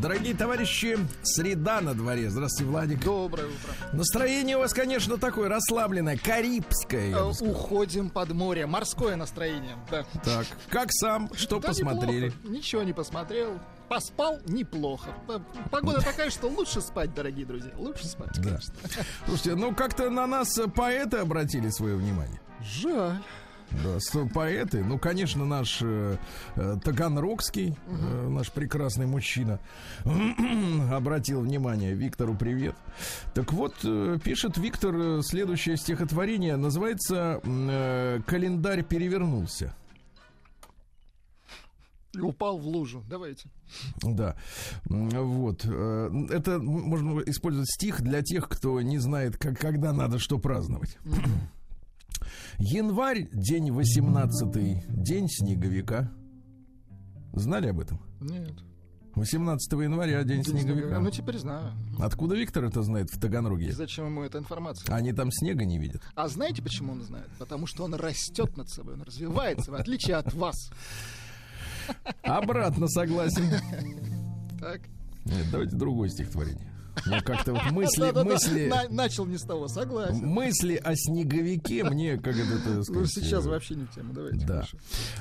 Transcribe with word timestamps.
Дорогие 0.00 0.32
товарищи, 0.34 0.96
среда 1.24 1.80
на 1.80 1.92
дворе. 1.92 2.30
Здравствуйте, 2.30 2.70
Владик. 2.70 3.04
Доброе 3.04 3.46
утро. 3.46 3.72
Настроение 3.92 4.56
у 4.56 4.60
вас, 4.60 4.72
конечно, 4.72 5.18
такое 5.18 5.48
расслабленное, 5.48 6.16
карибское. 6.16 7.16
Э. 7.16 7.32
Уходим 7.40 8.08
под 8.08 8.30
море. 8.32 8.66
Морское 8.66 9.16
настроение. 9.16 9.76
Да. 9.90 10.04
Так, 10.24 10.46
как 10.70 10.92
сам, 10.92 11.28
что 11.34 11.58
Да 11.58 11.68
посмотрели? 11.68 12.26
неплохо. 12.26 12.48
Ничего 12.48 12.82
не 12.84 12.92
посмотрел. 12.92 13.58
Поспал 13.88 14.38
неплохо. 14.46 15.10
Погода 15.72 16.00
такая, 16.00 16.30
что 16.30 16.46
лучше 16.46 16.80
спать, 16.80 17.12
дорогие 17.14 17.44
друзья. 17.46 17.72
Лучше 17.76 18.06
спать, 18.06 18.36
Да. 18.36 18.42
конечно. 18.42 18.74
Слушайте, 19.26 19.54
ну 19.56 19.74
как-то 19.74 20.10
на 20.10 20.28
нас 20.28 20.60
поэты 20.76 21.16
обратили 21.16 21.70
свое 21.70 21.96
внимание. 21.96 22.40
Жаль. 22.62 23.20
Да, 23.70 23.98
поэты, 24.32 24.82
ну, 24.82 24.98
конечно, 24.98 25.44
наш 25.44 25.80
э, 25.82 26.16
э, 26.56 26.76
Таганрогский, 26.82 27.76
э, 27.86 28.28
наш 28.28 28.50
прекрасный 28.50 29.06
мужчина, 29.06 29.60
обратил 30.90 31.42
внимание. 31.42 31.94
Виктору 31.94 32.34
привет. 32.34 32.74
Так 33.34 33.52
вот, 33.52 33.74
э, 33.84 34.18
пишет 34.24 34.56
Виктор 34.56 34.94
э, 34.96 35.22
следующее 35.22 35.76
стихотворение, 35.76 36.56
называется 36.56 37.40
э, 37.44 38.20
«Календарь 38.26 38.82
перевернулся». 38.84 39.74
И 42.14 42.20
упал 42.20 42.58
в 42.58 42.66
лужу. 42.66 43.04
Давайте. 43.08 43.48
Да, 44.02 44.34
вот. 44.86 45.64
э, 45.64 46.26
Это 46.30 46.58
можно 46.58 47.20
использовать 47.20 47.70
стих 47.70 48.00
для 48.00 48.22
тех, 48.22 48.48
кто 48.48 48.80
не 48.80 48.98
знает, 48.98 49.36
как, 49.36 49.58
когда 49.58 49.92
надо 49.92 50.18
что 50.18 50.38
праздновать. 50.38 50.96
Январь, 52.58 53.28
день 53.32 53.70
18 53.70 55.02
день 55.02 55.28
снеговика. 55.28 56.10
Знали 57.34 57.68
об 57.68 57.80
этом? 57.80 58.00
Нет. 58.20 58.52
18 59.14 59.72
января, 59.72 60.22
день 60.24 60.44
снеговика. 60.44 60.98
Ну, 61.00 61.10
теперь 61.10 61.38
знаю. 61.38 61.72
Откуда 61.98 62.36
Виктор 62.36 62.64
это 62.64 62.82
знает 62.82 63.10
в 63.10 63.16
И 63.16 63.20
Таганроге? 63.20 63.72
зачем 63.72 64.06
ему 64.06 64.22
эта 64.22 64.38
информация? 64.38 64.94
Они 64.94 65.12
там 65.12 65.30
снега 65.32 65.64
не 65.64 65.78
видят. 65.78 66.02
А 66.14 66.28
знаете, 66.28 66.62
почему 66.62 66.92
он 66.92 67.02
знает? 67.02 67.28
Потому 67.38 67.66
что 67.66 67.84
он 67.84 67.94
растет 67.94 68.56
над 68.56 68.68
собой, 68.68 68.94
он 68.94 69.02
развивается, 69.02 69.70
в 69.70 69.74
отличие 69.74 70.16
от 70.16 70.32
вас. 70.34 70.70
Обратно 72.22 72.86
согласен. 72.88 73.44
Так. 74.60 74.80
Нет, 75.24 75.46
давайте 75.50 75.76
другое 75.76 76.08
стихотворение. 76.08 76.67
Мне 77.06 77.20
как-то 77.22 77.52
вот 77.54 77.70
мысли, 77.72 78.00
Да-да-да, 78.00 78.24
мысли, 78.24 78.68
на- 78.68 78.88
начал 78.88 79.26
не 79.26 79.38
с 79.38 79.42
того, 79.42 79.68
согласен. 79.68 80.26
мысли 80.26 80.74
о 80.76 80.94
снеговике 80.94 81.84
мне, 81.84 82.16
как 82.16 82.36
это, 82.36 82.70
Ну, 82.70 82.82
сказать, 82.84 83.08
сейчас 83.10 83.46
э, 83.46 83.48
вообще 83.50 83.74
не 83.76 83.84
в 83.84 83.90
тему. 83.94 84.12
Давайте. 84.12 84.46
Да. 84.46 84.64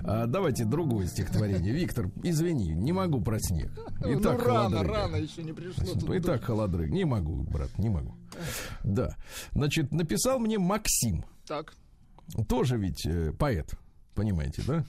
А, 0.03 0.25
давайте 0.27 0.65
другое 0.65 1.07
стихотворение. 1.07 1.73
Виктор, 1.73 2.09
извини, 2.23 2.69
не 2.73 2.93
могу 2.93 3.21
про 3.21 3.39
снег. 3.39 3.71
И 4.05 4.15
ну, 4.15 4.21
так 4.21 4.45
рано, 4.45 4.69
холодрыга. 4.77 4.93
рано 4.93 5.15
еще 5.17 5.43
не 5.43 5.53
пришло. 5.53 5.83
Ну, 5.95 6.13
и 6.13 6.19
так 6.19 6.43
холодрыг. 6.43 6.89
Не 6.89 7.05
могу, 7.05 7.43
брат, 7.43 7.77
не 7.77 7.89
могу. 7.89 8.15
Да. 8.83 9.15
Значит, 9.51 9.91
написал 9.91 10.39
мне 10.39 10.57
Максим. 10.59 11.25
Так. 11.45 11.73
Тоже 12.47 12.77
ведь 12.77 13.05
э, 13.05 13.31
поэт. 13.33 13.71
Понимаете, 14.15 14.61
да? 14.67 14.85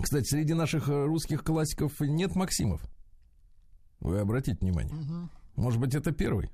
Кстати, 0.00 0.24
среди 0.28 0.54
наших 0.54 0.88
э, 0.88 1.04
русских 1.04 1.44
классиков 1.44 2.00
нет 2.00 2.34
Максимов. 2.34 2.82
Вы 4.00 4.18
обратите 4.18 4.56
внимание. 4.60 4.92
Может 5.56 5.80
быть, 5.80 5.94
это 5.94 6.12
первый? 6.12 6.50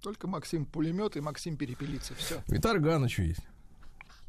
Только 0.00 0.28
Максим 0.28 0.64
пулемет 0.64 1.16
и 1.16 1.20
Максим 1.20 1.56
перепелица. 1.56 2.14
Все. 2.14 2.42
И 2.48 2.58
Тарган 2.58 3.04
еще 3.04 3.26
есть. 3.26 3.46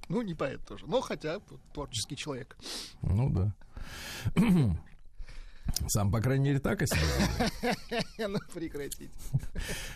Ну, 0.08 0.24
не 0.24 0.34
поэт 0.34 0.66
тоже. 0.66 0.86
Но 0.88 1.02
хотя 1.02 1.40
творческий 1.74 2.16
человек. 2.16 2.58
Ну 3.04 3.30
да. 3.30 3.54
Сам, 5.88 6.12
по 6.12 6.20
крайней 6.20 6.46
мере, 6.46 6.60
так 6.60 6.82
себе 6.82 7.00
заявляет. 7.00 7.78
Ну, 8.18 8.40
прекратите. 8.54 9.10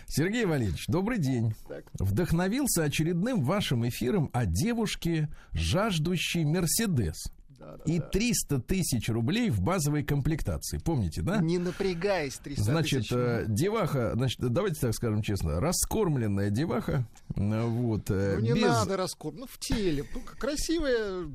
Сергей 0.06 0.44
Валерьевич, 0.44 0.86
добрый 0.86 1.18
день. 1.18 1.54
Так. 1.68 1.84
Вдохновился 1.94 2.84
очередным 2.84 3.42
вашим 3.42 3.86
эфиром 3.86 4.30
о 4.32 4.46
девушке, 4.46 5.28
жаждущей 5.52 6.44
Мерседес. 6.44 7.24
Да, 7.64 7.76
да, 7.84 7.92
И 7.92 7.98
да. 7.98 8.04
300 8.06 8.60
тысяч 8.60 9.08
рублей 9.08 9.48
в 9.50 9.60
базовой 9.62 10.04
комплектации. 10.04 10.78
Помните, 10.78 11.22
да? 11.22 11.38
Не 11.40 11.58
напрягаясь, 11.58 12.34
300 12.36 12.62
Значит, 12.62 13.00
тысяч. 13.02 13.12
э, 13.12 13.44
деваха, 13.48 14.12
значит, 14.14 14.38
давайте 14.40 14.80
так 14.80 14.94
скажем 14.94 15.22
честно, 15.22 15.60
раскормленная 15.60 16.50
деваха, 16.50 17.06
э, 17.36 17.62
вот, 17.66 18.10
э, 18.10 18.36
Ну, 18.38 18.42
не 18.42 18.52
без- 18.52 18.62
надо 18.62 18.96
раскор. 18.96 19.32
Ну, 19.34 19.46
в 19.46 19.58
теле. 19.58 20.04
Ну, 20.14 20.20
Красивая 20.38 21.26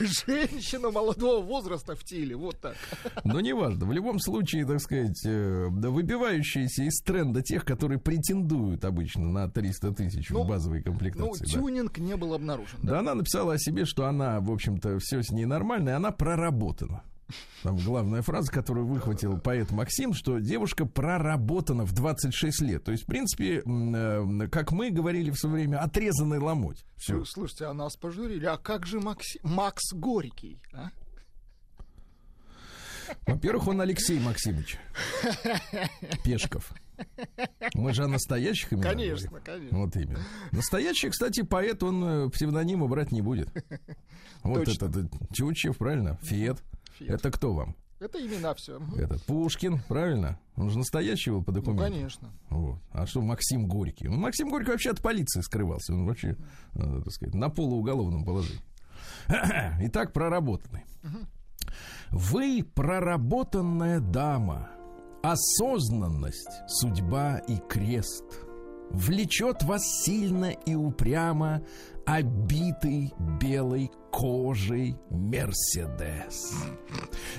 женщина 0.00 0.90
молодого 0.90 1.42
возраста 1.44 1.94
в 1.94 2.04
теле. 2.04 2.36
Вот 2.36 2.60
так. 2.60 2.76
но 3.24 3.40
неважно, 3.40 3.86
в 3.86 3.92
любом 3.92 4.18
случае, 4.18 4.66
так 4.66 4.80
сказать, 4.80 5.20
да, 5.24 5.90
выбивающиеся 5.90 6.82
из 6.84 7.00
тренда 7.02 7.42
тех, 7.42 7.64
которые 7.64 7.98
претендуют 7.98 8.84
обычно 8.84 9.28
на 9.28 9.48
300 9.48 9.92
тысяч 9.92 10.30
Ну, 10.30 10.44
в 10.44 10.48
базовой 10.48 10.78
Ну, 10.78 10.84
комплектации. 10.92 11.46
да. 11.46 11.52
тюнинг 11.52 11.98
не 11.98 12.16
был 12.16 12.34
обнаружен. 12.34 12.78
Да, 12.82 12.98
она 13.00 13.14
написала 13.14 13.54
о 13.54 13.58
себе, 13.58 13.84
что 13.84 14.06
она, 14.06 14.40
в 14.40 14.50
общем-то, 14.50 14.98
все 14.98 15.22
с 15.22 15.30
ней 15.30 15.43
нормально, 15.44 15.90
и 15.90 15.92
она 15.92 16.10
проработана. 16.10 17.02
Там 17.62 17.76
главная 17.78 18.20
фраза, 18.20 18.52
которую 18.52 18.86
выхватил 18.86 19.38
поэт 19.38 19.70
Максим, 19.70 20.12
что 20.12 20.38
девушка 20.40 20.84
проработана 20.84 21.84
в 21.86 21.92
26 21.92 22.60
лет. 22.60 22.84
То 22.84 22.92
есть, 22.92 23.04
в 23.04 23.06
принципе, 23.06 23.62
э, 23.64 24.48
как 24.52 24.72
мы 24.72 24.90
говорили 24.90 25.30
в 25.30 25.36
свое 25.36 25.54
время, 25.54 25.78
отрезанный 25.82 26.38
ломоть. 26.38 26.84
Все. 26.96 27.14
Слу- 27.20 27.24
Слушайте, 27.24 27.64
а 27.66 27.72
нас 27.72 27.96
пожурили. 27.96 28.44
А 28.44 28.58
как 28.58 28.86
же 28.86 28.98
Макси- 29.00 29.40
Макс 29.42 29.92
Горький? 29.94 30.60
а? 30.74 30.90
Во-первых, 33.26 33.68
он 33.68 33.80
Алексей 33.80 34.18
Максимович 34.20 34.78
Пешков. 36.24 36.70
Мы 37.74 37.92
же 37.92 38.04
о 38.04 38.08
настоящих 38.08 38.72
именах 38.72 38.92
Конечно, 38.92 39.28
говорим. 39.28 39.44
конечно. 39.44 39.78
Вот 39.78 39.96
именно. 39.96 40.20
Настоящий, 40.52 41.08
кстати, 41.10 41.42
поэт, 41.42 41.82
он 41.82 42.04
э, 42.04 42.28
псевдонима 42.30 42.86
брать 42.88 43.12
не 43.12 43.22
будет. 43.22 43.48
Вот 44.42 44.66
Точно. 44.66 44.86
это, 44.86 45.00
это 45.00 45.08
Чучев, 45.32 45.78
правильно? 45.78 46.18
Фет. 46.22 46.62
Фет. 46.98 47.08
Это 47.08 47.30
кто 47.30 47.54
вам? 47.54 47.74
Это 47.98 48.18
имена 48.20 48.52
все. 48.54 48.78
Этот 48.98 49.22
Пушкин, 49.22 49.80
правильно? 49.88 50.38
Он 50.56 50.68
же 50.68 50.76
настоящий 50.76 51.30
был 51.30 51.42
по 51.42 51.50
Ну, 51.50 51.60
документам. 51.60 51.90
конечно. 51.92 52.30
Вот. 52.50 52.78
А 52.92 53.06
что 53.06 53.22
Максим 53.22 53.66
Горький? 53.66 54.08
Ну, 54.08 54.18
Максим 54.18 54.50
Горький 54.50 54.72
вообще 54.72 54.90
от 54.90 55.00
полиции 55.00 55.40
скрывался. 55.40 55.94
Он 55.94 56.04
вообще, 56.04 56.36
э, 56.74 57.00
так 57.04 57.10
сказать, 57.12 57.34
на 57.34 57.48
полууголовном 57.48 58.24
положении. 58.26 58.60
Итак, 59.86 60.12
проработанный. 60.12 60.84
Вы 62.10 62.62
проработанная 62.74 64.00
дама. 64.00 64.68
Осознанность, 65.24 66.50
судьба 66.66 67.38
и 67.48 67.56
крест. 67.56 68.24
Влечет 68.90 69.62
вас 69.62 69.82
сильно 70.04 70.50
и 70.50 70.74
упрямо 70.74 71.62
обитый 72.04 73.14
белой 73.40 73.90
кожей 74.12 74.98
Мерседес. 75.08 76.52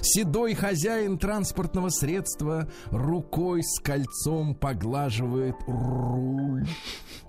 Седой 0.01 0.56
хозяин 0.56 1.19
транспортного 1.19 1.90
средства 1.90 2.68
рукой 2.90 3.62
с 3.62 3.79
кольцом 3.79 4.56
поглаживает 4.56 5.56
руль. 5.68 6.68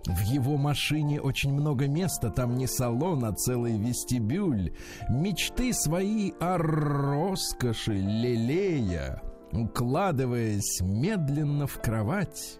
В 0.06 0.20
его 0.20 0.56
машине 0.56 1.20
очень 1.20 1.52
много 1.52 1.86
места, 1.86 2.30
там 2.30 2.56
не 2.56 2.66
салон, 2.66 3.26
а 3.26 3.34
целый 3.34 3.76
вестибюль. 3.76 4.72
Мечты 5.10 5.74
свои 5.74 6.32
о 6.40 6.56
роскоши 6.56 7.92
лелея, 7.92 9.20
укладываясь 9.52 10.80
медленно 10.80 11.66
в 11.66 11.80
кровать. 11.80 12.58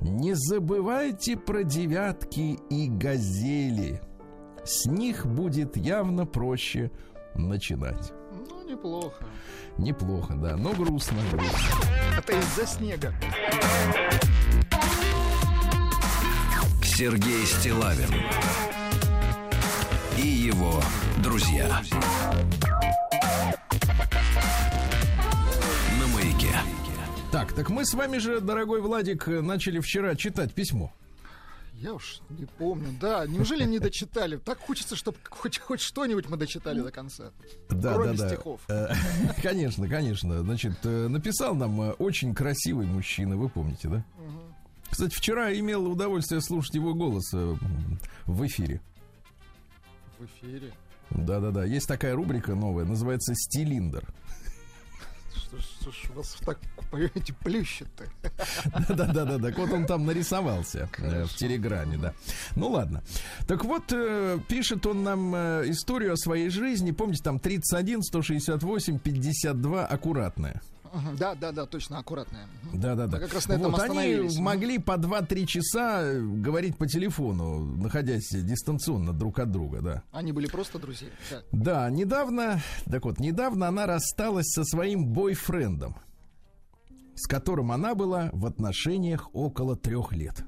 Не 0.00 0.34
забывайте 0.34 1.36
про 1.36 1.62
девятки 1.64 2.58
и 2.70 2.88
газели. 2.88 4.00
С 4.64 4.86
них 4.86 5.26
будет 5.26 5.76
явно 5.76 6.26
проще 6.26 6.90
начинать. 7.34 8.12
Ну, 8.32 8.68
неплохо. 8.68 9.24
Неплохо, 9.78 10.34
да, 10.34 10.56
но 10.56 10.72
грустно. 10.72 11.18
грустно. 11.30 11.58
Это 12.18 12.32
из-за 12.32 12.66
снега. 12.66 13.14
Сергей 16.82 17.46
Стилавин 17.46 18.10
и 20.18 20.26
его 20.26 20.82
друзья. 21.22 21.66
На 21.66 21.82
Так, 27.32 27.52
так 27.52 27.70
мы 27.70 27.84
с 27.86 27.94
вами 27.94 28.18
же, 28.18 28.40
дорогой 28.40 28.80
Владик, 28.80 29.28
начали 29.28 29.78
вчера 29.78 30.16
читать 30.16 30.52
письмо. 30.52 30.92
Я 31.74 31.94
уж 31.94 32.20
не 32.28 32.44
помню. 32.44 32.88
Да, 33.00 33.24
неужели 33.26 33.64
не 33.64 33.78
дочитали? 33.78 34.36
Так 34.36 34.58
хочется, 34.58 34.96
чтобы 34.96 35.16
хоть, 35.30 35.58
хоть 35.58 35.80
что-нибудь 35.80 36.28
мы 36.28 36.36
дочитали 36.36 36.80
до 36.80 36.90
конца. 36.90 37.30
Да, 37.70 37.94
Кроме 37.94 38.16
да, 38.18 38.24
да. 38.24 38.28
стихов. 38.28 38.60
Э, 38.68 38.88
Конечно, 39.42 39.88
конечно. 39.88 40.42
Значит, 40.42 40.74
э, 40.82 41.06
написал 41.06 41.54
нам 41.54 41.80
э, 41.80 41.90
очень 41.92 42.34
красивый 42.34 42.86
мужчина, 42.86 43.36
вы 43.36 43.48
помните, 43.48 43.88
да? 43.88 44.04
Кстати, 44.90 45.14
вчера 45.14 45.56
имел 45.56 45.86
удовольствие 45.86 46.40
слушать 46.42 46.74
его 46.74 46.94
голос 46.94 47.32
в 47.32 48.46
эфире. 48.46 48.80
В 50.18 50.24
эфире. 50.24 50.72
Да-да-да. 51.10 51.64
Есть 51.64 51.86
такая 51.86 52.16
рубрика 52.16 52.56
новая, 52.56 52.84
называется 52.84 53.34
«Стилиндр». 53.36 54.04
Что, 55.50 55.58
что 55.80 55.90
ж 55.90 56.10
у 56.10 56.12
вас 56.14 56.36
так, 56.44 56.58
понимаете, 56.90 57.34
плющит-то? 57.42 58.04
Да-да-да, 58.94 59.38
так 59.38 59.58
вот 59.58 59.72
он 59.72 59.84
там 59.84 60.06
нарисовался 60.06 60.88
э, 60.98 61.24
в 61.24 61.34
Телеграме, 61.34 61.98
да. 61.98 62.14
Ну 62.54 62.68
ладно. 62.68 63.02
Так 63.48 63.64
вот, 63.64 63.92
э, 63.92 64.38
пишет 64.48 64.86
он 64.86 65.02
нам 65.02 65.34
э, 65.34 65.64
историю 65.66 66.12
о 66.12 66.16
своей 66.16 66.50
жизни. 66.50 66.92
Помните, 66.92 67.22
там 67.24 67.40
31, 67.40 68.02
168, 68.02 68.98
52, 68.98 69.86
аккуратная. 69.86 70.60
Да, 71.18 71.34
да, 71.34 71.52
да, 71.52 71.66
точно, 71.66 71.98
аккуратная. 71.98 72.46
Мгм. 72.62 72.80
Да-да-да. 72.80 73.16
Мы 73.16 73.22
как 73.24 73.34
раз 73.34 73.48
на 73.48 73.52
этом 73.54 73.72
вот, 73.72 73.80
они 73.80 74.40
могли 74.40 74.78
по 74.78 74.92
2-3 74.92 75.46
часа 75.46 76.02
э, 76.02 76.20
говорить 76.20 76.76
по 76.76 76.86
телефону, 76.86 77.60
находясь 77.76 78.28
дистанционно 78.30 79.12
друг 79.12 79.38
от 79.38 79.50
друга, 79.50 79.80
да. 79.80 80.02
Они 80.12 80.32
были 80.32 80.46
просто 80.46 80.78
друзья. 80.78 81.08
Да. 81.30 81.42
Да, 81.52 81.90
недавно, 81.90 82.60
так 82.90 83.04
вот, 83.04 83.20
недавно 83.20 83.68
она 83.68 83.86
рассталась 83.86 84.48
со 84.48 84.64
своим 84.64 85.06
бойфрендом, 85.06 85.96
с 87.14 87.26
которым 87.26 87.72
она 87.72 87.94
была 87.94 88.30
в 88.32 88.46
отношениях 88.46 89.28
около 89.34 89.76
трех 89.76 90.12
лет. 90.12 90.44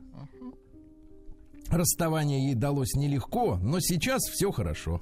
Расставание 1.69 2.49
ей 2.49 2.55
далось 2.55 2.95
нелегко, 2.95 3.57
но 3.57 3.81
сейчас 3.81 4.23
все 4.25 4.51
хорошо. 4.51 5.01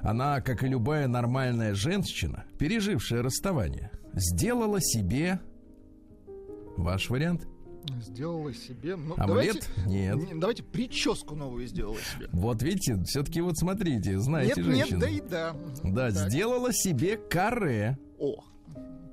Она, 0.00 0.40
как 0.40 0.64
и 0.64 0.68
любая 0.68 1.06
нормальная 1.06 1.74
женщина, 1.74 2.44
пережившая 2.58 3.22
расставание, 3.22 3.92
сделала 4.14 4.80
себе 4.80 5.40
ваш 6.76 7.10
вариант. 7.10 7.46
Сделала 8.00 8.54
себе... 8.54 8.94
Ну, 8.94 9.14
Омлет? 9.16 9.26
Давайте, 9.26 9.62
Нет. 9.86 10.16
не, 10.16 10.38
давайте 10.38 10.62
прическу 10.62 11.34
новую 11.34 11.66
сделала 11.66 11.98
себе. 11.98 12.28
Вот 12.32 12.62
видите, 12.62 13.02
все-таки 13.04 13.40
вот 13.40 13.58
смотрите, 13.58 14.20
знаете 14.20 14.62
нет, 14.62 14.64
женщину. 14.64 15.00
нет, 15.00 15.00
да 15.00 15.08
и 15.08 15.20
да. 15.20 15.56
Да, 15.82 16.10
так. 16.12 16.30
сделала 16.30 16.72
себе 16.72 17.16
каре. 17.16 17.98
О, 18.18 18.36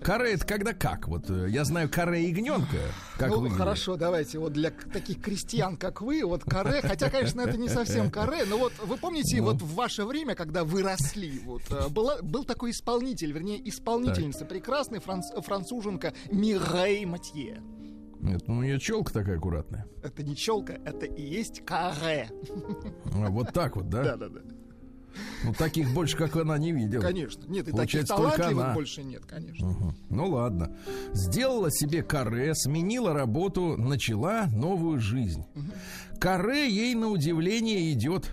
Каре 0.02 0.34
это 0.34 0.46
когда 0.46 0.74
как? 0.74 1.08
Вот 1.08 1.30
э, 1.30 1.48
я 1.50 1.66
знаю 1.66 1.90
каре 1.90 2.28
ягненка. 2.30 2.78
Как 3.18 3.30
ну 3.30 3.38
выглядит. 3.40 3.58
хорошо, 3.58 3.96
давайте 3.98 4.40
вот 4.40 4.54
для 4.54 4.72
таких 4.72 5.22
крестьян, 5.22 5.76
как 5.78 6.02
вы, 6.02 6.24
вот 6.24 6.44
каре, 6.44 6.82
хотя, 6.82 7.10
конечно, 7.10 7.42
это 7.42 7.58
не 7.58 7.68
совсем 7.70 8.10
каре, 8.12 8.46
но 8.46 8.58
вот 8.58 8.74
вы 8.84 8.98
помните, 8.98 9.38
Ну. 9.38 9.44
вот 9.46 9.62
в 9.62 9.76
ваше 9.76 10.06
время, 10.06 10.36
когда 10.36 10.64
вы 10.64 10.84
росли, 10.84 11.40
вот 11.40 11.64
э, 11.70 11.90
была, 11.90 12.22
был 12.22 12.46
такой 12.46 12.72
исполнитель, 12.72 13.32
вернее 13.34 13.68
исполнительница, 13.70 14.46
прекрасная 14.46 15.00
франц- 15.02 15.42
француженка 15.42 16.14
Мирей 16.32 17.06
Матье. 17.06 17.62
Нет, 18.22 18.48
ну 18.48 18.58
у 18.58 18.64
нее 18.64 18.80
челка 18.80 19.14
такая 19.14 19.38
аккуратная. 19.38 19.86
Это 20.04 20.24
не 20.24 20.36
челка, 20.36 20.74
это 20.86 21.06
и 21.06 21.22
есть 21.22 21.64
каре. 21.66 22.30
А, 23.14 23.30
вот 23.30 23.54
так 23.54 23.76
вот, 23.76 23.90
да? 23.90 24.04
Да-да-да. 24.18 24.42
Ну 25.44 25.54
таких 25.54 25.94
больше, 25.94 26.18
как 26.18 26.36
она, 26.36 26.58
не 26.58 26.72
видел. 26.72 27.02
Конечно. 27.02 27.42
Нет, 27.48 27.62
и 27.68 27.72
таких 27.72 27.76
Получается, 27.76 28.16
только 28.16 28.36
талантливых 28.38 28.66
она. 28.66 28.74
больше 28.74 29.04
нет, 29.04 29.26
конечно. 29.26 29.68
Мгм. 29.68 29.96
Ну 30.10 30.30
ладно. 30.30 30.76
Сделала 31.14 31.72
себе 31.72 32.04
каре, 32.04 32.54
сменила 32.56 33.14
работу, 33.14 33.76
начала 33.78 34.48
новую 34.48 35.00
жизнь. 35.00 35.44
Каре 36.20 36.70
ей 36.70 36.96
на 36.96 37.10
удивление 37.10 37.92
идет. 37.94 38.32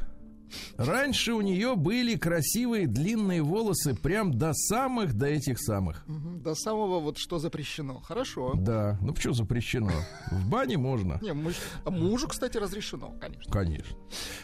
Раньше 0.76 1.32
у 1.32 1.40
нее 1.40 1.75
были 1.75 2.14
красивые 2.17 2.87
длинные 2.87 3.43
волосы 3.43 3.94
прям 3.96 4.32
до 4.38 4.52
самых, 4.55 5.14
до 5.14 5.26
этих 5.26 5.58
самых. 5.61 6.06
Мгм. 6.06 6.40
До 6.40 6.55
самого 6.55 7.00
вот 7.00 7.19
что 7.19 7.38
запрещено. 7.40 7.99
Хорошо. 8.00 8.55
Да, 8.55 8.96
ну 9.02 9.12
почему 9.12 9.34
запрещено? 9.34 9.90
В 10.31 10.49
бане 10.49 10.78
можно. 10.78 11.19
Не, 11.20 11.32
муж- 11.32 11.56
а 11.84 11.90
мужу, 11.90 12.28
кстати, 12.28 12.56
разрешено, 12.58 13.12
конечно. 13.20 13.52
Конечно. 13.52 13.96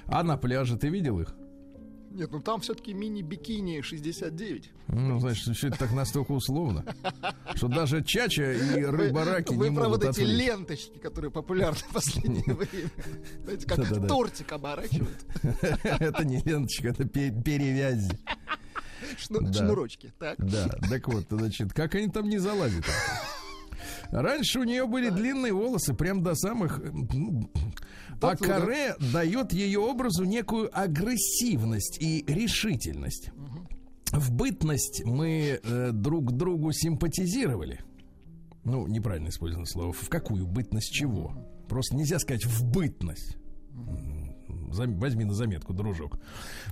А 0.07 0.25
на 0.25 0.37
пляже 0.37 0.77
ты 0.77 0.89
видел 0.89 1.21
их? 1.21 1.35
Нет, 2.15 2.31
ну 2.31 2.41
там 2.41 2.61
все-таки 2.61 2.93
мини-бикини 2.93 3.81
69. 3.81 4.71
Ну, 4.89 5.19
значит, 5.21 5.57
все 5.57 5.69
это 5.69 5.79
так 5.79 5.93
настолько 5.93 6.33
условно, 6.33 6.85
что 7.55 7.69
даже 7.69 8.03
чача 8.05 8.53
и 8.53 8.85
рыба-раки 8.85 9.55
Вы 9.55 9.71
не 9.71 9.77
про 9.77 9.85
могут 9.85 10.05
вот 10.05 10.17
эти 10.17 10.25
ленточки, 10.25 10.99
которые 10.99 11.31
популярны 11.31 11.79
в 11.79 11.93
последнее 11.93 12.55
время. 12.55 12.91
Знаете, 13.45 13.67
как 13.67 14.09
тортик 14.09 14.53
оборачивают. 14.53 15.27
Это 15.83 16.25
не 16.25 16.41
ленточка, 16.45 16.89
это 16.89 17.05
пе- 17.05 17.31
перевязи. 17.31 18.19
Шнурочки. 19.19 20.13
Так. 20.19 20.37
Да, 20.39 20.69
так 20.89 21.09
вот, 21.09 21.27
значит, 21.31 21.73
как 21.73 21.95
они 21.95 22.09
там 22.09 22.29
не 22.29 22.39
залазят? 22.39 22.85
Раньше 24.11 24.61
у 24.61 24.65
нее 24.65 24.87
были 24.87 25.09
длинные 25.09 25.53
волосы, 25.53 25.95
прям 25.95 26.23
до 26.23 26.35
самых... 26.35 26.81
ну, 26.93 27.51
А 28.23 28.37
каре 28.37 28.95
дает 29.13 29.53
ее 29.53 29.81
образу 29.81 30.25
некую 30.25 30.71
агрессивность 30.73 31.99
и 32.01 32.25
решительность. 32.27 33.31
В 34.13 34.31
бытность 34.31 35.03
мы 35.05 35.61
э, 35.63 35.91
друг 35.93 36.33
другу 36.33 36.73
симпатизировали. 36.73 37.81
Ну, 38.65 38.87
неправильно 38.87 39.29
использовано 39.29 39.67
слово. 39.67 39.93
В 39.93 40.09
какую 40.09 40.47
бытность 40.47 40.93
чего? 40.93 41.35
Просто 41.69 41.97
нельзя 41.97 42.19
сказать 42.19 42.45
в 42.45 42.65
бытность. 42.65 43.39
Возьми 43.69 45.25
на 45.25 45.35
заметку, 45.35 45.73
дружок. 45.75 46.19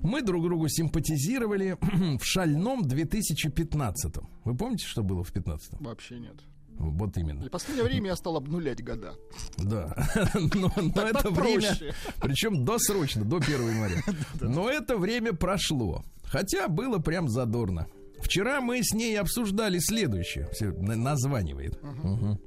Мы 0.02 0.22
друг 0.22 0.44
другу 0.44 0.68
симпатизировали 0.68 1.76
в 2.18 2.24
шальном 2.24 2.82
2015. 2.86 4.16
Вы 4.44 4.56
помните, 4.56 4.86
что 4.86 5.02
было 5.02 5.24
в 5.24 5.32
15 5.32 5.80
Вообще 5.80 6.18
нет. 6.18 6.36
Вот 6.80 7.16
именно. 7.18 7.44
И 7.44 7.48
в 7.48 7.50
последнее 7.50 7.84
время 7.84 8.08
я 8.08 8.16
стал 8.16 8.36
обнулять 8.36 8.82
года. 8.82 9.14
Да. 9.58 9.94
Но, 10.54 10.72
но 10.76 11.02
это 11.02 11.30
время, 11.30 11.76
причем 12.20 12.64
досрочно, 12.64 13.24
до 13.24 13.36
1 13.36 13.50
января. 13.50 14.02
Но 14.40 14.70
это 14.70 14.96
время 14.96 15.34
прошло. 15.34 16.02
Хотя 16.24 16.68
было 16.68 16.98
прям 16.98 17.28
задорно. 17.28 17.86
Вчера 18.22 18.60
мы 18.60 18.82
с 18.82 18.94
ней 18.94 19.18
обсуждали 19.18 19.78
следующее. 19.78 20.48
Все 20.52 20.70
на- 20.72 20.96
названивает. 20.96 21.82
Мгм. 21.82 22.38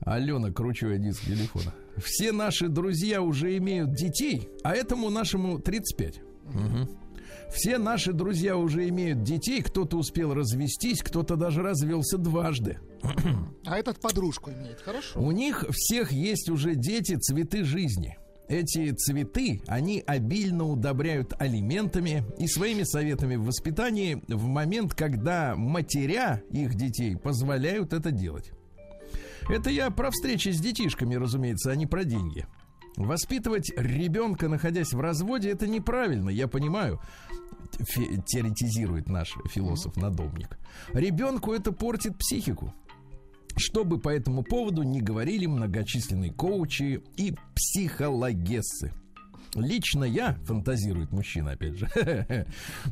Алена, 0.00 0.50
кручу 0.52 0.88
я 0.88 0.98
диск 0.98 1.24
телефона. 1.24 1.74
Все 1.96 2.32
наши 2.32 2.68
друзья 2.68 3.22
уже 3.22 3.56
имеют 3.58 3.94
детей, 3.94 4.48
а 4.64 4.74
этому 4.74 5.10
нашему 5.10 5.58
35. 5.58 6.20
Мгм. 6.44 6.88
Все 7.52 7.78
наши 7.78 8.12
друзья 8.12 8.56
уже 8.56 8.88
имеют 8.88 9.22
детей, 9.22 9.62
кто-то 9.62 9.98
успел 9.98 10.32
развестись, 10.32 11.02
кто-то 11.02 11.36
даже 11.36 11.62
развелся 11.62 12.18
дважды. 12.18 12.78
А 13.66 13.78
этот 13.78 14.00
подружку 14.00 14.50
имеет. 14.50 14.80
Хорошо. 14.80 15.20
У 15.20 15.30
них 15.32 15.64
всех 15.70 16.12
есть 16.12 16.48
уже 16.48 16.74
дети, 16.74 17.16
цветы 17.16 17.64
жизни. 17.64 18.16
Эти 18.48 18.90
цветы 18.92 19.62
они 19.66 20.02
обильно 20.06 20.64
удобряют 20.64 21.32
алиментами 21.38 22.24
и 22.38 22.46
своими 22.48 22.82
советами 22.82 23.36
в 23.36 23.44
воспитании 23.44 24.22
в 24.28 24.44
момент, 24.46 24.94
когда 24.94 25.54
матеря 25.56 26.42
их 26.50 26.74
детей 26.74 27.16
позволяют 27.16 27.92
это 27.92 28.10
делать. 28.10 28.50
Это 29.48 29.70
я 29.70 29.90
про 29.90 30.10
встречи 30.10 30.50
с 30.50 30.60
детишками, 30.60 31.14
разумеется, 31.14 31.70
а 31.70 31.76
не 31.76 31.86
про 31.86 32.04
деньги. 32.04 32.46
Воспитывать 32.96 33.72
ребенка, 33.76 34.48
находясь 34.48 34.92
в 34.92 35.00
разводе, 35.00 35.50
это 35.50 35.66
неправильно, 35.66 36.28
я 36.28 36.46
понимаю, 36.46 37.00
фе- 37.78 38.22
теоретизирует 38.26 39.08
наш 39.08 39.34
философ-надомник. 39.46 40.58
Ребенку 40.92 41.52
это 41.54 41.72
портит 41.72 42.18
психику. 42.18 42.74
Что 43.56 43.84
бы 43.84 43.98
по 43.98 44.08
этому 44.08 44.42
поводу 44.42 44.82
не 44.82 45.00
говорили 45.00 45.46
многочисленные 45.46 46.32
коучи 46.32 47.02
и 47.16 47.34
психологессы. 47.54 48.92
Лично 49.54 50.04
я, 50.04 50.38
фантазирует 50.46 51.12
мужчина, 51.12 51.52
опять 51.52 51.76
же, 51.76 51.86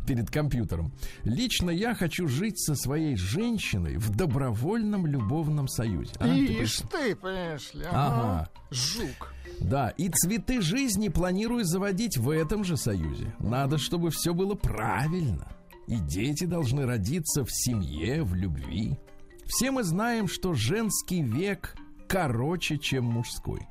перед 0.07 0.31
компьютером, 0.31 0.93
лично 1.25 1.71
я 1.71 1.95
хочу 1.95 2.29
жить 2.29 2.59
со 2.59 2.75
своей 2.75 3.17
женщиной 3.17 3.97
в 3.97 4.15
добровольном 4.15 5.07
любовном 5.07 5.69
союзе. 5.69 6.13
А, 6.19 6.29
Ишь 6.29 6.83
ты, 6.91 7.17
понимаешь 7.17 7.73
ли. 7.73 7.87
Ага. 7.91 8.51
Жук. 8.71 9.33
да, 9.61 9.89
и 9.89 10.11
цветы 10.11 10.61
жизни 10.61 11.09
планирую 11.09 11.65
заводить 11.65 12.19
в 12.19 12.29
этом 12.29 12.63
же 12.63 12.77
союзе. 12.77 13.35
Надо, 13.39 13.79
чтобы 13.79 14.11
все 14.11 14.35
было 14.35 14.55
правильно. 14.55 15.49
И 15.87 15.97
дети 15.97 16.45
должны 16.45 16.85
родиться 16.85 17.43
в 17.43 17.51
семье, 17.51 18.23
в 18.23 18.35
любви. 18.35 18.99
Все 19.51 19.73
мы 19.73 19.83
знаем, 19.83 20.29
что 20.29 20.55
женский 20.55 21.23
век 21.23 21.75
короче, 22.09 22.79
чем 22.79 23.05
мужской. 23.05 23.67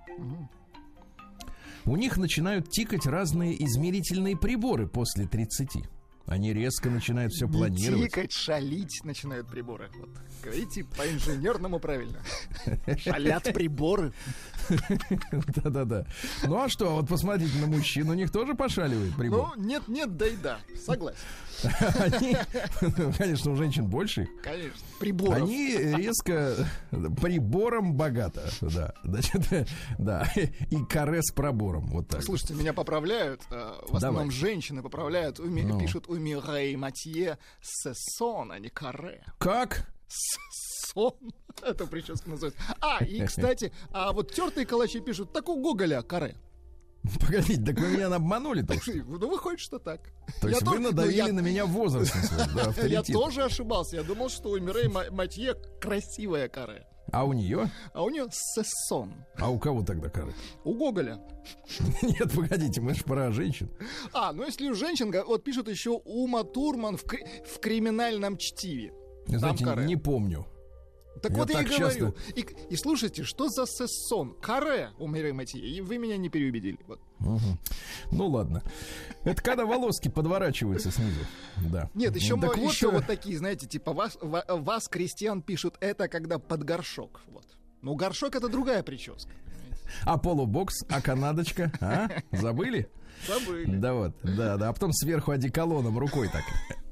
У 1.85 1.95
них 1.95 2.17
начинают 2.17 2.69
тикать 2.69 3.05
разные 3.05 3.55
измерительные 3.63 4.35
приборы 4.35 4.87
после 4.87 5.25
30. 5.25 5.85
Они 6.29 6.53
резко 6.53 6.89
начинают 6.89 7.33
все 7.33 7.47
планировать. 7.47 8.11
Тикать, 8.11 8.31
шалить 8.31 9.03
начинают 9.03 9.47
приборы. 9.47 9.89
Вот, 9.99 10.09
говорите 10.43 10.83
по-инженерному 10.83 11.79
правильно. 11.79 12.19
Шалят 12.99 13.43
приборы. 13.53 14.13
Да-да-да. 15.55 16.05
Ну 16.45 16.61
а 16.61 16.69
что, 16.69 16.95
вот 16.95 17.07
посмотрите 17.07 17.57
на 17.59 17.67
мужчин, 17.67 18.09
у 18.09 18.13
них 18.13 18.31
тоже 18.31 18.53
пошаливает 18.53 19.15
прибор. 19.15 19.53
Ну, 19.57 19.63
нет-нет, 19.63 20.15
да 20.17 20.27
и 20.27 20.35
да. 20.37 20.59
Согласен. 20.85 21.17
Они, 21.99 22.37
конечно, 23.17 23.51
у 23.51 23.55
женщин 23.55 23.87
больше 23.87 24.23
их. 24.23 24.29
Конечно. 24.43 24.79
Приборов. 24.99 25.41
Они 25.43 25.75
резко 25.75 26.55
прибором 26.91 27.95
богато, 27.95 28.49
да. 28.61 28.93
Значит, 29.03 29.41
да. 29.97 30.31
И 30.69 30.77
каре 30.89 31.21
с 31.23 31.31
пробором. 31.31 31.87
Вот 31.87 32.07
так. 32.07 32.21
Слушайте, 32.23 32.53
меня 32.53 32.73
поправляют. 32.73 33.41
э, 33.51 33.73
В 33.89 33.95
основном 33.95 34.25
Давай. 34.29 34.35
женщины 34.35 34.81
поправляют. 34.83 35.39
уми- 35.39 35.63
Ну. 35.65 35.79
Пишут 35.79 36.07
Мирей 36.19 36.75
Матье 36.75 37.37
сессон, 37.61 38.51
а 38.51 38.59
не 38.59 38.69
каре. 38.69 39.23
Как? 39.37 39.89
Сон. 40.07 41.13
Это 41.61 41.85
прическа 41.87 42.29
называется. 42.29 42.59
А, 42.81 43.03
и, 43.03 43.25
кстати, 43.25 43.71
а 43.91 44.11
вот 44.11 44.31
тертые 44.33 44.65
калачи 44.65 44.99
пишут, 44.99 45.33
так 45.33 45.49
у 45.49 45.61
Гоголя 45.61 46.01
каре. 46.01 46.35
Погодите, 47.21 47.61
так 47.63 47.79
вы 47.79 47.87
меня 47.89 48.07
обманули-то 48.13 48.73
уж. 48.73 48.87
Ну, 49.05 49.29
выходит, 49.29 49.59
что 49.59 49.79
так. 49.79 50.01
То 50.41 50.49
есть 50.49 50.63
то- 50.65 50.71
вы 50.71 50.79
ну, 50.79 50.89
надавили 50.89 51.15
я- 51.15 51.33
на 51.33 51.39
меня 51.39 51.65
да, 52.75 52.85
Я 52.85 53.03
тоже 53.03 53.43
ошибался. 53.43 53.97
Я 53.97 54.03
думал, 54.03 54.29
что 54.29 54.49
у 54.49 54.59
Мирей 54.59 54.87
Ма- 54.87 55.09
Матье 55.11 55.55
красивая 55.79 56.49
каре. 56.49 56.85
А 57.11 57.25
у 57.25 57.33
нее? 57.33 57.69
А 57.93 58.03
у 58.03 58.09
нее 58.09 58.27
сессон. 58.31 59.13
А 59.37 59.49
у 59.49 59.59
кого 59.59 59.83
тогда 59.83 60.09
кары? 60.09 60.33
У 60.63 60.73
Гоголя. 60.73 61.19
Нет, 62.01 62.33
погодите, 62.35 62.81
мы 62.81 62.93
же 62.93 63.03
про 63.03 63.31
женщин. 63.31 63.69
А, 64.13 64.33
ну 64.33 64.45
если 64.45 64.69
у 64.69 64.73
женщин, 64.73 65.13
вот 65.25 65.43
пишут 65.43 65.67
еще 65.67 65.91
Ума 65.91 66.43
Турман 66.43 66.97
в, 66.97 67.03
в 67.03 67.59
криминальном 67.59 68.37
чтиве. 68.37 68.93
Знаете, 69.27 69.65
не 69.85 69.95
помню. 69.95 70.45
Так 71.21 71.31
Я 71.31 71.37
вот 71.37 71.49
я 71.49 71.61
и 71.61 71.65
так 71.65 71.77
говорю. 71.79 72.15
И, 72.35 72.45
и 72.69 72.75
слушайте, 72.75 73.23
что 73.23 73.49
за 73.49 73.65
сессон? 73.65 74.35
Каре 74.41 74.91
у 74.99 75.07
Мирей 75.07 75.31
Матье. 75.31 75.59
И 75.61 75.81
вы 75.81 75.97
меня 75.97 76.17
не 76.17 76.29
переубедили. 76.29 76.77
Вот. 76.87 76.99
Мгм. 77.19 77.59
Ну 78.11 78.27
ладно. 78.27 78.63
Это 79.23 79.41
когда 79.41 79.65
волоски 79.65 80.09
подворачиваются 80.09 80.91
снизу. 80.91 81.19
Да. 81.69 81.89
Нет, 81.93 82.15
еще, 82.15 82.35
Так 82.39 82.55
мо- 82.55 82.61
вот, 82.63 82.71
еще 82.73 82.87
э, 82.87 82.91
вот 82.91 83.05
такие, 83.07 83.37
знаете, 83.37 83.67
типа 83.67 83.93
вас, 83.93 84.17
ва- 84.21 84.45
вас, 84.47 84.87
крестьян, 84.87 85.41
пишут, 85.41 85.75
это 85.81 86.07
когда 86.07 86.39
под 86.39 86.63
горшок. 86.63 87.21
Вот. 87.31 87.45
Ну, 87.81 87.95
горшок 87.95 88.35
это 88.35 88.47
другая 88.49 88.83
прическа. 88.83 89.31
А 90.03 90.17
полубокс, 90.17 90.75
а 90.89 91.01
канадочка, 91.01 91.71
а? 91.81 92.07
Забыли? 92.31 92.89
Забыли. 93.27 93.65
Да 93.75 93.93
вот, 93.93 94.15
да, 94.23 94.55
да. 94.57 94.69
А 94.69 94.73
потом 94.73 94.93
сверху 94.93 95.31
одеколоном 95.31 95.97
рукой 95.97 96.29
так. 96.29 96.43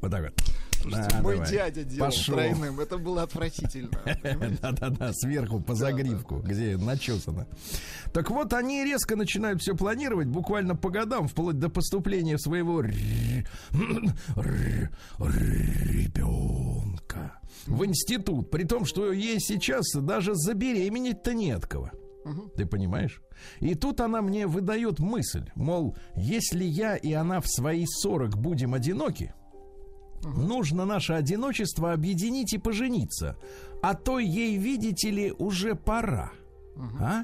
Вот 0.02 0.12
так 0.12 0.24
вот. 0.24 0.34
Слушайте, 0.82 1.16
А, 1.18 1.22
мой 1.22 1.36
давай. 1.36 1.52
дядя 1.52 1.84
делал 1.84 2.10
Пошел. 2.12 2.36
тройным. 2.36 2.80
Это 2.80 2.98
было 2.98 3.24
отвратительно. 3.24 3.90
Да-да-да, 4.62 5.12
сверху 5.14 5.60
по 5.60 5.74
загривку, 5.76 6.38
где 6.38 6.78
начесано. 6.78 7.48
Так 8.14 8.30
вот, 8.32 8.54
они 8.54 8.84
резко 8.84 9.16
начинают 9.16 9.62
все 9.62 9.76
планировать, 9.76 10.28
буквально 10.28 10.76
по 10.76 10.90
годам, 10.90 11.28
вплоть 11.28 11.60
до 11.60 11.70
поступления 11.70 12.38
своего 12.38 12.82
ребенка 15.98 17.40
в 17.66 17.86
институт. 17.86 18.50
При 18.50 18.64
том, 18.64 18.86
что 18.86 19.12
ей 19.12 19.40
сейчас 19.40 19.86
даже 19.94 20.34
забеременеть-то 20.36 21.34
не 21.34 21.52
от 21.52 21.66
кого. 21.66 21.92
Ты 22.58 22.66
понимаешь? 22.66 23.22
И 23.62 23.74
тут 23.76 24.02
она 24.02 24.22
мне 24.22 24.48
выдает 24.48 25.00
мысль, 25.00 25.46
мол, 25.56 25.96
если 26.16 26.66
я 26.66 26.98
и 26.98 27.14
она 27.14 27.40
в 27.40 27.48
свои 27.48 27.86
40 27.86 28.36
будем 28.38 28.74
одиноки, 28.74 29.34
Нужно 30.36 30.86
наше 30.86 31.14
одиночество 31.14 31.94
объединить 31.94 32.54
и 32.54 32.58
пожениться. 32.58 33.38
А 33.82 33.94
то 33.94 34.20
ей, 34.20 34.58
видите 34.58 35.12
ли, 35.12 35.32
уже 35.32 35.76
пора. 35.76 36.32
А? 37.00 37.24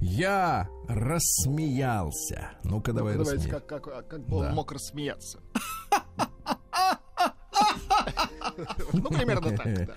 Я 0.00 0.68
рассмеялся. 0.88 2.50
Ну-ка, 2.64 2.92
давай 2.92 3.14
Ну, 3.16 3.24
Давайте, 3.24 3.46
рассмеем. 3.48 3.66
как, 3.68 3.84
как, 3.84 4.08
как 4.08 4.26
бы 4.26 4.36
он 4.38 4.42
Да. 4.46 4.52
мог 4.52 4.72
рассмеяться. 4.72 5.40
Ну, 8.92 9.08
примерно 9.08 9.56
так, 9.56 9.86
да. 9.86 9.94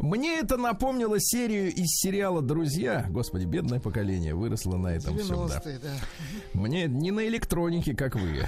Мне 0.00 0.38
это 0.38 0.56
напомнило 0.56 1.16
серию 1.18 1.72
из 1.72 1.88
сериала 2.00 2.42
«Друзья». 2.42 3.06
Господи, 3.10 3.44
бедное 3.44 3.80
поколение 3.80 4.34
выросло 4.34 4.76
на 4.76 4.88
этом 4.88 5.18
всем, 5.18 5.48
да. 5.48 5.58
90-е, 5.58 5.78
да. 5.78 5.94
Мне 6.54 6.86
не 6.86 7.10
на 7.10 7.26
электронике, 7.26 7.94
как 7.94 8.14
вы. 8.14 8.44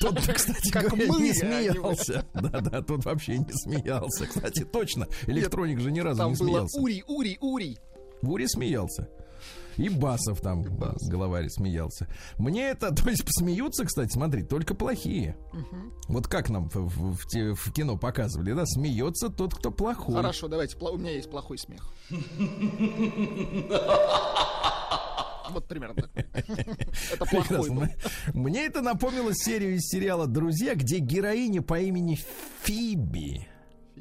Тот, 0.00 0.18
кстати 0.34 0.70
Как 0.70 0.88
говоря, 0.88 1.06
мы, 1.08 1.16
а 1.16 1.20
не 1.20 1.28
не 1.28 1.34
смеялся. 1.34 2.24
Да-да, 2.34 2.82
тот 2.82 3.04
вообще 3.04 3.38
не 3.38 3.52
смеялся. 3.52 4.26
Кстати, 4.26 4.64
точно, 4.64 5.06
электроник 5.26 5.80
же 5.80 5.90
ни 5.90 6.00
разу 6.00 6.18
Там 6.18 6.32
не 6.32 6.38
было 6.38 6.48
смеялся. 6.48 6.80
Ури, 6.80 7.04
Ури, 7.06 7.38
Ури. 7.40 7.78
Бури 8.22 8.46
смеялся. 8.46 9.08
И 9.80 9.88
Басов 9.88 10.40
там, 10.42 10.62
главарь, 10.62 11.48
смеялся. 11.48 12.06
Мне 12.38 12.68
это, 12.68 12.94
то 12.94 13.08
есть 13.08 13.24
смеются, 13.26 13.84
кстати, 13.86 14.12
смотри, 14.12 14.42
только 14.42 14.74
плохие. 14.74 15.36
Вот 16.08 16.28
как 16.28 16.50
нам 16.50 16.68
в, 16.68 16.74
в- 16.76 17.16
в 17.16 17.54
в 17.54 17.72
кино 17.72 17.96
показывали, 17.96 18.52
да, 18.52 18.66
смеется 18.66 19.30
тот, 19.30 19.54
кто 19.54 19.70
плохой. 19.70 20.14
Хорошо, 20.16 20.48
давайте, 20.48 20.76
у 20.78 20.98
меня 20.98 21.12
есть 21.12 21.30
плохой 21.30 21.56
смех. 21.58 21.88
Вот 25.50 25.66
примерно 25.66 26.02
так. 26.02 26.10
Это 27.12 27.26
плохой. 27.26 27.70
Мне 28.34 28.66
это 28.66 28.82
напомнило 28.82 29.34
серию 29.34 29.74
из 29.74 29.80
сериала 29.88 30.28
«Друзья», 30.28 30.76
где 30.76 30.98
героиня 31.00 31.60
по 31.60 31.80
имени 31.80 32.20
Фиби, 32.62 33.48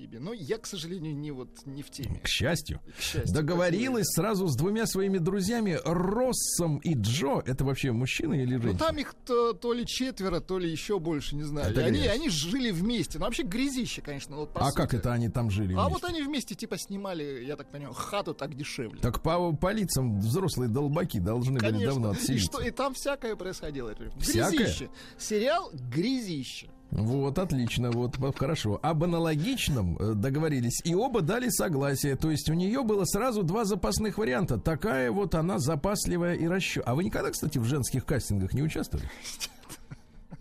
Фиби. 0.09 0.17
Но 0.17 0.33
я, 0.33 0.57
к 0.57 0.65
сожалению, 0.65 1.15
не 1.15 1.31
вот 1.31 1.65
не 1.65 1.81
в 1.81 1.89
теме. 1.89 2.19
к 2.23 2.27
счастью, 2.27 2.79
К 2.97 3.01
счастью, 3.01 3.33
договорилась 3.33 4.07
сразу 4.07 4.47
с 4.47 4.55
двумя 4.55 4.85
своими 4.85 5.17
друзьями 5.17 5.79
Россом 5.85 6.77
и 6.79 6.93
Джо. 6.95 7.41
Это 7.45 7.63
вообще 7.65 7.91
мужчина 7.91 8.33
или 8.33 8.55
Ну 8.55 8.61
женщина? 8.61 8.79
там 8.79 8.97
их 8.97 9.13
то, 9.25 9.53
то 9.53 9.73
ли 9.73 9.85
четверо, 9.85 10.39
то 10.39 10.57
ли 10.59 10.69
еще 10.69 10.99
больше, 10.99 11.35
не 11.35 11.43
знаю. 11.43 11.71
Это 11.71 11.81
И 11.81 11.83
они, 11.83 12.07
они 12.07 12.29
жили 12.29 12.71
вместе. 12.71 13.19
Ну 13.19 13.25
вообще 13.25 13.43
грязище, 13.43 14.01
конечно. 14.01 14.35
Вот, 14.35 14.51
а 14.55 14.65
сути. 14.65 14.75
как 14.75 14.93
это 14.93 15.13
они 15.13 15.29
там 15.29 15.49
жили? 15.49 15.73
А 15.73 15.87
вместе? 15.87 15.93
вот 15.93 16.03
они 16.05 16.21
вместе 16.21 16.55
типа 16.55 16.77
снимали, 16.77 17.43
я 17.45 17.55
так 17.55 17.71
понимаю, 17.71 17.93
хату 17.93 18.33
так 18.33 18.55
дешевле. 18.55 18.99
Так 19.01 19.21
по, 19.21 19.51
по 19.53 19.71
лицам 19.71 20.19
взрослые 20.19 20.69
долбаки 20.69 21.19
должны 21.19 21.59
были 21.59 21.85
давно 21.85 22.11
И, 22.11 22.15
отселиться. 22.15 22.51
что, 22.51 22.61
и 22.61 22.71
там 22.71 22.93
всякое 22.93 23.35
происходило. 23.35 23.93
Всякое? 24.19 24.57
Грязище. 24.57 24.89
Сериал 25.17 25.71
«Грязище». 25.73 26.69
Вот, 26.91 27.37
отлично, 27.37 27.91
вот, 27.91 28.17
хорошо. 28.37 28.79
Об 28.81 29.03
аналогичном 29.03 29.97
э, 29.97 30.13
договорились, 30.15 30.81
и 30.83 30.95
оба 30.95 31.21
дали 31.21 31.49
согласие. 31.49 32.15
То 32.15 32.31
есть 32.31 32.49
у 32.49 32.53
нее 32.53 32.83
было 32.83 33.05
сразу 33.05 33.43
два 33.43 33.63
запасных 33.63 34.17
варианта. 34.17 34.57
Такая 34.57 35.11
вот 35.11 35.35
она 35.35 35.59
запасливая 35.59 36.35
и 36.35 36.47
расчет. 36.47 36.83
А 36.87 36.95
вы 36.95 37.03
никогда, 37.03 37.29
кстати, 37.29 37.59
в 37.59 37.65
женских 37.65 38.05
кастингах 38.05 38.53
не 38.53 38.63
участвовали? 38.63 39.07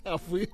А 0.04 0.16
вы? 0.28 0.48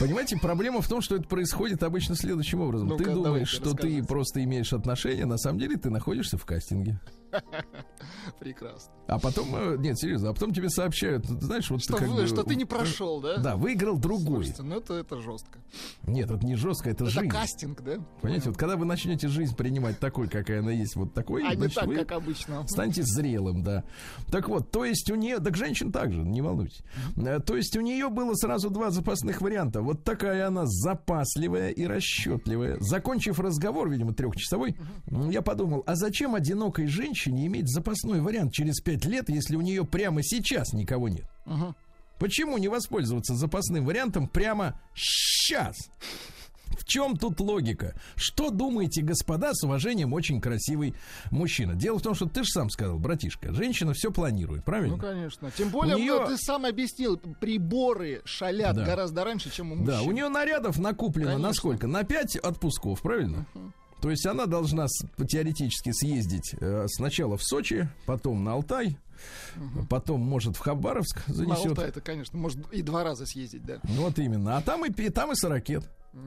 Понимаете, 0.00 0.36
проблема 0.36 0.80
в 0.80 0.88
том, 0.88 1.00
что 1.00 1.16
это 1.16 1.28
происходит 1.28 1.82
обычно 1.82 2.14
следующим 2.14 2.60
образом. 2.60 2.88
Ну-ка, 2.88 3.04
ты 3.04 3.10
думаешь, 3.10 3.48
что 3.48 3.74
ты 3.74 4.02
просто 4.02 4.42
имеешь 4.44 4.72
отношения, 4.72 5.26
на 5.26 5.38
самом 5.38 5.58
деле 5.58 5.76
ты 5.76 5.90
находишься 5.90 6.38
в 6.38 6.44
кастинге. 6.44 7.00
Прекрасно. 8.38 8.92
А 9.06 9.18
потом, 9.18 9.46
э, 9.56 9.76
нет, 9.78 9.98
серьезно, 9.98 10.30
а 10.30 10.32
потом 10.34 10.52
тебе 10.52 10.68
сообщают, 10.68 11.26
ты 11.26 11.40
знаешь, 11.44 11.70
вот 11.70 11.82
Что, 11.82 11.96
как 11.96 12.08
вы- 12.08 12.22
бы, 12.22 12.26
что 12.26 12.42
ты 12.42 12.54
не 12.54 12.64
э, 12.64 12.66
прошел, 12.66 13.20
да? 13.20 13.38
Да, 13.38 13.56
выиграл 13.56 13.98
другой. 13.98 14.44
Слушайте, 14.44 14.62
ну 14.62 14.76
это, 14.78 14.94
это 14.94 15.20
жестко. 15.20 15.58
Нет, 16.06 16.30
это 16.30 16.44
не 16.44 16.54
жестко, 16.56 16.90
это, 16.90 17.04
Это 17.04 17.12
жизнь. 17.12 17.28
кастинг, 17.28 17.80
да? 17.82 17.96
Понимаете, 18.20 18.50
вот 18.50 18.58
когда 18.58 18.76
вы 18.76 18.84
начнете 18.84 19.28
жизнь 19.28 19.56
принимать 19.56 19.98
такой, 19.98 20.28
какая 20.28 20.60
она 20.60 20.72
есть, 20.72 20.94
вот 20.96 21.14
такой, 21.14 21.42
А 21.46 21.50
не 21.50 21.56
значит, 21.56 21.74
так, 21.76 21.86
вы 21.86 21.96
как 21.96 22.12
обычно. 22.12 22.66
станете 22.68 23.02
зрелым, 23.02 23.62
да. 23.62 23.84
Так 24.30 24.48
вот, 24.48 24.70
то 24.70 24.84
есть 24.84 25.10
у 25.10 25.14
нее, 25.14 25.38
так 25.38 25.56
женщин 25.56 25.90
также, 25.90 26.20
не 26.22 26.42
волнуйтесь. 26.42 26.82
Э, 27.16 27.40
То 27.40 27.56
есть 27.56 27.76
у 27.76 27.80
нее 27.80 28.08
было 28.10 28.34
сразу 28.34 28.68
два 28.70 28.90
запасных 28.90 29.40
варианта. 29.40 29.80
Вот 29.82 30.04
такая 30.04 30.46
она 30.46 30.62
запасливая 30.66 31.70
и 31.70 31.84
расчетливая. 31.86 32.76
Закончив 32.80 33.40
разговор, 33.40 33.88
видимо, 33.88 34.12
трехчасовой, 34.12 34.76
я 35.30 35.40
подумал, 35.42 35.82
а 35.86 35.94
зачем 35.94 36.34
одинокой 36.34 36.86
женщине 36.86 37.17
иметь 37.26 37.68
запасной 37.68 38.20
вариант 38.20 38.52
через 38.52 38.80
пять 38.80 39.04
лет, 39.04 39.28
если 39.28 39.56
у 39.56 39.60
нее 39.60 39.84
прямо 39.84 40.22
сейчас 40.22 40.72
никого 40.72 41.08
нет? 41.08 41.26
Мгм. 41.46 41.74
Почему 42.18 42.58
не 42.58 42.68
воспользоваться 42.68 43.34
запасным 43.34 43.84
вариантом 43.84 44.28
прямо 44.28 44.80
сейчас? 44.94 45.76
В 46.78 46.84
чем 46.84 47.16
тут 47.16 47.40
логика? 47.40 47.94
Что 48.14 48.50
думаете, 48.50 49.02
господа, 49.02 49.52
с 49.54 49.62
уважением 49.64 50.12
очень 50.12 50.40
красивый 50.40 50.94
мужчина? 51.30 51.74
Дело 51.74 51.98
в 51.98 52.02
том, 52.02 52.14
что 52.14 52.26
ты 52.26 52.42
же 52.44 52.48
сам 52.50 52.70
сказал, 52.70 52.98
братишка, 52.98 53.52
женщина 53.54 53.94
все 53.94 54.10
планирует, 54.12 54.64
правильно? 54.64 54.96
Ну, 54.96 55.00
конечно. 55.02 55.50
Тем 55.50 55.70
более, 55.70 55.96
У 55.96 55.98
неё- 55.98 56.20
ну, 56.22 56.26
ты 56.28 56.36
сам 56.36 56.66
объяснил, 56.66 57.16
приборы 57.16 58.20
шалят 58.24 58.76
Да. 58.76 58.84
гораздо 58.84 59.24
раньше, 59.24 59.50
чем 59.50 59.72
у 59.72 59.76
мужчин. 59.76 59.86
да, 59.86 60.02
у 60.02 60.12
нее 60.12 60.28
нарядов 60.28 60.78
накуплено 60.78 61.30
на 61.30 61.34
Конечно. 61.36 61.52
сколько? 61.54 61.86
На 61.86 62.04
5 62.04 62.36
отпусков, 62.36 63.00
правильно? 63.00 63.46
То 64.00 64.10
есть 64.10 64.24
она 64.26 64.46
должна 64.46 64.86
теоретически 65.28 65.90
съездить 65.92 66.54
э, 66.60 66.86
сначала 66.88 67.36
в 67.36 67.42
Сочи, 67.42 67.88
потом 68.06 68.44
на 68.44 68.52
Алтай, 68.52 68.96
потом, 69.90 70.20
может, 70.20 70.56
в 70.56 70.60
Хабаровск 70.60 71.26
На 71.28 71.34
занесет. 71.34 71.66
Алтай 71.70 71.88
это, 71.88 72.00
конечно, 72.00 72.38
может 72.38 72.58
и 72.72 72.82
два 72.82 73.02
раза 73.04 73.26
съездить, 73.26 73.64
да. 73.64 73.80
Ну, 73.82 74.02
Вот 74.02 74.18
именно. 74.18 74.56
А 74.56 74.62
там 74.62 74.84
и, 74.86 74.90
пи- 74.92 75.10
там 75.10 75.32
и 75.32 75.34
сорокет. 75.34 75.84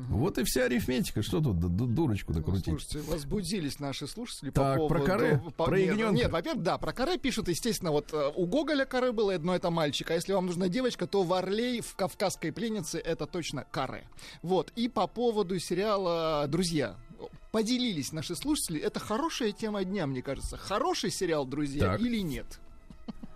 Вот 0.09 0.37
и 0.37 0.43
вся 0.43 0.65
арифметика. 0.65 1.21
Что 1.23 1.41
тут 1.41 1.59
ду- 1.59 1.67
ду- 1.67 1.87
дурочку-то 1.87 2.41
Ну? 2.41 2.79
Слушайте, 2.79 3.09
возбудились 3.09 3.79
наши 3.79 4.07
слушатели 4.07 4.51
Так, 4.51 4.77
по 4.77 4.87
про 4.87 4.99
поводу... 4.99 5.05
каре? 5.05 5.43
по- 5.57 5.65
Про 5.65 5.77
нет, 5.79 5.87
ягнёнка? 5.87 6.15
Нет, 6.15 6.31
во-первых, 6.31 6.63
да, 6.63 6.77
про 6.77 6.93
каре 6.93 7.17
пишут, 7.17 7.47
естественно, 7.49 7.91
вот 7.91 8.13
э, 8.13 8.31
у 8.35 8.45
Гоголя 8.45 8.85
каре 8.85 9.11
было, 9.11 9.35
но 9.39 9.55
это 9.55 9.69
мальчик, 9.71 10.11
а 10.11 10.13
если 10.13 10.33
вам 10.33 10.45
нужна 10.45 10.67
девочка, 10.69 11.07
то 11.07 11.23
Варлей 11.23 11.81
в 11.81 11.95
«Кавказской 11.95 12.51
пленнице» 12.51 12.99
это 12.99 13.25
точно 13.25 13.65
каре. 13.71 14.03
Вот, 14.43 14.71
и 14.75 14.87
по 14.87 15.07
поводу 15.07 15.57
сериала 15.59 16.45
«Друзья», 16.47 16.95
поделились 17.51 18.11
наши 18.11 18.35
слушатели, 18.35 18.79
это 18.79 18.99
хорошая 18.99 19.51
тема 19.51 19.83
дня, 19.83 20.05
мне 20.07 20.21
кажется. 20.21 20.57
Хороший 20.57 21.11
сериал 21.11 21.45
«Друзья» 21.45 21.91
Так. 21.93 22.01
или 22.01 22.19
нет? 22.21 22.59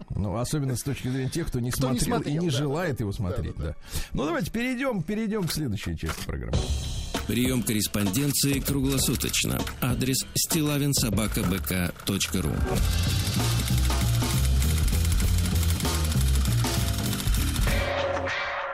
Ну, 0.10 0.38
особенно 0.38 0.75
с 0.77 0.84
точки 0.84 1.10
зрения 1.10 1.30
тех, 1.30 1.48
кто 1.48 1.60
не 1.60 1.72
Кто 1.72 1.92
не 1.92 2.00
смотрел 2.00 2.22
и 2.22 2.24
смотрел, 2.24 2.44
не 2.44 2.50
да, 2.50 2.58
желает 2.58 2.98
да, 2.98 3.04
его 3.04 3.12
да, 3.12 3.18
смотреть. 3.18 3.56
да, 3.58 3.63
Да, 3.63 3.75
Ну, 4.13 4.25
давайте 4.25 4.51
перейдем, 4.51 5.04
перейдем 5.04 5.46
к 5.48 5.51
следующей 5.51 5.98
части 5.98 6.25
программы. 6.25 6.58
Прием 7.27 7.63
корреспонденции 7.63 8.60
круглосуточно. 8.60 9.60
Адрес 9.82 10.18
стилавинсобакабк.ру 10.36 12.51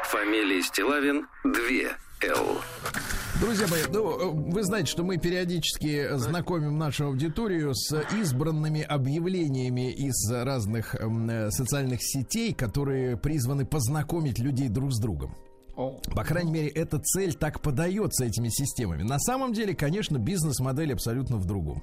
Фамилия 0.04 0.62
Стилавин 0.62 1.28
2 1.46 1.62
Л. 2.24 2.62
Друзья 3.40 3.66
мои, 3.68 3.82
ну, 3.92 4.20
э, 4.20 4.52
вы 4.52 4.64
знаете, 4.64 4.92
что 4.92 5.04
мы 5.04 5.18
периодически 5.18 6.16
знакомим 6.18 6.78
нашу 6.78 7.08
аудиторию 7.08 7.74
с 7.74 7.92
избранными 8.14 8.84
объявлениями 8.84 9.92
из 9.92 10.32
разных 10.32 10.94
э, 10.94 11.50
социальных 11.50 12.00
сетей, 12.04 12.54
которые 12.54 13.18
призваны 13.18 13.66
познакомить 13.66 14.38
людей 14.38 14.70
друг 14.70 14.94
с 14.94 15.00
другом. 15.00 15.36
По 16.14 16.24
крайней 16.24 16.52
мере, 16.52 16.68
эта 16.68 17.00
цель 17.00 17.34
так 17.34 17.62
подается 17.62 18.26
этими 18.26 18.50
системами. 18.50 19.02
На 19.02 19.18
самом 19.18 19.54
деле, 19.54 19.74
конечно, 19.74 20.18
бизнес-модель 20.18 20.94
абсолютно 20.94 21.38
в 21.38 21.46
другом. 21.46 21.82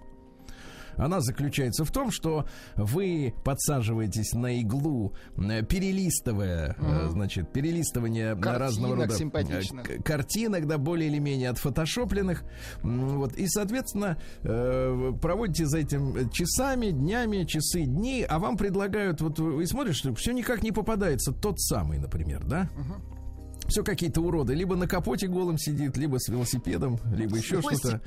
Она 0.99 1.21
заключается 1.21 1.85
в 1.85 1.91
том, 1.91 2.11
что 2.11 2.47
вы 2.77 3.35
подсаживаетесь 3.45 4.33
на 4.33 4.61
иглу, 4.61 5.15
э, 5.37 5.63
перелистывая, 5.63 6.77
э, 6.79 7.09
значит, 7.11 7.53
перелистывание 7.53 8.35
Картинок 8.35 8.59
разного 8.59 8.97
рода 8.97 9.15
э, 9.15 9.17
симпатичных. 9.17 10.05
картинок, 10.05 10.67
да, 10.67 10.79
более 10.79 11.09
или 11.09 11.19
менее 11.19 11.51
отфотошопленных. 11.51 12.45
Вот, 12.83 13.35
и, 13.37 13.47
соответственно, 13.47 14.19
проводите 14.43 15.67
за 15.67 15.79
этим 15.79 16.31
часами, 16.31 16.91
днями, 16.91 17.45
часы, 17.45 17.85
дни, 17.85 18.25
а 18.29 18.39
вам 18.39 18.57
предлагают, 18.57 19.21
вот 19.21 19.39
вы 19.39 19.67
смотрите, 19.67 19.99
что 19.99 20.15
все 20.15 20.33
никак 20.33 20.63
не 20.63 20.73
попадается 20.73 21.33
тот 21.33 21.61
самый, 21.61 21.99
например, 21.99 22.45
да? 22.45 22.69
Все 23.69 23.85
какие-то 23.85 24.21
уроды. 24.21 24.55
Либо 24.55 24.77
на 24.77 24.89
капоте 24.89 25.29
голым 25.29 25.59
сидит, 25.59 25.97
либо 25.97 26.19
с 26.19 26.29
велосипедом, 26.29 26.99
либо 27.15 27.37
еще 27.37 27.61
что-то. 27.61 28.01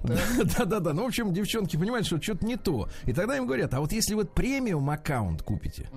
Да-да-да. 0.00 0.92
Ну, 0.92 1.04
в 1.04 1.06
общем, 1.06 1.32
девчонки 1.32 1.76
понимают, 1.76 2.06
что 2.06 2.20
что-то 2.20 2.46
не 2.46 2.56
то. 2.56 2.88
И 3.04 3.12
тогда 3.12 3.36
им 3.36 3.46
говорят, 3.46 3.74
а 3.74 3.80
вот 3.80 3.92
если 3.92 4.14
вот 4.14 4.32
премиум 4.32 4.88
аккаунт 4.90 5.42
купите, 5.42 5.88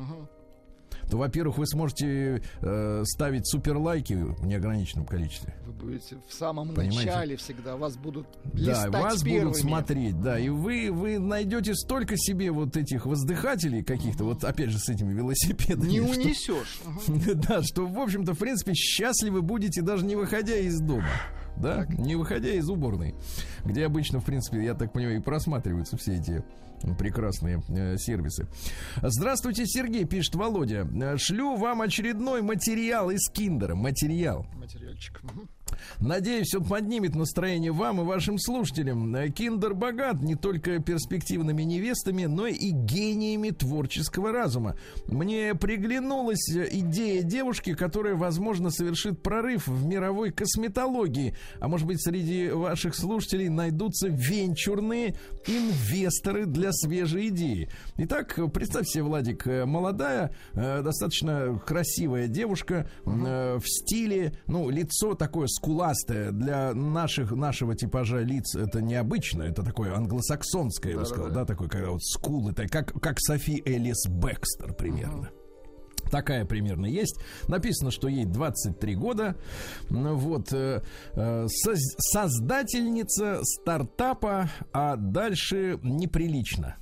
то, 1.09 1.17
во-первых, 1.17 1.57
вы 1.57 1.67
сможете 1.67 2.41
э, 2.61 3.03
ставить 3.05 3.47
суперлайки 3.47 4.13
в 4.13 4.45
неограниченном 4.45 5.05
количестве. 5.05 5.53
Вы 5.65 5.73
будете 5.73 6.17
в 6.27 6.33
самом 6.33 6.69
Понимаете? 6.73 7.05
начале 7.05 7.37
всегда, 7.37 7.77
вас 7.77 7.97
будут 7.97 8.27
Да, 8.53 8.89
вас 8.89 9.21
первыми. 9.23 9.45
будут 9.45 9.57
смотреть, 9.61 10.21
да, 10.21 10.37
и 10.39 10.49
вы, 10.49 10.89
вы 10.91 11.19
найдете 11.19 11.73
столько 11.75 12.15
себе 12.17 12.51
вот 12.51 12.75
этих 12.77 13.05
воздыхателей 13.05 13.83
каких-то, 13.83 14.23
вот 14.23 14.43
опять 14.43 14.69
же 14.69 14.79
с 14.79 14.89
этими 14.89 15.13
велосипедами. 15.13 15.89
Не 15.89 16.01
что- 16.01 16.09
унесешь. 16.19 16.79
Мгм. 17.07 17.41
Да, 17.47 17.61
что, 17.63 17.85
в 17.87 17.97
общем-то, 17.99 18.33
в 18.33 18.37
принципе, 18.39 18.73
счастливы 18.73 19.41
будете 19.41 19.81
даже 19.81 20.05
не 20.05 20.15
выходя 20.15 20.55
из 20.57 20.79
дома. 20.79 21.07
Да, 21.61 21.85
не 21.87 22.15
выходя 22.15 22.49
из 22.49 22.69
уборной, 22.69 23.15
где 23.65 23.85
обычно, 23.85 24.19
в 24.19 24.25
принципе, 24.25 24.63
я 24.63 24.73
так 24.73 24.93
понимаю, 24.93 25.17
и 25.17 25.21
просматриваются 25.21 25.97
все 25.97 26.15
эти 26.15 26.43
прекрасные 26.99 27.63
э, 27.69 27.97
сервисы. 27.97 28.47
Здравствуйте, 29.01 29.65
Сергей, 29.65 30.05
пишет 30.05 30.35
Володя. 30.35 30.87
Шлю 31.17 31.55
вам 31.55 31.81
очередной 31.81 32.41
материал 32.41 33.09
из 33.09 33.27
Киндера. 33.29 33.75
Материал. 33.75 34.45
Материальчик. 34.53 35.21
Надеюсь, 35.99 36.53
он 36.55 36.65
поднимет 36.65 37.15
настроение 37.15 37.71
вам 37.71 38.01
и 38.01 38.03
вашим 38.03 38.37
слушателям. 38.39 39.15
Киндер 39.31 39.73
богат 39.73 40.21
не 40.21 40.35
только 40.35 40.79
перспективными 40.79 41.63
невестами, 41.63 42.25
но 42.25 42.47
и 42.47 42.69
гениями 42.71 43.49
творческого 43.49 44.31
разума. 44.31 44.75
Мне 45.07 45.55
приглянулась 45.55 46.49
идея 46.49 47.23
девушки, 47.23 47.73
которая, 47.73 48.15
возможно, 48.15 48.69
совершит 48.69 49.21
прорыв 49.21 49.67
в 49.67 49.85
мировой 49.85 50.31
косметологии. 50.31 51.35
А 51.59 51.67
может 51.67 51.87
быть, 51.87 52.01
среди 52.01 52.49
ваших 52.49 52.95
слушателей 52.95 53.49
найдутся 53.49 54.07
венчурные 54.07 55.15
инвесторы 55.45 56.45
для 56.45 56.71
свежей 56.71 57.29
идеи. 57.29 57.69
Итак, 57.97 58.39
представьте 58.53 58.93
себе, 58.93 59.03
Владик, 59.03 59.47
э, 59.47 59.65
молодая, 59.65 60.33
э, 60.53 60.81
достаточно 60.81 61.59
красивая 61.65 62.27
девушка 62.27 62.89
э, 63.05 63.57
в 63.57 63.67
стиле, 63.67 64.33
ну, 64.47 64.69
лицо 64.69 65.13
такое 65.15 65.47
скуластое 65.67 66.31
для 66.31 66.73
наших, 66.73 67.31
нашего 67.31 67.75
типажа 67.75 68.19
лиц 68.19 68.55
это 68.55 68.81
необычно, 68.81 69.43
это 69.43 69.63
такое 69.63 69.93
англосаксонское, 69.95 70.93
я 70.93 70.99
бы 70.99 71.05
сказал, 71.05 71.29
да, 71.29 71.43
такое, 71.45 71.67
когда 71.67 71.89
вот 71.91 72.03
скулы, 72.03 72.53
как, 72.53 72.93
как 73.01 73.19
Софи 73.19 73.61
Элис 73.65 74.05
Бекстер 74.07 74.73
примерно. 74.73 75.29
Такая 76.09 76.45
примерно 76.45 76.85
есть. 76.85 77.19
Написано, 77.49 77.91
что 77.91 78.07
ей 78.07 78.23
23 78.23 78.95
года. 78.95 79.35
Ну 79.89 80.15
Вот. 80.15 80.53
э, 80.53 80.81
э, 81.11 81.45
соз- 81.49 81.95
создательница 81.97 83.39
стартапа, 83.43 84.49
а 84.71 84.95
дальше 84.95 85.77
неприлично. 85.83 86.77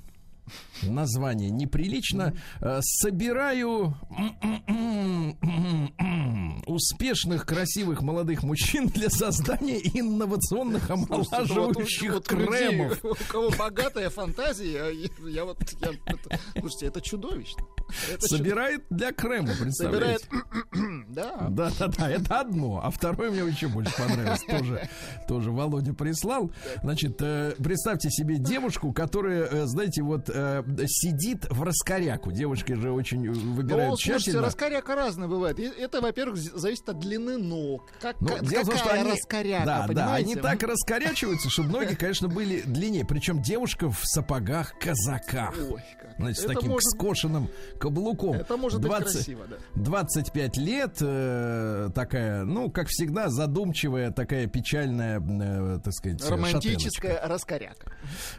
Название 0.82 1.50
неприлично. 1.50 2.34
Э, 2.60 2.80
Собираю 2.82 3.94
успешных, 6.66 7.46
красивых 7.46 8.02
молодых 8.02 8.42
мужчин 8.42 8.88
для 8.88 9.10
создания 9.10 9.78
инновационных 9.78 10.90
омолаживающих 10.90 12.12
Вот 12.14 12.32
у 12.32 12.36
людей, 12.36 12.68
кремов. 12.68 13.04
У 13.04 13.14
кого 13.28 13.50
богатая 13.50 14.10
фантазия, 14.10 14.90
я, 14.90 15.08
я 15.28 15.44
вот... 15.44 15.58
я- 15.80 15.92
это- 16.06 16.38
слушайте, 16.58 16.86
это 16.86 17.00
чудовищно. 17.00 17.64
Это 18.12 18.26
Собирает 18.26 18.84
для 18.90 19.12
крема, 19.12 19.48
чудо- 19.48 19.62
представляете? 19.62 20.24
Собирает... 20.24 21.06
Да. 21.08 21.46
Да, 21.48 21.70
да, 21.78 21.88
да, 21.88 22.10
это 22.10 22.40
одно. 22.40 22.80
А 22.82 22.90
второе 22.90 23.30
мне 23.30 23.40
еще 23.40 23.68
больше 23.68 23.92
понравилось. 23.96 24.42
Тоже, 24.46 24.88
тоже 25.28 25.50
Володя 25.50 25.94
прислал. 25.94 26.50
Значит, 26.82 27.16
э, 27.20 27.54
представьте 27.58 28.10
себе 28.10 28.38
девушку, 28.38 28.92
которая, 28.92 29.44
э, 29.44 29.66
знаете, 29.66 30.02
вот 30.02 30.28
э, 30.36 30.62
сидит 30.86 31.46
в 31.50 31.62
раскоряку. 31.62 32.30
Девушки 32.32 32.72
же 32.74 32.92
очень 32.92 33.30
выбирают 33.30 33.90
Ну, 33.92 33.96
слушайте, 33.96 34.24
тщательно. 34.24 34.42
раскоряка 34.46 34.94
разная 34.94 35.28
бывает. 35.28 35.58
Это, 35.58 36.00
во-первых, 36.00 36.36
зависит 36.38 36.88
от 36.88 36.98
длины 36.98 37.38
ног. 37.38 37.90
Как, 38.00 38.20
Ну, 38.20 38.38
дело 38.40 38.62
в 38.64 38.66
том, 38.68 38.76
что 38.76 38.84
какая 38.84 39.00
они, 39.00 39.10
раскоряка, 39.12 39.64
да, 39.64 39.86
да, 39.88 40.14
они 40.14 40.36
так 40.36 40.62
раскорячиваются, 40.62 41.50
что 41.50 41.62
ноги, 41.62 41.94
конечно, 41.94 42.28
были 42.28 42.60
длиннее. 42.62 43.04
Причем 43.04 43.42
девушка 43.42 43.90
в 43.90 44.00
сапогах 44.04 44.74
казаках. 44.78 45.54
Ой, 45.70 45.82
Значит, 46.18 46.38
с 46.38 46.44
Это 46.44 46.54
таким 46.54 46.70
может- 46.70 46.90
скошенным 46.90 47.48
каблуком. 47.78 48.32
Это 48.32 48.56
может 48.56 48.80
быть 48.80 48.90
20 48.90 49.12
красиво, 49.12 49.44
да. 49.48 49.56
25 49.74 50.56
лет, 50.56 50.96
э, 51.00 51.90
такая, 51.94 52.44
ну, 52.44 52.70
как 52.70 52.88
всегда, 52.88 53.28
задумчивая, 53.28 54.10
такая 54.10 54.46
печальная, 54.46 55.20
э, 55.20 55.78
так 55.84 55.92
сказать, 55.92 56.20
шатеночка. 56.20 56.48
Романтическая 56.48 57.28
раскоряка. 57.28 57.92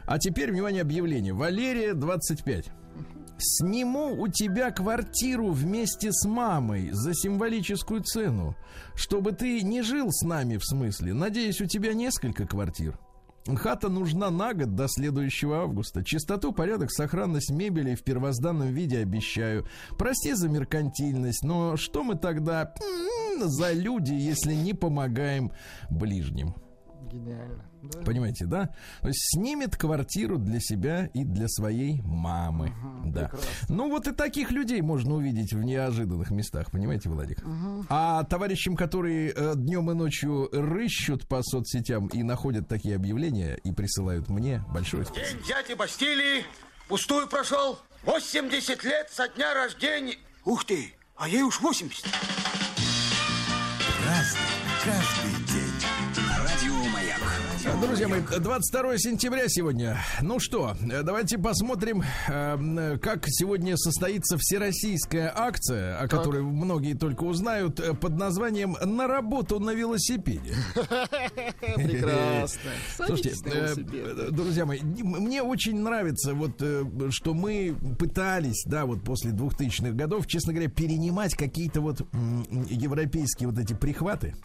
А 0.06 0.18
теперь, 0.18 0.50
внимание, 0.50 0.82
объявление. 0.82 1.32
Валерия, 1.32 1.94
25. 1.94 2.70
Сниму 3.40 4.20
у 4.20 4.26
тебя 4.26 4.72
квартиру 4.72 5.52
вместе 5.52 6.10
с 6.10 6.26
мамой 6.26 6.90
за 6.90 7.14
символическую 7.14 8.02
цену, 8.02 8.56
чтобы 8.96 9.30
ты 9.30 9.62
не 9.62 9.82
жил 9.82 10.08
с 10.10 10.26
нами, 10.26 10.56
в 10.56 10.64
смысле. 10.64 11.14
Надеюсь, 11.14 11.60
у 11.60 11.66
тебя 11.66 11.94
несколько 11.94 12.46
квартир. 12.46 12.98
Хата 13.46 13.88
нужна 13.88 14.30
на 14.30 14.52
год 14.52 14.74
до 14.74 14.88
следующего 14.88 15.62
августа. 15.62 16.04
Чистоту, 16.04 16.52
порядок, 16.52 16.90
сохранность 16.90 17.50
мебели 17.50 17.94
в 17.94 18.02
первозданном 18.04 18.68
виде 18.68 18.98
обещаю. 18.98 19.66
Прости 19.96 20.34
за 20.34 20.48
меркантильность, 20.48 21.44
но 21.44 21.76
что 21.76 22.04
мы 22.04 22.16
тогда 22.16 22.74
за 23.40 23.72
люди, 23.72 24.12
если 24.12 24.54
не 24.54 24.74
помогаем 24.74 25.52
ближним? 25.88 26.54
Гениально. 27.10 27.67
Да. 27.82 28.00
Понимаете, 28.02 28.46
да? 28.46 28.74
То 29.00 29.08
есть 29.08 29.20
снимет 29.34 29.76
квартиру 29.76 30.38
для 30.38 30.60
себя 30.60 31.06
и 31.14 31.24
для 31.24 31.48
своей 31.48 32.00
мамы. 32.02 32.72
да. 33.04 33.28
прекрасно. 33.28 33.48
Ну 33.68 33.90
вот 33.90 34.06
и 34.08 34.12
таких 34.12 34.50
людей 34.50 34.80
можно 34.80 35.14
увидеть 35.14 35.52
в 35.52 35.62
неожиданных 35.62 36.30
местах, 36.30 36.70
понимаете, 36.70 37.08
Владик? 37.08 37.42
А 37.88 38.24
товарищам, 38.24 38.76
которые 38.76 39.32
э, 39.34 39.52
днем 39.56 39.90
и 39.90 39.94
ночью 39.94 40.48
рыщут 40.52 41.26
по 41.28 41.42
соцсетям 41.42 42.08
и 42.08 42.22
находят 42.22 42.68
такие 42.68 42.96
объявления 42.96 43.58
и 43.62 43.72
присылают 43.72 44.28
мне, 44.28 44.64
большое 44.72 45.04
спасибо. 45.04 45.26
День 45.26 45.46
дяди 45.46 45.74
Бастилии 45.74 46.44
пустую 46.88 47.28
прошел. 47.28 47.78
80 48.04 48.84
лет 48.84 49.10
со 49.10 49.28
дня 49.28 49.54
рождения. 49.54 50.16
Ух 50.44 50.64
ты, 50.64 50.94
а 51.16 51.28
ей 51.28 51.42
уж 51.42 51.60
80. 51.60 52.06
Друзья 57.58 58.06
мои, 58.06 58.20
22 58.20 58.98
сентября 58.98 59.48
сегодня. 59.48 59.98
Ну 60.22 60.38
что, 60.38 60.76
э, 60.80 61.02
давайте 61.02 61.38
посмотрим, 61.38 62.04
э, 62.28 62.98
как 62.98 63.24
сегодня 63.26 63.76
состоится 63.76 64.36
всероссийская 64.38 65.32
акция, 65.34 65.98
о 65.98 66.06
которой 66.06 66.42
многие 66.42 66.94
только 66.94 67.24
узнают, 67.24 67.80
э, 67.80 67.94
под 67.94 68.16
названием 68.16 68.76
«На 68.84 69.08
работу 69.08 69.58
на 69.58 69.70
велосипеде». 69.74 70.54
Прекрасно. 71.74 72.70
Слушайте, 72.96 73.34
друзья 74.30 74.64
мои, 74.64 74.80
мне 74.80 75.42
очень 75.42 75.80
нравится 75.80 76.34
вот, 76.34 76.62
что 77.10 77.34
мы 77.34 77.76
пытались, 77.98 78.62
да, 78.66 78.86
вот 78.86 79.02
после 79.02 79.32
2000-х 79.32 79.92
годов, 79.94 80.28
честно 80.28 80.52
говоря, 80.52 80.70
перенимать 80.70 81.34
какие-то 81.34 81.80
вот 81.80 82.02
европейские 82.70 83.48
вот 83.48 83.58
эти 83.58 83.74
прихваты. 83.74 84.36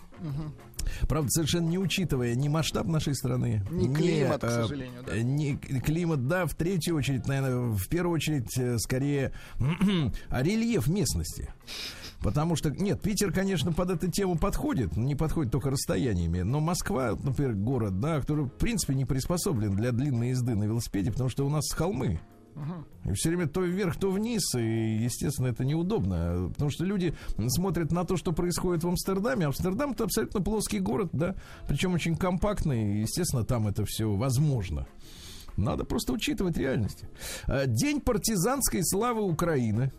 Правда, 1.08 1.30
совершенно 1.30 1.68
не 1.68 1.78
учитывая 1.78 2.36
ни 2.36 2.48
масштаб 2.48 2.88
нашей 2.88 3.16
страны, 3.16 3.64
Ни 3.72 3.94
климат, 3.94 4.42
к 4.42 4.50
сожалению, 4.50 5.04
да. 5.06 5.16
э, 5.16 5.22
ни 5.22 5.56
климат, 5.56 6.28
да, 6.28 6.46
в 6.46 6.56
третью 6.56 6.96
очередь, 6.96 7.28
наверное, 7.28 7.76
в 7.76 7.88
первую 7.88 8.16
очередь, 8.16 8.58
э, 8.58 8.78
скорее, 8.80 9.34
а 10.30 10.44
рельеф 10.44 10.88
местности. 10.88 11.54
Потому 12.20 12.56
что, 12.56 12.70
нет, 12.70 13.02
Питер, 13.02 13.34
конечно, 13.34 13.74
под 13.74 13.92
эту 13.92 14.10
тему 14.10 14.38
подходит, 14.38 14.96
не 14.96 15.14
подходит 15.14 15.52
только 15.52 15.70
расстояниями, 15.70 16.42
но 16.42 16.62
Москва, 16.62 17.18
например, 17.22 17.54
город, 17.56 18.00
да, 18.00 18.22
который, 18.22 18.46
в 18.46 18.50
принципе, 18.54 18.96
не 18.96 19.04
приспособлен 19.04 19.76
для 19.76 19.92
длинной 19.92 20.30
езды 20.30 20.56
на 20.56 20.64
велосипеде, 20.64 21.12
потому 21.12 21.30
что 21.30 21.46
у 21.46 21.50
нас 21.50 21.70
холмы. 21.72 22.22
И 23.06 23.14
все 23.14 23.30
время 23.30 23.48
то 23.48 23.62
вверх, 23.62 23.98
то 23.98 24.12
вниз, 24.12 24.56
и, 24.56 25.04
естественно, 25.04 25.48
это 25.48 25.66
неудобно, 25.66 26.50
потому 26.54 26.72
что 26.72 26.86
люди 26.86 27.14
смотрят 27.48 27.92
на 27.92 28.06
то, 28.06 28.18
что 28.18 28.32
происходит 28.32 28.84
в 28.84 28.88
Амстердаме. 28.88 29.48
Амстердам 29.48 29.92
это 29.92 30.06
абсолютно 30.06 30.42
плоский 30.42 30.80
город, 30.80 31.10
да, 31.12 31.36
причем 31.68 31.94
очень 31.94 32.16
компактный, 32.16 33.00
и, 33.00 33.02
естественно, 33.02 33.44
там 33.44 33.68
это 33.68 33.86
все 33.86 34.14
возможно. 34.14 34.88
Надо 35.58 35.84
просто 35.84 36.14
учитывать 36.14 36.58
реальности. 36.58 37.08
А, 37.46 37.66
День 37.66 38.02
партизанской 38.02 38.84
славы 38.84 39.22
Украины. 39.22 39.92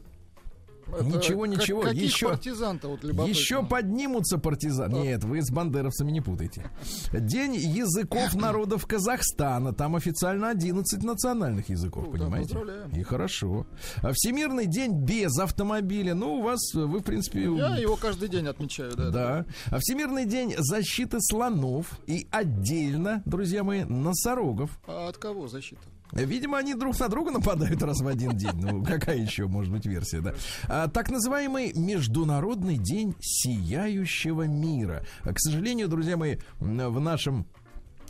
Это 0.93 1.05
Ничего, 1.05 1.43
как- 1.43 1.51
ничего. 1.51 1.81
Каких 1.83 2.03
Еще, 2.03 2.29
партизан-то 2.29 2.89
вот 2.89 3.05
еще 3.27 3.65
поднимутся 3.65 4.39
партизаны. 4.39 4.95
Нет, 4.99 5.25
вы 5.25 5.43
с 5.43 5.51
бандеровцами 5.51 6.11
не 6.13 6.21
путайте. 6.21 6.71
День 7.13 7.55
языков 7.55 8.35
народов 8.41 8.87
Казахстана. 8.87 9.73
Там 9.73 9.97
официально 9.97 10.51
11 10.51 11.03
национальных 11.03 11.69
языков, 11.69 12.05
Ну, 12.07 12.13
да, 12.13 12.19
понимаете? 12.19 12.55
поздравляем. 12.55 12.91
И 12.91 13.03
хорошо. 13.03 13.67
А 14.03 14.13
Всемирный 14.13 14.67
день 14.67 14.93
без 15.05 15.39
автомобиля. 15.39 16.15
Ну, 16.15 16.35
у 16.37 16.43
вас, 16.43 16.61
вы, 16.75 16.99
в 16.99 17.03
принципе... 17.03 17.43
Я 17.45 17.77
его 17.77 17.97
каждый 17.97 18.29
день 18.29 18.47
отмечаю, 18.47 18.95
да. 18.97 19.11
Да. 19.11 19.47
А 19.71 19.79
Всемирный 19.81 20.27
день 20.27 20.55
защиты 20.59 21.19
слонов 21.21 21.99
и 22.07 22.27
отдельно, 22.31 23.23
друзья 23.25 23.65
мои, 23.65 23.85
носорогов. 23.85 24.79
А 24.87 25.09
от 25.09 25.19
кого 25.19 25.49
защита? 25.49 25.81
Видимо, 26.15 26.59
они 26.59 26.75
друг 26.75 26.99
на 26.99 27.09
друга 27.09 27.31
нападают 27.31 27.83
раз 27.83 28.01
в 28.01 28.07
один 28.07 28.37
день. 28.37 28.55
Ну, 28.55 28.85
какая 28.85 29.19
еще 29.19 29.47
может 29.47 29.73
быть 29.73 29.87
версия, 29.87 30.21
да? 30.21 30.35
А, 30.69 30.89
так 30.89 31.11
называемый 31.11 31.73
Международный 31.75 32.79
день 32.79 33.15
сияющего 33.21 34.47
мира. 34.47 35.05
К 35.23 35.39
сожалению, 35.39 35.89
друзья 35.89 36.17
мои, 36.17 36.37
в 36.61 37.01
нашем 37.01 37.47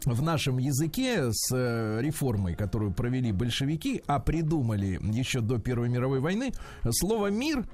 в 0.05 0.21
нашем 0.21 0.59
языке 0.59 1.31
с 1.33 1.51
э, 1.55 2.01
реформой, 2.03 2.55
которую 2.55 2.93
провели 2.93 3.33
большевики, 3.33 4.03
а 4.07 4.21
придумали 4.21 4.99
еще 5.03 5.41
до 5.41 5.59
Первой 5.59 5.89
мировой 5.89 6.21
войны, 6.21 6.53
слово 6.91 7.29
«мир» 7.29 7.67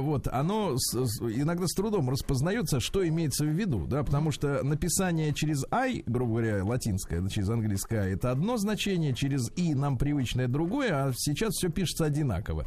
вот, 0.00 0.28
оно 0.28 0.74
с- 0.76 0.94
с- 1.06 1.20
иногда 1.20 1.66
с 1.66 1.74
трудом 1.74 2.10
распознается, 2.10 2.80
что 2.80 3.06
имеется 3.06 3.44
в 3.44 3.48
виду, 3.48 3.86
да, 3.86 4.02
потому 4.02 4.30
что 4.32 4.62
написание 4.62 5.32
через 5.34 5.64
«ай», 5.70 6.02
грубо 6.06 6.32
говоря, 6.32 6.64
латинское, 6.64 7.26
через 7.28 7.48
английское 7.48 8.00
«ай», 8.02 8.12
это 8.14 8.30
одно 8.30 8.56
значение, 8.56 9.14
через 9.14 9.50
«и» 9.56 9.74
нам 9.74 9.98
привычное 9.98 10.48
другое, 10.48 10.90
а 11.08 11.12
сейчас 11.16 11.54
все 11.54 11.68
пишется 11.68 12.04
одинаково. 12.06 12.66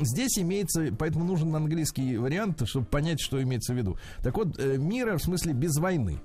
Здесь 0.00 0.38
имеется, 0.38 0.88
поэтому 0.98 1.24
нужен 1.24 1.54
английский 1.54 2.16
вариант, 2.16 2.62
чтобы 2.66 2.86
понять, 2.86 3.20
что 3.20 3.42
имеется 3.42 3.72
в 3.74 3.76
виду. 3.76 3.96
Так 4.22 4.36
вот, 4.36 4.58
э, 4.58 4.76
мира 4.76 5.16
в 5.16 5.22
смысле 5.22 5.52
без 5.54 5.76
войны. 5.78 6.20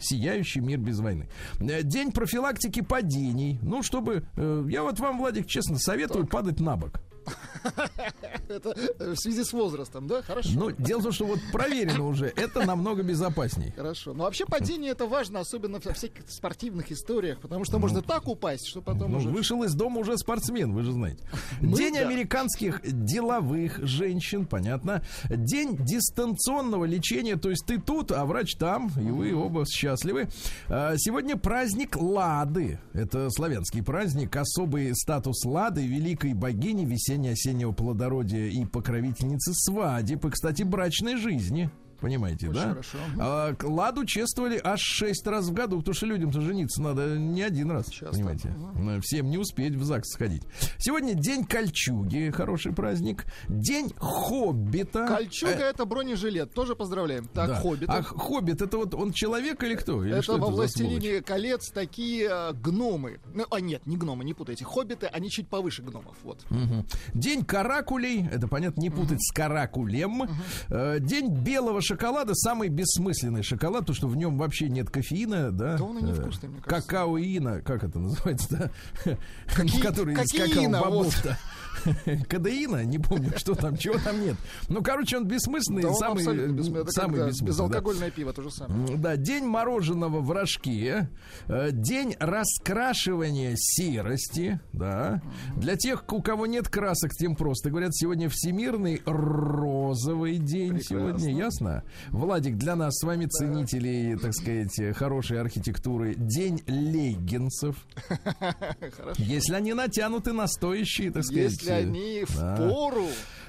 Сияющий 0.00 0.60
мир 0.60 0.78
без 0.78 0.98
войны. 1.00 1.28
Э, 1.60 1.82
День 1.82 2.12
профилактики 2.12 2.80
падений. 2.82 3.58
Ну, 3.62 3.82
чтобы... 3.82 4.24
э, 4.36 4.64
Я 4.68 4.82
вот 4.82 5.00
вам, 5.00 5.18
Владик, 5.18 5.46
честно 5.46 5.78
советую 5.78 6.26
падать 6.26 6.60
на 6.60 6.76
бок. 6.76 7.00
Это 8.48 8.74
в 8.98 9.16
связи 9.16 9.42
с 9.44 9.52
возрастом, 9.52 10.06
да? 10.06 10.22
Хорошо. 10.22 10.50
Но 10.54 10.70
дело 10.70 11.00
в 11.00 11.02
том, 11.04 11.12
что 11.12 11.26
вот 11.26 11.40
проверено 11.52 12.06
уже, 12.06 12.26
это 12.36 12.64
намного 12.64 13.02
безопасней. 13.02 13.72
Хорошо. 13.76 14.12
Но 14.14 14.24
вообще 14.24 14.46
падение 14.46 14.92
это 14.92 15.06
важно, 15.06 15.40
особенно 15.40 15.80
во 15.84 15.92
всяких 15.92 16.22
спортивных 16.28 16.92
историях, 16.92 17.40
потому 17.40 17.64
что 17.64 17.78
можно 17.78 18.02
так 18.02 18.28
упасть, 18.28 18.66
что 18.68 18.82
потом 18.82 19.12
Ну, 19.12 19.18
уже... 19.18 19.28
вышел 19.30 19.62
из 19.64 19.74
дома 19.74 20.00
уже 20.00 20.16
спортсмен, 20.16 20.72
вы 20.72 20.82
же 20.82 20.92
знаете. 20.92 21.24
Мы, 21.60 21.76
День 21.76 21.94
да. 21.94 22.00
американских 22.00 22.80
деловых 22.84 23.78
женщин, 23.84 24.46
понятно. 24.46 25.02
День 25.28 25.76
дистанционного 25.78 26.84
лечения, 26.84 27.36
то 27.36 27.50
есть 27.50 27.64
ты 27.66 27.80
тут, 27.80 28.12
а 28.12 28.24
врач 28.24 28.54
там, 28.56 28.90
и 28.96 29.10
вы 29.10 29.34
оба 29.34 29.64
счастливы. 29.66 30.28
А, 30.68 30.94
Сегодня 30.96 31.36
праздник 31.36 31.96
Лады. 31.96 32.78
Это 32.92 33.28
славянский 33.30 33.82
праздник, 33.82 34.34
особый 34.36 34.94
статус 34.94 35.44
Лады, 35.44 35.86
великой 35.86 36.34
богини 36.34 36.84
весенне-осеннего 37.16 37.72
плодородия 37.72 38.48
и 38.48 38.64
покровительницы 38.64 39.52
свадеб, 39.54 40.24
и, 40.24 40.30
кстати, 40.30 40.62
брачной 40.62 41.16
жизни. 41.16 41.70
Понимаете, 42.00 42.48
Очень 42.48 42.60
да? 42.60 42.68
хорошо. 42.70 42.98
А, 43.18 43.54
Ладу 43.62 44.04
чествовали 44.04 44.60
аж 44.62 44.80
шесть 44.80 45.26
раз 45.26 45.46
в 45.46 45.52
году, 45.52 45.78
потому 45.78 45.94
что 45.94 46.06
людям-то 46.06 46.40
жениться 46.40 46.82
надо 46.82 47.18
не 47.18 47.42
один 47.42 47.70
раз, 47.70 47.86
Часто. 47.88 48.10
понимаете? 48.16 48.54
Э, 48.78 49.00
Всем 49.02 49.30
не 49.30 49.38
успеть 49.38 49.74
в 49.74 49.82
ЗАГС 49.84 50.10
сходить. 50.12 50.42
Сегодня 50.78 51.14
день 51.14 51.44
кольчуги, 51.44 52.30
хороший 52.30 52.72
праздник. 52.72 53.24
День 53.48 53.92
хоббита. 53.96 55.06
Кольчуга 55.06 55.52
Э, 55.52 55.70
это 55.70 55.84
бронежилет. 55.84 56.52
Тоже 56.52 56.74
поздравляем. 56.74 57.26
Так, 57.28 57.48
да. 57.48 57.54
хоббит. 57.56 57.88
А 57.88 58.02
хоббит 58.02 58.62
это 58.62 58.76
вот 58.78 58.94
он 58.94 59.12
человек 59.12 59.62
или 59.62 59.74
кто? 59.74 60.04
Или 60.04 60.18
это 60.18 60.32
во 60.32 60.46
за 60.46 60.52
«Властелине 60.52 61.22
колец» 61.22 61.70
такие 61.70 62.28
э, 62.30 62.52
гномы. 62.52 63.20
Ну, 63.34 63.44
а 63.50 63.60
нет, 63.60 63.86
не 63.86 63.96
гномы, 63.96 64.24
не 64.24 64.34
путайте. 64.34 64.64
Хоббиты, 64.64 65.06
они 65.06 65.30
чуть 65.30 65.48
повыше 65.48 65.82
гномов. 65.82 66.16
Вот. 66.22 66.44
Мгм. 66.50 66.86
День 67.14 67.44
каракулей, 67.44 68.26
это 68.30 68.48
понятно, 68.48 68.80
не 68.80 68.90
путать 68.90 69.22
с 69.22 69.32
каракулем. 69.32 70.28
Э, 70.68 70.98
День 71.00 71.28
белого 71.30 71.80
шоколада, 71.86 72.34
самый 72.34 72.68
бессмысленный 72.68 73.42
шоколад, 73.42 73.80
потому 73.82 73.96
что 73.96 74.08
в 74.08 74.16
нем 74.16 74.36
вообще 74.36 74.68
нет 74.68 74.90
кофеина, 74.90 75.50
да? 75.52 75.76
Да 75.78 75.84
он 75.84 75.98
и 75.98 76.02
Э, 76.02 76.06
невкусный, 76.08 76.48
мне 76.48 76.60
кажется. 76.60 76.88
Какаоина, 76.88 77.62
как 77.62 77.84
это 77.84 77.98
называется, 77.98 78.70
да? 79.04 79.16
Какие- 79.54 79.80
Который 79.80 80.14
из 80.14 80.18
какиина, 80.32 80.78
какао-бобов-то. 80.78 81.38
Кадеина, 82.28 82.84
не 82.84 82.98
помню, 82.98 83.32
что 83.36 83.54
там, 83.54 83.76
чего 83.76 83.98
там 83.98 84.20
нет. 84.20 84.36
Ну, 84.68 84.82
короче, 84.82 85.16
он 85.16 85.26
бессмысленный, 85.26 85.82
Да 85.82 85.88
он 85.88 85.96
самый, 85.96 86.24
э, 86.24 86.48
бессмысленный. 86.48 86.92
Самый 86.92 87.18
да, 87.18 87.26
бессмысленный. 87.28 87.46
да. 87.46 87.46
Безалкогольное 87.46 88.10
пиво 88.10 88.32
то 88.32 88.42
же 88.42 88.50
самое. 88.50 88.96
Да, 88.96 89.16
день 89.16 89.44
мороженого 89.44 90.20
в 90.20 90.30
рожке, 90.30 91.08
э, 91.46 91.70
день 91.72 92.16
раскрашивания 92.18 93.54
серости, 93.56 94.60
да. 94.72 95.22
Для 95.56 95.76
тех, 95.76 96.04
у 96.12 96.22
кого 96.22 96.46
нет 96.46 96.68
красок, 96.68 97.12
тем 97.12 97.36
просто 97.36 97.70
говорят, 97.70 97.94
сегодня 97.94 98.28
всемирный 98.28 99.02
розовый 99.04 100.38
день 100.38 100.80
сегодня, 100.82 101.34
ясно? 101.34 101.84
Владик, 102.08 102.56
для 102.56 102.76
нас 102.76 102.98
с 102.98 103.04
вами 103.04 103.26
ценителей, 103.26 104.16
так 104.18 104.34
сказать, 104.34 104.96
хорошей 104.96 105.40
архитектуры, 105.40 106.14
день. 106.14 106.62
Хорошо. 108.96 109.22
Если 109.22 109.54
они 109.54 109.74
натянуты 109.74 110.32
на 110.32 110.46
стоящие, 110.46 111.10
так 111.10 111.24
сказать. 111.24 111.52
Они 111.78 112.24
в 112.26 112.36
да. 112.38 112.56
пору. 112.56 113.06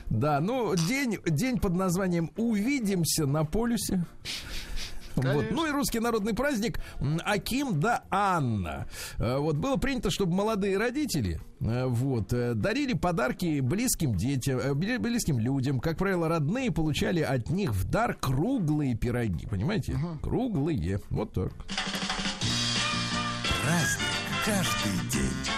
Да, 0.09 0.39
ну, 0.39 0.73
день, 0.75 1.17
день 1.25 1.59
под 1.59 1.73
названием 1.73 2.31
«Увидимся 2.37 3.25
на 3.25 3.43
полюсе». 3.43 4.05
Вот. 5.15 5.45
Ну 5.49 5.65
и 5.65 5.71
русский 5.71 5.99
народный 5.99 6.35
праздник 6.35 6.79
Аким 7.25 7.79
да 7.79 8.03
Анна. 8.11 8.87
Э, 9.17 9.37
Вот 9.37 9.55
было 9.55 9.77
принято, 9.77 10.11
чтобы 10.11 10.33
молодые 10.35 10.77
родители 10.77 11.41
э, 11.59 11.85
вот, 11.87 12.31
э, 12.33 12.53
дарили 12.53 12.93
подарки 12.93 13.59
близким 13.61 14.13
детям, 14.15 14.59
бли- 14.77 14.99
близким 14.99 15.39
людям. 15.39 15.79
Как 15.79 15.97
правило, 15.97 16.27
родные 16.29 16.71
получали 16.71 17.21
от 17.21 17.49
них 17.49 17.71
в 17.73 17.89
дар 17.89 18.13
круглые 18.13 18.95
пироги. 18.95 19.47
Понимаете? 19.47 19.97
Круглые. 20.21 20.99
Вот 21.09 21.33
так. 21.33 21.51
Праздник 23.63 24.07
каждый 24.45 25.09
день. 25.11 25.56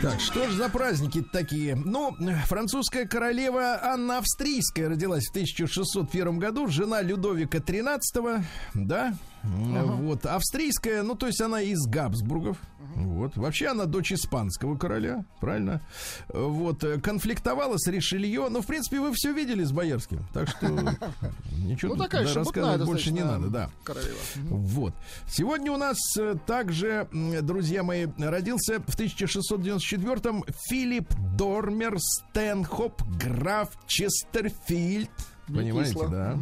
Так, 0.00 0.20
что 0.20 0.48
ж 0.48 0.52
за 0.52 0.68
праздники 0.68 1.22
такие? 1.22 1.74
Ну, 1.74 2.14
французская 2.46 3.04
королева 3.04 3.80
Анна 3.82 4.18
Австрийская 4.18 4.88
родилась 4.88 5.26
в 5.26 5.30
1601 5.30 6.38
году, 6.38 6.68
жена 6.68 7.02
Людовика 7.02 7.58
XIII, 7.58 8.44
да? 8.74 9.14
Вот, 9.42 10.24
австрийская, 10.24 11.02
ну, 11.02 11.16
то 11.16 11.26
есть 11.26 11.40
она 11.40 11.62
из 11.62 11.84
Габсбургов. 11.86 12.58
Вот. 13.06 13.36
Вообще 13.36 13.68
она 13.68 13.84
дочь 13.86 14.12
испанского 14.12 14.76
короля, 14.76 15.24
правильно? 15.40 15.80
Вот. 16.28 16.82
э, 16.84 17.00
Конфликтовала 17.00 17.76
с 17.78 17.86
Ришелье. 17.86 18.48
Ну, 18.48 18.60
в 18.62 18.66
принципе, 18.66 19.00
вы 19.00 19.12
все 19.14 19.32
видели 19.32 19.64
с 19.64 19.72
Боярским. 19.72 20.24
Так 20.32 20.48
что 20.48 20.66
ничего 21.64 21.94
Ну, 21.94 22.02
такая 22.02 22.32
рассказывать 22.32 22.84
больше 22.84 23.12
не 23.12 23.22
надо, 23.22 23.48
да. 23.48 23.70
Королева. 23.84 24.16
Вот. 24.44 24.94
Сегодня 25.28 25.72
у 25.72 25.76
нас 25.76 25.98
э, 26.18 26.36
также, 26.46 27.08
друзья 27.12 27.82
мои, 27.82 28.06
родился 28.18 28.80
в 28.80 28.98
1694-м 28.98 30.44
Филипп 30.68 31.08
Дормер 31.36 31.96
Стэнхоп, 31.98 33.02
граф 33.18 33.70
Честерфильд. 33.86 35.10
Понимаете, 35.46 36.06
да? 36.08 36.38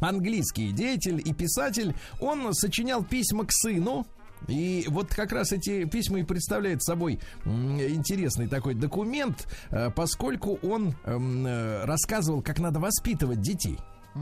Английский 0.00 0.70
деятель 0.72 1.20
и 1.24 1.32
писатель. 1.32 1.94
Он 2.20 2.54
сочинял 2.54 3.02
письма 3.02 3.44
к 3.46 3.52
сыну. 3.52 4.06
И 4.46 4.86
вот 4.88 5.08
как 5.08 5.32
раз 5.32 5.52
эти 5.52 5.84
письма 5.84 6.20
и 6.20 6.22
представляют 6.22 6.82
собой 6.82 7.18
интересный 7.44 8.48
такой 8.48 8.74
документ, 8.74 9.46
э, 9.70 9.90
поскольку 9.90 10.58
он 10.62 10.94
эм, 11.04 11.46
э, 11.46 11.84
рассказывал, 11.84 12.42
как 12.42 12.58
надо 12.58 12.80
воспитывать 12.80 13.40
детей. 13.40 13.78
Э, 14.14 14.18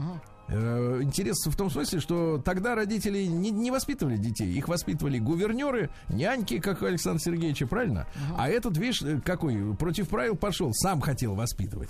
Интерес 0.49 1.45
в 1.45 1.55
том 1.57 1.69
смысле, 1.69 1.99
что 1.99 2.41
тогда 2.43 2.73
родители 2.75 3.25
не, 3.25 3.51
не 3.51 3.69
воспитывали 3.69 4.17
детей, 4.17 4.51
их 4.53 4.67
воспитывали 4.67 5.19
гувернеры, 5.19 5.89
няньки, 6.07 6.59
как 6.59 6.81
у 6.81 6.85
Александра 6.85 7.21
Сергеевича, 7.21 7.67
правильно? 7.67 8.07
А 8.37 8.47
этот, 8.47 8.77
видишь, 8.77 9.01
э, 9.01 9.19
какой, 9.19 9.75
против 9.75 10.07
правил 10.07 10.35
пошел, 10.35 10.73
сам 10.73 11.01
хотел 11.01 11.35
воспитывать. 11.35 11.89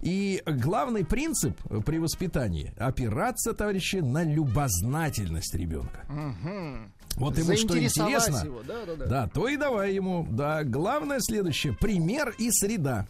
И 0.00 0.42
главный 0.46 1.04
принцип 1.04 1.60
э, 1.68 1.80
при 1.84 1.98
воспитании 1.98 2.72
опираться, 2.78 3.52
товарищи, 3.52 3.96
на 3.96 4.24
любознательность 4.24 5.54
ребенка. 5.54 6.04
Вот 7.16 7.36
ему 7.36 7.56
что 7.56 7.78
интересно, 7.78 8.42
его, 8.44 8.62
да, 8.62 8.86
да, 8.86 8.96
да. 8.96 9.06
да, 9.06 9.28
то 9.28 9.48
и 9.48 9.56
давай 9.56 9.92
ему. 9.92 10.26
Да, 10.30 10.64
главное 10.64 11.18
следующее: 11.20 11.74
пример 11.74 12.34
и 12.38 12.50
среда. 12.50 13.06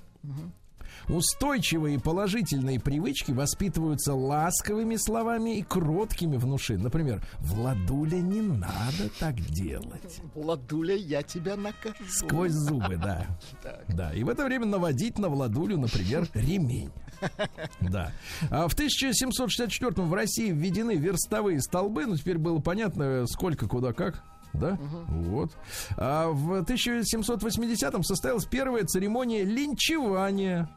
Устойчивые 1.11 1.99
положительные 1.99 2.79
привычки 2.79 3.33
воспитываются 3.33 4.14
ласковыми 4.14 4.94
словами 4.94 5.59
и 5.59 5.62
кроткими 5.62 6.37
внушениями. 6.37 6.85
Например, 6.85 7.25
Владуля, 7.40 8.20
не 8.20 8.40
надо 8.40 9.11
так 9.18 9.35
делать. 9.35 10.20
Владуля, 10.37 10.94
я 10.94 11.25
тебя 11.25 11.57
накажу. 11.57 12.05
Сквозь 12.09 12.53
зубы, 12.53 12.96
да. 12.96 13.27
Да. 13.88 14.12
И 14.14 14.23
в 14.23 14.29
это 14.29 14.44
время 14.44 14.66
наводить 14.66 15.18
на 15.18 15.29
Владулю, 15.29 15.79
например, 15.79 16.29
ремень. 16.35 16.92
Да. 17.81 18.12
А 18.51 18.68
в 18.68 18.75
1764 18.75 19.92
в 19.94 20.14
России 20.14 20.53
введены 20.53 20.96
верстовые 20.96 21.61
столбы. 21.61 22.07
Ну, 22.07 22.16
теперь 22.16 22.38
было 22.38 22.61
понятно, 22.61 23.27
сколько, 23.27 23.66
куда, 23.66 23.92
как. 23.92 24.23
Да? 24.53 24.79
Вот. 25.09 25.57
А 25.96 26.29
в 26.29 26.62
1780-м 26.62 28.05
состоялась 28.05 28.44
первая 28.46 28.85
церемония 28.85 29.44
линчевания 29.44 30.68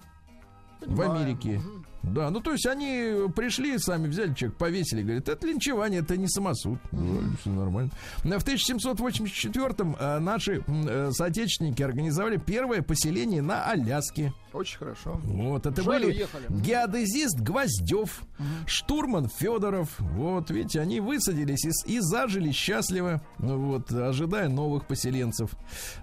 в. 0.87 1.01
Америке. 1.01 1.61
Да, 2.03 2.29
ну 2.29 2.41
то 2.41 2.51
есть 2.51 2.65
они 2.65 3.29
пришли, 3.33 3.77
сами 3.77 4.07
взяли 4.07 4.33
человек, 4.33 4.57
повесили, 4.57 5.03
говорят, 5.03 5.29
это 5.29 5.47
линчевание, 5.47 6.01
это 6.01 6.17
не 6.17 6.27
самосуд. 6.27 6.77
Ну, 6.91 7.21
все 7.39 7.49
нормально. 7.49 7.91
Но 8.25 8.39
В 8.39 8.45
1784-м 8.45 9.95
э, 9.97 10.19
наши 10.19 10.63
э, 10.67 11.11
соотечественники 11.13 11.81
организовали 11.81 12.35
первое 12.37 12.81
поселение 12.81 13.41
на 13.41 13.63
Аляске. 13.65 14.33
Очень 14.53 14.77
хорошо. 14.77 15.19
Вот, 15.23 15.65
это 15.65 15.81
Жаль, 15.81 16.01
были 16.01 16.11
уехали. 16.13 16.45
геодезист 16.49 17.39
Гвоздев, 17.39 18.21
штурман 18.67 19.27
Федоров. 19.29 19.89
Вот, 19.99 20.51
видите, 20.51 20.79
они 20.79 20.99
высадились 20.99 21.65
и, 21.65 21.95
и 21.95 21.99
зажили 21.99 22.51
счастливо, 22.51 23.21
вот, 23.39 23.91
ожидая 23.91 24.49
новых 24.49 24.85
поселенцев. 24.85 25.51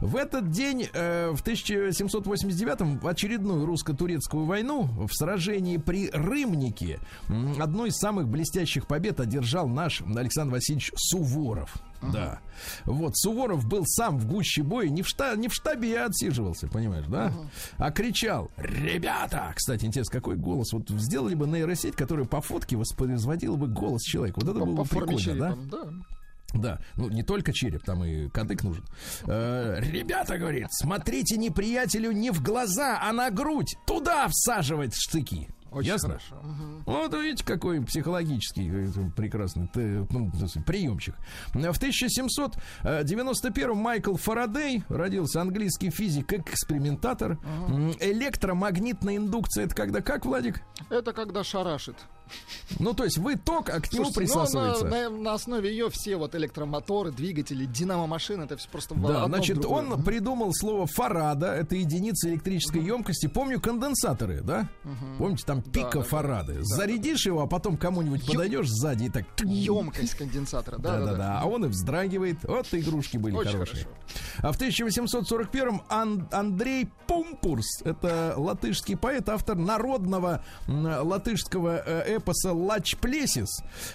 В 0.01 0.17
этот 0.17 0.51
день, 0.51 0.89
э, 0.93 1.31
в 1.31 1.43
1789-м, 1.43 2.99
в 2.99 3.07
очередную 3.07 3.65
русско-турецкую 3.67 4.45
войну, 4.47 4.89
в 5.07 5.13
сражении 5.13 5.77
при 5.77 6.11
Рымнике, 6.11 6.99
одну 7.59 7.87
из 7.87 7.97
самых 7.97 8.29
блестящих 8.29 8.87
побед 8.87 9.21
одержал 9.21 9.69
наш 9.69 10.03
Александр 10.03 10.55
Васильевич 10.55 10.93
Суворов. 10.97 11.75
Да. 12.03 12.41
Вот, 12.85 13.17
Суворов 13.17 13.67
был 13.67 13.85
сам 13.87 14.19
в 14.19 14.27
гуще 14.27 14.63
боя, 14.63 14.89
не 14.89 15.03
в, 15.03 15.07
шта- 15.07 15.37
не 15.37 15.49
в 15.49 15.55
штабе 15.55 15.91
я 15.91 16.07
отсиживался, 16.07 16.67
понимаешь, 16.69 17.07
да? 17.09 17.33
А 17.79 17.91
кричал, 17.91 18.51
ребята! 18.57 19.53
Кстати, 19.55 19.85
интересно, 19.85 20.13
какой 20.13 20.37
голос? 20.37 20.73
Вот 20.73 20.89
сделали 20.89 21.35
бы 21.35 21.47
нейросеть, 21.47 21.97
которая 21.97 22.27
по 22.27 22.41
фотке 22.41 22.77
воспроизводила 22.77 23.57
бы 23.57 23.67
голос 23.69 24.03
человека. 24.03 24.41
Вот 24.41 24.49
это 24.51 24.59
По, 24.61 24.67
было 24.67 24.77
по 24.77 24.83
бы 24.83 24.89
прикольно, 24.89 25.17
да? 25.39 25.53
черепа, 25.53 25.57
да. 25.71 25.91
Да, 26.53 26.81
ну 26.97 27.09
не 27.09 27.23
только 27.23 27.53
череп, 27.53 27.85
там 27.85 28.05
и 28.05 28.29
кадык 28.29 28.65
нужен. 28.65 28.85
Э, 29.29 29.79
ребята, 29.81 30.37
говорит, 30.37 30.67
смотрите 30.71 31.37
неприятелю 31.37 32.11
не 32.11 32.31
в 32.33 32.43
глаза, 32.43 32.99
а 33.01 33.13
на 33.13 33.31
грудь. 33.31 33.77
Туда 33.87 34.27
всаживать 34.29 34.93
штыки. 34.97 35.49
Очень 35.71 35.89
Ясно? 35.89 36.09
хорошо. 36.09 36.37
Мгм. 36.43 36.83
Вот 36.85 37.15
видите, 37.15 37.45
какой 37.45 37.81
психологический 37.83 38.69
э, 38.71 38.89
прекрасный 39.17 39.71
ну, 39.75 40.31
приемчик. 40.67 41.15
В 41.53 41.57
1791 41.57 43.77
Майкл 43.77 44.17
Фарадей 44.17 44.83
родился 44.89 45.41
английский 45.41 45.91
физик, 45.91 46.33
экспериментатор. 46.33 47.39
М, 47.69 47.93
Электромагнитная 48.01 49.17
индукция 49.17 49.65
это 49.67 49.75
когда 49.75 50.01
как, 50.01 50.25
Владик? 50.27 50.63
Это 50.89 51.13
когда 51.13 51.45
шарашит. 51.45 51.97
Ну, 52.79 52.95
то 52.95 53.05
есть 53.05 53.19
вы 53.19 53.37
ток, 53.37 53.69
а 53.71 53.81
к 53.81 53.93
нему 53.93 54.05
Слушайте, 54.07 54.33
ну, 54.35 54.41
присасывается. 54.45 54.85
на, 54.87 55.11
на- 55.11 55.17
на 55.17 55.35
основе 55.35 55.71
ее 55.71 55.91
все 55.91 56.17
вот 56.17 56.35
электромоторы, 56.35 57.11
двигатели, 57.11 57.65
динамо-машины, 57.67 58.45
это 58.45 58.57
все 58.57 58.69
просто 58.69 58.95
Да, 58.95 59.27
значит, 59.27 59.61
другое. 59.61 59.83
он 59.85 60.03
придумал 60.05 60.53
слово 60.55 60.87
фарада, 60.87 61.53
это 61.55 61.75
единица 61.77 62.29
электрической 62.31 62.83
емкости. 62.83 63.27
Помню 63.27 63.61
конденсаторы, 63.61 64.41
да? 64.43 64.69
Помните, 65.19 65.45
там 65.47 65.63
да, 65.63 65.71
пика 65.71 65.99
да. 65.99 66.03
фарады. 66.05 66.59
Зарядишь 66.63 67.27
его, 67.27 67.43
а 67.43 67.47
потом 67.47 67.77
кому-нибудь 67.77 68.23
Ё- 68.27 68.33
подойдешь 68.33 68.69
сзади 68.69 69.05
и 69.05 69.09
так... 69.11 69.25
Емкость 69.45 70.15
конденсатора, 70.15 70.79
да, 70.79 70.99
Да, 70.99 71.05
да, 71.07 71.15
да. 71.17 71.41
А 71.41 71.47
он 71.47 71.65
и 71.65 71.69
вздрагивает. 71.69 72.39
Вот 72.45 72.67
игрушки 72.73 73.17
были 73.17 73.35
Очень 73.37 73.53
хорошие. 73.53 73.85
хорошо. 73.85 73.97
А 74.39 74.53
в 74.53 74.61
1841-м 74.61 75.83
Ан- 75.89 76.29
Андрей 76.33 76.89
Пумпурс, 77.07 77.83
это 77.85 78.35
латышский 78.37 78.97
поэт, 78.97 79.29
автор 79.29 79.57
народного 79.57 80.45
латышского 80.69 81.83
э, 81.85 82.03
эпоса 82.21 82.53
«Лач 82.53 82.97
Плесис». 82.97 83.49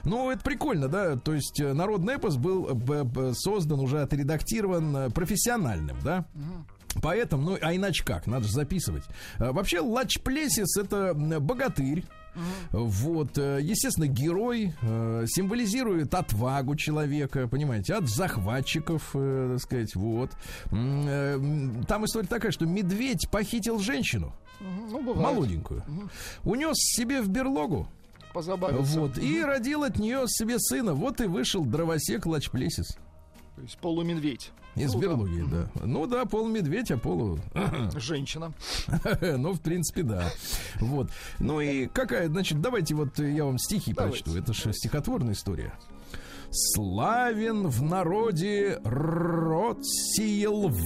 Ну, 0.04 0.30
это 0.30 0.44
прикольно, 0.44 0.88
да? 0.90 1.16
То 1.16 1.34
есть 1.34 1.60
э, 1.62 1.74
народный 1.74 2.16
эпос 2.16 2.36
был 2.38 2.68
э, 2.70 3.34
создан, 3.34 3.80
уже 3.80 4.02
отредактирован 4.02 4.96
э, 4.98 5.10
профессиональным, 5.10 5.98
да? 6.04 6.26
Поэтому, 7.02 7.44
ну, 7.52 7.58
а 7.62 7.76
иначе 7.76 8.04
как? 8.06 8.26
Надо 8.28 8.46
же 8.46 8.54
записывать. 8.54 9.04
Вообще, 9.38 9.80
Лач 9.82 10.20
Плесис 10.22 10.78
это 10.78 11.14
богатырь. 11.14 12.06
Вот, 12.72 13.38
естественно, 13.38 14.08
герой 14.08 14.74
символизирует 15.28 16.14
отвагу 16.14 16.76
человека, 16.76 17.48
понимаете, 17.48 17.94
от 17.96 18.10
захватчиков, 18.10 19.10
так 19.14 19.60
сказать, 19.60 19.96
вот. 19.96 20.32
Там 20.70 22.06
история 22.06 22.28
такая, 22.28 22.52
что 22.52 22.66
медведь 22.66 23.30
похитил 23.32 23.80
женщину, 23.80 24.34
Ну, 24.60 25.02
бывает. 25.02 25.22
молоденькую, 25.34 25.84
унес 26.44 26.76
себе 26.78 27.22
в 27.22 27.30
берлогу, 27.30 27.88
Позабавиться. 28.36 29.00
вот, 29.00 29.18
и 29.18 29.42
родил 29.42 29.84
от 29.84 29.98
нее 29.98 30.26
себе 30.28 30.60
сына. 30.60 30.94
Вот 30.94 31.22
и 31.22 31.26
вышел 31.26 31.64
дровосек 31.64 32.26
Лачплесис 32.26 32.98
То 33.56 33.62
есть 33.62 33.78
полумедведь. 33.78 34.52
из 34.76 34.94
Ну 34.94 35.00
да. 35.00 35.08
берлоги, 35.08 35.46
да. 35.50 35.70
Ну 35.86 36.06
да, 36.06 36.26
полумедведь, 36.26 36.92
а 36.92 36.98
полу... 36.98 37.40
Женщина. 37.96 38.52
Ну, 39.22 39.54
в 39.54 39.62
принципе, 39.62 40.04
да. 40.04 40.30
Вот. 40.82 41.10
Ну 41.40 41.62
и 41.62 41.88
какая, 41.88 42.28
значит, 42.28 42.60
давайте 42.60 42.94
вот 42.94 43.18
я 43.20 43.46
вам 43.46 43.58
стихи 43.58 43.94
Давайте. 43.94 44.24
прочту. 44.24 44.38
Это 44.38 44.54
же 44.54 44.74
стихотворная 44.74 45.34
история. 45.34 45.74
Славен 46.52 47.68
в 47.68 47.82
народе 47.82 48.80
род 48.84 49.86
Сиелвардов. 49.86 50.78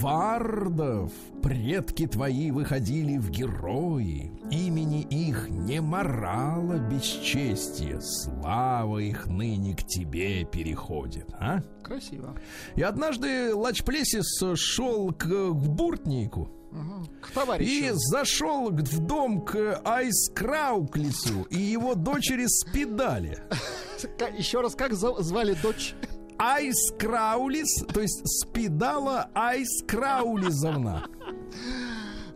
Предки 1.42 2.08
твои 2.08 2.52
выходили 2.52 3.18
в 3.18 3.30
герои. 3.30 4.32
Имени 4.52 5.02
их 5.02 5.50
не 5.50 5.82
морало 5.82 6.78
бесчестие. 6.78 8.02
Слава 8.02 9.00
их 9.00 9.28
ныне 9.28 9.76
к 9.76 9.84
тебе 9.84 10.44
переходит. 10.46 11.30
А? 11.40 11.62
Красиво. 11.84 12.36
И 12.76 12.82
однажды 12.82 13.56
Лачплесис 13.56 14.42
шел 14.56 15.14
к, 15.14 15.26
к 15.26 15.54
буртнику. 15.54 16.59
К 17.22 17.30
И 17.30 17.34
товарищу. 17.34 17.94
зашел 17.96 18.70
к- 18.70 18.82
в 18.82 19.00
дом 19.00 19.44
к 19.44 19.82
Айскрауклису 19.84 21.44
и 21.50 21.58
его 21.58 21.96
дочери 21.96 22.46
Спидали. 22.48 23.44
Еще 24.38 24.62
раз, 24.62 24.76
как 24.76 24.94
звали 24.94 25.56
дочь? 25.62 25.96
Айс 26.38 26.92
Краулис, 26.98 27.84
то 27.94 28.00
есть 28.02 28.22
Спидала 28.26 29.30
Айс 29.34 29.84
Краулизовна. 29.86 31.06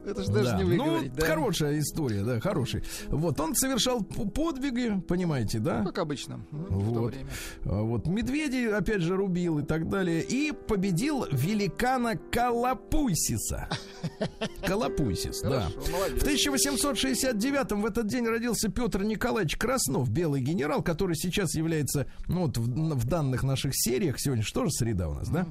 Это 0.05 0.23
же 0.23 0.31
даже 0.31 0.49
Да. 0.51 0.57
не 0.57 0.63
Ну, 0.63 0.83
выговорить, 0.85 1.13
да? 1.13 1.25
хорошая 1.25 1.79
история, 1.79 2.23
да, 2.23 2.39
хороший. 2.39 2.83
Вот, 3.07 3.39
он 3.39 3.55
совершал 3.55 4.01
подвиги, 4.03 4.99
понимаете, 5.07 5.59
да? 5.59 5.83
Как 5.83 5.97
обычно, 5.99 6.45
ну, 6.51 6.65
Вот. 6.79 7.13
время. 7.13 7.29
А 7.65 7.81
Вот 7.81 8.07
медведей, 8.07 8.73
опять 8.73 9.01
же, 9.01 9.15
рубил 9.15 9.59
и 9.59 9.63
так 9.63 9.87
далее. 9.89 10.21
И 10.23 10.51
победил 10.51 11.25
великана 11.31 12.15
Калапуйсиса. 12.17 13.67
Калапуйсис, 14.65 15.41
да. 15.41 15.67
В 16.17 16.21
1869 16.21 17.71
в 17.71 17.85
этот 17.85 18.07
день 18.07 18.25
родился 18.27 18.69
Петр 18.69 19.03
Николаевич 19.03 19.57
Краснов, 19.57 20.09
белый 20.09 20.41
генерал, 20.41 20.81
который 20.81 21.15
сейчас 21.15 21.55
является, 21.55 22.07
ну 22.27 22.47
вот 22.47 22.57
в, 22.57 22.63
в 22.95 23.05
данных 23.05 23.43
наших 23.43 23.71
сериях, 23.75 24.19
сегодня 24.19 24.43
что 24.43 24.65
же 24.65 24.71
среда 24.71 25.09
у 25.09 25.13
нас, 25.13 25.29
да? 25.29 25.47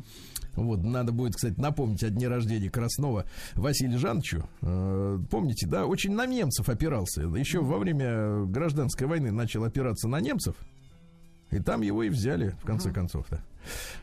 Вот, 0.54 0.82
надо 0.82 1.12
будет, 1.12 1.36
кстати, 1.36 1.58
напомнить 1.58 2.02
о 2.04 2.10
дне 2.10 2.28
рождения 2.28 2.70
Краснова 2.70 3.24
Василию 3.54 3.98
Жановичу. 3.98 4.48
Э, 4.60 5.18
помните, 5.30 5.66
да, 5.66 5.86
очень 5.86 6.14
на 6.14 6.26
немцев 6.26 6.68
опирался. 6.68 7.22
Еще 7.22 7.60
во 7.60 7.78
время 7.78 8.44
гражданской 8.44 9.06
войны 9.06 9.30
начал 9.30 9.64
опираться 9.64 10.08
на 10.08 10.20
немцев. 10.20 10.56
И 11.50 11.58
там 11.58 11.82
его 11.82 12.02
и 12.02 12.08
взяли, 12.08 12.56
в 12.62 12.64
конце 12.64 12.90
концов-то. 12.90 13.42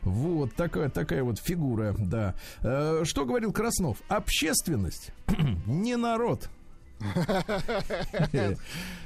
Вот 0.02 0.54
такая, 0.54 0.88
такая 0.88 1.22
вот 1.24 1.38
фигура, 1.38 1.94
да. 1.98 2.34
Э, 2.62 3.02
что 3.04 3.24
говорил 3.24 3.52
Краснов? 3.52 3.98
Общественность 4.08 5.12
не 5.66 5.96
народ. 5.96 6.48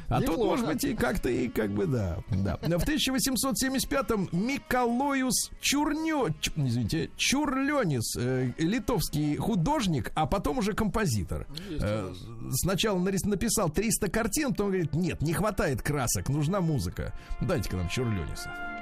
А 0.09 0.21
тут, 0.21 0.37
может 0.37 0.67
быть, 0.67 0.85
и 0.85 0.95
как-то 0.95 1.29
и 1.29 1.49
как 1.49 1.71
бы 1.71 1.87
да. 1.87 2.19
да. 2.31 2.57
В 2.79 2.87
1875-м 2.87 4.29
Миколоюс 4.33 5.51
Чурнё, 5.61 6.29
извините, 6.57 7.11
Чурленис, 7.17 8.15
э, 8.17 8.53
литовский 8.59 9.37
художник, 9.37 10.13
а 10.15 10.27
потом 10.27 10.59
уже 10.59 10.75
композитор. 10.75 11.47
Э, 11.81 12.13
сначала 12.53 12.99
написал 12.99 13.71
300 13.71 14.11
картин, 14.11 14.51
потом 14.51 14.69
говорит, 14.69 14.95
нет, 14.95 15.23
не 15.23 15.33
хватает 15.33 15.83
красок, 15.83 16.29
нужна 16.29 16.61
музыка. 16.61 17.13
Дайте-ка 17.41 17.77
нам 17.77 17.89
Чурлениса. 17.89 18.74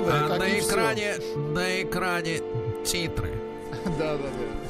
Неторопливая, 0.00 0.24
А 0.24 0.28
как 0.28 0.38
на 0.38 0.58
экране, 0.58 1.14
на 1.54 1.82
экране 1.82 2.40
титры. 2.84 3.30
Да, 3.98 4.16
да, 4.16 4.18
да. 4.18 4.66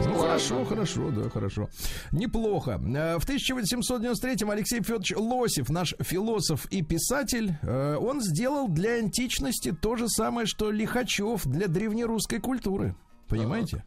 Ну, 0.00 0.12
Ладно. 0.14 0.22
хорошо, 0.28 0.64
хорошо, 0.64 1.10
да, 1.10 1.28
хорошо. 1.28 1.68
Неплохо. 2.12 2.80
Э, 2.80 3.18
В 3.18 3.28
1893-м 3.28 4.50
Алексей 4.50 4.80
Федорович 4.80 5.12
Лосев, 5.16 5.70
наш 5.70 5.94
философ 6.00 6.66
и 6.66 6.82
писатель, 6.82 7.54
э, 7.62 7.96
он 7.96 8.20
сделал 8.22 8.68
для 8.68 8.94
античности 8.94 9.72
то 9.72 9.96
же 9.96 10.08
самое, 10.08 10.46
что 10.46 10.70
Лихачев 10.70 11.44
для 11.46 11.66
древнерусской 11.66 12.38
культуры. 12.38 12.94
Понимаете? 13.28 13.84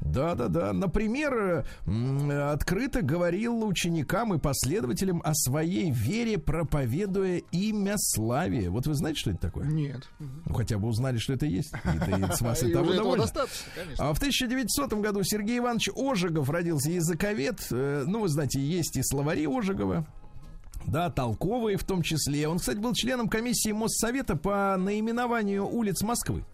Да, 0.00 0.34
да, 0.34 0.48
да. 0.48 0.72
Например, 0.72 1.66
открыто 2.52 3.02
говорил 3.02 3.64
ученикам 3.64 4.34
и 4.34 4.38
последователям 4.38 5.20
о 5.24 5.34
своей 5.34 5.90
вере, 5.90 6.38
проповедуя 6.38 7.38
имя 7.52 7.94
славие. 7.96 8.70
Вот 8.70 8.86
вы 8.86 8.94
знаете, 8.94 9.20
что 9.20 9.30
это 9.30 9.40
такое? 9.40 9.66
Нет. 9.66 10.08
Ну, 10.18 10.54
хотя 10.54 10.78
бы 10.78 10.88
узнали, 10.88 11.18
что 11.18 11.34
это 11.34 11.46
есть. 11.46 11.72
И, 11.72 12.32
с 12.34 12.40
вас 12.40 12.62
и 12.62 12.72
того 12.72 12.92
довольно. 12.92 13.26
А 13.98 14.12
в 14.14 14.16
1900 14.18 14.92
году 14.94 15.22
Сергей 15.22 15.58
Иванович 15.58 15.90
Ожегов 15.94 16.48
родился 16.50 16.90
языковед. 16.90 17.66
Э, 17.70 18.04
Ну, 18.06 18.20
вы 18.20 18.28
знаете, 18.28 18.60
есть 18.60 18.96
и 18.96 19.02
словари 19.02 19.46
Ожегова. 19.46 20.06
Да, 20.86 21.10
толковые 21.10 21.76
в 21.76 21.84
том 21.84 22.02
числе. 22.02 22.48
Он, 22.48 22.58
кстати, 22.58 22.78
был 22.78 22.94
членом 22.94 23.28
комиссии 23.28 23.72
Моссовета 23.72 24.36
по 24.36 24.76
наименованию 24.78 25.66
улиц 25.68 26.02
Москвы. 26.02 26.44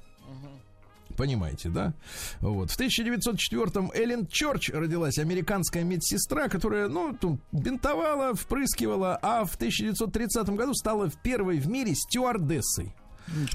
Понимаете, 1.17 1.69
да? 1.69 1.95
Вот. 2.41 2.71
В 2.71 2.79
1904-м 2.79 3.91
Эллен 3.95 4.27
Чорч 4.27 4.71
родилась, 4.71 5.19
американская 5.19 5.85
медсестра, 5.85 6.49
которая, 6.49 6.89
ну, 6.89 7.17
бинтовала, 7.53 8.35
впрыскивала, 8.35 9.19
а 9.23 9.45
в 9.45 9.55
1930 9.55 10.49
году 10.51 10.75
стала 10.75 11.11
первой 11.23 11.59
в 11.59 11.69
мире 11.69 11.95
стюардессой. 11.95 12.95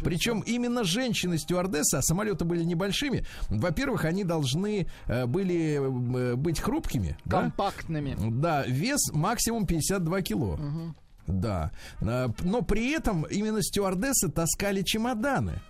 Причем 0.04 0.41
именно 0.41 0.84
женщины-стюардессы, 0.84 1.95
а 1.95 2.02
самолеты 2.02 2.43
были 2.43 2.63
небольшими. 2.63 3.26
Во-первых, 3.50 4.04
они 4.06 4.24
должны 4.24 4.88
э, 5.08 5.26
были 5.26 5.80
э, 5.80 6.36
быть 6.36 6.60
хрупкими. 6.60 7.17
да? 7.24 7.41
Компактными. 7.43 8.17
Да, 8.19 8.65
вес 8.67 9.12
максимум 9.13 9.65
52 9.65 10.21
кило. 10.24 10.60
Да. 11.28 11.71
Э, 12.02 12.28
Но 12.41 12.62
при 12.63 12.91
этом 12.91 13.24
именно 13.24 13.62
стюардессы 13.62 14.30
таскали 14.30 14.82
чемоданы. 14.82 15.62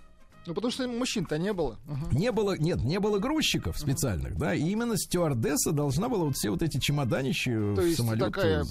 Ну, 0.44 0.54
потому 0.54 0.72
что 0.72 0.88
мужчин-то 0.88 1.38
не 1.38 1.52
было. 1.52 1.78
Мгм. 1.86 2.16
Не 2.18 2.32
было, 2.32 2.56
нет, 2.58 2.82
не 2.82 2.98
было 2.98 3.18
грузчиков 3.18 3.78
специальных, 3.78 4.36
да, 4.36 4.54
и 4.54 4.62
именно 4.62 4.96
стюардесса 4.96 5.70
должна 5.70 6.08
была 6.08 6.24
вот 6.24 6.36
все 6.36 6.50
вот 6.50 6.62
эти 6.62 6.78
чемоданищи 6.78 7.50
То 7.52 7.80
в 7.82 7.84
есть 7.84 7.96
самолет 7.98 8.24
такая 8.32 8.64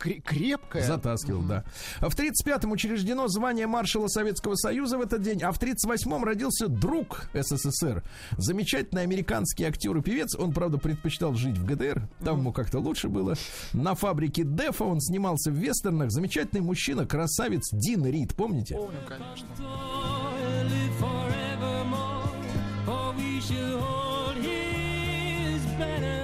кре- 0.00 0.20
крепкая. 0.20 0.82
затаскивал, 0.84 1.42
да. 1.42 1.64
А 2.00 2.08
в 2.08 2.18
35-м 2.18 2.72
учреждено 2.72 3.28
звание 3.28 3.68
маршала 3.68 4.08
Советского 4.08 4.56
Союза 4.56 4.98
в 4.98 5.00
этот 5.00 5.22
день, 5.22 5.42
а 5.42 5.52
в 5.52 5.60
38-м 5.62 6.24
родился 6.24 6.66
друг 6.66 7.26
СССР. 7.34 8.02
Замечательный 8.38 9.02
американский 9.02 9.62
актер 9.64 9.96
и 9.96 10.02
певец. 10.02 10.34
Он, 10.34 10.52
правда, 10.52 10.78
предпочитал 10.78 11.34
жить 11.34 11.56
в 11.56 11.64
ГДР. 11.64 12.08
Там 12.24 12.38
ему 12.40 12.52
как-то 12.52 12.80
лучше 12.80 13.08
было. 13.08 13.34
На 13.72 13.94
фабрике 13.94 14.42
Дефа 14.42 14.84
он 14.84 15.00
снимался 15.00 15.52
в 15.52 15.54
вестернах. 15.54 16.10
Замечательный 16.10 16.62
мужчина, 16.62 17.06
красавец 17.06 17.68
Дин 17.72 18.04
Рид, 18.06 18.34
помните? 18.34 18.74
Помню, 18.74 18.98
конечно. 19.06 19.46
forevermore, 21.02 22.30
for 22.86 23.12
we 23.18 23.40
shall 23.40 23.78
hold 23.80 24.36
his 24.36 25.62
banner. 25.78 26.21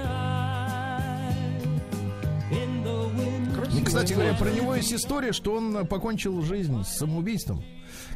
Кстати 3.89 4.13
говоря, 4.13 4.35
про 4.35 4.51
него 4.51 4.75
есть 4.75 4.93
история, 4.93 5.31
что 5.31 5.55
он 5.55 5.87
покончил 5.87 6.43
жизнь 6.43 6.83
с 6.83 6.99
самоубийством. 6.99 7.63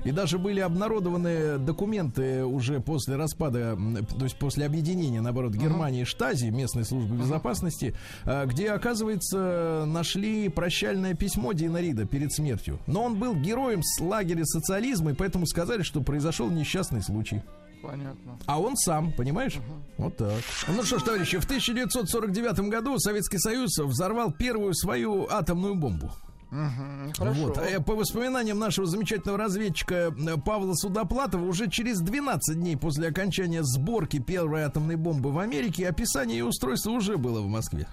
И 0.06 0.12
даже 0.12 0.38
были 0.38 0.60
обнародованы 0.60 1.58
документы 1.58 2.46
уже 2.46 2.80
после 2.80 3.16
распада, 3.16 3.76
то 4.16 4.24
есть 4.24 4.38
после 4.38 4.68
объединения, 4.68 5.20
наоборот, 5.20 5.54
Германии 5.54 6.02
и 6.02 6.06
Штази, 6.06 6.50
местной 6.50 6.86
службы 6.86 7.16
безопасности, 7.16 7.96
э, 8.26 8.46
где, 8.46 8.70
оказывается, 8.70 9.86
нашли 9.88 10.48
прощальное 10.50 11.16
письмо 11.16 11.54
Дина 11.54 11.82
Рида 11.82 12.06
перед 12.06 12.32
смертью. 12.32 12.78
Но 12.86 13.04
он 13.04 13.18
был 13.18 13.34
героем 13.34 13.82
с 13.82 14.00
лагеря 14.00 14.46
социализма, 14.46 15.12
и 15.12 15.16
поэтому 15.16 15.48
сказали, 15.48 15.82
что 15.82 16.02
произошел 16.02 16.52
несчастный 16.52 17.02
случай. 17.02 17.42
Понятно. 17.84 18.40
А 18.46 18.60
он 18.60 18.76
сам, 18.78 19.12
понимаешь? 19.12 19.58
Вот 19.98 20.18
так. 20.18 20.42
Ну 20.68 20.84
что 20.84 21.00
ж, 21.00 21.04
товарищи, 21.04 21.38
в 21.38 21.44
1949 21.44 22.70
году 22.70 22.98
Советский 22.98 23.38
Союз 23.38 23.78
взорвал 23.78 24.32
первую 24.32 24.74
свою 24.74 25.28
атомную 25.30 25.76
бомбу. 25.76 26.10
Мгм, 26.50 27.14
Хорошо. 27.18 27.42
Вот. 27.48 27.58
Э, 27.58 27.80
По 27.80 27.96
воспоминаниям 27.96 28.60
нашего 28.60 28.86
замечательного 28.86 29.40
разведчика 29.40 29.96
э, 30.16 30.38
Павла 30.46 30.76
Судоплатова, 30.76 31.44
уже 31.44 31.68
через 31.68 32.00
12 32.00 32.58
дней 32.60 32.78
после 32.78 33.08
окончания 33.08 33.64
сборки 33.64 34.20
первой 34.20 34.62
атомной 34.62 34.96
бомбы 34.96 35.32
в 35.32 35.40
Америке 35.40 35.88
описание 35.90 36.38
ее 36.38 36.46
устройства 36.46 36.92
уже 36.92 37.18
было 37.18 37.42
в 37.42 37.48
Москве. 37.48 37.88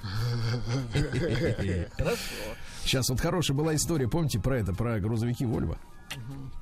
Сейчас 2.85 3.09
вот 3.09 3.21
хорошая 3.21 3.57
была 3.57 3.75
история, 3.75 4.09
помните 4.09 4.39
про 4.39 4.59
это, 4.59 4.75
про 4.75 5.01
грузовики 5.01 5.47
Вольво? 5.47 5.79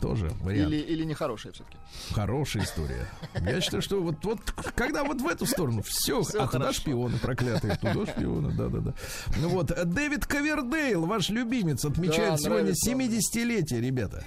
Тоже 0.00 0.30
вариант. 0.40 0.72
Или, 0.72 0.80
или 0.80 1.04
нехорошая 1.04 1.52
все-таки. 1.52 1.76
Хорошая 2.12 2.62
история. 2.64 3.06
Я 3.40 3.61
считаю, 3.61 3.82
что 3.82 4.00
вот, 4.00 4.24
вот 4.24 4.40
когда 4.74 5.04
вот 5.04 5.20
в 5.20 5.26
эту 5.26 5.46
сторону 5.46 5.82
все, 5.82 6.22
Всё 6.22 6.42
а 6.42 6.46
туда 6.46 6.64
хорошо. 6.64 6.80
шпионы 6.80 7.18
проклятые, 7.18 7.76
туда 7.76 8.06
шпионы, 8.06 8.52
да-да-да. 8.52 8.94
Ну 9.38 9.48
вот, 9.48 9.66
Дэвид 9.66 10.26
Ковердейл, 10.26 11.06
ваш 11.06 11.30
любимец, 11.30 11.84
отмечает 11.84 12.32
Да, 12.32 12.37
сегодня 12.38 12.72
нравится. 12.72 12.90
70-летие, 12.90 13.80
ребята. 13.80 14.24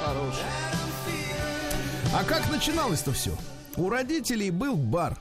Хорошая. 0.00 0.46
А 2.14 2.24
как 2.24 2.50
начиналось-то 2.50 3.12
все? 3.12 3.36
У 3.76 3.90
родителей 3.90 4.50
был 4.50 4.76
бар. 4.76 5.18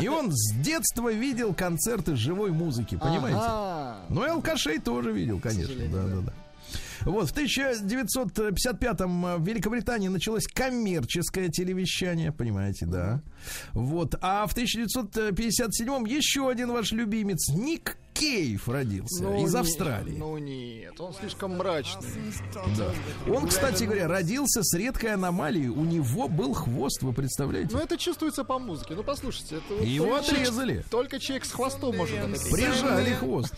И 0.00 0.08
он 0.08 0.32
с 0.32 0.52
детства 0.54 1.12
видел 1.12 1.54
концерты 1.54 2.16
живой 2.16 2.50
музыки, 2.50 2.96
понимаете? 2.96 3.38
Ага. 3.40 3.96
Ну 4.08 4.24
и 4.24 4.28
алкашей 4.28 4.78
тоже 4.78 5.12
видел, 5.12 5.38
конечно. 5.40 5.86
Да, 5.88 6.02
да, 6.02 6.20
да. 6.22 6.32
Вот, 7.02 7.30
в 7.30 7.36
1955-м 7.36 9.42
в 9.42 9.46
Великобритании 9.46 10.08
началось 10.08 10.46
коммерческое 10.46 11.48
телевещание, 11.48 12.32
понимаете, 12.32 12.86
да. 12.86 13.20
Вот, 13.72 14.14
а 14.20 14.46
в 14.46 14.54
1957-м 14.56 16.04
еще 16.06 16.48
один 16.48 16.72
ваш 16.72 16.92
любимец, 16.92 17.48
Ник 17.54 17.96
Кейв 18.14 18.68
родился 18.68 19.22
Ну, 19.22 19.44
из 19.44 19.54
не- 19.54 19.60
Австралии. 19.60 20.16
Ну 20.18 20.36
нет, 20.38 21.00
он 21.00 21.14
слишком 21.14 21.56
мрачный. 21.56 22.02
Да. 22.76 22.90
Он, 23.32 23.46
кстати 23.46 23.84
говоря, 23.84 24.08
родился 24.08 24.64
с 24.64 24.76
редкой 24.76 25.14
аномалией. 25.14 25.68
У 25.68 25.84
него 25.84 26.26
был 26.26 26.52
хвост, 26.52 27.00
вы 27.02 27.12
представляете? 27.12 27.76
Ну 27.76 27.78
это 27.80 27.96
чувствуется 27.96 28.42
по 28.42 28.58
музыке. 28.58 28.94
Ну 28.96 29.04
послушайте, 29.04 29.56
это 29.58 29.74
вот 29.74 29.84
Его 29.84 30.06
только 30.06 30.24
человек- 30.26 30.48
отрезали. 30.48 30.84
Только 30.90 31.20
человек 31.20 31.44
с 31.44 31.52
хвостом 31.52 31.96
может 31.96 32.16
это. 32.18 32.40
Прижали 32.50 33.12
хвост. 33.14 33.54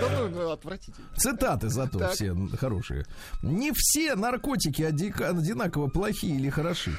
Да 0.00 0.08
ну, 0.18 0.28
ну, 0.28 0.50
отвратительно. 0.50 1.06
Цитаты 1.16 1.68
зато 1.68 1.98
Так. 2.00 2.12
все 2.14 2.34
хорошие. 2.58 3.06
Не 3.42 3.70
все 3.74 4.16
наркотики 4.16 4.82
одинаково 4.82 5.86
плохие 5.88 6.34
или 6.36 6.50
хороши. 6.50 6.92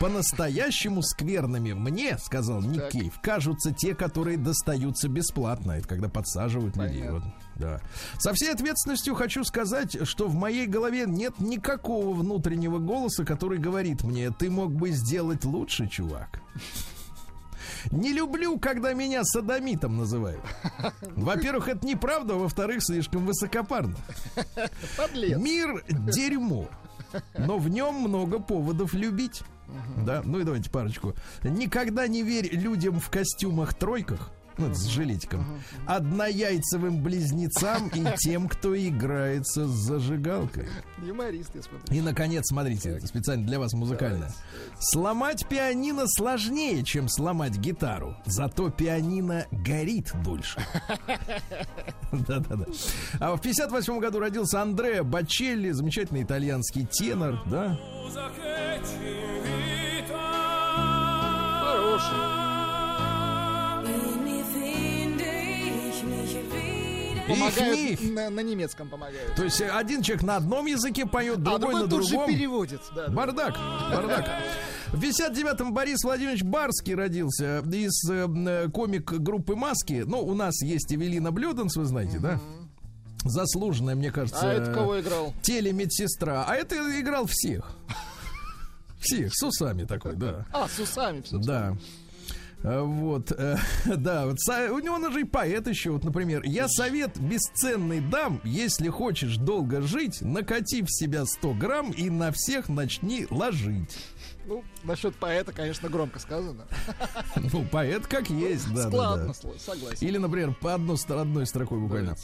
По-настоящему 0.00 1.02
скверными 1.02 1.74
мне, 1.74 2.16
сказал 2.16 2.62
Ник 2.62 2.84
Так. 2.84 2.92
Кейв, 2.92 3.20
кажутся 3.20 3.70
те, 3.70 3.94
которые 3.94 4.38
достаются 4.38 5.10
бесплатно. 5.10 5.72
Это 5.72 5.86
когда 5.86 6.08
подсаживают 6.08 6.74
людей. 6.78 7.06
Вот, 7.06 7.22
да. 7.56 7.82
Со 8.18 8.32
всей 8.32 8.50
ответственностью 8.50 9.14
хочу 9.14 9.44
сказать, 9.44 10.08
что 10.08 10.26
в 10.26 10.34
моей 10.34 10.66
голове 10.66 11.04
нет 11.06 11.38
никакого 11.38 12.14
внутреннего 12.14 12.78
голоса, 12.78 13.26
который 13.26 13.58
говорит 13.58 14.02
мне, 14.02 14.30
ты 14.30 14.48
мог 14.48 14.72
бы 14.72 14.90
сделать 14.92 15.44
лучше, 15.44 15.86
чувак. 15.86 16.40
Не 17.90 18.14
люблю, 18.14 18.58
когда 18.58 18.94
меня 18.94 19.22
садомитом 19.22 19.98
называют. 19.98 20.40
Во-первых, 21.14 21.68
это 21.68 21.86
неправда, 21.86 22.34
а 22.34 22.38
во-вторых, 22.38 22.82
слишком 22.82 23.26
высокопарно. 23.26 23.96
Подлец. 24.96 25.38
Мир 25.38 25.84
дерьмо, 25.88 26.68
но 27.38 27.58
в 27.58 27.68
нем 27.68 27.94
много 27.96 28.38
поводов 28.38 28.94
любить. 28.94 29.42
Да, 30.04 30.22
ну 30.24 30.40
и 30.40 30.44
давайте 30.44 30.70
парочку. 30.70 31.14
Никогда 31.42 32.08
не 32.08 32.22
верь 32.22 32.50
людям 32.52 32.98
в 32.98 33.10
костюмах-тройках. 33.10 34.30
Ну, 34.60 34.74
с 34.74 34.86
жилетиком. 34.86 35.44
Однояйцевым 35.86 37.02
близнецам 37.02 37.88
и 37.88 38.04
тем, 38.18 38.46
кто 38.46 38.76
играется 38.76 39.66
с 39.66 39.70
зажигалкой. 39.70 40.68
Юморист, 41.02 41.54
я 41.54 41.62
смотрю. 41.62 41.96
И, 41.96 42.00
наконец, 42.02 42.44
смотрите, 42.48 42.90
это 42.90 43.06
специально 43.06 43.46
для 43.46 43.58
вас 43.58 43.72
музыкальное. 43.72 44.30
Сломать 44.78 45.46
пианино 45.48 46.04
сложнее, 46.06 46.84
чем 46.84 47.08
сломать 47.08 47.56
гитару. 47.56 48.16
Зато 48.26 48.70
пианино 48.70 49.46
горит 49.50 50.12
дольше. 50.22 50.60
Да-да-да. 52.12 52.66
А 53.18 53.36
в 53.36 53.40
58 53.40 53.98
году 53.98 54.18
родился 54.18 54.60
Андреа 54.60 55.02
Бачелли, 55.02 55.70
замечательный 55.70 56.22
итальянский 56.22 56.86
тенор, 56.86 57.42
да? 57.46 57.78
Хороший. 61.60 62.39
Помогают 67.30 67.78
их. 67.78 68.00
на, 68.12 68.30
на 68.30 68.40
немецком 68.40 68.88
помогают. 68.88 69.34
То 69.34 69.44
есть 69.44 69.60
один 69.60 70.02
человек 70.02 70.24
на 70.24 70.36
одном 70.36 70.66
языке 70.66 71.06
поет, 71.06 71.38
А 71.38 71.40
другой 71.40 71.60
другой 71.60 71.82
на 71.82 71.88
тут 71.88 72.02
же 72.04 72.10
другом. 72.10 72.28
переводит. 72.30 72.80
Да, 72.94 73.06
да. 73.06 73.12
Бардак, 73.12 73.56
бардак. 73.92 74.28
В 74.88 75.00
59-м 75.00 75.72
Борис 75.72 76.02
Владимирович 76.02 76.42
Барский 76.42 76.94
родился 76.94 77.60
из 77.60 78.10
э, 78.10 78.68
комик 78.72 79.12
группы 79.12 79.54
Маски. 79.54 80.02
Ну, 80.06 80.20
у 80.20 80.34
нас 80.34 80.60
есть 80.62 80.92
Эвелина 80.92 81.30
Блюденс, 81.30 81.76
вы 81.76 81.84
знаете, 81.84 82.18
да? 82.18 82.40
Заслуженная, 83.22 83.94
мне 83.94 84.10
кажется, 84.10 84.50
А 84.50 84.52
это 84.52 84.72
кого 84.72 84.98
играл? 85.00 85.32
телемедсестра. 85.42 86.44
А 86.48 86.54
это 86.56 86.74
играл 87.00 87.26
всех. 87.26 87.70
Всех, 88.98 89.32
с 89.34 89.42
усами 89.42 89.84
такой, 89.84 90.14
да. 90.16 90.46
А, 90.52 90.68
с 90.68 90.78
усами 90.78 91.22
все. 91.22 91.38
Да. 91.38 91.76
А, 92.62 92.82
Вот, 92.82 93.32
э, 93.32 93.56
да, 93.96 94.26
вот 94.26 94.36
у 94.70 94.78
него 94.78 94.94
он 94.96 95.12
же 95.12 95.22
и 95.22 95.24
поэт 95.24 95.66
еще, 95.66 95.90
вот, 95.90 96.04
например, 96.04 96.42
я 96.44 96.68
совет 96.68 97.18
бесценный 97.18 98.00
дам, 98.00 98.40
если 98.44 98.88
хочешь 98.88 99.36
долго 99.36 99.80
жить, 99.80 100.20
накати 100.20 100.82
в 100.82 100.90
себя 100.90 101.24
100 101.24 101.54
грамм 101.54 101.90
и 101.90 102.10
на 102.10 102.32
всех 102.32 102.68
начни 102.68 103.26
ложить. 103.30 103.98
Ну, 104.46 104.64
насчет 104.82 105.14
поэта, 105.16 105.52
конечно, 105.52 105.88
громко 105.88 106.18
сказано. 106.18 106.64
Ну, 107.52 107.64
поэт 107.70 108.06
как 108.06 108.28
есть, 108.30 108.68
да, 108.74 108.84
да, 108.84 108.88
Складно, 108.90 109.26
да. 109.26 109.32
сло- 109.32 109.58
согласен. 109.58 110.06
Или, 110.06 110.18
например, 110.18 110.54
по 110.60 110.74
одной, 110.74 110.96
одной 111.08 111.46
строкой 111.46 111.78
буквально. 111.78 112.16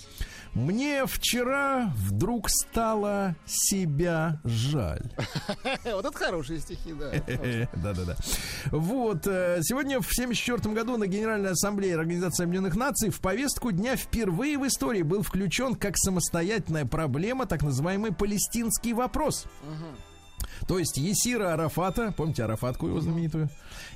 Мне 0.57 1.05
вчера 1.05 1.93
вдруг 1.97 2.49
стало 2.49 3.37
себя 3.45 4.41
жаль. 4.45 5.03
Вот 5.85 6.07
это 6.07 6.17
хорошие 6.17 6.61
стихи, 6.61 6.95
да. 6.95 7.11
Да-да-да. 7.75 8.17
Вот. 8.71 9.27
э, 9.27 9.59
Сегодня 9.61 10.01
в 10.01 10.09
1974 10.11 10.75
году 10.75 10.97
на 10.97 11.07
Генеральной 11.07 11.51
Ассамблее 11.51 11.95
Организации 11.95 12.45
Объединенных 12.45 12.75
Наций 12.75 13.11
в 13.11 13.21
повестку 13.21 13.71
дня 13.71 13.97
впервые 13.97 14.57
в 14.57 14.67
истории 14.67 15.03
был 15.03 15.23
включен 15.23 15.75
как 15.75 15.99
самостоятельная 15.99 16.87
проблема 16.87 17.45
так 17.45 17.63
называемый 17.63 18.15
палестинский 18.15 18.95
вопрос. 18.95 19.45
То 20.67 20.79
есть 20.79 20.97
Есира 20.97 21.53
Арафата, 21.53 22.15
помните 22.17 22.45
Арафатку 22.45 22.87
его 22.89 23.01
знаменитую, 23.01 23.51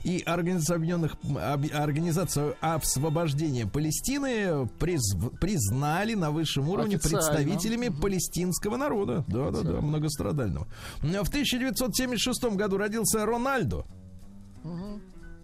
и 0.05 0.23
Организация 0.25 0.77
Объединенных 0.77 1.17
об- 1.41 1.67
Организацию 1.73 2.57
освобождения 2.61 3.67
Палестины 3.67 4.67
приз- 4.79 5.31
признали 5.41 6.15
на 6.15 6.31
высшем 6.31 6.69
уровне 6.69 6.99
представителями 6.99 7.89
палестинского 7.89 8.77
народа. 8.77 9.25
Да, 9.29 9.51
да, 9.51 9.63
да, 9.63 9.81
многострадального. 9.81 10.67
В 11.01 11.05
1976 11.29 12.57
году 12.57 12.77
родился 12.79 13.25
Рональдо. 13.27 13.85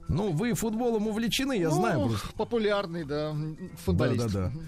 Ну, 0.09 0.31
вы 0.31 0.55
футболом 0.55 1.09
увлечены, 1.09 1.59
я 1.59 1.69
Ну, 1.69 1.75
знаю 1.75 2.07
просто. 2.07 2.29
Популярный, 2.37 3.05
да, 3.05 3.35
футболист. 3.85 4.27
Да, 4.29 4.29
да, 4.29 4.51
да. 4.51 4.61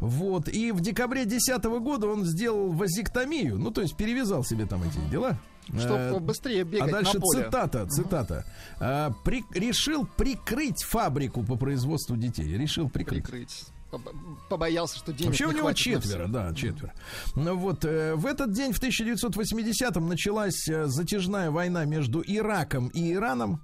Вот. 0.00 0.48
И 0.48 0.70
в 0.70 0.82
декабре 0.82 1.24
2010 1.24 1.64
года 1.80 2.08
он 2.08 2.24
сделал 2.26 2.70
вазектомию. 2.72 3.58
Ну, 3.58 3.70
то 3.70 3.80
есть 3.80 3.96
перевязал 3.96 4.44
себе 4.44 4.66
там 4.66 4.82
эти 4.82 4.98
дела. 5.10 5.38
Чтобы 5.68 5.94
Э, 5.96 6.18
быстрее 6.20 6.64
бегать 6.64 6.88
а 6.88 6.92
дальше 6.92 7.14
на 7.14 7.20
поле. 7.20 7.44
цитата, 7.44 7.86
цитата. 7.86 8.44
А, 8.80 9.12
при- 9.24 9.44
решил 9.54 10.06
прикрыть 10.06 10.82
фабрику 10.82 11.42
по 11.44 11.56
производству 11.56 12.16
детей. 12.16 12.46
Решил 12.56 12.88
прикрыть. 12.90 13.22
Прикрыть. 13.24 13.64
Поб- 13.90 14.10
Побоялся, 14.48 14.96
что 14.98 15.12
денег 15.12 15.26
Вообще 15.30 15.44
не 15.46 15.50
у 15.52 15.56
него 15.56 15.72
четверо, 15.72 16.26
да, 16.26 16.52
четверо. 16.54 16.92
Ну 17.36 17.56
вот, 17.56 17.84
э, 17.84 18.14
в 18.16 18.24
этот 18.26 18.52
день, 18.52 18.72
в 18.72 18.78
1980-м, 18.80 20.08
началась 20.08 20.66
э, 20.68 20.86
затяжная 20.86 21.50
война 21.50 21.84
между 21.84 22.22
Ираком 22.26 22.88
и 22.88 23.12
Ираном. 23.12 23.60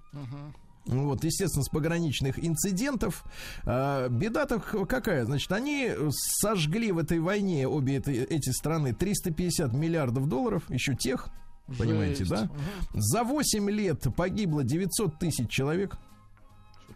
Вот, 0.87 1.23
естественно, 1.25 1.65
с 1.65 1.69
пограничных 1.69 2.43
инцидентов. 2.43 3.25
А, 3.65 4.09
беда-то 4.09 4.59
какая? 4.61 5.25
Значит, 5.27 5.51
они 5.53 5.93
сожгли 6.11 6.93
в 6.93 6.99
этой 6.99 7.21
войне 7.21 7.67
обе 7.69 7.97
это- 7.97 8.11
эти 8.13 8.51
страны 8.51 8.95
350 8.95 9.73
миллиардов 9.75 10.29
долларов, 10.29 10.63
еще 10.71 10.95
тех, 10.95 11.29
понимаете, 11.77 12.25
Жесть. 12.25 12.31
да? 12.31 12.51
За 12.95 13.25
8 13.25 13.71
лет 13.71 14.07
погибло 14.17 14.65
900 14.65 15.19
тысяч 15.19 15.49
человек. 15.51 15.97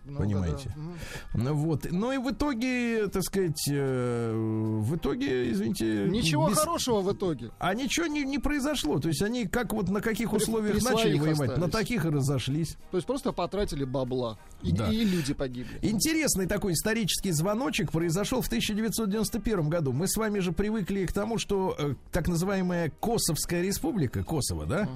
Много, 0.04 0.24
Понимаете. 0.24 0.72
да. 0.74 1.38
Ну 1.38 1.54
Вот. 1.54 1.86
Ну 1.90 2.10
и 2.12 2.18
в 2.18 2.30
итоге, 2.32 3.06
так 3.06 3.22
сказать, 3.22 3.68
э, 3.70 4.32
в 4.34 4.96
итоге, 4.96 5.52
извините... 5.52 6.06
Ничего 6.08 6.48
без- 6.48 6.58
хорошего 6.58 7.00
в 7.02 7.12
итоге. 7.12 7.50
А 7.60 7.72
ничего 7.74 8.06
не, 8.06 8.22
не 8.24 8.38
произошло. 8.38 8.98
То 8.98 9.08
есть 9.08 9.22
они 9.22 9.46
как 9.46 9.72
вот 9.72 9.88
на 9.88 10.00
каких 10.00 10.32
условиях 10.32 10.76
при 10.76 10.82
начали 10.84 11.18
воевать, 11.18 11.38
на 11.50 11.54
остались. 11.66 11.72
таких 11.72 12.04
и 12.04 12.08
разошлись. 12.08 12.76
То 12.90 12.96
есть 12.96 13.06
просто 13.06 13.30
потратили 13.32 13.84
бабла. 13.84 14.38
И, 14.62 14.72
Да. 14.72 14.88
и 14.90 15.04
люди 15.04 15.34
погибли. 15.34 15.78
Интересный 15.82 16.46
такой 16.46 16.72
исторический 16.72 17.30
звоночек 17.30 17.92
произошел 17.92 18.40
в 18.42 18.46
1991 18.48 19.68
году. 19.68 19.92
Мы 19.92 20.08
с 20.08 20.16
вами 20.16 20.40
же 20.40 20.50
привыкли 20.52 21.06
к 21.06 21.12
тому, 21.12 21.38
что 21.38 21.76
э, 21.78 21.94
так 22.10 22.26
называемая 22.28 22.90
Косовская 23.00 23.62
республика, 23.62 24.24
Косово, 24.24 24.66
да, 24.66 24.88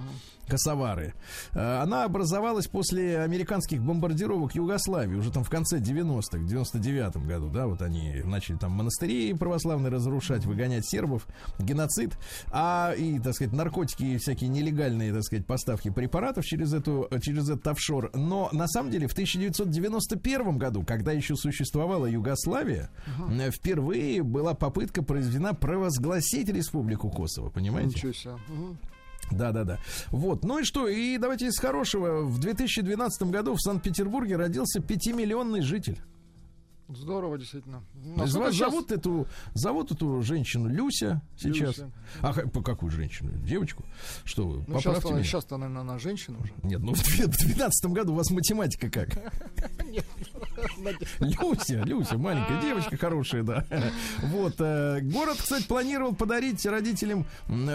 Косовары, 0.47 1.15
э, 1.53 1.83
она 1.83 2.05
образовалась 2.05 2.67
после 2.67 3.21
американских 3.21 3.83
бомбардировок 3.83 4.55
Югославии, 4.55 5.17
уже 5.17 5.33
там 5.33 5.45
в 5.45 5.51
конце 5.51 5.79
90-х, 5.79 6.39
в 6.39 6.47
99 6.47 7.17
году, 7.27 7.49
да, 7.49 7.67
вот 7.67 7.83
они 7.83 8.23
начали 8.25 8.57
там 8.57 8.73
монастыри 8.73 9.33
православные 9.35 9.91
разрушать, 9.91 10.45
выгонять 10.45 10.89
сербов, 10.89 11.27
геноцид, 11.59 12.17
а 12.51 12.95
и, 12.97 13.19
так 13.19 13.35
сказать, 13.35 13.53
наркотики 13.53 14.05
и 14.05 14.19
всякие 14.19 14.49
нелегальные, 14.51 15.13
так 15.13 15.23
сказать, 15.23 15.47
поставки 15.47 15.91
препаратов 15.91 16.45
через, 16.45 16.73
эту, 16.73 17.09
через 17.21 17.49
этот 17.49 17.67
офшор. 17.67 18.11
Но 18.15 18.49
на 18.53 18.67
самом 18.69 18.91
деле 18.91 19.09
в 19.09 19.13
1991 19.13 20.59
году, 20.59 20.85
когда 20.87 21.13
еще 21.13 21.37
существовала 21.37 22.07
Югославия, 22.07 22.91
э, 23.31 23.51
впервые 23.51 24.23
была 24.23 24.55
попытка 24.55 25.03
произведена 25.03 25.55
провозгласить 25.55 26.49
республику 26.49 27.11
Косово, 27.11 27.51
понимаете? 27.51 27.97
Ничего 27.97 28.13
себе. 28.13 28.35
Мгм. 28.49 28.79
Да, 29.31 29.53
да, 29.53 29.65
да. 29.65 29.79
Вот. 30.11 30.45
Ну 30.45 30.59
и 30.61 30.65
что? 30.65 30.89
И 30.89 31.19
давайте 31.19 31.47
из 31.47 31.59
хорошего. 31.59 32.23
В 32.23 32.39
2012 32.39 33.23
году 33.25 33.55
в 33.55 33.61
Санкт-Петербурге 33.61 34.37
родился 34.37 34.81
пятимиллионный 34.81 35.63
житель. 35.63 35.99
Здорово, 36.89 37.39
действительно. 37.39 37.83
Ну, 38.07 38.23
вас 38.41 38.55
щас- 38.55 38.57
зовут 38.71 38.93
эту, 38.93 39.27
зовут 39.55 39.91
эту 39.93 40.23
женщину 40.23 40.69
Люся 40.69 41.21
сейчас. 41.37 41.79
Люся. 41.79 41.91
А 42.23 42.33
по 42.33 42.63
какую 42.63 42.91
женщину? 42.93 43.31
Девочку? 43.45 43.83
Что 44.25 44.47
вы? 44.47 44.59
Ну, 44.67 44.75
Поправьте 44.77 44.91
сейчас-то, 44.91 45.15
меня. 45.15 45.25
сейчас-то, 45.25 45.57
наверное, 45.57 45.81
она 45.83 45.99
женщина 45.99 46.39
уже. 46.39 46.53
Нет, 46.63 46.81
ну 46.81 46.95
в 46.95 47.03
2012 47.03 47.87
году 47.91 48.13
у 48.13 48.17
вас 48.17 48.31
математика 48.31 48.89
как? 48.91 49.09
Люся, 51.21 51.83
Люся, 51.85 52.19
маленькая 52.19 52.61
девочка 52.63 52.97
хорошая, 52.97 53.43
да. 53.43 53.65
Вот. 54.23 54.55
э, 54.59 55.01
Город, 55.03 55.37
кстати, 55.39 55.67
планировал 55.67 56.15
подарить 56.15 56.65
родителям 56.67 57.27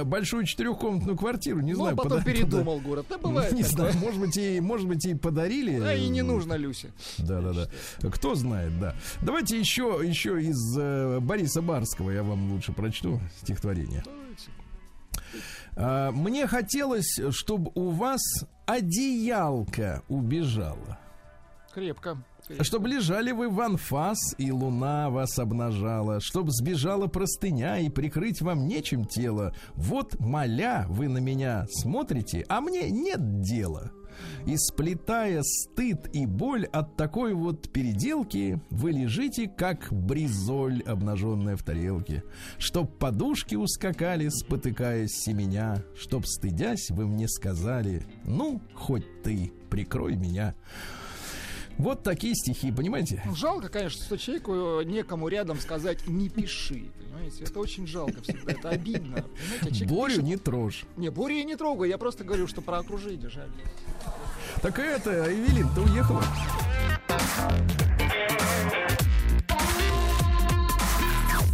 большую 0.05 0.45
четырехкомнатную 0.45 1.17
квартиру. 1.17 1.59
Не 1.61 1.71
Ну, 1.73 1.79
знаю, 1.79 1.93
а 1.93 1.95
потом 1.97 2.19
пода- 2.19 2.23
передумал 2.25 2.79
город. 2.79 3.05
Да 3.09 3.17
бывает 3.17 3.51
Не 3.53 3.63
такое. 3.63 3.91
знаю, 3.91 3.97
может 3.97 4.19
быть, 4.19 4.37
и, 4.37 4.59
может 4.59 4.87
быть, 4.87 5.05
и 5.05 5.13
подарили. 5.15 5.79
Да 5.79 5.93
и 5.93 6.07
не 6.07 6.21
нужно 6.21 6.53
Люсе. 6.55 6.91
Да, 7.17 7.41
да, 7.41 7.53
да. 8.01 8.09
Кто 8.09 8.35
знает, 8.35 8.79
да. 8.79 8.95
Давайте 9.21 9.59
еще, 9.59 9.99
еще 10.03 10.20
из 10.25 10.77
э, 10.77 11.19
Бориса 11.19 11.61
Барского 11.61 12.11
я 12.11 12.23
вам 12.23 12.51
лучше 12.51 12.71
прочту 12.71 13.19
стихотворение. 13.41 14.03
А, 15.75 16.11
Мне 16.11 16.47
хотелось, 16.47 17.19
чтобы 17.31 17.71
у 17.75 17.89
вас 17.89 18.21
одеялка 18.65 20.03
убежала. 20.09 20.99
Крепко. 21.73 22.17
крепко. 22.45 22.63
Чтобы 22.65 22.89
лежали 22.89 23.31
вы 23.31 23.49
в 23.49 23.61
анфас, 23.61 24.35
и 24.37 24.51
луна 24.51 25.09
вас 25.09 25.39
обнажала. 25.39 26.19
Чтоб 26.19 26.49
сбежала 26.49 27.07
простыня, 27.07 27.79
и 27.79 27.89
прикрыть 27.89 28.41
вам 28.41 28.67
нечем 28.67 29.05
тело. 29.05 29.53
Вот, 29.75 30.19
моля, 30.19 30.85
вы 30.89 31.07
на 31.07 31.19
меня 31.19 31.65
смотрите, 31.71 32.45
а 32.49 32.59
мне 32.59 32.89
нет 32.89 33.41
дела. 33.41 33.91
И 34.45 34.57
сплетая 34.57 35.41
стыд 35.43 36.09
и 36.13 36.25
боль 36.25 36.65
от 36.65 36.95
такой 36.95 37.33
вот 37.33 37.69
переделки, 37.71 38.61
вы 38.69 38.91
лежите, 38.91 39.47
как 39.47 39.91
бризоль, 39.91 40.81
обнаженная 40.83 41.55
в 41.55 41.63
тарелке. 41.63 42.23
Чтоб 42.57 42.97
подушки 42.97 43.55
ускакали, 43.55 44.29
спотыкаясь 44.29 45.11
семеня, 45.11 45.83
Чтоб, 45.95 46.25
стыдясь, 46.25 46.89
вы 46.91 47.07
мне 47.07 47.27
сказали, 47.27 48.03
ну, 48.25 48.61
хоть 48.73 49.23
ты, 49.23 49.51
прикрой 49.69 50.15
меня. 50.15 50.55
Вот 51.77 52.03
такие 52.03 52.35
стихи, 52.35 52.71
понимаете? 52.71 53.21
Ну, 53.25 53.35
Жалко, 53.35 53.69
конечно, 53.69 54.03
что 54.05 54.17
человеку 54.17 54.81
э, 54.81 54.83
некому 54.85 55.27
рядом 55.27 55.59
сказать 55.59 56.07
«не 56.07 56.29
пиши». 56.29 56.85
Понимаете, 56.99 57.43
это 57.43 57.59
очень 57.59 57.87
жалко 57.87 58.21
всегда, 58.21 58.51
это 58.51 58.69
обидно. 58.69 59.23
Понимаете, 59.61 59.85
а 59.85 59.87
Борю 59.87 60.13
пишет- 60.15 60.23
не 60.23 60.37
трожь. 60.37 60.85
Не, 60.97 61.09
Борю 61.09 61.35
я 61.35 61.43
не 61.43 61.55
трогаю, 61.55 61.89
я 61.89 61.97
просто 61.97 62.23
говорю, 62.23 62.47
что 62.47 62.61
про 62.61 62.79
окружение 62.79 63.29
жаль. 63.29 63.49
Так 64.61 64.77
это, 64.79 65.31
Эвелин, 65.33 65.69
ты 65.73 65.81
уехала? 65.81 66.23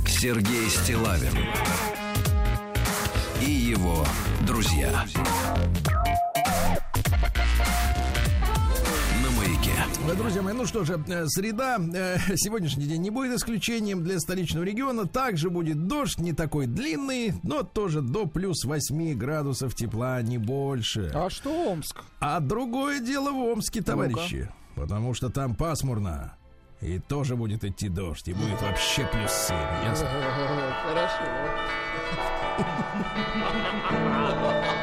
Сергей 0.08 0.68
Стилавин 0.70 1.34
и 3.42 3.50
его 3.52 4.06
друзья. 4.42 5.06
Друзья 10.16 10.42
мои, 10.42 10.54
ну 10.54 10.66
что 10.66 10.86
же, 10.86 11.04
э, 11.08 11.26
среда, 11.28 11.78
э, 11.78 12.18
сегодняшний 12.38 12.86
день 12.86 13.02
не 13.02 13.10
будет 13.10 13.34
исключением 13.38 14.04
для 14.04 14.20
столичного 14.20 14.64
региона. 14.64 15.06
Также 15.06 15.50
будет 15.50 15.88
дождь, 15.88 16.20
не 16.20 16.32
такой 16.34 16.66
длинный, 16.66 17.34
но 17.44 17.64
тоже 17.64 18.02
до 18.02 18.26
плюс 18.26 18.64
8 18.64 19.14
градусов 19.16 19.76
тепла, 19.76 20.22
не 20.22 20.38
больше. 20.38 21.12
А 21.14 21.30
что 21.30 21.72
Омск? 21.72 22.04
А 22.20 22.40
другое 22.40 23.00
дело 23.00 23.32
в 23.32 23.38
Омске, 23.38 23.82
товарищи. 23.82 24.50
Потому 24.76 25.14
что 25.14 25.30
там 25.30 25.56
пасмурно. 25.56 26.34
И 26.80 27.00
тоже 27.00 27.36
будет 27.36 27.64
идти 27.66 27.90
дождь, 27.90 28.28
и 28.28 28.34
будет 28.34 28.62
вообще 28.62 29.08
плюс 29.12 29.32
7. 29.32 29.56
Ясно? 29.84 30.08
Хорошо. 30.88 31.24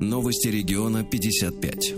Новости 0.00 0.48
региона 0.48 1.02
55. 1.04 1.94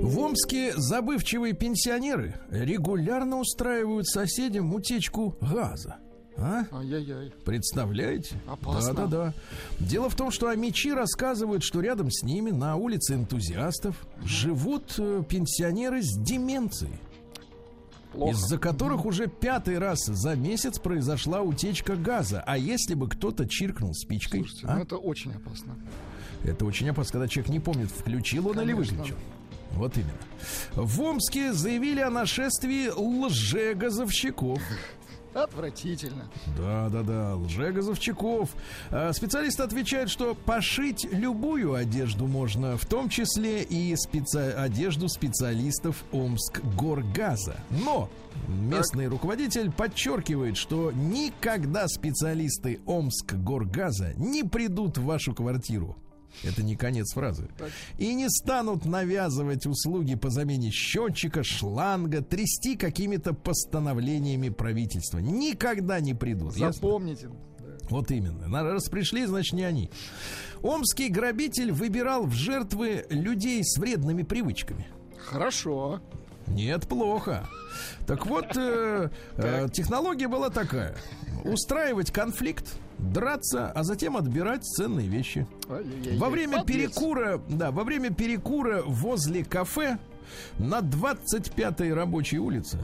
В 0.00 0.18
Омске 0.18 0.72
забывчивые 0.76 1.54
пенсионеры 1.54 2.34
регулярно 2.50 3.38
устраивают 3.38 4.06
соседям 4.06 4.74
утечку 4.74 5.34
газа. 5.40 5.96
А? 6.36 6.64
Ай-яй-яй. 6.72 7.32
Представляете? 7.44 8.36
Опасно. 8.46 8.94
Да-да-да. 8.94 9.34
Дело 9.78 10.10
в 10.10 10.14
том, 10.16 10.30
что 10.30 10.48
амичи 10.48 10.90
рассказывают, 10.92 11.62
что 11.62 11.80
рядом 11.80 12.10
с 12.10 12.22
ними 12.22 12.50
на 12.50 12.76
улице 12.76 13.14
энтузиастов 13.14 14.06
живут 14.24 14.94
э, 14.98 15.22
пенсионеры 15.28 16.02
с 16.02 16.16
деменцией, 16.18 16.98
Плохо. 18.12 18.32
из-за 18.32 18.58
которых 18.58 19.04
уже 19.04 19.26
пятый 19.26 19.78
раз 19.78 20.04
за 20.06 20.34
месяц 20.34 20.78
произошла 20.78 21.42
утечка 21.42 21.96
газа. 21.96 22.42
А 22.46 22.58
если 22.58 22.94
бы 22.94 23.08
кто-то 23.08 23.46
чиркнул 23.48 23.94
спичкой, 23.94 24.40
Слушайте, 24.40 24.66
а? 24.66 24.76
ну 24.76 24.82
это 24.82 24.96
очень 24.96 25.32
опасно. 25.32 25.76
Это 26.44 26.64
очень 26.64 26.88
опасно, 26.90 27.12
когда 27.12 27.28
человек 27.28 27.50
не 27.52 27.60
помнит, 27.60 27.90
включил 27.90 28.48
он 28.48 28.60
или 28.60 28.72
выключил. 28.72 29.16
Вот 29.72 29.96
именно. 29.96 30.12
В 30.74 31.00
Омске 31.00 31.52
заявили 31.52 32.00
о 32.00 32.10
нашествии 32.10 32.88
лжегазовщиков. 32.94 34.60
Отвратительно. 35.34 36.28
Да, 36.58 36.90
да, 36.90 37.02
да, 37.02 37.36
лжегазовщиков. 37.36 38.50
А, 38.90 39.14
Специалисты 39.14 39.62
отвечают, 39.62 40.10
что 40.10 40.34
пошить 40.34 41.06
любую 41.10 41.72
одежду 41.72 42.26
можно, 42.26 42.76
в 42.76 42.84
том 42.84 43.08
числе 43.08 43.62
и 43.62 43.94
специ- 43.94 44.52
одежду 44.52 45.08
специалистов 45.08 46.04
Омск 46.12 46.60
Горгаза. 46.76 47.56
Но 47.82 48.10
местный 48.46 49.06
руководитель 49.06 49.70
подчеркивает, 49.72 50.58
что 50.58 50.92
никогда 50.92 51.88
специалисты 51.88 52.80
Омск 52.84 53.32
Горгаза 53.32 54.12
не 54.18 54.42
придут 54.44 54.98
в 54.98 55.04
вашу 55.04 55.34
квартиру. 55.34 55.96
Это 56.44 56.62
не 56.62 56.76
конец 56.76 57.12
фразы. 57.12 57.48
И 57.98 58.14
не 58.14 58.28
станут 58.28 58.84
навязывать 58.84 59.66
услуги 59.66 60.14
по 60.14 60.30
замене 60.30 60.70
счетчика, 60.70 61.42
шланга, 61.42 62.22
трясти 62.22 62.76
какими-то 62.76 63.32
постановлениями 63.32 64.48
правительства. 64.48 65.18
Никогда 65.18 66.00
не 66.00 66.14
придут. 66.14 66.56
ясно? 66.56 66.72
Запомните. 66.72 67.30
Вот 67.90 68.10
именно. 68.10 68.62
Раз 68.62 68.88
пришли, 68.88 69.26
значит, 69.26 69.52
не 69.52 69.64
они. 69.64 69.90
Омский 70.62 71.08
грабитель 71.08 71.72
выбирал 71.72 72.24
в 72.24 72.32
жертвы 72.32 73.06
людей 73.10 73.62
с 73.64 73.78
вредными 73.78 74.22
привычками. 74.22 74.86
Хорошо. 75.18 76.00
Нет, 76.46 76.88
плохо. 76.88 77.48
Так 78.06 78.26
вот, 78.26 78.56
э, 78.56 79.10
э, 79.36 79.68
технология 79.72 80.28
была 80.28 80.50
такая. 80.50 80.96
Устраивать 81.44 82.12
конфликт, 82.12 82.76
драться, 83.02 83.70
а 83.70 83.82
затем 83.82 84.16
отбирать 84.16 84.64
ценные 84.64 85.08
вещи. 85.08 85.46
Во 86.18 86.28
время 86.28 86.64
перекура, 86.64 87.42
да, 87.48 87.70
во 87.70 87.84
время 87.84 88.10
перекура 88.10 88.82
возле 88.82 89.44
кафе 89.44 89.98
на 90.58 90.80
25-й 90.80 91.92
рабочей 91.92 92.38
улице 92.38 92.78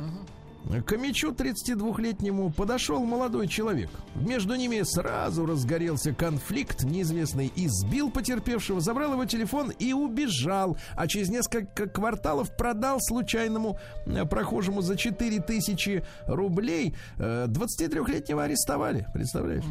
к 0.87 0.97
мячу 0.97 1.33
32-летнему 1.33 2.51
подошел 2.51 3.05
молодой 3.05 3.49
человек. 3.49 3.91
Между 4.15 4.55
ними 4.55 4.83
сразу 4.83 5.47
разгорелся 5.47 6.13
конфликт. 6.13 6.85
Неизвестный 6.85 7.51
избил 7.57 8.11
потерпевшего, 8.11 8.81
забрал 8.81 9.13
его 9.13 9.25
телефон 9.25 9.71
и 9.79 9.93
убежал. 9.93 10.77
А 10.95 11.07
через 11.07 11.31
несколько 11.31 11.87
кварталов 11.87 12.55
продал 12.57 12.99
случайному 13.01 13.79
э, 14.07 14.25
прохожему 14.27 14.83
за 14.83 14.97
4000 14.97 16.05
рублей. 16.27 16.95
Э, 17.19 17.47
23-летнего 17.49 18.45
арестовали. 18.45 19.07
Представляешь? 19.15 19.65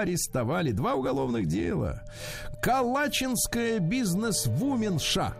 Арестовали. 0.00 0.72
Два 0.72 0.94
уголовных 0.94 1.46
дела. 1.46 2.02
Калачинская 2.62 3.78
бизнес-вуменша 3.78 5.34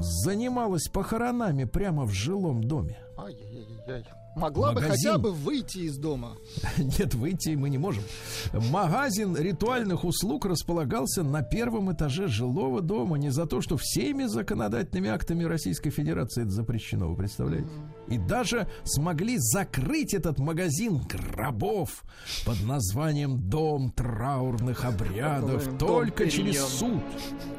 занималась 0.00 0.88
похоронами 0.88 1.64
прямо 1.64 2.04
в 2.04 2.10
жилом 2.12 2.64
доме. 2.64 2.98
Ай-яй-яй-яй. 3.18 4.04
Могла 4.36 4.68
бы 4.68 4.80
Магазин. 4.80 5.10
хотя 5.12 5.18
бы 5.18 5.32
выйти 5.32 5.78
из 5.78 5.96
дома. 5.98 6.36
Нет, 6.78 7.14
выйти 7.14 7.50
мы 7.56 7.70
не 7.70 7.78
можем. 7.78 8.04
Магазин 8.52 9.36
ритуальных 9.36 10.04
услуг 10.04 10.46
располагался 10.46 11.24
на 11.24 11.42
первом 11.42 11.92
этаже 11.92 12.28
жилого 12.28 12.80
дома. 12.80 13.18
Не 13.18 13.30
за 13.30 13.46
то, 13.46 13.60
что 13.60 13.76
всеми 13.76 14.24
законодательными 14.26 15.10
актами 15.10 15.42
Российской 15.44 15.90
Федерации 15.90 16.42
это 16.42 16.50
запрещено, 16.52 17.08
вы 17.08 17.16
представляете? 17.16 17.68
И 18.10 18.18
даже 18.18 18.66
смогли 18.84 19.36
закрыть 19.38 20.14
этот 20.14 20.38
магазин 20.38 21.02
гробов 21.06 22.04
под 22.46 22.62
названием 22.62 23.48
«Дом 23.48 23.90
траурных 23.92 24.84
обрядов» 24.84 25.66
Дом 25.76 25.78
только 25.78 26.30
через 26.30 26.64
суд. 26.64 27.02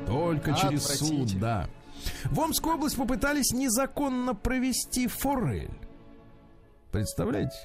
Только 0.08 0.54
через 0.54 0.86
суд, 0.86 1.40
да. 1.40 1.68
В 2.26 2.40
Омскую 2.40 2.76
область 2.76 2.96
попытались 2.96 3.52
незаконно 3.52 4.34
провести 4.34 5.08
форель. 5.08 5.72
Представляете? 6.92 7.56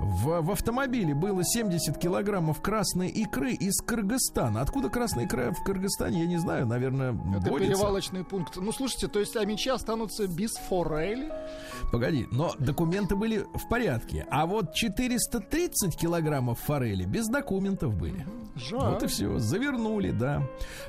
В, 0.00 0.40
в 0.42 0.50
автомобиле 0.52 1.14
было 1.14 1.42
70 1.44 1.98
килограммов 1.98 2.60
красной 2.62 3.08
икры 3.08 3.52
из 3.52 3.80
Кыргызстана. 3.82 4.60
Откуда 4.60 4.88
красная 4.88 5.26
икра 5.26 5.50
в 5.52 5.62
Кыргызстане, 5.64 6.20
я 6.20 6.26
не 6.26 6.36
знаю. 6.38 6.66
Наверное, 6.66 7.10
Это 7.12 7.50
водится. 7.50 7.58
перевалочный 7.58 8.24
пункт. 8.24 8.56
Ну, 8.56 8.70
слушайте, 8.72 9.08
то 9.08 9.18
есть 9.18 9.36
амичи 9.36 9.68
останутся 9.68 10.26
без 10.28 10.52
форели? 10.68 11.32
Погоди, 11.92 12.26
но 12.30 12.54
документы 12.58 13.16
были 13.16 13.44
в 13.54 13.68
порядке. 13.68 14.26
А 14.30 14.46
вот 14.46 14.72
430 14.74 15.96
килограммов 15.96 16.60
форели 16.60 17.04
без 17.04 17.26
документов 17.26 17.94
были. 17.96 18.24
Жаль. 18.58 18.92
Вот 18.94 19.02
и 19.02 19.06
все, 19.06 19.38
завернули, 19.38 20.10
да. 20.10 20.42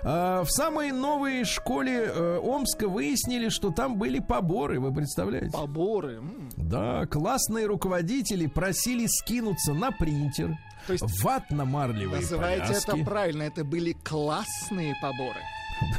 А, 0.04 0.44
в 0.44 0.50
самой 0.50 0.92
новой 0.92 1.44
школе 1.44 2.12
э, 2.14 2.40
Омска 2.42 2.88
выяснили, 2.88 3.50
что 3.50 3.72
там 3.72 3.98
были 3.98 4.20
поборы, 4.20 4.80
вы 4.80 4.94
представляете? 4.94 5.52
Поборы. 5.52 6.22
Да, 6.58 7.06
классные 7.06 7.66
руководители 7.66 8.48
просили 8.48 9.06
скинуться 9.08 9.74
на 9.74 9.92
принтер, 9.92 10.58
То 10.88 10.94
есть 10.94 11.24
ватно-марлевые 11.24 12.20
называйте 12.22 12.64
повязки. 12.64 12.90
это 12.90 13.06
правильно. 13.06 13.44
Это 13.44 13.64
были 13.64 13.94
классные 14.04 14.96
поборы. 15.02 15.40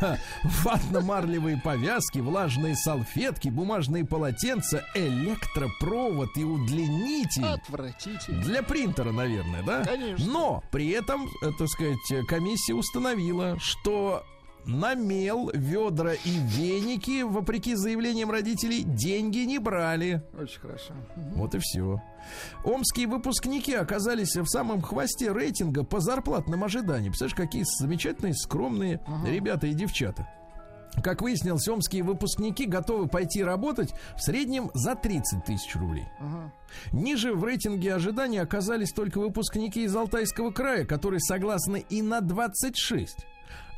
Да, 0.00 0.18
ватно-марлевые 0.62 1.56
повязки, 1.58 2.18
влажные 2.18 2.76
салфетки, 2.76 3.48
бумажные 3.48 4.04
полотенца, 4.04 4.84
электропровод 4.94 6.36
и 6.36 6.44
удлинитель. 6.44 7.44
Отвратительно. 7.44 8.42
Для 8.42 8.62
принтера, 8.62 9.12
наверное, 9.12 9.62
да? 9.62 9.84
Конечно. 9.84 10.26
Но 10.26 10.64
при 10.70 10.90
этом, 10.90 11.28
э, 11.42 11.50
так 11.58 11.68
сказать, 11.68 12.26
комиссия 12.28 12.74
установила, 12.74 13.58
что 13.60 14.24
на 14.64 14.94
мел, 14.94 15.50
ведра 15.52 16.14
и 16.14 16.30
веники, 16.30 17.22
вопреки 17.22 17.74
заявлениям 17.74 18.30
родителей, 18.30 18.82
деньги 18.82 19.38
не 19.38 19.58
брали. 19.58 20.22
Очень 20.38 20.60
хорошо. 20.60 20.94
Вот 21.34 21.54
и 21.54 21.58
все. 21.60 22.02
Омские 22.64 23.06
выпускники 23.06 23.74
оказались 23.74 24.36
в 24.36 24.46
самом 24.46 24.82
хвосте 24.82 25.32
рейтинга 25.32 25.84
по 25.84 26.00
зарплатным 26.00 26.64
ожиданиям. 26.64 27.12
Представляешь, 27.12 27.36
какие 27.36 27.64
замечательные, 27.78 28.34
скромные 28.34 29.00
ребята 29.26 29.66
и 29.66 29.74
девчата. 29.74 30.28
Как 31.02 31.22
выяснилось, 31.22 31.66
омские 31.68 32.02
выпускники 32.02 32.66
готовы 32.66 33.06
пойти 33.06 33.42
работать 33.42 33.94
в 34.16 34.22
среднем 34.22 34.70
за 34.74 34.96
30 34.96 35.44
тысяч 35.44 35.74
рублей. 35.76 36.06
Ниже 36.92 37.32
в 37.32 37.44
рейтинге 37.44 37.94
ожиданий 37.94 38.38
оказались 38.38 38.92
только 38.92 39.18
выпускники 39.18 39.84
из 39.84 39.94
Алтайского 39.94 40.50
края, 40.50 40.84
которые 40.84 41.20
согласны 41.20 41.84
и 41.88 42.02
на 42.02 42.20
26. 42.20 43.24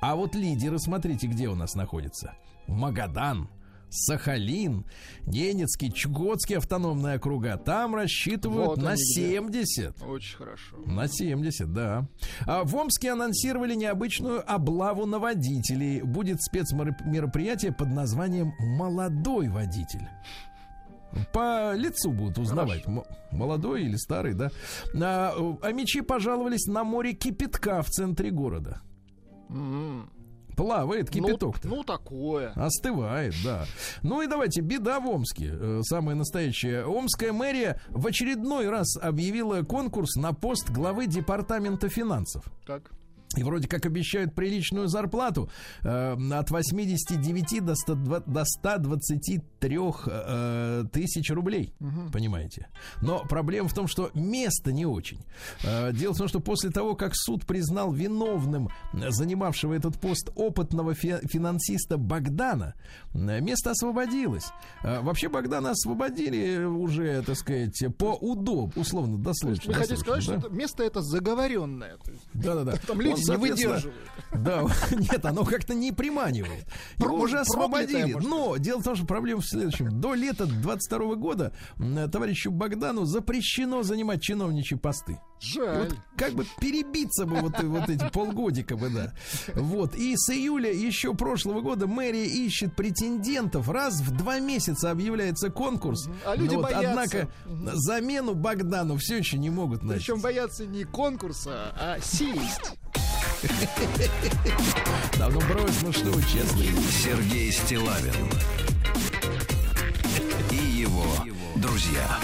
А 0.03 0.16
вот 0.16 0.34
лидеры, 0.34 0.78
смотрите, 0.78 1.28
где 1.28 1.48
у 1.48 1.55
нас 1.55 1.74
находятся. 1.74 2.34
Магадан, 2.66 3.48
Сахалин, 3.88 4.84
Ненецкий, 5.26 5.92
Чукотский 5.92 6.57
автономные 6.57 7.16
округа. 7.16 7.57
Там 7.57 7.94
рассчитывают 7.94 8.68
Вот 8.70 8.78
на 8.78 8.90
они 8.90 9.03
где. 9.14 9.30
70. 9.36 10.03
Очень 10.03 10.36
хорошо. 10.36 10.76
На 10.86 11.07
70, 11.07 11.72
да. 11.72 12.09
А 12.46 12.64
в 12.64 12.74
Омске 12.74 13.12
анонсировали 13.12 13.74
необычную 13.74 14.42
облаву 14.50 15.07
на 15.07 15.18
водителей. 15.18 16.03
Будет 16.03 16.42
спецмероприятие 16.42 17.72
под 17.72 17.88
названием 17.88 18.55
«Молодой 18.59 19.48
водитель». 19.48 20.09
По 21.32 21.74
лицу 21.74 22.11
будут 22.11 22.38
узнавать, 22.38 22.86
м- 22.86 23.05
молодой 23.30 23.82
или 23.84 23.96
старый, 23.96 24.32
да. 24.32 24.50
А, 24.94 25.34
э, 25.36 25.55
а 25.62 25.72
мечи 25.72 26.00
пожаловались 26.00 26.66
на 26.66 26.84
море 26.84 27.12
кипятка 27.12 27.82
в 27.82 27.90
центре 27.90 28.30
города. 28.30 28.80
М. 29.53 30.11
Плавает 30.57 31.09
кипяток-то. 31.11 31.66
Ну, 31.66 31.76
ну, 31.76 31.84
такое. 31.84 32.53
Остывает, 32.55 33.34
да. 33.42 33.64
Ну 34.03 34.20
и 34.20 34.26
давайте, 34.26 34.61
беда 34.61 35.00
в 35.00 35.09
Омске, 35.09 35.50
э, 35.50 35.80
самая 35.82 36.14
настоящая. 36.14 36.84
Омская 36.84 37.32
мэрия 37.32 37.80
в 37.88 38.07
очередной 38.07 38.68
раз 38.68 38.96
объявила 38.98 39.62
конкурс 39.62 40.14
на 40.16 40.34
пост 40.34 40.68
главы 40.70 41.07
департамента 41.07 41.88
финансов. 41.88 42.44
Так. 42.66 42.90
И 43.41 43.45
вроде 43.45 43.68
как 43.68 43.87
обещают 43.87 44.35
приличную 44.35 44.89
зарплату 44.89 45.51
э, 45.83 46.16
от 46.33 46.51
89 46.51 47.64
до, 47.64 47.74
102 47.74 48.20
до 48.20 48.45
123 48.45 49.78
э, 50.07 50.85
тысяч 50.93 51.30
рублей. 51.30 51.74
Понимаете? 52.12 52.68
Но 53.01 53.24
проблема 53.28 53.68
в 53.68 53.74
том, 53.74 53.87
что 53.87 54.11
место 54.14 54.72
не 54.72 54.87
очень. 54.87 55.20
Э, 55.64 55.93
дело 55.93 56.12
в 56.14 56.18
том, 56.18 56.28
что 56.28 56.41
после 56.41 56.70
того, 56.70 56.95
как 56.95 57.12
суд 57.14 57.47
признал 57.47 57.93
виновным 57.93 58.68
занимавшего 58.93 59.74
этот 59.74 60.01
пост 60.01 60.30
опытного 60.35 60.95
фи- 60.95 61.26
финансиста 61.28 61.97
Богдана, 61.99 62.74
э, 63.14 63.41
место 63.41 63.70
освободилось. 63.70 64.51
Э, 64.83 65.01
вообще 65.01 65.28
Богдана 65.28 65.70
освободили 65.70 66.64
уже, 66.64 67.22
так 67.22 67.37
сказать, 67.37 67.83
по 67.97 68.14
удоб, 68.14 68.76
условно, 68.76 69.18
досрочно. 69.18 69.72
Вы 69.72 69.74
хотите 69.74 69.97
сказать, 69.97 70.20
досрочно, 70.20 70.41
что 70.41 70.49
это 70.49 70.57
место 70.57 70.83
это 70.83 71.03
заговоренное. 71.03 71.97
Да-да-да. 72.35 72.74
Там 72.87 73.01
люди 73.01 73.22
не 73.29 73.37
выдерживают. 73.37 73.95
Да, 74.33 74.64
нет, 74.91 75.25
оно 75.25 75.45
как-то 75.45 75.75
не 75.75 75.93
приманивает. 75.93 76.64
Его 76.99 77.16
уже 77.16 77.41
освободили. 77.41 78.14
Но 78.14 78.57
дело 78.57 78.81
в 78.81 78.85
том, 78.85 78.97
что 78.97 79.07
проблема 79.07 79.41
в 79.43 79.47
следующем. 79.47 80.01
До 80.01 80.14
лета 80.14 80.47
22 80.47 81.14
года 81.16 81.53
товарищу 82.11 82.51
Богдану 82.51 83.05
запрещено 83.05 83.83
занимать 83.83 84.23
чиновничьи 84.23 84.77
посты. 84.79 85.18
Жаль. 85.41 85.89
вот 85.89 85.99
как 86.16 86.35
бы 86.35 86.47
перебиться 86.61 87.27
бы 87.27 87.37
вот, 87.41 87.61
вот 87.61 87.89
эти 87.89 88.09
полгодика 88.11 88.77
бы, 88.77 88.91
да. 88.91 89.12
Вот. 89.55 89.97
И 89.97 90.14
с 90.16 90.31
июля 90.31 90.73
еще 90.73 91.14
прошлого 91.14 91.61
года 91.62 91.89
мэрия 91.89 92.27
ищет 92.27 92.77
претендентов. 92.77 93.68
Раз 93.68 94.01
в 94.01 94.16
два 94.16 94.39
месяца 94.39 94.91
объявляется 94.91 95.51
конкурс. 95.51 96.09
А 96.25 96.37
люди 96.37 96.55
вот, 96.55 96.64
боятся. 96.64 96.91
Однако 96.91 97.29
замену 97.75 98.35
Богдану 98.35 98.97
все 98.99 99.18
еще 99.18 99.37
не 99.37 99.51
могут 99.51 99.83
найти. 99.83 100.05
Причем 100.05 100.20
боятся 100.20 100.64
не 100.64 100.85
конкурса, 100.85 101.75
а 101.77 101.99
сесть. 102.01 102.79
Да 105.18 105.28
ну 105.28 105.40
брось, 105.40 105.82
ну 105.82 105.93
что 105.93 106.12
честно. 106.22 106.62
Сергей 107.03 107.53
Стилавин 107.53 108.14
и 110.51 110.57
его 110.57 111.05
друзья. 111.57 112.18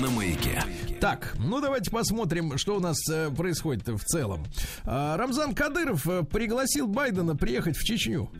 На 0.00 0.10
маяке. 0.10 0.62
Так, 1.00 1.34
ну 1.38 1.60
давайте 1.60 1.90
посмотрим, 1.90 2.56
что 2.56 2.76
у 2.76 2.80
нас 2.80 2.96
э, 3.10 3.30
происходит 3.30 3.86
в 3.88 4.04
целом. 4.04 4.44
А, 4.84 5.16
Рамзан 5.16 5.54
Кадыров 5.54 6.06
э, 6.08 6.22
пригласил 6.22 6.86
Байдена 6.86 7.36
приехать 7.36 7.76
в 7.76 7.84
Чечню. 7.84 8.30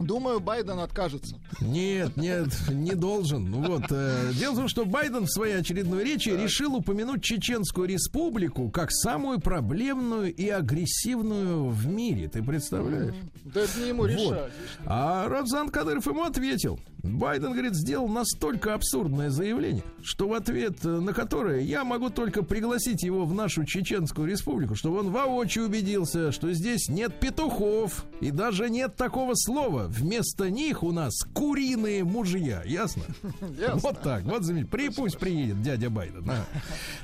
Думаю, 0.00 0.40
Байден 0.40 0.78
откажется. 0.78 1.36
Нет, 1.60 2.16
нет, 2.16 2.48
не 2.70 2.94
должен. 2.94 3.50
Ну 3.50 3.62
Вот. 3.62 3.84
э, 3.90 4.32
дело 4.32 4.54
в 4.54 4.56
том, 4.56 4.68
что 4.68 4.84
Байден 4.86 5.26
в 5.26 5.30
своей 5.30 5.58
очередной 5.58 6.02
речи 6.04 6.30
решил 6.30 6.74
упомянуть 6.74 7.22
Чеченскую 7.22 7.86
республику 7.86 8.70
как 8.70 8.90
самую 8.90 9.40
проблемную 9.40 10.34
и 10.34 10.48
агрессивную 10.48 11.68
в 11.68 11.86
мире. 11.86 12.28
Ты 12.28 12.42
представляешь? 12.42 13.14
Да 13.44 13.60
это 13.60 13.78
не 13.78 13.88
ему 13.88 14.02
Вот. 14.02 14.10
решать. 14.10 14.52
А 14.86 15.28
Рамзан 15.28 15.68
Кадыров 15.68 16.06
ему 16.06 16.22
ответил. 16.24 16.80
Байден, 17.02 17.52
говорит, 17.52 17.74
сделал 17.74 18.08
настолько 18.08 18.74
абсурдное 18.74 19.30
заявление, 19.30 19.82
что 20.02 20.28
в 20.28 20.34
ответ 20.34 20.84
э, 20.84 20.88
на 20.88 21.12
которое 21.14 21.60
я 21.60 21.82
могу 21.84 22.10
только 22.10 22.42
пригласить 22.42 23.02
его 23.02 23.24
в 23.24 23.32
нашу 23.34 23.64
Чеченскую 23.64 24.28
республику, 24.28 24.74
чтобы 24.74 24.98
он 25.00 25.10
воочию 25.10 25.66
убедился, 25.66 26.30
что 26.32 26.52
здесь 26.52 26.88
нет 26.88 27.18
петухов 27.18 28.04
и 28.20 28.30
даже 28.30 28.68
нет 28.70 28.96
такого 28.96 29.32
слова. 29.34 29.86
Вместо 29.88 30.50
них 30.50 30.82
у 30.82 30.92
нас 30.92 31.14
куриные 31.32 32.04
мужья. 32.04 32.62
Ясно? 32.64 33.02
Ясно. 33.58 33.76
Вот 33.76 34.02
так. 34.02 34.24
Вот 34.24 34.42
замечательно. 34.42 34.70
При, 34.70 34.88
пусть 34.90 35.18
приедет 35.18 35.62
дядя 35.62 35.88
Байден. 35.90 36.28
а. 36.30 36.44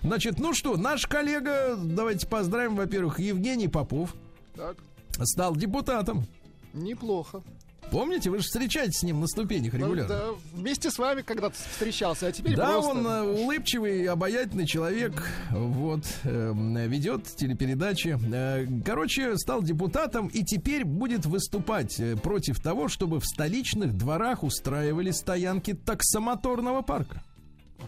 Значит, 0.02 0.38
ну 0.38 0.52
что, 0.54 0.76
наш 0.76 1.06
коллега, 1.06 1.76
давайте 1.76 2.26
поздравим, 2.26 2.76
во-первых, 2.76 3.18
Евгений 3.18 3.68
Попов 3.68 4.14
Так, 4.54 4.76
стал 5.22 5.56
депутатом. 5.56 6.26
неплохо. 6.74 7.42
Помните, 7.90 8.30
вы 8.30 8.38
же 8.38 8.44
встречаетесь 8.44 8.98
с 8.98 9.02
ним 9.02 9.20
на 9.20 9.26
ступенях 9.26 9.72
регулярно. 9.74 10.08
Да, 10.08 10.24
вместе 10.52 10.90
с 10.90 10.98
вами 10.98 11.22
когда-то 11.22 11.54
встречался, 11.54 12.26
а 12.26 12.32
теперь 12.32 12.56
Да, 12.56 12.72
просто... 12.72 12.90
он 12.90 13.06
э, 13.06 13.22
улыбчивый, 13.22 14.06
обаятельный 14.06 14.66
человек, 14.66 15.22
вот, 15.50 16.02
эм, 16.24 16.76
ведет 16.88 17.24
телепередачи. 17.24 18.18
Э, 18.32 18.66
Короче, 18.84 19.36
стал 19.38 19.62
депутатом 19.62 20.26
и 20.28 20.42
теперь 20.44 20.84
будет 20.84 21.26
выступать 21.26 21.98
э, 22.00 22.16
против 22.16 22.60
того, 22.60 22.88
чтобы 22.88 23.20
в 23.20 23.26
столичных 23.26 23.96
дворах 23.96 24.42
устраивали 24.42 25.10
стоянки 25.12 25.72
таксомоторного 25.72 26.82
парка. 26.82 27.22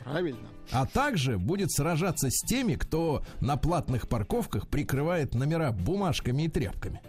Правильно. 0.05 0.49
А 0.71 0.87
также 0.87 1.39
будет 1.39 1.73
сражаться 1.73 2.29
с 2.31 2.43
теми, 2.47 2.75
кто 2.75 3.23
на 3.41 3.57
платных 3.57 4.09
парковках 4.09 4.69
прикрывает 4.69 5.35
номера 5.35 5.73
бумажками 5.73 6.43
и 6.45 6.49
тряпками. 6.49 7.01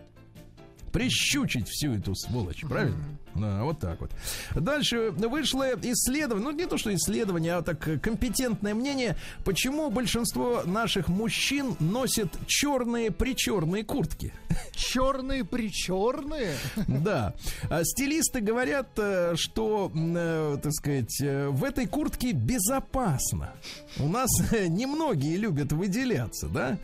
Прищучить 0.92 1.68
всю 1.68 1.94
эту 1.94 2.16
сволочь, 2.16 2.62
правильно? 2.62 3.04
Да, 3.36 3.64
вот 3.64 3.80
так 3.80 4.02
вот. 4.02 4.12
Дальше 4.56 5.12
вышло 5.12 5.68
исследование, 5.82 6.50
ну 6.50 6.56
не 6.56 6.66
то 6.66 6.78
что 6.78 6.94
исследование, 6.94 7.56
а 7.56 7.62
так 7.62 8.02
компетентное 8.02 8.74
мнение, 8.74 9.16
почему 9.46 9.90
большинство 9.90 10.64
наших 10.66 11.08
мужчин 11.08 11.76
носят 11.80 12.34
черные 12.48 13.12
причерные 13.12 13.84
куртки. 13.84 14.34
Черные 14.74 15.46
причерные. 15.46 16.56
Да. 16.88 17.34
А 17.70 17.84
Стилисты 17.84 18.42
говорят, 18.42 18.88
э, 18.98 19.36
что, 19.36 19.92
э, 19.94 20.58
так 20.62 20.74
сказать, 20.74 21.22
э, 21.22 21.50
в 21.50 21.64
этой 21.64 21.86
куртке 21.86 22.32
безопасно. 22.32 23.54
У 24.00 24.08
нас 24.08 24.30
немногие 24.68 25.38
любят 25.38 25.72
выделяться, 25.72 26.48
да? 26.48 26.80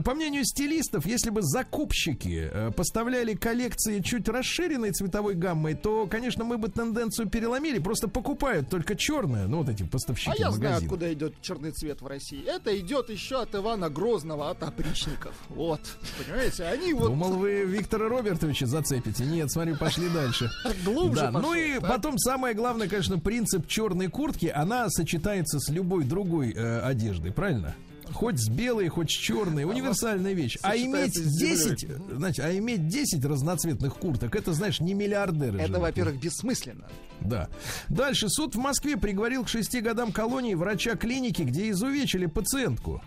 По 0.00 0.14
мнению 0.14 0.44
стилистов, 0.44 1.06
если 1.06 1.30
бы 1.30 1.42
закупщики 1.42 2.50
поставляли 2.76 3.34
коллекции 3.34 4.00
чуть 4.00 4.28
расширенной 4.28 4.92
цветовой 4.92 5.34
гаммой, 5.34 5.74
то 5.74 5.87
то, 5.88 6.06
конечно, 6.06 6.44
мы 6.44 6.58
бы 6.58 6.68
тенденцию 6.68 7.30
переломили. 7.30 7.78
Просто 7.78 8.08
покупают 8.08 8.68
только 8.68 8.94
черное, 8.94 9.46
ну 9.46 9.58
вот 9.62 9.70
эти 9.70 9.84
поставщики 9.84 10.30
А 10.30 10.34
я 10.34 10.50
знаю, 10.50 10.72
магазина. 10.74 10.76
откуда 10.76 11.12
идет 11.14 11.40
черный 11.40 11.70
цвет 11.70 12.02
в 12.02 12.06
России. 12.06 12.44
Это 12.46 12.78
идет 12.78 13.08
еще 13.08 13.40
от 13.40 13.54
Ивана 13.54 13.88
Грозного, 13.88 14.50
от 14.50 14.62
опричников. 14.62 15.34
Вот. 15.48 15.80
Понимаете, 16.18 16.64
они 16.64 16.92
вот 16.92 17.06
Думал, 17.08 17.32
вы 17.38 17.64
Виктора 17.64 18.06
Робертовича 18.10 18.66
зацепите. 18.66 19.24
Нет, 19.24 19.50
смотри, 19.50 19.76
пошли 19.76 20.10
дальше. 20.10 20.50
глубже 20.84 21.22
Да, 21.22 21.30
ну 21.30 21.38
пошел, 21.40 21.54
и 21.54 21.80
да? 21.80 21.88
потом 21.88 22.18
самое 22.18 22.54
главное, 22.54 22.86
конечно, 22.86 23.18
принцип 23.18 23.66
черной 23.66 24.08
куртки. 24.08 24.52
Она 24.54 24.90
сочетается 24.90 25.58
с 25.58 25.70
любой 25.70 26.04
другой 26.04 26.52
э, 26.52 26.80
одеждой, 26.80 27.32
правильно? 27.32 27.74
Хоть 28.12 28.38
с 28.38 28.48
белой, 28.48 28.88
хоть 28.88 29.10
с 29.10 29.14
черной, 29.14 29.64
универсальная 29.64 30.32
вещь. 30.32 30.58
А 30.62 30.76
иметь 30.76 31.14
сочетается 31.14 31.22
с 31.22 31.32
землей. 31.38 31.76
10, 31.76 32.16
значит, 32.16 32.44
а 32.44 32.56
иметь 32.56 32.88
10 32.88 33.24
разноцветных 33.24 33.96
курток, 33.96 34.34
это, 34.34 34.52
знаешь, 34.52 34.80
не 34.80 34.94
миллиардеры. 34.94 35.60
Это, 35.60 35.78
во-первых, 35.78 36.20
бессмысленно. 36.20 36.88
Да. 37.20 37.48
Дальше 37.88 38.28
суд 38.28 38.54
в 38.54 38.58
Москве 38.58 38.96
приговорил 38.96 39.44
к 39.44 39.48
шести 39.48 39.80
годам 39.80 40.12
колонии 40.12 40.54
врача 40.54 40.96
клиники, 40.96 41.42
где 41.42 41.70
изувечили 41.70 42.26
пациентку. 42.26 43.02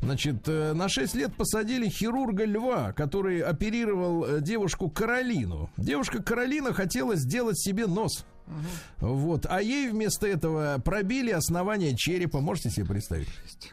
Значит, 0.00 0.46
э, 0.46 0.72
на 0.74 0.88
6 0.88 1.14
лет 1.14 1.34
посадили 1.34 1.88
хирурга 1.88 2.44
Льва, 2.44 2.92
который 2.92 3.40
оперировал 3.40 4.24
э, 4.24 4.40
девушку 4.40 4.90
Каролину. 4.90 5.70
Девушка 5.76 6.22
Каролина 6.22 6.72
хотела 6.72 7.16
сделать 7.16 7.58
себе 7.58 7.86
нос. 7.86 8.24
Вот, 9.00 9.46
а 9.48 9.60
ей 9.60 9.90
вместо 9.90 10.26
этого 10.26 10.78
пробили 10.84 11.30
основание 11.30 11.96
черепа. 11.96 12.40
Можете 12.40 12.70
себе 12.70 12.86
представить? 12.86 13.28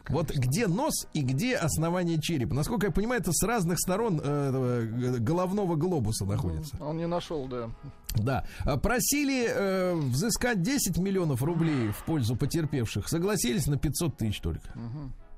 Вот 0.08 0.30
где 0.30 0.66
нос 0.66 1.06
и 1.12 1.22
где 1.22 1.56
основание 1.56 2.20
черепа. 2.20 2.54
Насколько 2.54 2.86
я 2.86 2.92
понимаю, 2.92 3.20
это 3.20 3.32
с 3.32 3.42
разных 3.44 3.78
сторон 3.78 4.20
э, 4.22 5.18
головного 5.18 5.76
глобуса 5.76 6.24
находится. 6.24 6.76
Он 6.80 6.96
не 6.96 7.06
нашел, 7.06 7.46
да. 7.46 7.70
Да. 8.14 8.44
Просили 8.82 9.46
э, 9.48 9.94
взыскать 9.94 10.62
10 10.62 10.98
миллионов 10.98 11.42
рублей 11.42 11.90
в 11.90 12.04
пользу 12.04 12.36
потерпевших. 12.36 13.08
Согласились 13.08 13.66
на 13.66 13.78
500 13.78 14.16
тысяч 14.16 14.40
только. 14.40 14.68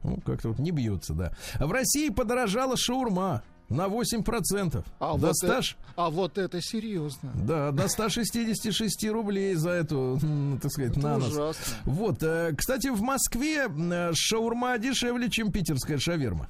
Ну, 0.03 0.20
как-то 0.24 0.49
вот 0.49 0.59
не 0.59 0.70
бьется, 0.70 1.14
да. 1.14 1.32
В 1.59 1.70
России 1.72 2.11
подорожала 2.11 2.76
шаурма 2.76 3.43
на 3.69 3.87
8%. 3.87 4.85
А, 5.01 5.17
до 5.19 5.27
вот 5.29 5.37
100 5.37 5.47
это, 5.47 5.62
а 5.97 6.11
вот 6.11 6.39
это 6.39 6.61
серьезно. 6.62 7.33
Да, 7.35 7.73
до 7.73 7.89
166 7.89 9.09
рублей 9.11 9.55
за 9.55 9.71
эту, 9.71 10.19
так 10.62 10.71
сказать, 10.71 10.93
Это 10.93 11.01
на 11.01 11.19
нос. 11.19 11.29
ужасно. 11.33 11.64
Вот, 11.85 12.23
э, 12.23 12.55
кстати, 12.57 12.89
в 12.89 13.01
Москве 13.03 13.67
э, 13.69 14.11
шаурма 14.14 14.79
дешевле, 14.79 15.29
чем 15.31 15.51
питерская 15.53 15.99
шаверма. 15.99 16.49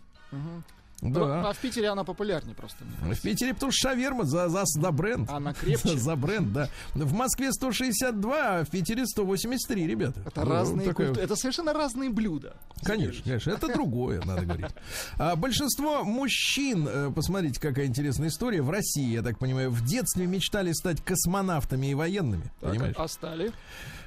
Да. 1.03 1.51
А 1.51 1.53
в 1.53 1.59
Питере 1.59 1.89
она 1.89 2.05
популярнее 2.05 2.55
просто. 2.55 2.79
В 3.03 3.21
Питере 3.21 3.53
потому 3.55 3.71
что 3.71 3.89
шаверма 3.91 4.25
за, 4.25 4.49
за, 4.49 4.63
за 4.65 4.91
бренд. 4.93 5.31
Она 5.31 5.53
крепче. 5.53 5.99
За 6.07 6.17
бренд, 6.17 6.53
да. 6.53 6.69
В 6.95 7.13
Москве 7.13 7.53
162, 7.53 8.61
а 8.61 8.65
в 8.65 8.71
Питере 8.71 9.07
183, 9.07 9.87
ребята. 9.87 10.21
Это 10.25 10.45
Ну, 10.45 10.51
разные 10.51 10.89
такая- 10.89 11.09
культуры. 11.09 11.25
Это 11.25 11.37
совершенно 11.37 11.73
разные 11.73 12.11
блюда. 12.11 12.57
Конечно, 12.83 13.23
конечно, 13.25 13.51
это 13.51 13.69
другое, 13.73 14.23
надо 14.25 14.43
говорить. 14.47 14.71
А 15.19 15.37
большинство 15.37 16.03
мужчин, 16.05 16.87
э, 16.89 17.11
посмотрите, 17.15 17.61
какая 17.61 17.87
интересная 17.87 18.29
история, 18.29 18.63
в 18.63 18.71
России, 18.71 19.13
я 19.13 19.23
так 19.23 19.39
понимаю, 19.39 19.71
в 19.71 19.85
детстве 19.85 20.27
мечтали 20.27 20.73
стать 20.73 21.03
космонавтами 21.05 21.89
и 21.89 21.95
военными, 21.95 22.51
Так, 22.61 22.71
понимаешь? 22.71 22.95
А 22.99 23.09
стали? 23.09 23.53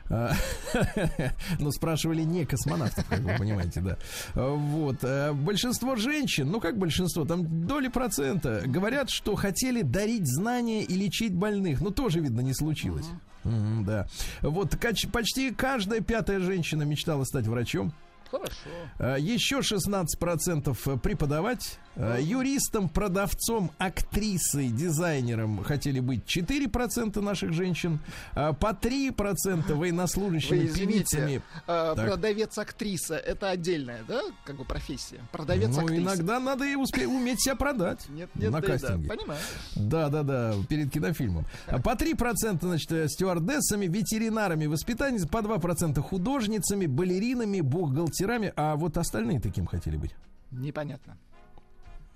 А, 0.10 0.34
Но 1.60 1.72
спрашивали 1.72 2.24
не 2.24 2.45
космонавтов, 2.45 3.05
как 3.07 3.20
вы 3.20 3.36
понимаете, 3.38 3.80
да. 3.82 3.97
А, 4.34 4.49
Вот. 4.55 4.97
а, 5.03 5.34
Большинство 5.34 5.95
женщин, 5.95 6.49
ну 6.49 6.60
как 6.60 6.78
большинство, 6.78 7.26
там 7.26 7.68
доли 7.68 7.88
процента, 7.89 8.64
говорят, 8.66 9.10
что 9.10 9.36
хотели 9.36 9.82
дарить 9.84 10.28
знания 10.28 10.84
и 10.84 10.95
лечить 10.95 11.34
больных. 11.36 11.82
Но 11.82 11.91
тоже, 11.91 12.20
видно, 12.20 12.41
не 12.41 12.53
случилось. 12.53 13.05
Мгм, 13.43 13.86
Да. 13.86 14.07
Вот 14.41 14.78
почти 15.12 15.51
каждая 15.51 16.01
пятая 16.01 16.39
женщина 16.39 16.84
мечтала 16.84 17.24
стать 17.24 17.47
врачом. 17.47 17.93
Хорошо. 18.32 19.18
Еще 19.18 19.62
16% 19.64 20.99
преподавать. 20.99 21.80
А, 21.95 22.17
Юристом, 22.19 22.87
продавцом, 22.89 23.71
актрисой, 23.77 24.69
дизайнером 24.69 25.63
хотели 25.63 25.99
быть 25.99 26.23
4% 26.25 27.19
наших 27.21 27.53
женщин. 27.53 27.99
А 28.33 28.53
По 28.53 28.71
3% 28.71 29.73
военнослужащими, 29.73 30.59
Вы 30.59 30.65
извините, 30.67 31.17
певицами. 31.17 31.41
Так. 31.65 31.95
продавец-актриса 31.95 33.15
это 33.17 33.49
отдельная, 33.49 33.99
да, 34.07 34.21
как 34.45 34.55
бы 34.57 34.65
профессия? 34.65 35.19
Продавец-актриса. 35.31 35.93
Ну, 35.93 35.99
иногда 36.03 36.39
надо 36.39 36.65
и 36.65 36.75
успе- 36.75 37.05
уметь 37.05 37.41
себя 37.41 37.55
продать 37.55 38.07
Нет, 38.09 38.29
нет, 38.35 38.51
на 38.51 38.61
да, 38.61 38.67
и 38.67 38.71
да. 38.71 38.77
кастинге. 38.87 39.09
Понимаю. 39.09 39.39
Да, 39.75 40.09
да, 40.09 40.23
да, 40.23 40.53
перед 40.69 40.91
кинофильмом. 40.91 41.45
А 41.67 41.79
По 41.79 41.95
3%, 41.95 42.59
значит, 42.61 42.91
э, 42.91 43.07
стюардессами, 43.09 43.87
ветеринарами, 43.87 44.65
воспитанницами, 44.67 45.29
по 45.29 45.39
2% 45.39 45.99
художницами, 46.01 46.85
балеринами, 46.85 47.61
бухгалтерами. 47.61 48.53
А 48.55 48.75
вот 48.75 48.97
остальные 48.97 49.39
таким 49.39 49.65
хотели 49.65 49.97
быть. 49.97 50.15
Непонятно. 50.51 51.17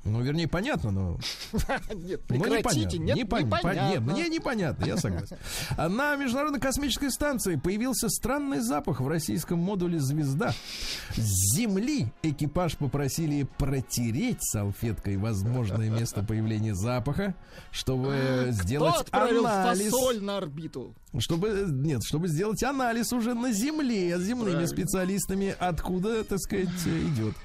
Ну, 0.06 0.22
вернее, 0.22 0.50
понятно, 0.50 0.92
но 0.92 1.18
Нет, 1.96 2.22
Ну, 2.30 2.44
прекратите. 2.44 2.98
Нет, 2.98 3.16
непон- 3.18 3.44
непонятно. 3.44 3.70
пон- 3.70 3.90
Нет, 3.90 4.02
мне 4.02 4.28
непонятно, 4.30 4.84
я 4.86 4.98
согласен. 4.98 5.38
А 5.78 5.88
На 5.88 6.16
Международной 6.18 6.60
космической 6.60 7.10
станции 7.10 7.56
появился 7.56 8.10
странный 8.10 8.60
запах 8.60 9.00
в 9.00 9.08
российском 9.08 9.60
модуле 9.60 10.00
«Звезда». 10.00 10.54
С 11.16 11.56
Земли 11.56 12.08
экипаж 12.22 12.76
попросили 12.78 13.48
протереть 13.58 14.40
салфеткой 14.42 15.16
возможное 15.18 15.90
место 15.90 16.22
появления 16.22 16.76
запаха, 16.76 17.34
чтобы 17.72 18.14
Кто 18.44 18.52
сделать 18.52 19.08
анализ. 19.12 19.92
фасоль 19.92 20.22
на 20.22 20.38
орбиту? 20.38 20.94
Чтобы, 21.20 21.66
нет, 21.70 22.02
чтобы 22.04 22.28
сделать 22.28 22.62
анализ 22.64 23.14
уже 23.14 23.36
на 23.36 23.52
Земле 23.54 24.18
с 24.18 24.22
земными 24.24 24.50
Правильно. 24.50 24.68
специалистами, 24.68 25.56
откуда, 25.60 26.24
так 26.24 26.40
сказать, 26.40 26.70
идет. 26.88 27.36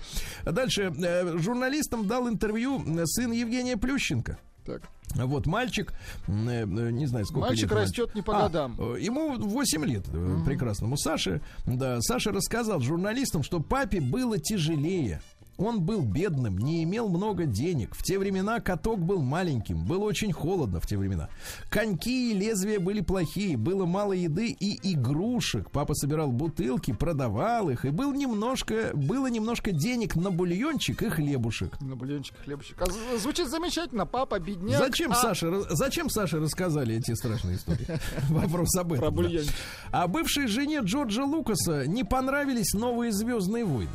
А 0.45 0.53
Дальше. 0.53 0.93
э, 0.97 1.39
Журналистам 1.39 2.07
дал 2.07 2.29
интервью 2.29 2.83
э, 2.87 3.05
сын 3.07 3.31
Евгения 3.33 3.77
Плющенко. 3.77 4.39
Так. 4.67 4.83
Вот 5.15 5.47
мальчик, 5.47 5.93
э, 6.27 6.65
не 6.67 7.07
знаю, 7.07 7.25
сколько 7.25 7.49
Мальчик 7.49 7.71
лет 7.71 7.79
мальчик. 7.79 7.99
растет 7.99 8.15
не 8.15 8.21
по 8.23 8.39
А, 8.39 8.43
годам. 8.43 8.77
э, 8.79 8.97
ему 9.01 9.37
8 9.39 9.85
лет, 9.87 10.05
э, 10.13 10.37
прекрасному 10.45 10.99
Саше. 10.99 11.41
Да, 11.67 12.01
Саша 12.03 12.31
рассказал 12.33 12.81
журналистам, 12.81 13.43
что 13.43 13.61
папе 13.61 14.01
было 14.03 14.39
тяжелее. 14.39 15.23
Он 15.59 15.81
был 15.83 16.03
бедным, 16.03 16.57
не 16.57 16.85
имел 16.85 17.09
много 17.09 17.45
денег. 17.45 17.97
В 17.97 18.05
те 18.05 18.17
времена 18.17 18.61
каток 18.61 19.01
был 19.01 19.23
маленьким, 19.23 19.85
было 19.85 20.05
очень 20.05 20.33
холодно 20.33 20.81
в 20.81 20.87
те 20.87 20.97
времена. 20.97 21.29
Коньки 21.69 22.31
и 22.31 22.35
лезвия 22.35 22.79
были 22.79 23.01
плохие, 23.01 23.57
было 23.57 23.85
мало 23.85 24.13
еды 24.13 24.51
и 24.51 24.93
игрушек. 24.93 25.73
Папа 25.73 25.95
собирал 25.95 26.31
бутылки, 26.31 26.93
продавал 26.93 27.71
их, 27.71 27.85
и 27.85 27.91
был 27.91 28.13
немножко, 28.13 28.93
было 28.95 29.27
немножко 29.27 29.73
денег 29.73 30.15
на 30.15 30.31
бульончик 30.31 31.03
и 31.03 31.09
хлебушек. 31.09 31.81
На 31.81 31.97
бульончик, 31.97 32.37
хлебушек. 32.45 32.81
А 32.81 33.19
звучит 33.19 33.49
замечательно. 33.49 34.07
Папа, 34.07 34.39
бедняк. 34.39 34.79
Зачем 34.79 35.11
а 35.11 35.17
Саше, 35.17 35.51
раз- 35.51 35.67
зачем 35.71 36.09
Саше 36.09 36.39
рассказали 36.39 36.95
эти 36.95 37.15
страшные 37.15 37.57
истории? 37.57 37.87
Вопрос 38.29 38.77
об 38.77 38.93
этом. 38.93 39.07
Про 39.07 39.11
бульончик. 39.11 39.53
А 39.91 40.07
бывшей 40.07 40.47
жене 40.47 40.83
Джорджа 40.85 41.25
Лукаса 41.25 41.85
не 41.89 42.05
понравились 42.05 42.75
новые 42.75 43.11
Звездные 43.11 43.65
войны. 43.65 43.91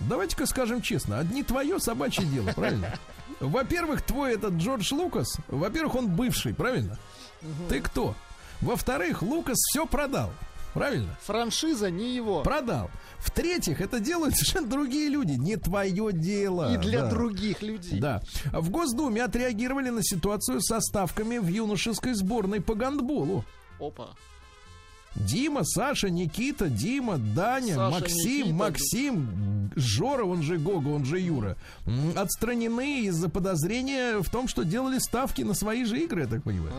Давайте-ка 0.00 0.46
скажем 0.46 0.82
честно, 0.82 1.18
одни 1.18 1.42
твое 1.42 1.78
собачье 1.80 2.24
дело, 2.24 2.50
правильно? 2.52 2.98
Во-первых, 3.40 4.02
твой 4.02 4.34
этот 4.34 4.54
Джордж 4.54 4.92
Лукас, 4.94 5.36
во-первых, 5.48 5.94
он 5.94 6.08
бывший, 6.08 6.54
правильно? 6.54 6.98
Ты 7.68 7.80
кто? 7.80 8.14
Во-вторых, 8.60 9.22
Лукас 9.22 9.56
все 9.58 9.86
продал. 9.86 10.30
Правильно? 10.72 11.16
Франшиза 11.22 11.90
не 11.90 12.14
его. 12.14 12.42
Продал. 12.42 12.90
В-третьих, 13.18 13.80
это 13.80 13.98
делают 13.98 14.34
совершенно 14.36 14.66
другие 14.68 15.08
люди. 15.08 15.32
Не 15.32 15.56
твое 15.56 16.12
дело. 16.12 16.74
И 16.74 16.76
для 16.76 17.02
Да. 17.02 17.10
других 17.10 17.62
людей. 17.62 17.98
Да. 17.98 18.20
В 18.52 18.68
Госдуме 18.68 19.24
отреагировали 19.24 19.88
на 19.88 20.02
ситуацию 20.02 20.60
со 20.60 20.80
ставками 20.82 21.38
в 21.38 21.46
юношеской 21.46 22.12
сборной 22.12 22.60
по 22.60 22.74
гандболу. 22.74 23.44
Опа. 23.80 24.10
Дима, 25.16 25.64
Саша, 25.64 26.10
Никита, 26.10 26.68
Дима, 26.68 27.18
Даня, 27.18 27.74
Саша, 27.74 28.00
Максим, 28.00 28.38
Никита. 28.46 28.54
Максим, 28.54 29.70
Жора, 29.76 30.24
он 30.24 30.42
же 30.42 30.58
Гога, 30.58 30.88
он 30.88 31.04
же 31.04 31.18
Юра, 31.18 31.56
отстранены 32.14 33.02
из-за 33.06 33.28
подозрения 33.28 34.18
в 34.20 34.28
том, 34.30 34.46
что 34.48 34.62
делали 34.62 34.98
ставки 34.98 35.42
на 35.42 35.54
свои 35.54 35.84
же 35.84 35.98
игры, 36.00 36.22
я 36.22 36.26
так 36.26 36.42
понимаю. 36.42 36.72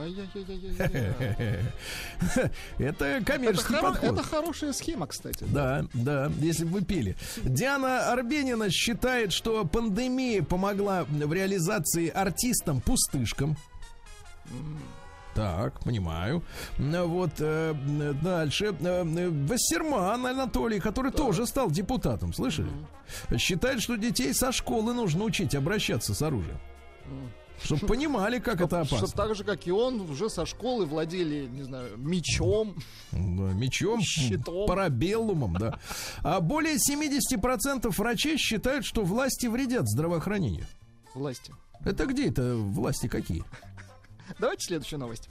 Это 2.77 3.05
Это, 3.05 3.25
коммерческий 3.25 3.73
хоро- 3.73 3.81
подход. 3.81 4.11
это 4.13 4.23
хорошая 4.23 4.73
схема, 4.73 5.07
кстати. 5.07 5.45
Да, 5.49 5.85
да, 5.93 6.31
если 6.39 6.63
бы 6.65 6.71
вы 6.79 6.81
пили. 6.85 7.15
Диана 7.43 8.11
Арбенина 8.11 8.69
считает, 8.69 9.31
что 9.33 9.65
пандемия 9.65 10.43
помогла 10.43 11.05
в 11.05 11.33
реализации 11.33 12.07
артистам-пустышкам. 12.09 13.57
Так, 15.38 15.79
понимаю. 15.81 16.41
Ну, 16.79 17.07
Вот 17.07 17.33
э, 17.38 17.75
дальше. 18.23 18.75
Э, 18.79 19.05
э, 19.05 19.29
Вассерман 19.29 20.25
Анатолий, 20.25 20.79
который 20.79 21.11
тоже 21.11 21.45
стал 21.45 21.69
депутатом, 21.69 22.33
слышали? 22.33 22.71
Считает, 23.38 23.83
что 23.83 23.97
детей 23.97 24.33
со 24.33 24.51
школы 24.51 24.95
нужно 24.95 25.23
учить 25.23 25.53
обращаться 25.53 26.15
с 26.15 26.21
оружием. 26.23 26.57
Чтобы 27.63 27.85
понимали, 27.85 28.39
как 28.39 28.61
это 28.61 28.81
опасно. 28.81 29.07
так 29.09 29.35
же, 29.35 29.43
как 29.43 29.67
и 29.67 29.71
он, 29.71 30.01
уже 30.01 30.27
со 30.31 30.47
школы 30.47 30.88
владели, 30.88 31.45
не 31.45 31.61
знаю, 31.61 31.97
мечом. 31.97 32.75
Да, 33.11 33.53
Мечом, 33.53 34.01
Щитом. 34.01 34.67
парабеллумом, 34.67 35.53
да. 35.53 35.77
А 36.23 36.39
более 36.39 36.77
70% 36.77 37.95
врачей 37.95 38.38
считают, 38.38 38.85
что 38.85 39.03
власти 39.03 39.45
вредят 39.45 39.88
здравоохранению. 39.88 40.65
Власти. 41.13 41.53
Это 41.85 42.07
где 42.07 42.29
это 42.29 42.55
власти 42.55 43.07
какие? 43.07 43.43
Давайте 44.39 44.65
следующую 44.65 44.99
новость. 44.99 45.28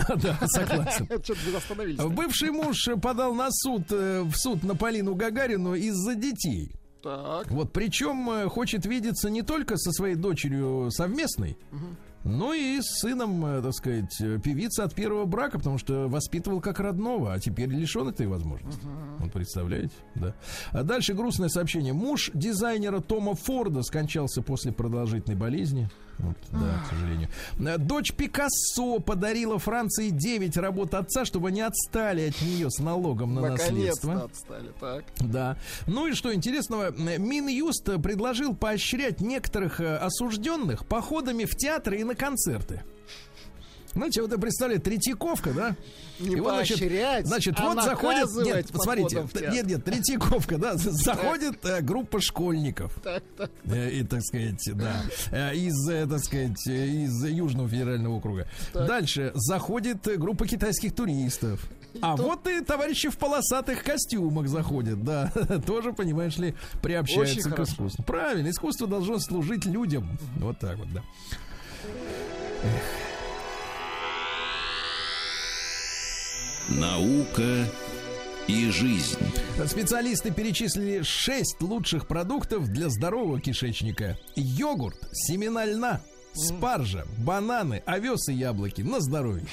Да, 0.08 0.38
согласен. 0.46 1.06
Бывший 2.14 2.50
муж 2.50 2.88
подал 3.02 3.34
на 3.34 3.50
суд, 3.50 3.82
э, 3.90 4.22
в 4.22 4.34
суд 4.34 4.62
на 4.62 4.74
Полину 4.74 5.14
Гагарину 5.14 5.74
из-за 5.74 6.14
детей. 6.14 6.72
Так. 7.02 7.50
Вот 7.50 7.72
причем 7.72 8.28
э, 8.30 8.48
хочет 8.48 8.86
видеться 8.86 9.30
не 9.30 9.42
только 9.42 9.76
со 9.76 9.92
своей 9.92 10.16
дочерью 10.16 10.90
совместной, 10.90 11.56
но 12.24 12.52
и 12.52 12.80
с 12.80 13.00
сыном, 13.00 13.44
э, 13.46 13.62
так 13.62 13.72
сказать, 13.72 14.42
певицы 14.42 14.80
от 14.80 14.94
первого 14.94 15.24
брака, 15.24 15.58
потому 15.58 15.78
что 15.78 16.08
воспитывал 16.08 16.60
как 16.60 16.78
родного, 16.80 17.32
а 17.32 17.38
теперь 17.38 17.68
лишен 17.68 18.08
этой 18.08 18.26
возможности. 18.26 18.86
Вот 19.18 19.32
представляете, 19.32 19.94
да. 20.14 20.34
А 20.72 20.82
дальше 20.82 21.14
грустное 21.14 21.48
сообщение. 21.48 21.92
Муж 21.92 22.30
дизайнера 22.34 23.00
Тома 23.00 23.34
Форда 23.34 23.82
скончался 23.82 24.42
после 24.42 24.72
продолжительной 24.72 25.36
болезни. 25.36 25.90
Вот, 26.22 26.36
да, 26.52 26.82
к 26.84 26.90
сожалению. 26.90 27.28
Э, 27.58 27.78
Дочь 27.78 28.12
Пикассо 28.12 28.98
подарила 28.98 29.58
Франции 29.58 30.10
9 30.10 30.56
работ 30.56 30.94
отца, 30.94 31.24
чтобы 31.24 31.48
они 31.48 31.60
отстали 31.60 32.28
от 32.28 32.40
нее 32.42 32.70
с 32.70 32.78
налогом 32.78 33.34
на 33.34 33.50
наследство. 33.50 34.24
Отстали. 34.24 34.72
Так. 34.80 35.04
Да. 35.20 35.56
Ну 35.86 36.08
и 36.08 36.12
что 36.12 36.34
интересного, 36.34 36.92
э, 36.92 37.18
Минюст 37.18 37.84
предложил 38.02 38.54
поощрять 38.54 39.20
некоторых 39.20 39.80
э, 39.80 39.96
осужденных 39.96 40.86
походами 40.86 41.44
в 41.44 41.56
театры 41.56 42.00
и 42.00 42.04
на 42.04 42.14
концерты. 42.14 42.82
Знаете, 43.94 44.22
вот 44.22 44.40
представляете, 44.40 44.84
Третьяковка, 44.84 45.52
да? 45.52 45.76
Не 46.20 46.36
И 46.36 46.38
значит, 46.40 46.78
поощрять, 46.78 47.26
Значит, 47.26 47.54
а 47.58 47.74
вот 47.74 47.82
заходит, 47.82 48.28
нет, 48.44 48.66
посмотрите, 48.72 49.26
нет, 49.50 49.66
нет, 49.66 49.84
Третьяковка, 49.84 50.58
да, 50.58 50.76
заходит 50.76 51.64
э, 51.64 51.80
группа 51.80 52.20
школьников. 52.20 52.92
Так, 53.02 53.22
так. 53.36 53.50
Э, 53.64 53.90
И, 53.90 54.04
так 54.04 54.22
сказать, 54.22 54.62
да, 54.74 55.02
э, 55.32 55.56
из, 55.56 55.88
э, 55.88 56.06
так 56.06 56.20
сказать, 56.20 56.66
из 56.66 57.24
Южного 57.24 57.68
федерального 57.68 58.14
округа. 58.14 58.46
Дальше 58.72 59.32
заходит 59.34 60.06
э, 60.06 60.16
группа 60.16 60.46
китайских 60.46 60.94
туристов. 60.94 61.60
А 62.00 62.14
вот 62.14 62.46
и 62.46 62.60
товарищи 62.60 63.08
в 63.08 63.18
полосатых 63.18 63.82
костюмах 63.82 64.46
заходят, 64.48 65.02
да, 65.02 65.32
тоже, 65.66 65.92
понимаешь 65.92 66.36
ли, 66.36 66.54
приобщаются 66.82 67.38
Очень 67.38 67.50
к 67.50 67.54
хорошо. 67.54 67.72
искусству. 67.72 68.04
Правильно, 68.04 68.50
искусство 68.50 68.86
должно 68.86 69.18
служить 69.18 69.64
людям. 69.64 70.16
Вот 70.36 70.58
так 70.60 70.76
вот, 70.78 70.86
да. 70.92 71.02
Наука 76.68 77.66
и 78.46 78.70
жизнь. 78.70 79.18
Специалисты 79.66 80.30
перечислили 80.30 81.02
6 81.02 81.60
лучших 81.62 82.06
продуктов 82.06 82.68
для 82.68 82.88
здорового 82.88 83.40
кишечника. 83.40 84.16
Йогурт, 84.36 84.96
семена 85.12 85.64
льна, 85.64 86.00
спаржа, 86.34 87.04
бананы, 87.18 87.82
овес 87.86 88.28
и 88.28 88.34
яблоки 88.34 88.82
на 88.82 89.00
здоровье. 89.00 89.46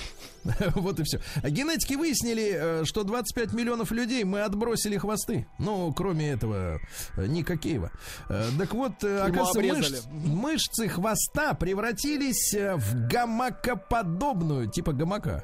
Вот 0.75 0.97
и 0.99 1.03
все. 1.03 1.19
Генетики 1.43 1.95
выяснили, 1.95 2.53
э, 2.55 2.85
что 2.85 3.03
25 3.03 3.51
миллионов 3.51 3.91
людей 3.91 4.23
мы 4.23 4.41
отбросили 4.41 4.97
хвосты. 4.97 5.45
Ну, 5.59 5.91
кроме 5.93 6.29
этого, 6.31 6.79
э, 7.17 7.25
Ника 7.27 7.57
Киева. 7.57 7.91
Э, 8.29 8.47
Так 8.57 8.73
вот, 8.73 9.03
оказывается, 9.03 9.95
мышц- 9.95 10.07
мышцы 10.13 10.87
хвоста 10.87 11.53
превратились 11.53 12.53
в 12.53 13.07
гамакоподобную, 13.09 14.69
типа 14.71 14.93
гамака. 14.93 15.43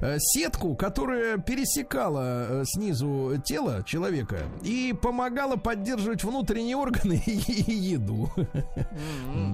Э, 0.00 0.18
Сетку, 0.18 0.74
которая 0.74 1.38
пересекала 1.38 2.22
э, 2.22 2.64
снизу 2.66 3.40
тело 3.44 3.82
человека 3.84 4.40
и 4.62 4.94
помогала 5.00 5.56
поддерживать 5.56 6.24
внутренние 6.24 6.76
органы 6.76 7.22
и 7.26 7.72
еду. 7.72 8.30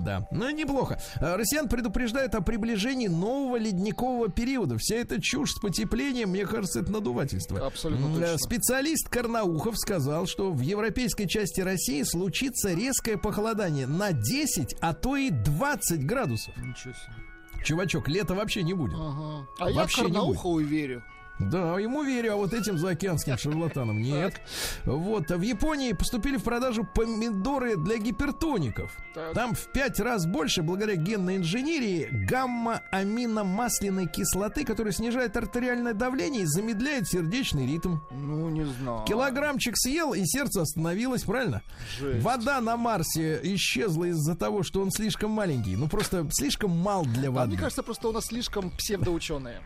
Да, 0.05 0.27
ну 0.31 0.51
неплохо. 0.51 1.01
Э, 1.21 1.37
Россиян 1.37 1.69
предупреждают 1.69 2.35
о 2.35 2.41
приближении 2.41 3.09
нового 3.09 3.57
ледникового 3.57 4.29
периода. 4.29 4.77
Вся 4.79 4.97
эта 4.97 5.21
чушь 5.21 5.53
с 5.53 5.61
потеплением, 5.61 6.31
мне 6.31 6.47
кажется, 6.47 6.81
это 6.81 6.93
надувательство. 6.93 7.67
Абсолютно 7.67 8.15
точно. 8.15 8.39
Специалист 8.39 9.09
Карнаухов 9.09 9.79
сказал, 9.79 10.27
что 10.27 10.53
в 10.53 10.61
европейской 10.61 11.27
части 11.27 11.61
России 11.61 12.03
случится 12.03 12.73
резкое 12.73 13.17
похолодание 13.17 13.87
на 13.87 14.13
10, 14.13 14.77
а 14.81 14.95
то 14.95 15.17
и 15.17 15.31
20 15.31 16.07
градусов. 16.07 16.57
Ничего 16.57 16.95
себе. 16.95 17.28
Чувачок, 17.65 18.09
лета 18.09 18.35
вообще 18.35 18.63
не 18.63 18.75
будет. 18.75 18.95
Ага. 18.99 19.47
А 19.59 19.71
я 19.71 19.81
Вообще 19.83 20.03
не 20.03 20.13
Карнаухову 20.13 20.61
верю. 20.61 21.03
Да, 21.39 21.79
ему 21.79 22.03
верю, 22.03 22.33
а 22.33 22.37
вот 22.37 22.53
этим 22.53 22.79
заокеанским 22.79 23.39
шарлатанам 23.39 24.03
нет. 24.03 24.41
Вот, 24.85 25.31
а 25.31 25.37
в 25.37 25.43
Японии 25.43 25.93
поступили 25.93 26.37
в 26.37 26.43
продажу 26.43 26.87
помидоры 26.95 27.77
для 27.77 27.99
гипертоников. 27.99 28.97
Так. 29.15 29.35
Там 29.35 29.55
в 29.55 29.73
пять 29.73 30.01
раз 30.01 30.27
больше, 30.27 30.63
благодаря 30.63 30.97
генной 30.97 31.37
инженерии, 31.37 32.09
гамма-аминомасляной 32.11 34.07
кислоты, 34.07 34.65
которая 34.65 34.93
снижает 34.93 35.37
артериальное 35.37 35.95
давление 35.95 36.43
и 36.43 36.47
замедляет 36.47 37.09
сердечный 37.09 37.67
ритм. 37.67 37.99
Ну, 38.11 38.49
не 38.51 38.65
знаю. 38.65 39.05
Килограммчик 39.07 39.77
съел, 39.77 40.15
и 40.15 40.25
сердце 40.25 40.63
остановилось, 40.63 41.23
правильно? 41.23 41.63
Жесть. 41.99 42.23
Вода 42.23 42.61
на 42.61 42.77
Марсе 42.77 43.41
исчезла 43.55 44.07
из-за 44.07 44.35
того, 44.35 44.63
что 44.63 44.81
он 44.81 44.91
слишком 44.91 45.31
маленький. 45.31 45.77
Ну, 45.77 45.89
просто 45.89 46.27
слишком 46.33 46.71
мал 46.71 47.05
для 47.05 47.31
воды. 47.31 47.51
мне 47.51 47.59
кажется, 47.59 47.83
просто 47.83 48.09
у 48.09 48.13
нас 48.13 48.27
слишком 48.27 48.71
псевдоученые. 48.71 49.61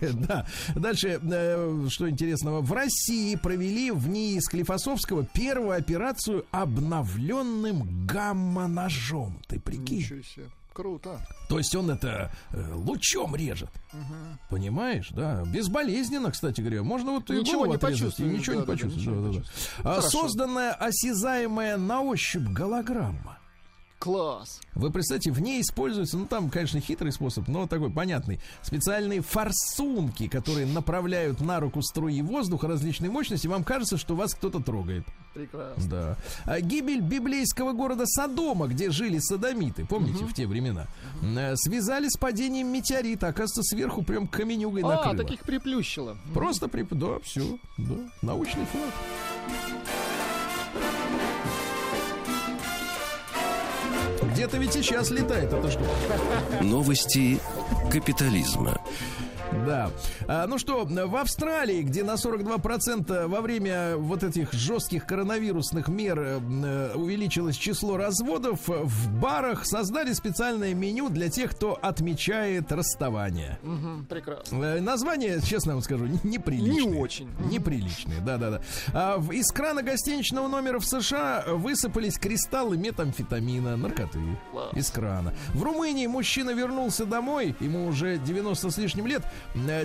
Да. 0.12 0.46
Дальше, 0.92 1.18
э, 1.22 1.86
что 1.88 2.10
интересного. 2.10 2.60
В 2.60 2.70
России 2.70 3.34
провели 3.36 3.90
в 3.90 4.08
НИИ 4.08 4.40
Склифосовского 4.40 5.24
первую 5.24 5.78
операцию 5.78 6.44
обновленным 6.50 8.06
гамма-ножом. 8.06 9.40
Ты 9.48 9.58
прикинь. 9.58 10.06
Круто. 10.74 11.18
То 11.48 11.56
есть 11.58 11.74
он 11.74 11.90
это 11.90 12.30
э, 12.50 12.74
лучом 12.74 13.34
режет. 13.34 13.70
Понимаешь, 14.50 15.08
да? 15.10 15.44
Безболезненно, 15.46 16.30
кстати 16.30 16.60
говоря. 16.60 16.82
Можно 16.82 17.12
вот 17.12 17.30
Ничего 17.30 17.66
не 17.66 17.76
отрезать, 17.76 18.20
и 18.20 18.24
ничего 18.24 18.56
не 18.56 18.66
да-да-да. 18.66 18.86
почувствуешь. 18.88 19.44
А. 19.82 20.02
Созданная 20.02 20.72
осязаемая 20.72 21.78
на 21.78 22.02
ощупь 22.02 22.48
голограмма. 22.48 23.38
Класс. 24.02 24.60
Вы 24.74 24.90
представьте, 24.90 25.30
в 25.30 25.40
ней 25.40 25.60
используется, 25.60 26.18
ну 26.18 26.26
там, 26.26 26.50
конечно, 26.50 26.80
хитрый 26.80 27.12
способ, 27.12 27.46
но 27.46 27.68
такой 27.68 27.88
понятный. 27.88 28.40
Специальные 28.60 29.20
форсунки, 29.20 30.26
которые 30.26 30.66
направляют 30.66 31.40
на 31.40 31.60
руку 31.60 31.82
струи 31.82 32.20
воздуха 32.20 32.66
различной 32.66 33.10
мощности. 33.10 33.46
Вам 33.46 33.62
кажется, 33.62 33.96
что 33.96 34.16
вас 34.16 34.34
кто-то 34.34 34.58
трогает. 34.58 35.04
Прекрасно. 35.34 35.88
Да. 35.88 36.16
А 36.46 36.60
гибель 36.60 37.00
библейского 37.00 37.74
города 37.74 38.04
Содома, 38.04 38.66
где 38.66 38.90
жили 38.90 39.20
садомиты, 39.20 39.86
помните, 39.86 40.24
в 40.24 40.34
те 40.34 40.48
времена, 40.48 40.88
э, 41.22 41.54
связали 41.54 42.08
с 42.08 42.16
падением 42.18 42.72
метеорита. 42.72 43.28
Оказывается, 43.28 43.62
сверху 43.62 44.02
прям 44.02 44.26
каменюгой 44.26 44.82
А, 44.82 44.88
накрыло. 44.88 45.16
таких 45.16 45.42
приплющило. 45.42 46.18
Просто 46.34 46.66
при... 46.66 46.82
Да, 46.90 47.20
все. 47.22 47.56
Да. 47.78 47.94
Научный 48.20 48.64
факт. 48.64 48.94
Где-то 54.42 54.56
ведь 54.56 54.72
сейчас 54.72 55.10
летает 55.10 55.52
эта 55.52 55.70
штука. 55.70 55.86
Новости 56.62 57.38
капитализма. 57.92 58.80
Да. 59.66 59.90
А, 60.26 60.46
ну 60.46 60.58
что, 60.58 60.84
в 60.84 61.16
Австралии, 61.16 61.82
где 61.82 62.02
на 62.04 62.14
42% 62.14 63.26
во 63.26 63.40
время 63.40 63.96
вот 63.96 64.22
этих 64.22 64.52
жестких 64.52 65.06
коронавирусных 65.06 65.88
мер 65.88 66.18
э, 66.18 66.40
э, 66.40 66.94
увеличилось 66.94 67.56
число 67.56 67.96
разводов, 67.96 68.60
в 68.66 69.20
барах 69.20 69.64
создали 69.66 70.12
специальное 70.12 70.74
меню 70.74 71.08
для 71.08 71.28
тех, 71.28 71.52
кто 71.52 71.78
отмечает 71.80 72.72
расставание. 72.72 73.58
Мгм, 73.62 74.06
прекрасно. 74.06 74.64
Э, 74.64 74.80
Название, 74.80 75.40
честно 75.42 75.74
вам 75.74 75.82
скажу, 75.82 76.06
неприличное. 76.24 76.92
Не 76.92 76.98
очень. 76.98 77.28
Неприличные, 77.50 78.20
да-да-да. 78.20 78.62
А 78.92 79.22
из 79.32 79.50
крана 79.52 79.82
гостиничного 79.82 80.48
номера 80.48 80.78
в 80.78 80.84
США 80.86 81.44
высыпались 81.46 82.18
кристаллы 82.18 82.76
метамфетамина, 82.76 83.76
наркоты. 83.76 84.20
Класс. 84.50 84.72
Из 84.74 84.90
крана. 84.90 85.34
В 85.54 85.62
Румынии 85.62 86.06
мужчина 86.06 86.50
вернулся 86.50 87.04
домой, 87.04 87.54
ему 87.60 87.86
уже 87.86 88.18
90 88.18 88.70
с 88.70 88.78
лишним 88.78 89.06
лет, 89.06 89.22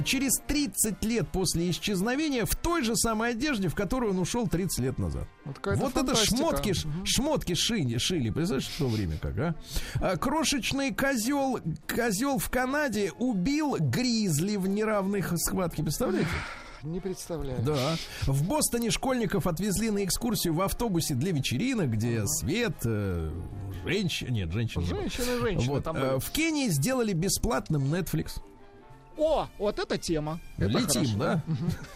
через 0.05 0.39
30 0.47 1.03
лет 1.03 1.27
после 1.29 1.69
исчезновения 1.69 2.45
в 2.45 2.55
той 2.55 2.83
же 2.83 2.95
самой 2.95 3.31
одежде, 3.31 3.67
в 3.67 3.75
которую 3.75 4.11
он 4.13 4.19
ушел 4.19 4.47
30 4.47 4.79
лет 4.79 4.97
назад. 4.97 5.27
Вот, 5.45 5.57
Вот 5.77 5.97
это 5.97 6.15
шмотки, 6.15 6.73
ш- 6.73 6.87
шмотки 7.05 7.53
шили, 7.53 7.97
шили. 7.97 8.29
Представляешь, 8.29 8.67
в 8.67 8.77
то 8.77 8.87
время 8.87 9.17
как, 9.21 9.37
а? 9.39 9.55
А, 10.01 10.17
Крошечный 10.17 10.93
козел, 10.93 11.59
козел 11.87 12.37
в 12.37 12.49
Канаде 12.49 13.11
убил 13.17 13.77
гризли 13.79 14.55
в 14.57 14.67
неравных 14.67 15.33
схватке. 15.37 15.83
Представляете? 15.83 16.29
Не 16.83 16.99
представляю. 16.99 17.59
Да. 17.63 17.95
В 18.27 18.47
Бостоне 18.47 18.91
школьников 18.91 19.47
отвезли 19.47 19.89
на 19.89 20.05
экскурсию 20.05 20.53
в 20.53 20.61
автобусе 20.61 21.15
для 21.15 21.31
вечеринок, 21.31 21.89
где 21.89 22.23
свет, 22.27 22.75
э, 22.85 23.31
женщина. 23.83 24.29
Нет, 24.29 24.51
женщина. 24.51 24.85
Женщины, 24.85 25.39
женщины 25.41 25.73
Вот, 25.73 25.83
там 25.83 25.97
э, 25.97 26.09
были. 26.11 26.19
в 26.19 26.29
Кении 26.29 26.67
сделали 26.69 27.13
бесплатным 27.13 27.91
Netflix. 27.93 28.39
О, 29.17 29.47
вот 29.57 29.79
эта 29.79 29.97
тема. 29.97 30.39
Это 30.57 30.67
Летим, 30.69 31.01
хорошо. 31.01 31.17
да? 31.17 31.43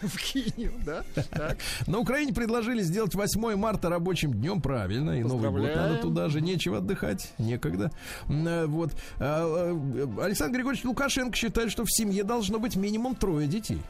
В 0.08 0.16
Кению, 0.18 0.72
да? 0.84 1.04
Так. 1.30 1.58
На 1.86 1.98
Украине 1.98 2.32
предложили 2.32 2.82
сделать 2.82 3.14
8 3.14 3.56
марта 3.56 3.88
рабочим 3.88 4.32
днем, 4.32 4.60
правильно, 4.60 5.12
и 5.12 5.22
Новый 5.22 5.50
год 5.50 5.74
надо 5.74 5.98
туда 5.98 6.28
же, 6.28 6.40
нечего 6.40 6.78
отдыхать, 6.78 7.32
некогда. 7.38 7.92
Э, 8.28 8.66
Вот. 8.66 8.92
А, 9.18 9.72
э, 9.72 10.22
Александр 10.22 10.56
Григорьевич 10.56 10.84
Лукашенко 10.84 11.36
считает, 11.36 11.70
что 11.70 11.84
в 11.84 11.92
семье 11.92 12.24
должно 12.24 12.58
быть 12.58 12.76
минимум 12.76 13.14
трое 13.14 13.46
детей. 13.46 13.80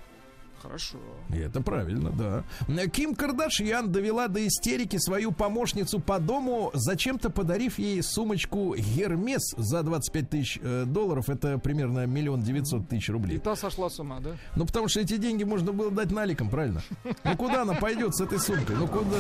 Хорошо. 0.62 0.98
И 1.30 1.38
это 1.38 1.60
правильно, 1.60 2.10
да. 2.10 2.44
Ким 2.86 3.14
Кардашьян 3.16 3.90
довела 3.90 4.28
до 4.28 4.46
истерики 4.46 4.96
свою 4.98 5.32
помощницу 5.32 5.98
по 5.98 6.20
дому, 6.20 6.70
зачем-то 6.74 7.30
подарив 7.30 7.78
ей 7.80 8.00
сумочку 8.02 8.74
Гермес 8.76 9.54
за 9.56 9.82
25 9.82 10.30
тысяч 10.30 10.58
э, 10.62 10.84
долларов. 10.86 11.28
Это 11.28 11.58
примерно 11.58 12.06
миллион 12.06 12.42
девятьсот 12.42 12.88
тысяч 12.88 13.08
И 13.08 13.12
рублей. 13.12 13.38
та 13.38 13.56
сошла 13.56 13.90
с 13.90 13.98
ума, 13.98 14.20
да? 14.20 14.36
Ну, 14.54 14.64
потому 14.66 14.86
что 14.88 15.00
эти 15.00 15.16
деньги 15.16 15.42
можно 15.44 15.72
было 15.72 15.90
дать 15.90 16.10
наликом, 16.12 16.48
правильно? 16.48 16.82
Ну, 17.24 17.36
куда 17.36 17.62
она 17.62 17.74
пойдет 17.74 18.14
с 18.14 18.20
этой 18.20 18.38
сумкой? 18.38 18.76
Ну, 18.76 18.86
куда? 18.86 19.18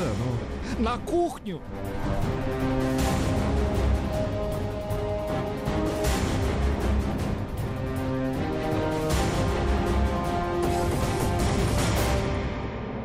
Ну, 0.78 0.84
На 0.84 0.96
кухню. 0.98 1.60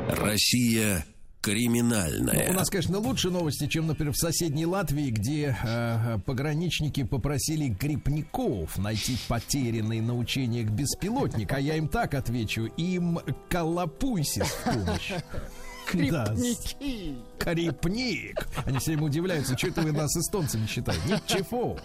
Россия 0.08 1.05
криминальная. 1.41 2.49
У 2.49 2.53
нас, 2.53 2.70
конечно, 2.70 2.97
лучше 2.97 3.30
новости, 3.30 3.68
чем, 3.68 3.88
например, 3.88 4.14
в 4.14 4.18
соседней 4.18 4.66
Латвии, 4.66 5.12
где 5.12 5.55
э, 5.64 6.18
пограничники 6.26 7.03
попросили 7.03 7.70
грибников 7.70 8.78
найти 8.78 9.18
потерянный 9.28 10.01
на 10.01 10.18
учениях 10.18 10.70
беспилотник, 10.70 11.53
а 11.53 11.60
я 11.60 11.76
им 11.76 11.88
так 11.88 12.16
отвечу, 12.16 12.66
им 12.78 13.20
колопуйся 13.49 14.43
в 14.43 14.64
помощь. 14.64 15.14
Да, 15.93 16.25
Крепники. 16.25 17.15
Крепник. 17.39 18.47
Они 18.65 18.79
все 18.79 18.91
время 18.91 19.05
удивляются, 19.05 19.57
что 19.57 19.67
это 19.67 19.81
вы 19.81 19.91
нас 19.91 20.15
эстонцами 20.15 20.65
считаете. 20.67 21.01
Ничего. 21.07 21.77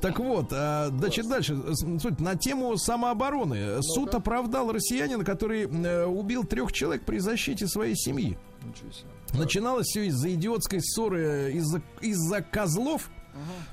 Так 0.00 0.18
вот, 0.18 0.48
а, 0.52 0.88
значит, 0.90 1.28
дальше. 1.28 1.56
Суть 1.74 2.20
на 2.20 2.36
тему 2.36 2.76
самообороны. 2.76 3.82
Суд 3.82 4.14
оправдал 4.14 4.72
россиянина, 4.72 5.24
который 5.24 5.64
э, 5.64 6.06
убил 6.06 6.44
трех 6.44 6.72
человек 6.72 7.04
при 7.04 7.18
защите 7.18 7.66
своей 7.66 7.96
семьи. 7.96 8.38
Начиналось 9.34 9.88
все 9.88 10.06
из-за 10.06 10.32
идиотской 10.32 10.80
ссоры 10.80 11.52
из-за 11.54 11.82
из-за 12.00 12.40
козлов. 12.40 13.10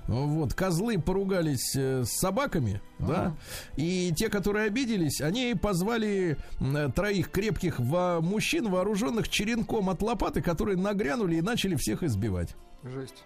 Вот, 0.07 0.53
козлы 0.53 0.99
поругались 0.99 1.76
э, 1.76 2.03
с 2.03 2.12
собаками, 2.20 2.82
да, 2.99 3.36
и 3.78 4.12
те, 4.16 4.30
которые 4.30 4.66
обиделись, 4.66 5.22
они 5.22 5.55
позвали 5.59 6.38
м, 6.59 6.91
троих 6.91 7.30
крепких 7.32 7.80
во- 7.80 8.20
мужчин, 8.22 8.70
вооруженных 8.70 9.30
черенком 9.30 9.89
от 9.89 10.01
лопаты, 10.01 10.41
которые 10.41 10.78
нагрянули 10.78 11.36
и 11.36 11.41
начали 11.41 11.76
всех 11.76 12.03
избивать. 12.03 12.55
Жесть. 12.84 13.24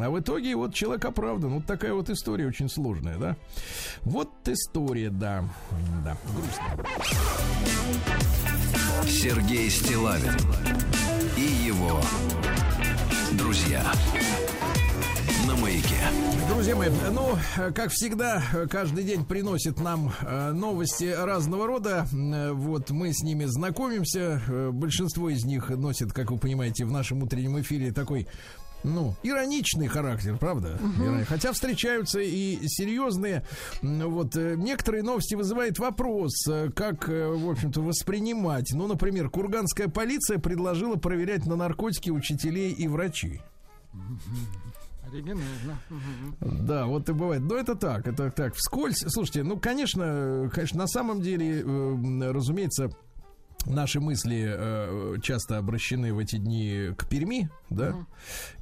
А 0.00 0.08
в 0.08 0.18
итоге 0.18 0.56
вот 0.56 0.72
человек 0.72 1.04
оправдан. 1.04 1.50
Вот 1.56 1.66
такая 1.66 1.92
вот 1.92 2.08
история 2.08 2.46
очень 2.46 2.70
сложная, 2.70 3.18
да? 3.18 3.36
Вот 4.00 4.30
история, 4.46 5.10
да. 5.10 5.44
Да, 6.02 6.16
грустно. 6.34 6.86
Сергей 9.06 9.68
Стилавин 9.68 10.32
и 11.36 11.66
его 11.66 12.00
друзья 13.32 13.84
на 15.54 15.60
маяке. 15.60 15.96
Друзья 16.48 16.76
мои, 16.76 16.88
ну, 17.12 17.36
как 17.74 17.90
всегда, 17.90 18.42
каждый 18.70 19.04
день 19.04 19.24
приносит 19.24 19.80
нам 19.80 20.12
э, 20.22 20.52
новости 20.52 21.04
разного 21.04 21.66
рода. 21.66 22.06
Э, 22.12 22.52
Вот 22.52 22.90
мы 22.90 23.12
с 23.12 23.22
ними 23.22 23.44
знакомимся. 23.46 24.40
Э, 24.48 24.70
Большинство 24.72 25.28
из 25.30 25.44
них 25.44 25.68
носит, 25.70 26.12
как 26.12 26.30
вы 26.30 26.38
понимаете, 26.38 26.84
в 26.84 26.92
нашем 26.92 27.22
утреннем 27.22 27.60
эфире 27.60 27.92
такой 27.92 28.26
ну, 28.82 29.14
ироничный 29.22 29.86
характер, 29.86 30.36
правда? 30.38 30.78
Ирони- 30.98 31.24
Хотя 31.24 31.52
встречаются 31.52 32.20
и 32.20 32.58
серьезные. 32.66 33.44
Вот 33.82 34.34
некоторые 34.34 35.02
новости 35.02 35.34
вызывают 35.34 35.78
вопрос, 35.78 36.32
как, 36.74 37.08
в 37.08 37.50
общем-то, 37.50 37.80
воспринимать. 37.80 38.70
Ну, 38.74 38.86
например, 38.86 39.30
курганская 39.30 39.88
полиция 39.88 40.38
предложила 40.38 40.96
проверять 40.96 41.46
на 41.46 41.56
наркотики 41.56 42.10
учителей 42.10 42.72
и 42.72 42.86
врачей. 42.88 43.40
Мгм. 45.90 46.66
Да, 46.66 46.86
вот 46.86 47.08
и 47.08 47.12
бывает. 47.12 47.42
Но 47.42 47.56
это 47.56 47.74
так, 47.74 48.06
это 48.06 48.30
так, 48.30 48.54
вскользь. 48.54 49.04
Слушайте, 49.08 49.42
ну, 49.42 49.58
конечно, 49.58 50.50
конечно, 50.52 50.78
на 50.78 50.86
самом 50.86 51.20
деле, 51.20 51.62
э, 51.62 52.30
разумеется, 52.32 52.90
наши 53.66 54.00
мысли 54.00 54.44
э, 54.46 55.16
часто 55.22 55.58
обращены 55.58 56.12
в 56.12 56.18
эти 56.18 56.36
дни 56.36 56.90
к 56.96 57.08
Перми, 57.08 57.48
да. 57.70 58.06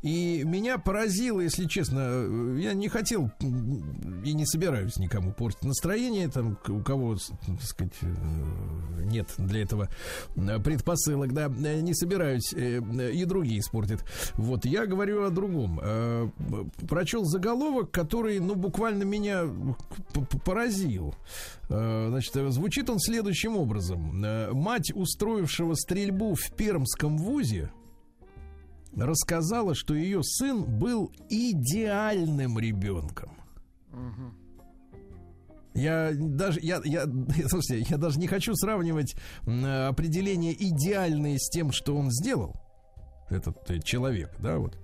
И 0.03 0.43
меня 0.45 0.79
поразило, 0.79 1.41
если 1.41 1.67
честно, 1.67 2.01
э, 2.01 2.59
я 2.61 2.73
не 2.73 2.89
хотел 2.89 3.31
и 3.41 4.33
не 4.33 4.47
собираюсь 4.47 4.97
никому 4.97 5.33
портить 5.33 5.65
настроение, 5.65 6.29
там, 6.29 6.59
у 6.69 6.81
кого, 6.81 7.17
так 7.47 7.63
сказать, 7.63 7.93
э, 8.03 9.05
нет 9.05 9.33
для 9.39 9.63
этого 9.63 9.89
предпосылок, 10.35 11.33
да, 11.33 11.47
э, 11.47 11.81
не 11.81 11.95
собираюсь, 11.95 12.53
и 12.53 13.25
другие 13.25 13.61
испортят. 13.61 14.05
Вот, 14.35 14.65
я 14.65 14.87
говорю 14.87 15.25
о 15.25 15.31
другом. 15.31 15.81
Прочел 16.89 17.25
заголовок, 17.25 17.91
который, 17.91 18.41
ну, 18.41 18.55
буквально 18.55 19.05
меня 19.05 19.45
поразил. 20.45 21.15
Значит, 21.69 22.35
звучит 22.53 22.91
он 22.91 22.99
следующим 22.99 23.57
образом. 23.57 24.21
Мать, 24.53 24.93
устроившего 24.95 25.75
стрельбу 25.75 26.35
в 26.35 26.53
Пермском 26.53 27.17
вузе, 27.17 27.71
рассказала, 28.97 29.75
что 29.75 29.95
ее 29.95 30.23
сын 30.23 30.65
был 30.65 31.13
идеальным 31.29 32.59
ребенком. 32.59 33.31
Я 35.75 36.13
даже, 36.15 36.61
я, 36.61 36.83
я, 36.85 37.07
слушайте, 37.49 37.87
я 37.89 37.97
даже 37.97 38.19
не 38.19 38.27
хочу 38.27 38.55
сравнивать 38.55 39.15
определение 39.43 40.53
идеальное 40.53 41.39
с 41.39 41.49
тем, 41.49 41.73
что 41.73 41.97
он 41.97 42.11
сделал 42.11 42.55
этот 43.31 43.71
э, 43.71 43.81
человек, 43.81 44.31
да, 44.39 44.59
вот. 44.59 44.79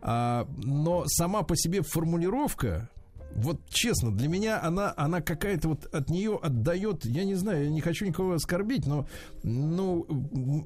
А, 0.00 0.46
но 0.56 1.04
сама 1.06 1.42
по 1.42 1.56
себе 1.56 1.82
формулировка, 1.82 2.88
вот 3.34 3.60
честно, 3.68 4.14
для 4.14 4.28
меня 4.28 4.62
она, 4.62 4.92
она 4.96 5.20
какая-то 5.20 5.68
вот 5.68 5.86
от 5.86 6.10
нее 6.10 6.38
отдает, 6.40 7.04
я 7.04 7.24
не 7.24 7.34
знаю, 7.34 7.64
я 7.64 7.70
не 7.70 7.80
хочу 7.80 8.06
никого 8.06 8.32
оскорбить, 8.32 8.86
но, 8.86 9.06
ну, 9.42 10.06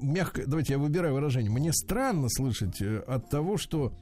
мягко, 0.01 0.43
давайте 0.45 0.73
я 0.73 0.79
выбираю 0.79 1.13
выражение, 1.13 1.51
мне 1.51 1.71
странно 1.73 2.27
слышать 2.29 2.81
э, 2.81 2.99
от 2.99 3.29
того, 3.29 3.57
что 3.57 3.93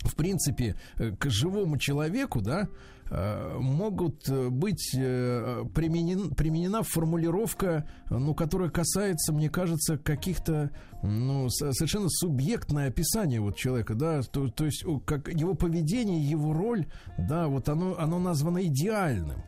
в 0.00 0.14
принципе, 0.14 0.76
э, 0.98 1.12
к 1.12 1.30
живому 1.30 1.78
человеку, 1.78 2.40
да, 2.40 2.68
могут 3.10 4.28
э, 4.28 4.48
быть 4.48 4.94
э, 4.96 5.64
применен, 5.74 6.34
применена 6.34 6.82
формулировка, 6.82 7.88
э, 8.10 8.16
ну, 8.16 8.34
которая 8.34 8.68
касается, 8.70 9.32
мне 9.32 9.48
кажется, 9.48 9.96
каких-то, 9.96 10.70
ну, 11.02 11.48
совершенно 11.48 12.08
субъектное 12.08 12.88
описание 12.88 13.40
вот 13.40 13.56
человека, 13.56 13.94
да, 13.94 14.22
то, 14.22 14.48
то 14.48 14.64
есть 14.64 14.84
как 15.04 15.28
его 15.28 15.54
поведение, 15.54 16.20
его 16.20 16.52
роль, 16.52 16.86
да, 17.16 17.46
вот 17.46 17.68
оно, 17.68 17.96
оно 17.98 18.18
названо 18.18 18.64
идеальным. 18.64 19.42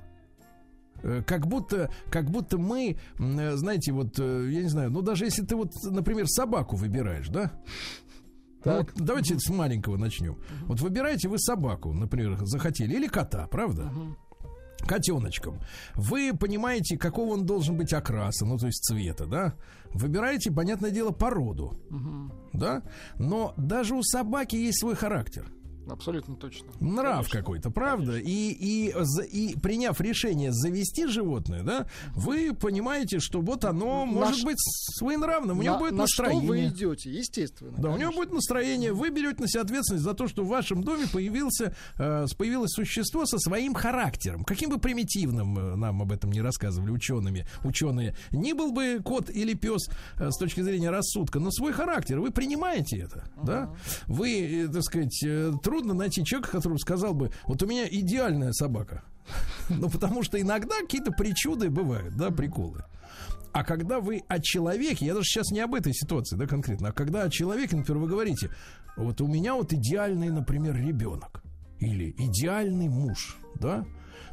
Э, 1.02 1.22
Как 1.26 1.46
будто, 1.46 1.90
как 2.10 2.30
будто 2.30 2.58
мы, 2.58 2.96
э, 3.18 3.56
знаете, 3.56 3.92
вот, 3.92 4.18
э, 4.18 4.48
я 4.50 4.62
не 4.62 4.68
знаю, 4.68 4.90
ну 4.90 5.02
даже 5.02 5.24
если 5.24 5.44
ты 5.44 5.56
вот, 5.56 5.72
например, 5.84 6.26
собаку 6.28 6.76
выбираешь, 6.76 7.28
да? 7.28 7.52
Ну, 8.64 8.78
вот 8.78 8.92
давайте 8.96 9.38
с 9.38 9.48
маленького 9.50 9.96
начнем. 9.96 10.36
Вот 10.66 10.80
выбираете 10.80 11.28
вы 11.28 11.38
собаку, 11.38 11.92
например, 11.92 12.38
захотели, 12.44 12.94
или 12.94 13.06
кота, 13.06 13.46
правда? 13.46 13.92
Котеночком. 14.86 15.58
Вы 15.94 16.32
понимаете, 16.38 16.96
какого 16.96 17.34
он 17.34 17.44
должен 17.44 17.76
быть 17.76 17.92
окраса, 17.92 18.46
ну, 18.46 18.58
то 18.58 18.66
есть 18.66 18.82
цвета, 18.84 19.26
да? 19.26 19.54
Выбираете, 19.92 20.52
понятное 20.52 20.90
дело, 20.90 21.10
породу, 21.10 21.76
да? 22.52 22.82
Но 23.18 23.54
даже 23.56 23.94
у 23.94 24.02
собаки 24.02 24.56
есть 24.56 24.80
свой 24.80 24.94
характер. 24.94 25.46
Абсолютно 25.90 26.36
точно. 26.36 26.68
Нрав 26.80 27.16
Конечно. 27.18 27.38
какой-то, 27.40 27.70
правда? 27.70 28.18
И, 28.18 28.50
и, 28.50 28.94
за- 28.96 29.22
и 29.22 29.56
приняв 29.58 30.00
решение 30.00 30.52
завести 30.52 31.06
животное, 31.06 31.62
да, 31.62 31.86
вы 32.14 32.54
понимаете, 32.54 33.18
что 33.20 33.40
вот 33.40 33.64
оно 33.64 34.04
На 34.04 34.12
может 34.12 34.40
ш- 34.40 34.46
быть 34.46 34.58
своенравным, 34.98 35.58
у 35.58 35.62
него 35.62 35.74
на, 35.74 35.80
будет 35.80 35.92
на 35.92 36.06
что 36.06 36.24
вы 36.24 36.28
настроение. 36.34 36.68
идете, 36.68 37.10
естественно. 37.10 37.72
Да, 37.78 37.88
у 37.90 37.92
него 37.92 38.10
конечно. 38.10 38.20
будет 38.20 38.32
настроение. 38.32 38.92
Вы 38.92 39.10
берете 39.10 39.40
на 39.42 39.48
себя 39.48 39.62
ответственность 39.62 40.04
за 40.04 40.14
то, 40.14 40.28
что 40.28 40.44
в 40.44 40.48
вашем 40.48 40.82
доме 40.82 41.06
появился, 41.12 41.74
э, 41.98 42.26
появилось 42.36 42.70
существо 42.72 43.26
со 43.26 43.38
своим 43.38 43.74
характером. 43.74 44.44
Каким 44.44 44.70
бы 44.70 44.78
примитивным 44.78 45.58
э, 45.58 45.76
нам 45.76 46.02
об 46.02 46.12
этом 46.12 46.30
не 46.32 46.40
рассказывали 46.40 46.90
учеными, 46.90 47.46
ученые, 47.64 48.16
не 48.30 48.52
был 48.52 48.72
бы 48.72 49.00
кот 49.04 49.30
или 49.30 49.54
пес 49.54 49.88
э, 50.16 50.30
с 50.30 50.36
точки 50.38 50.60
зрения 50.60 50.90
рассудка, 50.90 51.38
но 51.40 51.50
свой 51.50 51.72
характер. 51.72 52.20
Вы 52.20 52.30
принимаете 52.30 52.98
это, 52.98 53.28
да? 53.42 53.74
Вы, 54.06 54.64
э, 54.64 54.68
так 54.68 54.82
сказать, 54.82 55.22
э, 55.24 55.52
трудно 55.78 55.94
найти 55.94 56.24
человека, 56.24 56.50
который 56.50 56.78
сказал 56.78 57.14
бы, 57.14 57.30
вот 57.46 57.62
у 57.62 57.66
меня 57.66 57.86
идеальная 57.88 58.52
собака. 58.52 59.02
Ну, 59.68 59.90
потому 59.90 60.22
что 60.22 60.40
иногда 60.40 60.80
какие-то 60.80 61.12
причуды 61.12 61.68
бывают, 61.68 62.16
да, 62.16 62.30
приколы. 62.30 62.84
А 63.52 63.62
когда 63.62 64.00
вы 64.00 64.22
о 64.26 64.40
человеке, 64.40 65.04
я 65.04 65.12
даже 65.12 65.26
сейчас 65.26 65.50
не 65.50 65.60
об 65.60 65.74
этой 65.74 65.92
ситуации, 65.92 66.36
да, 66.36 66.46
конкретно, 66.46 66.88
а 66.88 66.92
когда 66.92 67.24
о 67.24 67.30
человеке, 67.30 67.76
например, 67.76 68.00
вы 68.00 68.08
говорите, 68.08 68.50
вот 68.96 69.20
у 69.20 69.26
меня 69.26 69.54
вот 69.54 69.74
идеальный, 69.74 70.30
например, 70.30 70.74
ребенок 70.74 71.42
или 71.80 72.14
идеальный 72.16 72.88
муж, 72.88 73.36
да, 73.56 73.84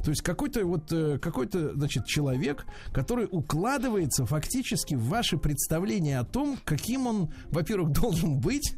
то 0.02 0.10
есть 0.10 0.22
какой-то 0.22 0.64
вот 0.64 0.92
э, 0.92 1.18
какой-то, 1.18 1.74
значит, 1.74 2.06
человек, 2.06 2.64
который 2.92 3.28
укладывается 3.30 4.24
фактически 4.24 4.94
в 4.94 5.04
ваше 5.04 5.36
представление 5.36 6.18
о 6.18 6.24
том, 6.24 6.58
каким 6.64 7.06
он, 7.06 7.32
во-первых, 7.50 7.90
должен 8.00 8.38
быть, 8.38 8.74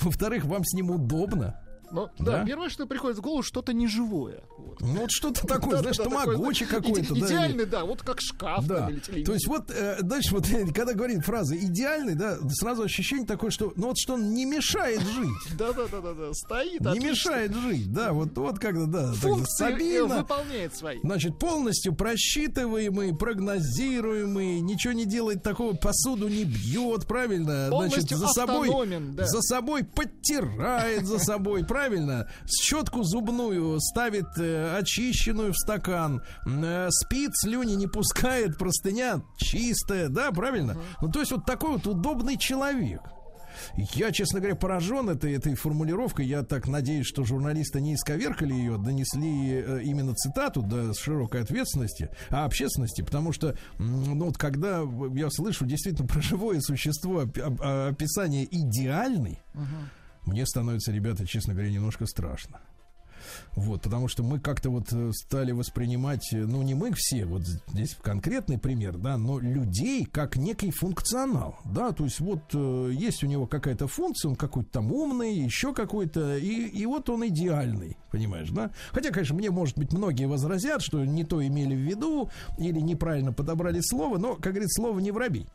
во-вторых, 0.00 0.44
вам 0.44 0.64
с 0.64 0.74
ним 0.74 0.90
удобно, 0.90 1.60
Ну, 1.90 2.08
да. 2.18 2.38
Да? 2.38 2.44
первое, 2.44 2.68
что 2.68 2.86
приходит 2.86 3.18
в 3.18 3.20
голову, 3.20 3.42
что-то 3.42 3.72
неживое. 3.72 4.42
Вот. 4.56 4.80
ну 4.80 5.00
вот 5.00 5.10
что-то 5.10 5.46
такое, 5.46 5.78
знаешь, 5.78 5.96
тамагочи 5.96 6.64
какой-то, 6.64 7.14
Идеальный, 7.14 7.66
да, 7.66 7.84
вот 7.84 8.02
как 8.02 8.20
шкаф 8.20 8.66
Да. 8.66 8.90
То 9.24 9.32
есть 9.32 9.46
вот 9.46 9.70
э, 9.70 9.98
дальше 10.02 10.34
вот 10.34 10.46
когда 10.74 10.94
говорит 10.94 11.24
фраза 11.24 11.56
идеальный, 11.56 12.14
да, 12.14 12.38
сразу 12.50 12.82
ощущение 12.82 13.26
такое, 13.26 13.50
что 13.50 13.72
ну 13.76 13.88
вот 13.88 13.98
что 13.98 14.14
он 14.14 14.32
не 14.34 14.44
мешает 14.44 15.00
жить. 15.00 15.30
Да, 15.60 15.72
да, 15.72 15.86
да, 15.88 16.00
да. 16.00 16.32
Стоит. 16.32 16.80
Не 16.80 17.00
мешает 17.00 17.54
жить, 17.54 17.92
да, 17.92 18.12
вот, 18.12 18.36
вот 18.36 18.58
как-то, 18.58 18.86
да, 18.86 19.12
Функции 19.12 19.98
э, 19.98 20.04
выполняет 20.04 20.74
свои. 20.74 20.98
Значит, 21.02 21.38
полностью 21.38 21.94
просчитываемый, 21.94 23.14
прогнозируемый, 23.14 24.60
ничего 24.60 24.92
не 24.92 25.04
делает 25.04 25.42
такого, 25.42 25.74
посуду 25.74 26.28
не 26.28 26.44
бьет, 26.44 27.06
правильно? 27.06 27.68
Значит, 27.68 28.08
за 28.08 28.28
собой, 28.28 28.70
за 29.18 29.40
собой 29.42 29.84
подтирает 29.84 31.06
за 31.06 31.18
собой, 31.18 31.64
правильно? 31.64 31.79
Щетку 32.62 33.02
зубную 33.02 33.80
ставит 33.80 34.26
э, 34.38 34.76
очищенную 34.76 35.52
в 35.52 35.56
стакан, 35.56 36.22
э, 36.46 36.88
спит, 36.90 37.30
слюни 37.34 37.74
не 37.74 37.86
пускает, 37.86 38.58
простыня 38.58 39.22
чистая, 39.38 40.08
да, 40.08 40.30
правильно? 40.32 40.76
Ну, 41.00 41.10
то 41.10 41.20
есть 41.20 41.32
вот 41.32 41.46
такой 41.46 41.72
вот 41.72 41.86
удобный 41.86 42.36
человек. 42.36 43.00
Я, 43.94 44.12
честно 44.12 44.38
говоря, 44.38 44.54
поражен 44.54 45.10
этой, 45.10 45.34
этой 45.34 45.54
формулировкой. 45.54 46.24
Я 46.24 46.44
так 46.44 46.68
надеюсь, 46.68 47.06
что 47.06 47.24
журналисты 47.24 47.80
не 47.80 47.94
исковеркали 47.94 48.52
ее, 48.54 48.78
донесли 48.78 49.54
э, 49.54 49.80
именно 49.82 50.14
цитату 50.14 50.64
с 50.94 50.98
широкой 50.98 51.42
ответственности, 51.42 52.10
а 52.30 52.44
общественности, 52.44 53.02
потому 53.02 53.32
что, 53.32 53.56
ну 53.78 54.26
вот 54.26 54.38
когда 54.38 54.82
я 55.14 55.28
слышу 55.30 55.66
действительно 55.66 56.06
про 56.06 56.22
живое 56.22 56.60
существо 56.60 57.22
оп- 57.22 57.38
оп- 57.38 57.60
описание 57.60 58.46
идеальный, 58.50 59.38
мне 60.24 60.46
становится, 60.46 60.92
ребята, 60.92 61.26
честно 61.26 61.54
говоря, 61.54 61.70
немножко 61.70 62.06
страшно. 62.06 62.60
Вот, 63.54 63.82
потому 63.82 64.08
что 64.08 64.22
мы 64.22 64.38
как-то 64.38 64.70
вот 64.70 64.92
э, 64.92 65.10
стали 65.12 65.52
воспринимать, 65.52 66.32
э, 66.32 66.38
ну 66.38 66.62
не 66.62 66.74
мы 66.74 66.92
все, 66.94 67.24
вот 67.24 67.42
здесь 67.42 67.96
конкретный 68.00 68.58
пример, 68.58 68.96
да, 68.96 69.16
но 69.16 69.38
людей 69.38 70.04
как 70.04 70.36
некий 70.36 70.70
функционал, 70.70 71.58
да, 71.64 71.92
то 71.92 72.04
есть 72.04 72.20
вот 72.20 72.42
э, 72.54 72.90
есть 72.92 73.24
у 73.24 73.26
него 73.26 73.46
какая-то 73.46 73.88
функция, 73.88 74.30
он 74.30 74.36
какой-то 74.36 74.70
там 74.70 74.92
умный, 74.92 75.34
еще 75.34 75.74
какой-то, 75.74 76.36
и, 76.36 76.68
и 76.68 76.86
вот 76.86 77.10
он 77.10 77.26
идеальный, 77.28 77.96
понимаешь, 78.10 78.50
да? 78.50 78.70
Хотя, 78.92 79.10
конечно, 79.10 79.34
мне, 79.34 79.50
может 79.50 79.76
быть, 79.76 79.92
многие 79.92 80.26
возразят, 80.26 80.82
что 80.82 81.04
не 81.04 81.24
то 81.24 81.44
имели 81.44 81.74
в 81.74 81.80
виду 81.80 82.30
или 82.58 82.80
неправильно 82.80 83.32
подобрали 83.32 83.80
слово, 83.80 84.18
но, 84.18 84.34
как 84.34 84.52
говорится, 84.52 84.80
слово 84.80 84.98
не 85.00 85.10
воробей. 85.10 85.46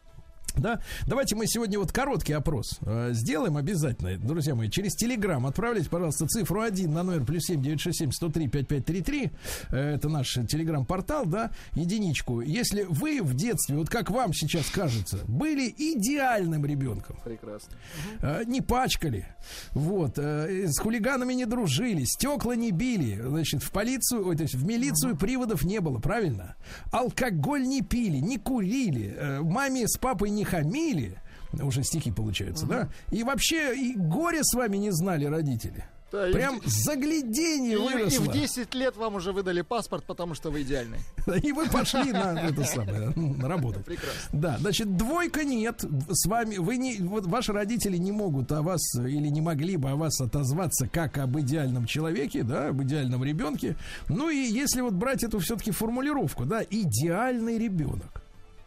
Да, 0.57 0.79
давайте 1.05 1.35
мы 1.35 1.47
сегодня 1.47 1.77
вот 1.79 1.91
короткий 1.91 2.33
опрос 2.33 2.79
э, 2.81 3.09
сделаем 3.13 3.57
обязательно, 3.57 4.17
друзья 4.17 4.55
мои. 4.55 4.69
Через 4.69 4.93
Телеграм 4.95 5.45
отправляйте, 5.45 5.89
пожалуйста, 5.89 6.27
цифру 6.27 6.61
1 6.61 6.91
на 6.91 7.03
номер 7.03 7.25
плюс 7.25 7.43
7 7.45 7.61
967 7.61 8.11
103 8.11 8.47
5533. 8.47 9.31
Э, 9.71 9.95
это 9.95 10.09
наш 10.09 10.33
Телеграм-портал, 10.33 11.25
да, 11.25 11.51
единичку. 11.73 12.41
Если 12.41 12.83
вы 12.83 13.21
в 13.21 13.33
детстве, 13.33 13.75
вот 13.75 13.89
как 13.89 14.09
вам 14.09 14.33
сейчас 14.33 14.69
кажется, 14.69 15.19
были 15.27 15.73
идеальным 15.77 16.65
ребенком, 16.65 17.17
Прекрасно. 17.23 17.75
э, 18.21 18.43
не 18.45 18.61
пачкали, 18.61 19.27
вот, 19.71 20.17
э, 20.17 20.67
с 20.67 20.79
хулиганами 20.79 21.33
не 21.33 21.45
дружили, 21.45 22.03
стекла 22.05 22.55
не 22.55 22.71
били, 22.71 23.19
значит, 23.21 23.61
в 23.61 23.71
полицию, 23.71 24.25
ой, 24.27 24.37
то 24.37 24.43
есть 24.43 24.55
в 24.55 24.65
милицию 24.65 25.17
приводов 25.17 25.63
не 25.63 25.79
было, 25.81 25.99
правильно? 25.99 26.55
Алкоголь 26.91 27.63
не 27.63 27.81
пили, 27.81 28.17
не 28.17 28.37
курили, 28.37 29.13
э, 29.17 29.41
маме 29.41 29.87
с 29.87 29.97
папой 29.97 30.29
не 30.29 30.44
хамили, 30.45 31.19
уже 31.53 31.83
стихи 31.83 32.11
получаются, 32.11 32.65
да? 32.65 32.89
И 33.11 33.23
вообще 33.23 33.75
и 33.75 33.95
горе 33.95 34.39
с 34.43 34.53
вами 34.53 34.77
не 34.77 34.91
знали 34.91 35.25
родители. 35.25 35.85
Да, 36.11 36.29
и 36.29 36.33
Прям 36.33 36.61
в- 36.61 36.67
заглядение 36.67 37.71
И, 37.77 37.81
и 37.81 37.93
выросло. 37.93 38.23
в 38.23 38.31
10 38.31 38.73
лет 38.75 38.95
вам 38.95 39.15
уже 39.15 39.33
выдали 39.33 39.61
паспорт, 39.61 40.05
потому 40.05 40.33
что 40.35 40.49
вы 40.51 40.61
идеальный. 40.61 40.99
И 41.43 41.51
вы 41.51 41.67
пошли 41.67 42.11
на 42.11 42.39
это 42.47 42.63
самое, 42.63 43.09
на 43.15 43.49
работу. 43.49 43.79
Прекрасно. 43.81 44.29
Да, 44.31 44.57
значит, 44.59 44.95
двойка 44.95 45.43
нет. 45.43 45.83
С 46.11 46.27
вами, 46.27 46.57
вы 46.57 46.77
не, 46.77 46.97
вот 46.99 47.25
ваши 47.25 47.51
родители 47.53 47.97
не 47.97 48.11
могут 48.11 48.51
о 48.51 48.61
вас 48.61 48.81
или 48.95 49.27
не 49.27 49.41
могли 49.41 49.77
бы 49.77 49.89
о 49.89 49.95
вас 49.95 50.21
отозваться 50.21 50.87
как 50.87 51.17
об 51.17 51.37
идеальном 51.39 51.85
человеке, 51.85 52.43
да, 52.43 52.69
об 52.69 52.83
идеальном 52.83 53.23
ребенке. 53.23 53.75
Ну 54.07 54.29
и 54.29 54.37
если 54.37 54.81
вот 54.81 54.93
брать 54.93 55.23
эту 55.23 55.39
все-таки 55.39 55.71
формулировку, 55.71 56.45
да, 56.45 56.61
идеальный 56.69 57.57
ребенок. 57.57 58.21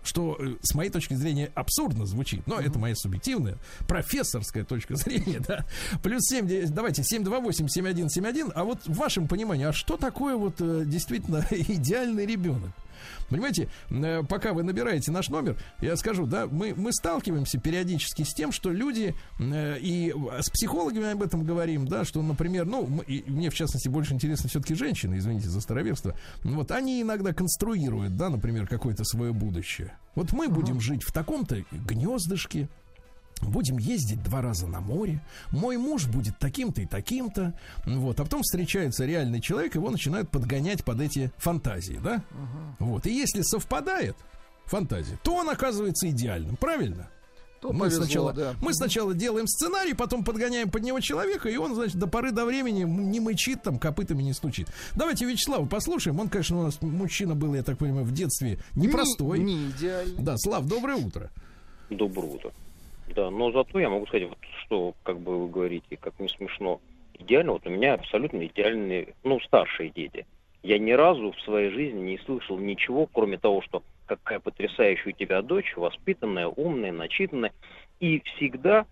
Что, 0.09 0.39
э, 0.41 0.57
с 0.63 0.75
моей 0.75 0.89
точки 0.89 1.13
зрения, 1.13 1.51
абсурдно 1.55 2.07
звучит. 2.07 2.47
Но 2.47 2.59
это 2.59 2.79
моя 2.79 2.95
субъективная, 2.97 3.59
профессорская 3.87 4.65
точка 4.65 4.97
зрения, 4.97 5.39
да. 5.47 5.67
Плюс 6.03 6.23
7, 6.31 6.47
де- 6.49 6.67
давайте, 6.67 7.03
728-7171. 7.03 8.53
А 8.55 8.65
вот 8.65 8.79
в 8.87 8.95
вашем 8.97 9.29
понимании, 9.29 9.67
а 9.67 9.73
что 9.75 9.99
такое 9.99 10.35
вот 10.37 10.55
э, 10.61 10.85
действительно 10.87 11.47
идеальный 11.51 12.25
ребенок? 12.25 12.71
Понимаете, 13.29 13.69
э, 13.91 14.23
пока 14.29 14.53
вы 14.53 14.63
набираете 14.63 15.11
наш 15.11 15.29
номер, 15.29 15.57
я 15.81 15.97
скажу, 15.97 16.27
да, 16.27 16.47
мы, 16.47 16.75
мы 16.75 16.93
сталкиваемся 16.93 17.59
периодически 17.59 18.23
с 18.23 18.33
тем, 18.35 18.53
что 18.53 18.71
люди, 18.71 19.15
э, 19.39 19.79
и 19.81 20.15
с 20.41 20.51
психологами 20.51 21.13
об 21.13 21.23
этом 21.23 21.45
говорим, 21.45 21.87
да, 21.87 22.05
что, 22.05 22.23
например, 22.23 22.67
ну, 22.67 22.89
мне 23.27 23.51
в 23.51 23.55
частности 23.55 23.89
больше 23.89 24.15
интересно 24.15 24.49
все-таки 24.49 24.75
женщины, 24.75 25.19
извините 25.19 25.49
за 25.49 25.61
староверство, 25.61 26.15
вот 26.43 26.71
они 26.71 27.03
иногда 27.03 27.33
конструируют, 27.33 28.17
да, 28.17 28.31
например, 28.31 28.67
какое-то 28.67 29.05
свое 29.05 29.33
будущее. 29.33 29.93
Вот 30.15 30.33
мы 30.33 30.49
будем 30.49 30.81
жить 30.81 31.03
в 31.03 31.13
таком-то 31.13 31.65
гнездышке, 31.71 32.69
Будем 33.43 33.79
ездить 33.79 34.23
два 34.23 34.43
раза 34.43 34.67
на 34.67 34.81
море. 34.81 35.21
Мой 35.51 35.77
муж 35.77 36.07
будет 36.07 36.39
таким-то 36.39 36.81
и 36.81 36.87
таким-то. 36.87 37.55
Вот. 37.87 38.19
А 38.21 38.25
потом 38.25 38.43
встречается 38.43 39.05
реальный 39.05 39.41
человек, 39.41 39.75
его 39.75 39.91
начинают 39.91 40.31
подгонять 40.31 40.85
под 40.85 41.01
эти 41.01 41.31
фантазии, 41.37 42.01
да? 42.03 42.23
Вот. 42.79 43.07
И 43.07 43.13
если 43.13 43.43
совпадает 43.43 44.17
фантазия, 44.67 45.19
то 45.23 45.35
он 45.35 45.49
оказывается 45.49 46.09
идеальным, 46.09 46.57
правильно? 46.57 47.09
То 47.61 47.73
мы, 47.73 47.87
повезло, 47.87 48.05
сначала, 48.05 48.33
да. 48.33 48.55
мы 48.63 48.73
сначала 48.73 49.15
делаем 49.15 49.49
сценарий, 49.49 49.93
потом 49.93 50.23
подгоняем 50.23 50.71
под 50.71 50.83
него 50.83 51.01
человека, 51.01 51.49
и 51.49 51.57
он, 51.57 51.75
значит, 51.75 51.97
до 51.97 52.07
поры 52.07 52.31
до 52.31 52.45
времени 52.45 52.85
не 52.85 53.19
мычит, 53.19 53.63
там, 53.65 53.81
копытами 53.81 54.23
не 54.23 54.33
стучит. 54.33 54.69
Давайте 54.95 55.25
Вячеслава 55.25 55.67
послушаем. 55.67 56.21
Он, 56.21 56.29
конечно, 56.29 56.61
у 56.61 56.63
нас 56.63 56.81
мужчина 56.81 57.35
был, 57.35 57.55
я 57.55 57.65
так 57.65 57.79
понимаю, 57.79 58.05
в 58.05 58.13
детстве 58.13 58.61
непростой. 58.77 59.41
Не, 59.41 59.57
не 59.57 59.71
идеальный. 59.71 60.23
Да, 60.23 60.37
Слав, 60.37 60.67
доброе 60.67 60.99
утро. 60.99 61.31
Доброе 61.91 62.35
утро. 62.35 62.53
Да, 63.15 63.31
но 63.31 63.51
зато 63.51 63.79
я 63.81 63.89
могу 63.89 64.07
сказать, 64.07 64.29
вот, 64.29 64.39
что, 64.65 64.95
как 65.03 65.19
бы 65.21 65.39
вы 65.39 65.49
говорите, 65.49 65.97
как 65.97 66.19
не 66.19 66.29
смешно, 66.29 66.81
идеально, 67.15 67.53
вот 67.53 67.67
у 67.67 67.71
меня 67.71 67.95
абсолютно 67.95 68.47
идеальные, 68.47 69.15
ну, 69.25 69.41
старшие 69.41 69.91
дети. 69.91 70.27
Я 70.63 70.79
ни 70.79 70.93
разу 70.93 71.33
в 71.33 71.41
своей 71.43 71.71
жизни 71.71 72.13
не 72.13 72.19
слышал 72.19 72.59
ничего, 72.59 73.07
кроме 73.07 73.39
того, 73.39 73.63
что 73.63 73.83
какая 74.07 74.41
потрясающая 74.41 75.13
у 75.13 75.17
тебя 75.17 75.43
дочь, 75.43 75.77
воспитанная, 75.77 76.49
умная, 76.49 76.93
начитанная. 76.93 77.53
И 78.01 78.21
всегда 78.21 78.87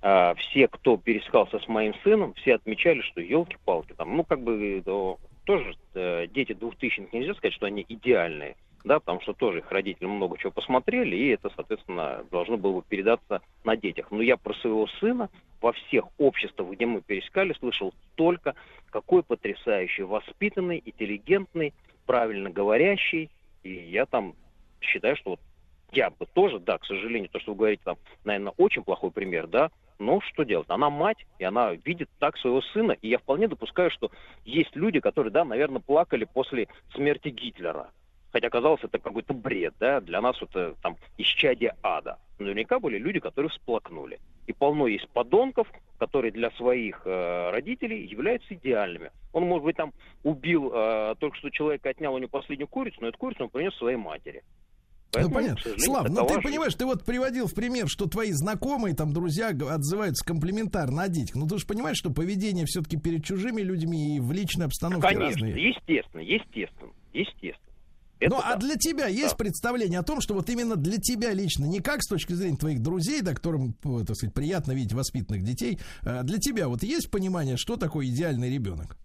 а, 0.00 0.34
все, 0.34 0.68
кто 0.68 0.96
пересекался 0.96 1.58
с 1.58 1.68
моим 1.68 1.94
сыном, 2.02 2.34
все 2.34 2.54
отмечали, 2.54 3.00
что 3.00 3.20
елки-палки, 3.20 3.94
там, 3.96 4.16
ну, 4.16 4.24
как 4.24 4.40
бы, 4.40 4.82
э, 4.84 5.14
тоже 5.44 5.74
э, 5.94 6.26
дети 6.28 6.52
двухтысячных 6.52 7.12
нельзя 7.12 7.34
сказать, 7.34 7.54
что 7.54 7.66
они 7.66 7.84
идеальные 7.88 8.56
да, 8.84 9.00
потому 9.00 9.20
что 9.22 9.32
тоже 9.32 9.58
их 9.58 9.70
родители 9.72 10.06
много 10.06 10.38
чего 10.38 10.52
посмотрели, 10.52 11.16
и 11.16 11.28
это, 11.28 11.50
соответственно, 11.56 12.24
должно 12.30 12.58
было 12.58 12.80
бы 12.80 12.82
передаться 12.86 13.40
на 13.64 13.76
детях. 13.76 14.10
Но 14.10 14.22
я 14.22 14.36
про 14.36 14.54
своего 14.54 14.86
сына 15.00 15.30
во 15.60 15.72
всех 15.72 16.04
обществах, 16.18 16.70
где 16.70 16.84
мы 16.84 17.00
пересекали, 17.00 17.54
слышал 17.54 17.94
только, 18.14 18.54
какой 18.90 19.22
потрясающий, 19.22 20.02
воспитанный, 20.02 20.82
интеллигентный, 20.84 21.72
правильно 22.06 22.50
говорящий, 22.50 23.30
и 23.62 23.72
я 23.72 24.04
там 24.04 24.34
считаю, 24.80 25.16
что 25.16 25.30
вот 25.30 25.40
я 25.92 26.10
бы 26.10 26.26
тоже, 26.26 26.58
да, 26.58 26.76
к 26.76 26.84
сожалению, 26.84 27.30
то, 27.30 27.40
что 27.40 27.52
вы 27.52 27.58
говорите, 27.58 27.82
там, 27.84 27.96
наверное, 28.24 28.52
очень 28.58 28.82
плохой 28.82 29.10
пример, 29.10 29.46
да, 29.46 29.70
но 29.98 30.20
что 30.20 30.42
делать? 30.42 30.68
Она 30.68 30.90
мать, 30.90 31.24
и 31.38 31.44
она 31.44 31.72
видит 31.72 32.10
так 32.18 32.36
своего 32.36 32.60
сына, 32.60 32.92
и 32.92 33.08
я 33.08 33.18
вполне 33.18 33.48
допускаю, 33.48 33.90
что 33.90 34.10
есть 34.44 34.76
люди, 34.76 35.00
которые, 35.00 35.32
да, 35.32 35.44
наверное, 35.44 35.80
плакали 35.80 36.24
после 36.24 36.68
смерти 36.94 37.28
Гитлера, 37.28 37.88
Хотя 38.34 38.50
казалось, 38.50 38.80
это 38.82 38.98
какой-то 38.98 39.32
бред, 39.32 39.74
да, 39.78 40.00
для 40.00 40.20
нас 40.20 40.34
это 40.42 40.74
там 40.82 40.96
исчадие 41.18 41.76
ада. 41.84 42.18
Наверняка 42.40 42.80
были 42.80 42.98
люди, 42.98 43.20
которые 43.20 43.48
всплакнули. 43.50 44.18
И 44.48 44.52
полно 44.52 44.88
есть 44.88 45.08
подонков, 45.10 45.68
которые 45.98 46.32
для 46.32 46.50
своих 46.50 47.02
э, 47.04 47.50
родителей 47.52 48.04
являются 48.04 48.54
идеальными. 48.54 49.12
Он, 49.32 49.44
может 49.44 49.62
быть, 49.62 49.76
там 49.76 49.92
убил 50.24 50.72
э, 50.74 51.14
только 51.20 51.36
что 51.36 51.50
человека, 51.50 51.90
отнял 51.90 52.12
у 52.12 52.18
него 52.18 52.28
последнюю 52.28 52.66
курицу, 52.66 52.96
но 53.02 53.06
эту 53.06 53.18
курицу 53.18 53.44
он 53.44 53.50
принес 53.50 53.72
своей 53.76 53.96
матери. 53.96 54.42
Ну, 54.42 54.50
Поэтому, 55.12 55.34
к 55.34 55.38
понятно. 55.38 55.78
Слав, 55.78 56.08
ну 56.08 56.26
ты 56.26 56.40
понимаешь, 56.40 56.74
ты 56.74 56.86
вот 56.86 57.04
приводил 57.04 57.46
в 57.46 57.54
пример, 57.54 57.86
что 57.86 58.06
твои 58.06 58.32
знакомые, 58.32 58.96
там, 58.96 59.12
друзья 59.12 59.50
отзываются 59.50 60.26
комплиментарно 60.26 61.02
о 61.04 61.08
детях. 61.08 61.36
Ну, 61.36 61.46
ты 61.46 61.56
же 61.56 61.66
понимаешь, 61.68 61.98
что 61.98 62.10
поведение 62.10 62.66
все-таки 62.66 62.96
перед 62.96 63.24
чужими 63.24 63.62
людьми 63.62 64.16
и 64.16 64.20
в 64.20 64.32
личной 64.32 64.66
обстановке 64.66 65.06
Конечно, 65.06 65.46
разные. 65.46 65.68
естественно, 65.68 66.20
естественно, 66.20 66.90
естественно. 67.12 67.64
Это 68.20 68.34
Ну, 68.34 68.40
а 68.42 68.52
да. 68.54 68.56
для 68.56 68.76
тебя 68.76 69.06
есть 69.06 69.32
Да. 69.32 69.36
представление 69.36 69.98
о 69.98 70.02
том, 70.02 70.20
что 70.20 70.34
вот 70.34 70.48
именно 70.48 70.76
для 70.76 70.98
тебя 70.98 71.32
лично, 71.32 71.64
не 71.66 71.80
как 71.80 72.02
с 72.02 72.08
точки 72.08 72.32
зрения 72.32 72.56
твоих 72.56 72.80
друзей, 72.80 73.20
да, 73.22 73.34
которым, 73.34 73.72
так 74.06 74.16
сказать, 74.16 74.34
приятно 74.34 74.72
видеть 74.72 74.92
воспитанных 74.92 75.42
детей, 75.42 75.78
а 76.02 76.22
для 76.22 76.38
тебя 76.38 76.68
вот 76.68 76.82
есть 76.82 77.10
понимание, 77.10 77.56
что 77.56 77.76
такое 77.76 78.06
идеальный 78.06 78.52
ребенок? 78.52 78.96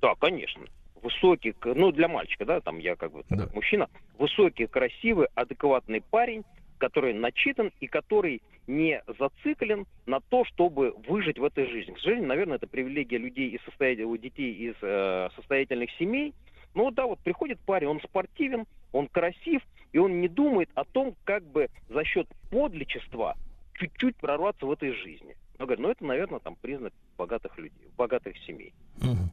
Да, 0.00 0.14
конечно. 0.20 0.62
Высокий, 1.02 1.54
ну, 1.64 1.92
для 1.92 2.08
мальчика, 2.08 2.44
да, 2.44 2.60
там 2.60 2.78
я 2.78 2.96
как 2.96 3.12
бы 3.12 3.24
Да. 3.30 3.48
мужчина, 3.54 3.88
высокий, 4.18 4.66
красивый, 4.66 5.28
адекватный 5.34 6.00
парень, 6.00 6.44
который 6.78 7.12
начитан 7.14 7.72
и 7.80 7.86
который 7.86 8.42
не 8.66 9.02
зациклен 9.18 9.86
на 10.06 10.20
то, 10.20 10.44
чтобы 10.44 10.92
выжить 11.08 11.38
в 11.38 11.44
этой 11.44 11.66
жизни. 11.70 11.92
К 11.92 11.98
сожалению, 11.98 12.28
наверное, 12.28 12.56
это 12.56 12.66
привилегия 12.66 13.18
людей 13.18 13.50
из 13.50 13.62
состоятельных, 13.64 14.20
детей 14.20 14.52
из 14.52 14.74
э, 14.82 15.28
состоятельных 15.36 15.90
семей. 15.98 16.34
Ну 16.78 16.92
да, 16.92 17.06
вот 17.06 17.18
приходит 17.18 17.58
парень, 17.58 17.88
он 17.88 18.00
спортивен, 18.00 18.64
он 18.92 19.08
красив, 19.08 19.60
и 19.90 19.98
он 19.98 20.20
не 20.20 20.28
думает 20.28 20.70
о 20.76 20.84
том, 20.84 21.16
как 21.24 21.42
бы 21.42 21.70
за 21.88 22.04
счет 22.04 22.28
подличества 22.50 23.36
чуть-чуть 23.74 24.16
прорваться 24.18 24.64
в 24.64 24.70
этой 24.70 24.92
жизни. 24.92 25.36
Но 25.58 25.66
говорю, 25.66 25.82
ну 25.82 25.90
это, 25.90 26.04
наверное, 26.04 26.38
там 26.38 26.54
признак 26.54 26.92
богатых 27.16 27.58
людей, 27.58 27.88
богатых 27.96 28.38
семей. 28.46 28.72
Мгм. 28.98 29.32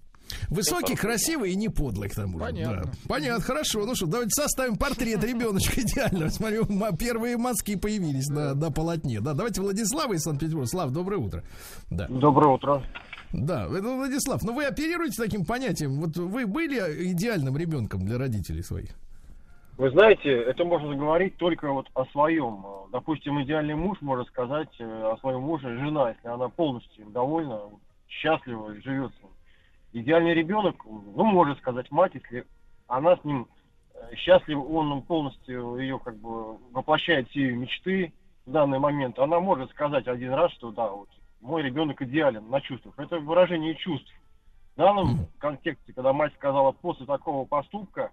Высокий, 0.49 0.95
красивый 0.95 1.51
и 1.51 1.55
не 1.55 1.69
подлый, 1.69 2.09
к 2.09 2.15
тому 2.15 2.39
же. 2.39 2.45
Понятно. 2.45 2.83
Да. 2.85 2.91
Понятно, 3.07 3.43
хорошо. 3.43 3.85
Ну 3.85 3.95
что, 3.95 4.05
давайте 4.07 4.31
составим 4.31 4.77
портрет 4.77 5.23
ребеночка 5.23 5.81
идеально. 5.81 6.29
Смотрю, 6.29 6.65
ма- 6.69 6.95
первые 6.95 7.37
мазки 7.37 7.75
появились 7.75 8.27
на, 8.27 8.53
на 8.53 8.71
полотне. 8.71 9.21
Да, 9.21 9.33
давайте 9.33 9.61
Владислава 9.61 10.13
из 10.13 10.21
Санкт-Петербурга. 10.21 10.67
Слав, 10.67 10.91
доброе 10.91 11.17
утро. 11.17 11.43
Да. 11.89 12.07
Доброе 12.07 12.53
утро. 12.53 12.83
Да, 13.33 13.65
это 13.65 13.81
Владислав, 13.95 14.43
ну 14.43 14.53
вы 14.53 14.63
оперируете 14.65 15.21
таким 15.21 15.43
понятием. 15.45 15.99
Вот 15.99 16.15
вы 16.15 16.45
были 16.45 16.77
идеальным 17.11 17.57
ребенком 17.57 18.05
для 18.05 18.17
родителей 18.17 18.61
своих? 18.63 18.91
Вы 19.77 19.89
знаете, 19.91 20.29
это 20.29 20.63
можно 20.63 20.95
говорить 20.95 21.35
только 21.35 21.69
вот 21.69 21.87
о 21.95 22.05
своем. 22.05 22.63
Допустим, 22.93 23.41
идеальный 23.43 23.75
муж 23.75 23.97
может 23.99 24.27
сказать 24.27 24.69
э, 24.79 24.83
о 24.85 25.17
своем 25.17 25.41
муже 25.41 25.77
жена, 25.77 26.11
если 26.11 26.29
она 26.29 26.47
полностью 26.47 27.03
им 27.03 27.11
довольна, 27.11 27.59
счастлива 28.07 28.71
и 28.73 28.81
живет 28.81 29.11
с 29.19 29.21
ним. 29.21 29.31
Идеальный 29.95 30.33
ребенок, 30.33 30.83
ну, 30.83 31.23
может 31.23 31.57
сказать 31.59 31.89
мать, 31.89 32.11
если 32.15 32.45
она 32.85 33.15
с 33.15 33.23
ним 33.23 33.47
э, 33.93 34.13
счастлива, 34.17 34.59
он 34.59 35.01
полностью 35.03 35.77
ее 35.77 35.99
как 35.99 36.17
бы 36.17 36.57
воплощает 36.73 37.29
все 37.29 37.43
ее 37.43 37.55
мечты 37.55 38.11
в 38.45 38.51
данный 38.51 38.77
момент. 38.77 39.17
Она 39.17 39.39
может 39.39 39.71
сказать 39.71 40.05
один 40.09 40.33
раз, 40.33 40.51
что 40.51 40.71
да, 40.71 40.89
вот 40.89 41.07
мой 41.39 41.63
ребенок 41.63 42.01
идеален 42.01 42.49
на 42.49 42.59
чувствах. 42.59 42.99
Это 42.99 43.19
выражение 43.19 43.73
чувств. 43.75 44.11
В 44.75 44.79
данном 44.79 45.27
контексте, 45.37 45.93
когда 45.93 46.11
мать 46.11 46.33
сказала 46.33 46.73
после 46.73 47.05
такого 47.05 47.45
поступка, 47.45 48.11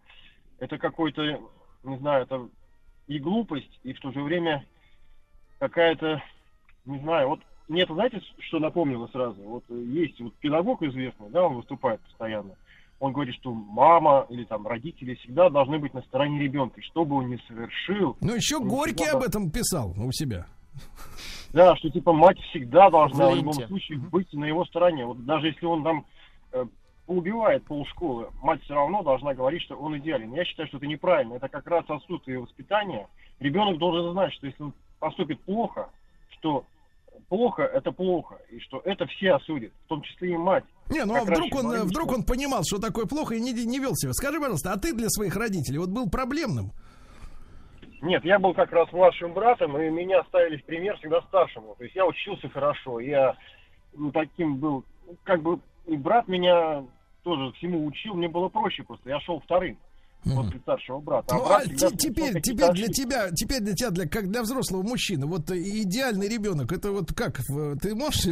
это 0.61 0.79
какой-то, 0.79 1.41
не 1.83 1.97
знаю, 1.99 2.23
это 2.23 2.49
и 3.09 3.19
глупость, 3.19 3.81
и 3.83 3.93
в 3.93 3.99
то 3.99 4.13
же 4.13 4.23
время 4.23 4.65
какая-то, 5.59 6.23
не 6.85 7.01
знаю, 7.01 7.31
вот 7.31 7.41
мне 7.69 7.83
это, 7.83 7.95
знаете, 7.95 8.21
что 8.39 8.59
напомнило 8.59 9.07
сразу? 9.09 9.41
Вот 9.43 9.65
есть 9.71 10.21
вот 10.21 10.35
педагог 10.37 10.83
известный, 10.83 11.31
да, 11.31 11.45
он 11.45 11.57
выступает 11.57 12.01
постоянно. 12.01 12.57
Он 13.01 13.13
говорит, 13.13 13.35
что 13.37 13.53
мама 13.53 14.27
или 14.29 14.45
там 14.45 14.67
родители 14.67 15.15
всегда 15.17 15.51
должны 15.51 15.79
быть 15.79 15.93
на 15.93 16.03
стороне 16.03 16.39
ребенка, 16.41 16.81
что 16.83 17.05
бы 17.05 17.17
он 17.17 17.31
ни 17.31 17.37
совершил. 17.49 18.17
Ну, 18.21 18.35
еще 18.35 18.61
Горький 18.61 19.05
всегда 19.05 19.19
об 19.19 19.25
этом 19.25 19.51
писал 19.51 19.93
у 19.97 20.13
себя. 20.13 20.47
да, 21.53 21.75
что 21.77 21.91
типа 21.91 22.13
мать 22.13 22.39
всегда 22.51 22.91
должна 22.91 23.29
В 23.29 23.33
в 23.33 23.37
любом 23.37 23.55
случае 23.55 23.99
быть 23.99 24.33
на 24.33 24.45
его 24.45 24.65
стороне. 24.67 25.05
Вот 25.05 25.25
даже 25.25 25.49
если 25.49 25.67
он 25.67 25.83
там 25.83 26.07
э, 26.53 26.65
поубивает 27.07 27.65
полшколы, 27.65 28.29
мать 28.41 28.63
все 28.63 28.75
равно 28.75 29.03
должна 29.03 29.35
говорить, 29.35 29.63
что 29.63 29.75
он 29.75 29.99
идеален. 29.99 30.33
Я 30.35 30.45
считаю, 30.45 30.69
что 30.69 30.77
это 30.77 30.87
неправильно. 30.87 31.35
Это 31.35 31.49
как 31.49 31.67
раз 31.67 31.85
отсутствие 31.89 32.39
воспитания. 32.39 33.09
Ребенок 33.41 33.79
должен 33.79 34.13
знать, 34.13 34.33
что 34.35 34.47
если 34.47 34.63
он 34.63 34.73
поступит 35.01 35.41
плохо, 35.41 35.91
что 36.39 36.65
плохо 37.29 37.63
это 37.63 37.93
плохо, 37.93 38.39
и 38.51 38.59
что 38.61 38.81
это 38.85 39.07
все 39.07 39.33
осудят, 39.35 39.73
в 39.85 39.89
том 39.89 40.03
числе 40.03 40.33
и 40.33 40.37
мать. 40.37 40.65
Не, 40.91 41.05
ну 41.05 41.17
а 41.17 41.25
вдруг 41.25 41.55
он, 41.55 41.63
говорили, 41.63 41.87
вдруг 41.87 42.13
он 42.13 42.25
понимал, 42.25 42.63
что 42.65 42.79
такое 42.79 43.07
плохо 43.07 43.35
и 43.35 43.41
не, 43.41 43.53
не 43.53 43.79
вел 43.79 43.95
себя. 43.95 44.13
Скажи, 44.13 44.39
пожалуйста, 44.39 44.73
а 44.73 44.79
ты 44.79 44.93
для 44.93 45.09
своих 45.09 45.37
родителей 45.37 45.79
вот 45.79 45.89
был 45.89 46.11
проблемным? 46.11 46.73
Нет, 48.03 48.25
я 48.25 48.39
был 48.39 48.53
как 48.53 48.73
раз 48.73 48.91
младшим 48.93 49.33
братом, 49.33 49.81
и 49.81 49.89
меня 49.89 50.25
ставили 50.25 50.57
в 50.57 50.65
пример 50.65 50.97
всегда 50.99 51.23
старшему. 51.23 51.77
То 51.79 51.85
есть 51.85 51.97
я 51.97 52.05
учился 52.05 52.49
хорошо, 52.49 53.01
я 53.01 53.37
ну, 53.95 54.11
таким 54.11 54.57
был, 54.57 54.85
как 55.23 55.43
бы 55.43 55.61
и 55.87 55.97
брат 55.97 56.29
меня 56.29 56.85
тоже 57.23 57.53
всему 57.53 57.87
учил, 57.87 58.15
мне 58.15 58.29
было 58.29 58.49
проще 58.49 58.83
просто, 58.83 59.09
я 59.09 59.21
шел 59.21 59.41
вторым 59.41 59.79
после 60.24 60.61
старшего 60.61 60.99
брата. 61.01 61.35
Ну, 61.35 61.44
брат 61.44 61.62
а 61.62 61.97
теперь, 61.97 62.40
теперь 62.40 62.73
для 62.73 62.89
тебя, 62.89 63.31
теперь 63.31 63.61
для 63.61 63.74
тебя, 63.74 63.90
для, 63.90 64.09
как 64.09 64.31
для 64.31 64.43
взрослого 64.43 64.82
мужчины, 64.82 65.27
вот 65.27 65.51
э, 65.51 65.57
идеальный 65.57 66.28
ребенок, 66.28 66.73
это 66.73 66.93
вот 66.93 67.12
как, 67.12 67.39
ты 67.81 67.94
можешь 67.94 68.27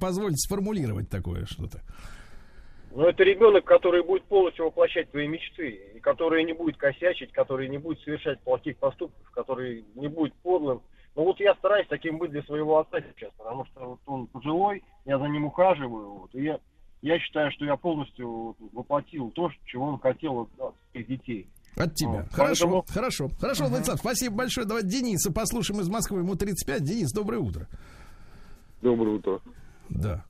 позволить 0.00 0.40
сформулировать 0.40 1.08
такое 1.10 1.46
что-то? 1.46 1.80
Но 2.94 3.08
это 3.08 3.24
ребенок, 3.24 3.64
который 3.64 4.04
будет 4.04 4.24
полностью 4.24 4.66
воплощать 4.66 5.10
твои 5.10 5.26
мечты, 5.26 5.80
и 5.96 5.98
который 5.98 6.44
не 6.44 6.52
будет 6.52 6.76
косячить, 6.76 7.32
который 7.32 7.68
не 7.68 7.78
будет 7.78 8.00
совершать 8.02 8.40
плохих 8.40 8.76
поступков, 8.78 9.30
который 9.32 9.84
не 9.96 10.06
будет 10.06 10.32
подлым. 10.34 10.80
Ну 11.16 11.24
вот 11.24 11.40
я 11.40 11.54
стараюсь 11.54 11.88
таким 11.88 12.18
быть 12.18 12.30
для 12.30 12.42
своего 12.42 12.78
отца 12.78 13.00
сейчас, 13.00 13.32
потому 13.36 13.64
что 13.66 13.80
вот 13.80 14.00
он 14.06 14.26
пожилой, 14.28 14.84
я 15.04 15.18
за 15.18 15.26
ним 15.26 15.46
ухаживаю, 15.46 16.10
вот, 16.10 16.34
и 16.34 16.44
я, 16.44 16.60
я 17.04 17.18
считаю, 17.18 17.52
что 17.52 17.66
я 17.66 17.76
полностью 17.76 18.56
воплотил 18.72 19.30
то, 19.32 19.50
чего 19.66 19.88
он 19.88 19.98
хотел 19.98 20.48
от, 20.58 20.74
своих 20.90 21.06
детей. 21.06 21.46
От 21.76 21.94
тебя. 21.94 22.22
Вот, 22.22 22.32
хорошо, 22.32 22.64
поэтому- 22.64 22.84
хорошо, 22.88 23.28
хорошо, 23.38 23.66
Владислав, 23.66 23.98
спасибо 23.98 24.36
большое. 24.36 24.66
Давайте 24.66 24.88
Дениса 24.88 25.30
послушаем 25.30 25.82
из 25.82 25.88
Москвы, 25.90 26.20
ему 26.20 26.34
35. 26.34 26.82
Денис, 26.82 27.12
доброе 27.12 27.40
утро. 27.40 27.68
Доброе 28.80 29.16
утро. 29.16 29.40
Да. 29.90 30.24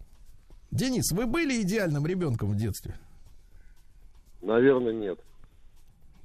Денис, 0.72 1.12
вы 1.12 1.26
были 1.26 1.62
идеальным 1.62 2.04
ребенком 2.06 2.50
в 2.50 2.56
детстве? 2.56 2.96
Наверное, 4.42 4.92
нет. 4.92 5.20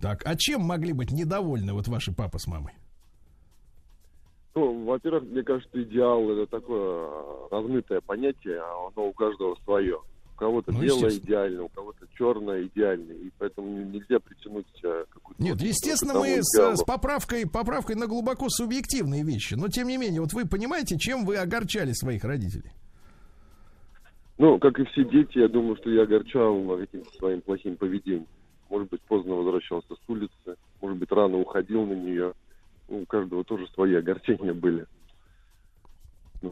Так, 0.01 0.23
а 0.25 0.35
чем 0.35 0.61
могли 0.61 0.93
быть 0.93 1.11
недовольны 1.11 1.73
вот 1.73 1.87
ваши 1.87 2.11
папа 2.11 2.39
с 2.39 2.47
мамой? 2.47 2.73
Ну, 4.55 4.83
во-первых, 4.85 5.25
мне 5.25 5.43
кажется, 5.43 5.83
идеал 5.83 6.27
это 6.31 6.47
такое 6.47 6.81
а, 6.81 7.47
размытое 7.51 8.01
понятие, 8.01 8.59
а 8.59 8.87
оно 8.87 9.09
у 9.09 9.13
каждого 9.13 9.55
свое. 9.63 9.99
У 10.39 10.45
кого-то 10.45 10.71
Ну, 10.71 10.81
белое 10.81 11.11
идеально, 11.11 11.63
у 11.63 11.67
кого-то 11.67 12.07
черное 12.17 12.63
идеально, 12.63 13.11
и 13.11 13.29
поэтому 13.37 13.67
нельзя 13.83 14.19
притянуть 14.19 14.67
а, 14.85 15.03
какую-то... 15.09 15.43
Нет, 15.43 15.59
естественно, 15.59 16.13
мы 16.13 16.41
с, 16.41 16.77
с 16.77 16.83
поправкой, 16.85 17.45
поправкой 17.45 17.97
на 17.97 18.07
глубоко 18.07 18.47
субъективные 18.47 19.23
вещи. 19.23 19.55
Но 19.55 19.67
тем 19.67 19.89
не 19.89 19.97
менее, 19.97 20.21
вот 20.21 20.31
вы 20.31 20.47
понимаете, 20.47 20.97
чем 20.97 21.25
вы 21.25 21.35
огорчали 21.35 21.91
своих 21.91 22.23
родителей? 22.23 22.71
Ну, 24.37 24.57
как 24.59 24.79
и 24.79 24.85
все 24.85 25.03
дети, 25.03 25.39
я 25.39 25.49
думаю, 25.49 25.75
что 25.75 25.89
я 25.89 26.03
огорчал 26.03 26.55
каким-то 26.77 27.11
своим 27.17 27.41
плохим 27.41 27.75
поведением. 27.75 28.27
Может 28.69 28.89
быть, 28.91 29.01
поздно 29.01 29.35
возвращался 29.35 29.93
с 29.93 30.09
улицы, 30.09 30.55
может 30.79 30.97
быть, 30.97 31.11
рано 31.11 31.37
уходил 31.37 31.85
на 31.85 31.95
нее. 31.95 32.31
Ну, 32.87 33.01
у 33.01 33.05
каждого 33.05 33.43
тоже 33.43 33.67
свои 33.73 33.93
огорчения 33.95 34.53
были. 34.53 34.85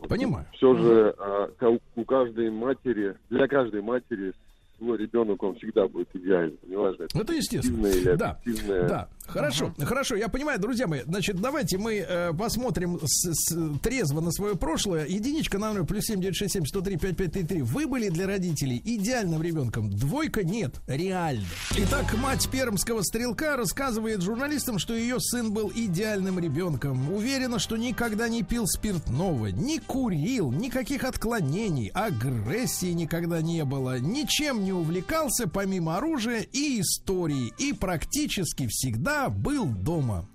Понимаю. 0.10 0.46
Все 0.54 0.76
же 0.76 1.16
а, 1.18 1.50
у 1.96 2.04
каждой 2.06 2.52
матери, 2.52 3.16
для 3.30 3.48
каждой 3.48 3.82
матери 3.82 4.34
свой 4.78 4.98
ребенок, 4.98 5.42
он 5.44 5.56
всегда 5.56 5.88
будет 5.88 6.10
идеальным. 6.14 6.58
Неважно, 6.68 7.04
это, 7.04 7.20
Это 7.20 7.34
естественно. 7.34 7.88
или 7.88 8.16
Да, 8.16 8.32
объективное. 8.44 8.88
да. 8.88 9.08
Хорошо, 9.28 9.74
хорошо, 9.80 10.16
я 10.16 10.30
понимаю, 10.30 10.60
друзья 10.60 10.88
мои. 10.88 11.02
Значит, 11.06 11.36
давайте 11.40 11.78
мы 11.78 11.96
э, 11.96 12.34
посмотрим 12.34 13.00
с- 13.04 13.32
с- 13.34 13.80
трезво 13.80 14.22
на 14.22 14.32
свое 14.32 14.56
прошлое. 14.56 15.06
Единичка 15.06 15.58
на 15.60 15.74
номер 15.74 15.86
плюс 15.86 16.06
семь 16.06 16.22
девять 16.22 16.36
шесть 16.36 16.54
семь 16.54 16.66
сто 16.66 16.82
три 16.82 16.98
пять 16.98 17.18
пять 17.18 17.34
три 17.34 17.44
три. 17.44 17.62
Вы 17.62 17.88
были 17.88 18.10
для 18.10 18.26
родителей 18.26 18.82
идеальным 18.84 19.42
ребенком. 19.44 19.90
Двойка 19.90 20.44
нет, 20.44 20.76
реально. 20.88 21.46
Итак, 21.78 22.18
мать 22.18 22.48
пермского 22.50 23.02
стрелка 23.02 23.58
рассказывает 23.58 24.22
журналистам, 24.22 24.80
что 24.80 24.94
ее 24.96 25.20
сын 25.20 25.52
был 25.52 25.72
идеальным 25.76 26.40
ребенком. 26.40 27.12
Уверена, 27.14 27.60
что 27.60 27.76
никогда 27.78 28.30
не 28.30 28.44
пил 28.44 28.66
спиртного, 28.66 29.48
не 29.48 29.80
курил, 29.80 30.52
никаких 30.52 31.04
отклонений, 31.04 31.92
агрессии 31.94 32.92
никогда 32.94 33.42
не 33.42 33.66
было, 33.66 34.00
ничем 34.00 34.64
не 34.64 34.72
увлекался 34.74 35.48
помимо 35.48 35.98
оружия 35.98 36.42
и 36.42 36.80
истории, 36.82 37.54
и 37.58 37.74
практически 37.74 38.68
всегда 38.68 39.17
был 39.30 39.66
дома. 39.66 40.26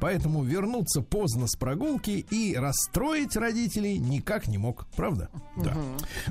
Поэтому 0.00 0.42
вернуться 0.42 1.02
поздно 1.02 1.46
с 1.46 1.56
прогулки 1.56 2.26
и 2.30 2.54
расстроить 2.56 3.36
родителей 3.36 3.98
никак 3.98 4.48
не 4.48 4.58
мог. 4.58 4.86
Правда? 4.96 5.28
Да. 5.56 5.76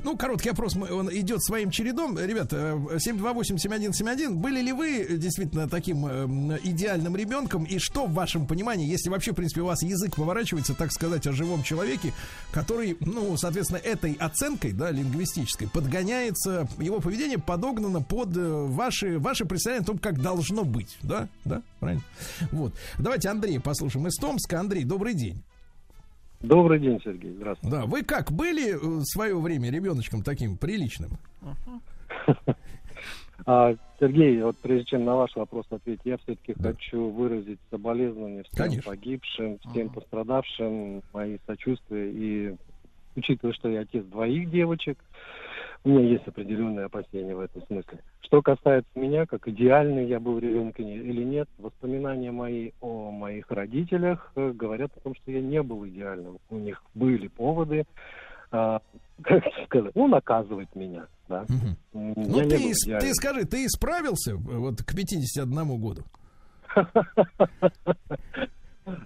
Ну, 0.04 0.16
короткий 0.16 0.50
опрос, 0.50 0.76
он 0.76 1.10
идет 1.12 1.42
своим 1.42 1.70
чередом. 1.70 2.18
Ребята, 2.18 2.78
э, 2.90 2.98
728-7171, 2.98 4.34
были 4.34 4.60
ли 4.60 4.72
вы 4.72 5.06
действительно 5.18 5.68
таким 5.68 6.06
э, 6.06 6.58
идеальным 6.62 7.16
ребенком? 7.16 7.64
И 7.64 7.78
что 7.78 8.06
в 8.06 8.12
вашем 8.12 8.46
понимании, 8.46 8.86
если 8.86 9.10
вообще, 9.10 9.32
в 9.32 9.36
принципе, 9.36 9.62
у 9.62 9.66
вас 9.66 9.82
язык 9.82 10.16
поворачивается, 10.16 10.74
так 10.74 10.92
сказать, 10.92 11.26
о 11.26 11.32
живом 11.32 11.62
человеке, 11.62 12.12
который, 12.52 12.96
ну, 13.00 13.36
соответственно, 13.36 13.78
этой 13.78 14.12
оценкой, 14.14 14.72
да, 14.72 14.90
лингвистической, 14.90 15.68
подгоняется, 15.68 16.68
его 16.78 17.00
поведение 17.00 17.38
подогнано 17.38 18.02
под 18.02 18.36
э, 18.36 18.66
ваши, 18.66 19.18
ваши 19.18 19.44
представления 19.44 19.82
о 19.82 19.86
том, 19.86 19.98
как 19.98 20.20
должно 20.20 20.64
быть, 20.64 20.98
да? 21.02 21.28
Да? 21.44 21.62
Правильно? 21.80 22.02
Вот. 22.50 22.74
Давайте 22.98 23.28
Андрея 23.32 23.60
послушаем 23.60 24.06
из 24.06 24.14
Томска. 24.16 24.60
Андрей, 24.60 24.84
добрый 24.84 25.14
день. 25.14 25.42
Добрый 26.40 26.78
день, 26.78 27.00
Сергей. 27.02 27.32
Здравствуйте. 27.32 27.74
Да, 27.74 27.86
вы 27.86 28.02
как 28.02 28.30
были 28.30 28.74
э, 28.74 28.76
в 28.76 29.04
свое 29.04 29.38
время 29.40 29.70
ребеночком 29.70 30.22
таким 30.22 30.56
приличным? 30.56 31.10
А, 33.44 33.74
Сергей, 33.98 34.40
вот 34.40 34.56
прежде 34.58 34.84
чем 34.84 35.04
на 35.04 35.16
ваш 35.16 35.34
вопрос 35.34 35.66
ответить, 35.70 36.02
я 36.04 36.16
все-таки 36.18 36.54
хочу 36.54 37.08
выразить 37.08 37.58
соболезнования 37.70 38.44
всем 38.44 38.66
Конечно. 38.66 38.92
погибшим, 38.92 39.58
всем 39.58 39.88
пострадавшим, 39.88 41.02
мои 41.12 41.38
сочувствия. 41.44 42.12
И 42.12 42.54
учитывая, 43.16 43.52
что 43.54 43.68
я 43.68 43.80
отец 43.80 44.04
двоих 44.04 44.48
девочек, 44.48 44.96
у 45.84 45.88
меня 45.88 46.00
есть 46.00 46.26
определенные 46.28 46.86
опасения 46.86 47.34
в 47.34 47.40
этом 47.40 47.62
смысле. 47.66 47.98
Что 48.20 48.40
касается 48.42 48.90
меня, 48.94 49.26
как 49.26 49.48
идеальный 49.48 50.06
я 50.06 50.20
был 50.20 50.38
ребенком 50.38 50.86
или 50.86 51.24
нет, 51.24 51.48
воспоминания 51.58 52.30
мои 52.30 52.70
о 52.80 53.10
моих 53.10 53.50
родителях 53.50 54.30
э, 54.36 54.52
говорят 54.52 54.90
о 54.96 55.00
том, 55.00 55.14
что 55.16 55.30
я 55.32 55.40
не 55.40 55.62
был 55.62 55.86
идеальным. 55.86 56.38
У 56.50 56.56
них 56.56 56.82
были 56.94 57.26
поводы, 57.28 57.84
а, 58.50 58.80
как 59.22 59.42
сказать, 59.66 59.92
ну, 59.94 60.06
наказывать 60.08 60.74
меня. 60.76 61.06
Да. 61.28 61.46
М, 61.94 62.14
Ну, 62.16 62.40
ты, 62.40 62.56
был 62.58 62.72
идеальным. 62.72 63.00
ты 63.00 63.14
скажи, 63.14 63.44
ты 63.44 63.64
исправился 63.66 64.32
э, 64.32 64.34
вот 64.36 64.82
к 64.82 64.94
51 64.94 65.80
году? 65.80 66.02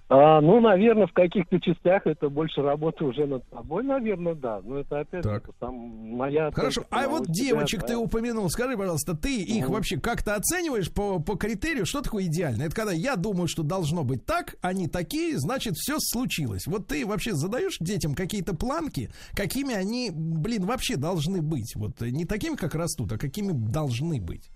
А, 0.09 0.41
ну, 0.41 0.59
наверное, 0.59 1.05
в 1.05 1.13
каких-то 1.13 1.59
частях 1.59 2.07
это 2.07 2.29
больше 2.29 2.61
работа 2.61 3.05
уже 3.05 3.27
над 3.27 3.43
собой, 3.51 3.83
наверное, 3.83 4.33
да. 4.33 4.59
Но 4.63 4.79
это 4.79 5.01
опять 5.01 5.23
Так. 5.23 5.45
же 5.45 5.51
сам 5.59 5.73
моя. 5.75 6.51
Хорошо, 6.51 6.81
оценка 6.81 7.05
а 7.05 7.09
вот 7.09 7.27
девочек 7.27 7.81
да. 7.81 7.87
ты 7.87 7.97
упомянул. 7.97 8.49
Скажи, 8.49 8.75
пожалуйста, 8.75 9.15
ты 9.15 9.41
их 9.41 9.65
Мгм. 9.65 9.73
вообще 9.73 9.99
как-то 9.99 10.35
оцениваешь 10.35 10.91
по, 10.91 11.19
по 11.19 11.35
критерию, 11.35 11.85
что 11.85 12.01
такое 12.01 12.25
идеально? 12.25 12.63
Это 12.63 12.75
когда 12.75 12.91
я 12.91 13.15
думаю, 13.15 13.47
что 13.47 13.63
должно 13.63 14.03
быть 14.03 14.25
так, 14.25 14.55
они 14.61 14.87
такие, 14.87 15.37
значит, 15.37 15.75
все 15.75 15.97
случилось. 15.99 16.65
Вот 16.65 16.87
ты 16.87 17.05
вообще 17.05 17.33
задаешь 17.33 17.77
детям 17.79 18.15
какие-то 18.15 18.55
планки, 18.55 19.09
какими 19.33 19.75
они, 19.75 20.09
блин, 20.11 20.65
вообще 20.65 20.95
должны 20.95 21.41
быть? 21.41 21.73
Вот 21.75 22.01
не 22.01 22.25
такими, 22.25 22.55
как 22.55 22.73
растут, 22.73 23.11
а 23.11 23.17
какими 23.17 23.51
должны 23.51 24.19
быть? 24.19 24.49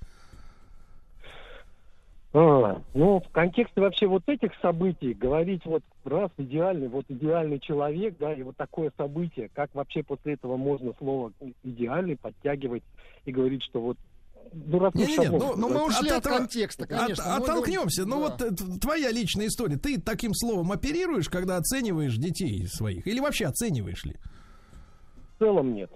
А, 2.33 2.81
ну, 2.93 3.19
в 3.19 3.29
контексте 3.31 3.81
вообще 3.81 4.07
вот 4.07 4.23
этих 4.27 4.51
событий 4.61 5.13
говорить 5.13 5.65
вот 5.65 5.83
раз 6.05 6.31
идеальный, 6.37 6.87
вот 6.87 7.05
идеальный 7.09 7.59
человек, 7.59 8.15
да, 8.19 8.33
и 8.33 8.41
вот 8.41 8.55
такое 8.55 8.91
событие, 8.95 9.49
как 9.53 9.73
вообще 9.75 10.01
после 10.01 10.33
этого 10.33 10.55
можно 10.55 10.93
слово 10.97 11.33
идеальный 11.63 12.15
подтягивать 12.15 12.83
и 13.25 13.31
говорить, 13.33 13.63
что 13.63 13.81
вот 13.81 13.97
ну, 14.53 14.79
раз 14.79 14.93
мы 14.93 15.01
Не-не-не, 15.01 15.23
шаблон 15.25 15.41
ну, 15.41 15.55
Ну, 15.55 15.69
мы 15.69 15.81
От 15.81 15.87
ушли 15.89 16.09
от, 16.09 16.17
этого- 16.17 16.37
контекста, 16.37 16.87
конечно. 16.87 17.23
От- 17.23 17.39
Ну, 17.39 17.43
оттолкнемся. 17.43 18.05
Ну, 18.05 18.15
да. 18.15 18.21
вот 18.21 18.41
э, 18.41 18.79
твоя 18.79 19.11
личная 19.11 19.47
история. 19.47 19.77
Ты 19.77 19.99
таким 19.99 20.33
словом 20.33 20.71
оперируешь, 20.71 21.29
когда 21.29 21.57
оцениваешь 21.57 22.17
детей 22.17 22.65
своих? 22.67 23.07
Или 23.07 23.19
вообще 23.19 23.45
оцениваешь 23.45 24.03
ли? 24.03 24.15
в 25.35 25.43
целом 25.43 25.73
нет. 25.73 25.89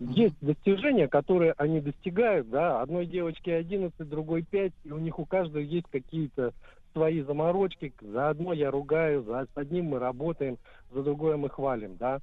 Есть 0.00 0.36
достижения, 0.40 1.08
которые 1.08 1.54
они 1.56 1.80
достигают, 1.80 2.48
да, 2.50 2.80
одной 2.80 3.04
девочке 3.06 3.56
11, 3.56 4.08
другой 4.08 4.42
5, 4.42 4.72
и 4.84 4.92
у 4.92 4.98
них 4.98 5.18
у 5.18 5.24
каждого 5.24 5.60
есть 5.60 5.86
какие-то 5.90 6.52
свои 6.92 7.20
заморочки. 7.22 7.92
За 8.00 8.28
одно 8.28 8.52
я 8.52 8.70
ругаю, 8.70 9.22
за 9.24 9.46
с 9.52 9.56
одним 9.56 9.86
мы 9.86 9.98
работаем, 9.98 10.56
за 10.92 11.02
другое 11.02 11.36
мы 11.36 11.48
хвалим, 11.48 11.96
да. 11.96 12.20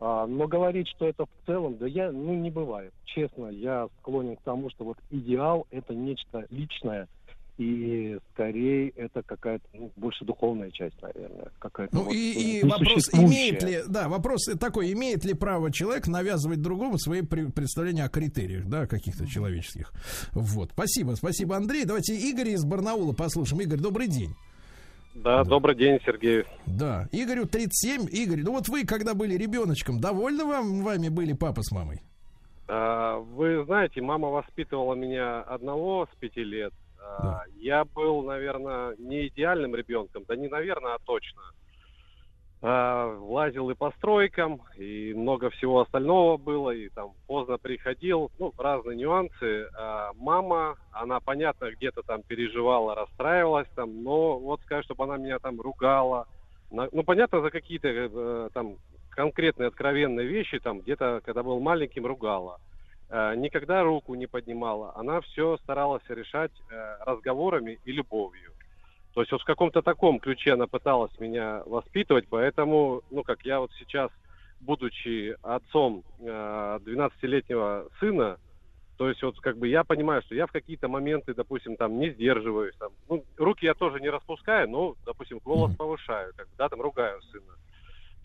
А, 0.00 0.26
но 0.26 0.46
говорить, 0.46 0.88
что 0.88 1.06
это 1.06 1.24
в 1.24 1.46
целом, 1.46 1.78
да 1.78 1.86
я, 1.86 2.12
ну, 2.12 2.34
не 2.34 2.50
бывает. 2.50 2.92
Честно, 3.04 3.46
я 3.46 3.88
склонен 4.00 4.36
к 4.36 4.42
тому, 4.42 4.68
что 4.70 4.84
вот 4.84 4.98
идеал 5.10 5.66
это 5.70 5.94
нечто 5.94 6.46
личное, 6.50 7.08
и 7.56 8.18
скорее 8.32 8.88
это 8.90 9.22
какая-то, 9.22 9.64
ну, 9.74 9.92
больше 9.96 10.24
духовная 10.24 10.70
часть, 10.70 11.00
наверное. 11.00 11.52
Какая-то 11.58 11.94
Ну 11.94 12.04
вот, 12.04 12.12
и, 12.12 12.58
и 12.60 12.64
вопрос, 12.64 13.08
имеет 13.12 13.62
ли, 13.62 13.82
да, 13.86 14.08
вопрос 14.08 14.46
такой, 14.58 14.92
имеет 14.92 15.24
ли 15.24 15.34
право 15.34 15.72
человек 15.72 16.08
навязывать 16.08 16.60
другому 16.60 16.98
свои 16.98 17.22
представления 17.22 18.04
о 18.04 18.08
критериях, 18.08 18.66
да, 18.66 18.86
каких-то 18.86 19.26
человеческих. 19.26 19.92
Вот, 20.32 20.70
спасибо, 20.72 21.12
спасибо, 21.12 21.56
Андрей. 21.56 21.84
Давайте 21.84 22.14
Игоря 22.14 22.50
из 22.50 22.64
Барнаула 22.64 23.12
послушаем. 23.12 23.62
Игорь, 23.62 23.78
добрый 23.78 24.08
день. 24.08 24.34
Да, 25.14 25.44
добрый 25.44 25.76
день, 25.76 26.00
Сергей. 26.04 26.42
Да, 26.66 27.08
Игорю 27.12 27.46
37. 27.46 28.08
Игорь, 28.10 28.42
ну 28.42 28.50
вот 28.52 28.68
вы, 28.68 28.84
когда 28.84 29.14
были 29.14 29.36
ребеночком, 29.36 30.00
довольны 30.00 30.44
вам, 30.44 30.82
вами 30.82 31.08
были 31.08 31.34
папа 31.34 31.62
с 31.62 31.70
мамой? 31.70 32.00
А, 32.66 33.18
Вы 33.18 33.64
знаете, 33.64 34.00
мама 34.00 34.28
воспитывала 34.28 34.94
меня 34.94 35.42
одного 35.42 36.08
с 36.12 36.16
пяти 36.18 36.42
лет. 36.42 36.72
А, 37.04 37.42
Я 37.56 37.84
был, 37.84 38.22
наверное, 38.22 38.94
не 38.98 39.28
идеальным 39.28 39.74
ребенком, 39.74 40.24
да 40.26 40.36
не 40.36 40.48
наверное, 40.48 40.94
а 40.94 40.98
точно. 41.04 41.42
А, 42.62 43.18
Лазил 43.18 43.68
и 43.70 43.74
по 43.74 43.90
стройкам, 43.92 44.62
и 44.76 45.12
много 45.14 45.50
всего 45.50 45.80
остального 45.80 46.36
было, 46.36 46.70
и 46.70 46.88
там 46.88 47.12
поздно 47.26 47.58
приходил, 47.58 48.30
ну, 48.38 48.52
разные 48.56 48.96
нюансы. 48.96 49.68
А 49.76 50.12
Мама, 50.14 50.76
она, 50.90 51.20
понятно, 51.20 51.70
где-то 51.70 52.02
там 52.02 52.22
переживала, 52.22 52.94
расстраивалась 52.94 53.68
там, 53.74 54.02
но 54.02 54.38
вот 54.38 54.60
сказать, 54.62 54.84
чтобы 54.84 55.04
она 55.04 55.18
меня 55.18 55.38
там 55.38 55.60
ругала, 55.60 56.26
ну, 56.70 57.04
понятно, 57.04 57.40
за 57.40 57.50
какие-то 57.50 57.88
э, 57.88 58.48
там 58.52 58.78
конкретные 59.10 59.68
откровенные 59.68 60.26
вещи, 60.26 60.58
там 60.58 60.80
где-то, 60.80 61.20
когда 61.24 61.42
был 61.42 61.60
маленьким, 61.60 62.06
ругала. 62.06 62.58
Э, 63.16 63.36
никогда 63.36 63.84
руку 63.84 64.16
не 64.16 64.26
поднимала. 64.26 64.92
Она 64.96 65.20
все 65.20 65.56
старалась 65.58 66.02
решать 66.08 66.50
э, 66.68 66.96
разговорами 67.04 67.78
и 67.84 67.92
любовью. 67.92 68.50
То 69.12 69.20
есть 69.20 69.30
вот 69.30 69.40
в 69.40 69.44
каком-то 69.44 69.82
таком 69.82 70.18
ключе 70.18 70.54
она 70.54 70.66
пыталась 70.66 71.16
меня 71.20 71.62
воспитывать, 71.64 72.26
поэтому, 72.28 73.02
ну, 73.12 73.22
как 73.22 73.44
я 73.44 73.60
вот 73.60 73.70
сейчас, 73.78 74.10
будучи 74.60 75.36
отцом 75.42 76.02
э, 76.18 76.24
12-летнего 76.84 77.88
сына, 78.00 78.38
то 78.96 79.08
есть 79.08 79.22
вот 79.22 79.38
как 79.38 79.58
бы 79.58 79.68
я 79.68 79.84
понимаю, 79.84 80.20
что 80.22 80.34
я 80.34 80.48
в 80.48 80.52
какие-то 80.52 80.88
моменты, 80.88 81.34
допустим, 81.34 81.76
там 81.76 82.00
не 82.00 82.10
сдерживаюсь, 82.10 82.74
там, 82.80 82.90
ну, 83.08 83.24
руки 83.36 83.64
я 83.64 83.74
тоже 83.74 84.00
не 84.00 84.10
распускаю, 84.10 84.68
но, 84.68 84.96
допустим, 85.06 85.38
голос 85.38 85.72
повышаю, 85.76 86.32
как 86.36 86.48
бы, 86.48 86.54
да, 86.58 86.68
там 86.68 86.80
ругаю 86.80 87.22
сына. 87.22 87.54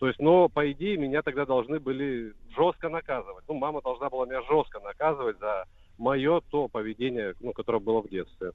То 0.00 0.08
есть, 0.08 0.18
но 0.18 0.48
по 0.48 0.72
идее 0.72 0.96
меня 0.96 1.20
тогда 1.20 1.44
должны 1.44 1.78
были 1.78 2.32
жестко 2.56 2.88
наказывать. 2.88 3.44
Ну, 3.46 3.54
мама 3.54 3.82
должна 3.82 4.08
была 4.08 4.24
меня 4.24 4.40
жестко 4.50 4.80
наказывать 4.80 5.38
за 5.38 5.66
мое 5.98 6.40
то 6.50 6.68
поведение, 6.68 7.34
ну, 7.40 7.52
которое 7.52 7.80
было 7.80 8.00
в 8.00 8.08
детстве. 8.08 8.52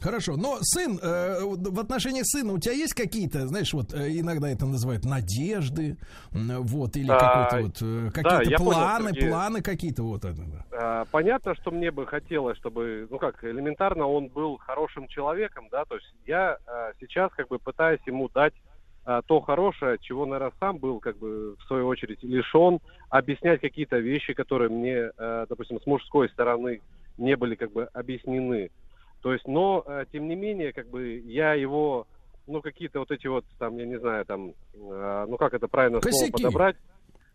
Хорошо, 0.00 0.36
но 0.36 0.58
сын, 0.62 0.98
э, 1.00 1.44
в 1.44 1.78
отношении 1.78 2.22
сына 2.24 2.54
у 2.54 2.58
тебя 2.58 2.74
есть 2.74 2.94
какие-то, 2.94 3.46
знаешь, 3.46 3.72
вот 3.72 3.94
э, 3.94 4.18
иногда 4.18 4.48
это 4.50 4.66
называют 4.66 5.04
надежды, 5.04 5.96
вот, 6.32 6.96
или 6.96 7.08
А, 7.08 7.18
какой-то 7.20 7.66
вот, 7.66 7.82
э, 7.82 8.10
да, 8.20 8.38
какие-то 8.38 8.64
понял, 8.64 8.72
планы, 8.72 9.10
Сергей. 9.10 9.28
планы 9.28 9.62
какие-то 9.62 10.02
вот. 10.02 10.24
это, 10.24 10.42
да. 10.42 10.64
А, 10.72 11.04
Понятно, 11.12 11.54
что 11.54 11.70
мне 11.70 11.92
бы 11.92 12.04
хотелось, 12.06 12.58
чтобы, 12.58 13.06
ну 13.10 13.18
как, 13.18 13.44
элементарно 13.44 14.08
он 14.08 14.26
был 14.26 14.56
хорошим 14.56 15.06
человеком, 15.06 15.68
да, 15.70 15.84
то 15.84 15.94
есть 15.94 16.12
я 16.26 16.58
а, 16.66 16.90
сейчас 16.98 17.30
как 17.36 17.46
бы 17.46 17.60
пытаюсь 17.60 18.00
ему 18.04 18.28
дать 18.28 18.54
то 19.04 19.40
хорошее, 19.40 19.98
чего, 20.00 20.26
наверное, 20.26 20.52
сам 20.60 20.78
был, 20.78 21.00
как 21.00 21.18
бы, 21.18 21.56
в 21.56 21.62
свою 21.66 21.88
очередь, 21.88 22.22
лишен, 22.22 22.78
объяснять 23.10 23.60
какие-то 23.60 23.98
вещи, 23.98 24.32
которые 24.32 24.70
мне, 24.70 25.10
а, 25.18 25.46
допустим, 25.48 25.80
с 25.80 25.86
мужской 25.86 26.28
стороны 26.28 26.80
не 27.18 27.36
были, 27.36 27.56
как 27.56 27.72
бы, 27.72 27.84
объяснены. 27.92 28.70
То 29.22 29.32
есть, 29.32 29.46
но, 29.46 29.82
а, 29.86 30.04
тем 30.06 30.28
не 30.28 30.36
менее, 30.36 30.72
как 30.72 30.88
бы, 30.88 31.18
я 31.18 31.54
его, 31.54 32.06
ну, 32.46 32.62
какие-то 32.62 33.00
вот 33.00 33.10
эти 33.10 33.26
вот, 33.26 33.44
там, 33.58 33.76
я 33.76 33.86
не 33.86 33.98
знаю, 33.98 34.24
там, 34.24 34.52
а, 34.74 35.26
ну, 35.26 35.36
как 35.36 35.54
это 35.54 35.68
правильно 35.68 36.00
слово 36.00 36.12
Косяки. 36.12 36.32
подобрать, 36.32 36.76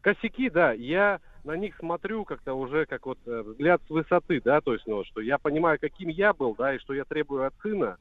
косяки, 0.02 0.50
да, 0.50 0.72
я 0.72 1.20
на 1.44 1.56
них 1.56 1.78
смотрю 1.78 2.26
как-то 2.26 2.54
уже 2.54 2.86
как 2.86 3.06
вот 3.06 3.20
э, 3.26 3.42
взгляд 3.42 3.82
с 3.88 3.90
высоты, 3.90 4.42
да, 4.44 4.62
то 4.62 4.74
есть, 4.74 4.86
ну, 4.88 5.04
что 5.06 5.22
я 5.22 5.38
понимаю, 5.38 5.78
каким 5.80 6.10
я 6.10 6.34
был, 6.34 6.56
да, 6.56 6.74
и 6.74 6.80
что 6.80 6.94
я 6.94 7.06
требую 7.06 7.46
от 7.46 7.54
сына, 7.62 7.98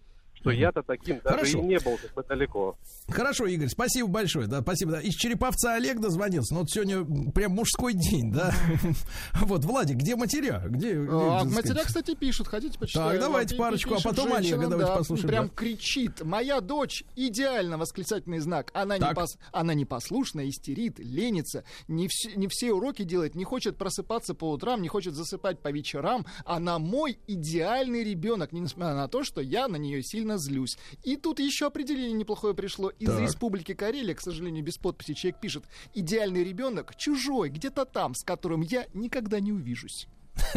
что 0.52 0.60
я-то 0.60 0.82
таким 0.82 1.20
даже 1.22 1.36
Хорошо. 1.36 1.58
и 1.58 1.62
не 1.62 1.78
был 1.80 1.96
как 2.00 2.14
бы 2.14 2.22
далеко. 2.22 2.76
Хорошо, 3.08 3.46
Игорь, 3.46 3.68
спасибо 3.68 4.08
большое, 4.08 4.46
да, 4.46 4.60
спасибо. 4.62 4.92
Да. 4.92 5.00
Из 5.00 5.14
Череповца 5.14 5.74
Олег 5.74 6.00
дозвонился, 6.00 6.54
но 6.54 6.60
вот 6.60 6.70
сегодня 6.70 7.04
прям 7.32 7.52
мужской 7.52 7.92
день, 7.94 8.32
да. 8.32 8.52
Вот, 9.34 9.64
Владик, 9.64 9.96
где 9.96 10.16
матеря? 10.16 10.62
Где, 10.66 10.94
где, 10.94 11.08
А, 11.10 11.44
матеря, 11.44 11.82
кстати, 11.84 12.14
пишут. 12.14 12.48
Хотите 12.48 12.78
почитать? 12.78 13.12
Так, 13.12 13.20
давайте 13.20 13.56
парочку, 13.56 13.94
а 13.94 14.00
потом 14.02 14.32
Олега 14.32 14.66
давайте 14.68 14.92
послушаем, 14.92 15.28
Прям 15.28 15.48
да. 15.48 15.52
кричит. 15.54 16.22
Моя 16.24 16.60
дочь 16.60 17.04
идеально 17.14 17.78
восклицательный 17.78 18.38
знак. 18.38 18.70
Она, 18.74 18.98
не 18.98 19.04
пос- 19.04 19.38
она 19.52 19.74
непослушная, 19.74 20.48
истерит, 20.48 20.98
ленится. 20.98 21.64
Не, 21.88 22.06
вс- 22.06 22.34
не 22.36 22.48
все 22.48 22.72
уроки 22.72 23.02
делает, 23.04 23.34
не 23.34 23.44
хочет 23.44 23.76
просыпаться 23.76 24.34
по 24.34 24.50
утрам, 24.50 24.80
не 24.82 24.88
хочет 24.88 25.14
засыпать 25.14 25.60
по 25.60 25.70
вечерам. 25.70 26.26
Она 26.44 26.78
мой 26.78 27.18
идеальный 27.26 28.04
ребенок, 28.04 28.52
несмотря 28.52 28.94
на 28.94 29.08
то, 29.08 29.22
что 29.24 29.40
я 29.40 29.68
на 29.68 29.76
нее 29.76 30.02
сильно 30.02 30.35
злюсь. 30.38 30.78
И 31.02 31.16
тут 31.16 31.38
еще 31.40 31.66
определение 31.66 32.12
неплохое 32.12 32.54
пришло. 32.54 32.90
Из 32.98 33.08
Так. 33.08 33.20
республики 33.20 33.74
Карелия, 33.74 34.14
к 34.14 34.20
сожалению, 34.20 34.64
без 34.64 34.76
подписи 34.78 35.14
человек 35.14 35.40
пишет. 35.40 35.64
Идеальный 35.94 36.44
ребенок 36.44 36.94
чужой, 36.96 37.48
где-то 37.50 37.84
там, 37.84 38.14
с 38.14 38.22
которым 38.24 38.60
я 38.62 38.86
никогда 38.94 39.40
не 39.40 39.52
увижусь. 39.52 40.06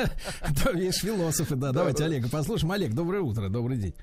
Да, 0.63 0.71
видишь, 0.71 1.01
философы, 1.01 1.55
да. 1.55 1.71
Давайте 1.71 2.03
Олега 2.03 2.29
послушаем. 2.29 2.71
Олег, 2.71 2.93
доброе 2.93 3.21
утро, 3.21 3.49
добрый 3.49 3.77
день. 3.77 3.93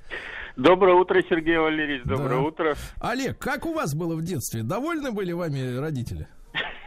Доброе 0.56 0.94
утро, 0.94 1.20
Сергей 1.28 1.58
Валерьевич, 1.58 2.02
доброе 2.04 2.40
утро. 2.40 2.74
Олег, 3.00 3.38
как 3.38 3.66
у 3.66 3.74
вас 3.74 3.94
было 3.94 4.14
в 4.16 4.22
детстве? 4.22 4.62
Довольны 4.62 5.12
были 5.12 5.32
вами 5.32 5.76
родители? 5.76 6.28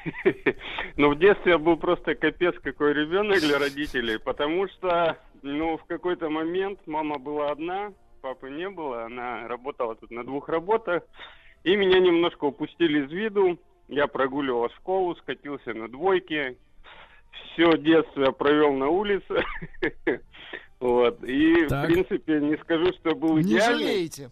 Ну, 0.97 1.13
в 1.13 1.19
детстве 1.19 1.53
я 1.53 1.57
был 1.57 1.77
просто 1.77 2.15
капец 2.15 2.55
какой 2.61 2.93
ребенок 2.93 3.39
для 3.39 3.57
родителей, 3.59 4.17
потому 4.19 4.67
что, 4.67 5.17
ну, 5.43 5.77
в 5.77 5.85
какой-то 5.85 6.29
момент 6.29 6.79
мама 6.87 7.19
была 7.19 7.51
одна, 7.51 7.93
папы 8.21 8.49
не 8.49 8.69
было, 8.69 9.05
она 9.05 9.47
работала 9.47 9.95
тут 9.95 10.11
на 10.11 10.23
двух 10.23 10.49
работах, 10.49 11.03
и 11.63 11.75
меня 11.75 11.99
немножко 11.99 12.45
упустили 12.45 13.05
из 13.05 13.11
виду. 13.11 13.57
Я 13.87 14.07
прогуливал 14.07 14.69
школу, 14.71 15.15
скатился 15.15 15.73
на 15.73 15.87
двойке, 15.87 16.57
все 17.53 17.75
детство 17.77 18.21
я 18.25 18.31
провел 18.31 18.73
на 18.73 18.87
улице. 18.89 19.43
Вот. 20.79 21.21
И, 21.25 21.65
Так. 21.67 21.83
в 21.83 21.91
принципе, 21.91 22.39
не 22.39 22.55
скажу, 22.59 22.93
что 22.93 23.13
был 23.13 23.35
Не 23.35 23.41
идеальный. 23.41 23.83
жалеете. 23.85 24.29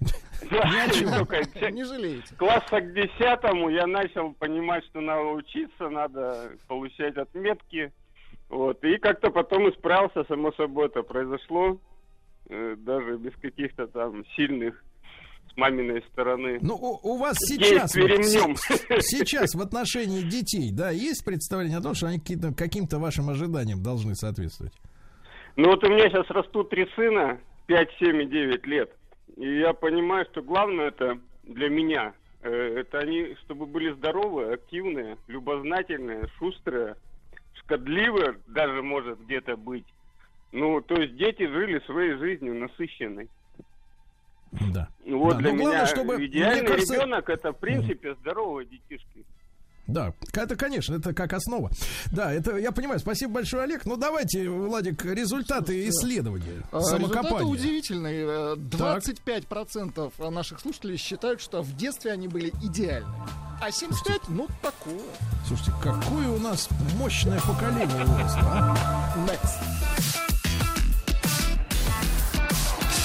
Да, 0.48 0.88
чем. 0.94 1.08
только 1.26 1.42
Не 1.72 1.82
жалеете. 1.84 2.36
класса 2.36 2.80
к 2.80 2.92
десятому 2.94 3.68
я 3.68 3.84
начал 3.88 4.32
понимать, 4.34 4.84
что 4.84 5.00
надо 5.00 5.22
учиться, 5.24 5.88
надо 5.88 6.52
получать 6.68 7.16
отметки. 7.16 7.92
Вот. 8.48 8.84
И 8.84 8.96
как-то 8.98 9.32
потом 9.32 9.68
исправился, 9.70 10.22
само 10.28 10.52
собой 10.52 10.86
это 10.86 11.02
произошло. 11.02 11.78
Э, 12.48 12.76
даже 12.78 13.16
без 13.18 13.32
каких-то 13.40 13.86
там 13.86 14.24
сильных 14.36 14.82
с 15.52 15.56
маминой 15.56 16.02
стороны. 16.12 16.58
Ну, 16.62 16.74
у, 16.74 17.14
у 17.14 17.16
вас 17.18 17.36
сейчас, 17.38 17.94
вот 17.96 18.10
с- 18.24 19.00
сейчас 19.08 19.54
в 19.54 19.60
отношении 19.60 20.22
детей, 20.22 20.70
да, 20.72 20.90
есть 20.90 21.24
представление 21.24 21.78
о 21.78 21.82
том, 21.82 21.94
что 21.94 22.06
они 22.08 22.18
какие-то- 22.18 22.54
каким-то 22.54 22.98
вашим 22.98 23.28
ожиданиям 23.30 23.82
должны 23.82 24.14
соответствовать? 24.14 24.72
Ну 25.56 25.68
вот 25.70 25.82
у 25.84 25.88
меня 25.88 26.08
сейчас 26.08 26.28
растут 26.30 26.70
три 26.70 26.86
сына, 26.94 27.40
5, 27.66 27.88
7 27.98 28.22
и 28.22 28.26
9 28.26 28.66
лет. 28.66 28.90
И 29.36 29.58
я 29.60 29.72
понимаю, 29.72 30.24
что 30.30 30.42
главное 30.42 30.88
это 30.88 31.18
для 31.44 31.68
меня, 31.68 32.12
э, 32.42 32.50
это 32.80 32.98
они, 32.98 33.34
чтобы 33.44 33.66
были 33.66 33.92
здоровые, 33.94 34.54
активные, 34.54 35.16
любознательные, 35.26 36.28
шустрые, 36.38 36.94
шкодливые 37.54 38.38
даже 38.46 38.82
может 38.82 39.20
где-то 39.24 39.56
быть. 39.56 39.84
Ну, 40.52 40.80
то 40.80 40.94
есть 40.94 41.16
дети 41.16 41.46
жили 41.46 41.80
своей 41.86 42.14
жизнью 42.18 42.54
насыщенной. 42.54 43.28
Да. 44.72 44.88
Ну, 45.04 45.18
Вот 45.18 45.34
Да, 45.34 45.38
для 45.40 45.52
ну, 45.52 45.58
главное, 45.58 45.76
меня 45.78 45.86
чтобы, 45.86 46.24
идеальный 46.26 46.66
кажется- 46.66 46.94
ребенок 46.94 47.28
это, 47.28 47.52
в 47.52 47.58
принципе, 47.58 48.14
здоровые 48.20 48.66
детишки. 48.66 49.24
Да, 49.86 50.12
это, 50.34 50.54
конечно, 50.56 50.96
это 50.96 51.14
как 51.14 51.32
основа. 51.32 51.70
Да, 52.12 52.30
это 52.30 52.56
я 52.58 52.72
понимаю. 52.72 52.98
Спасибо 53.00 53.32
большое, 53.34 53.62
Олег. 53.62 53.86
Ну, 53.86 53.96
давайте, 53.96 54.48
Владик, 54.50 55.02
результаты 55.04 55.88
исследования. 55.88 56.62
А, 56.72 56.76
Результаты 56.78 57.08
Самокопания. 57.14 57.46
удивительные. 57.50 58.26
Э, 58.26 58.56
25% 58.56 60.12
наших 60.30 60.60
слушателей 60.60 60.98
считают, 60.98 61.40
что 61.40 61.62
в 61.62 61.74
детстве 61.74 62.12
они 62.12 62.28
были 62.28 62.50
идеальны. 62.62 63.08
А 63.62 63.70
75, 63.70 64.28
ну, 64.28 64.46
такое. 64.62 65.00
Слушайте, 65.46 65.72
какое 65.82 66.28
у 66.28 66.38
нас 66.38 66.68
мощное 66.98 67.40
поколение 67.40 68.04
выросло, 68.04 68.40
а? 68.42 69.14
Next. 69.26 70.37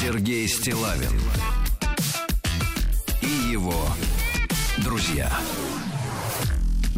Сергей 0.03 0.49
Стилавин 0.49 1.17
и 3.21 3.51
его 3.53 3.85
друзья 4.83 5.31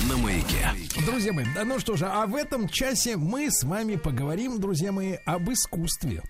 на 0.10 0.18
маяке. 0.18 0.72
Друзья 1.06 1.32
мои, 1.32 1.46
да 1.54 1.66
ну 1.66 1.78
что 1.78 1.98
же, 1.98 2.08
а 2.08 2.26
в 2.26 2.36
этом 2.36 2.68
часе 2.68 3.16
мы 3.16 3.52
с 3.52 3.64
вами 3.64 3.96
поговорим, 3.96 4.60
друзья 4.60 4.92
мои, 4.92 5.18
об 5.28 5.52
искусстве. 5.52 6.24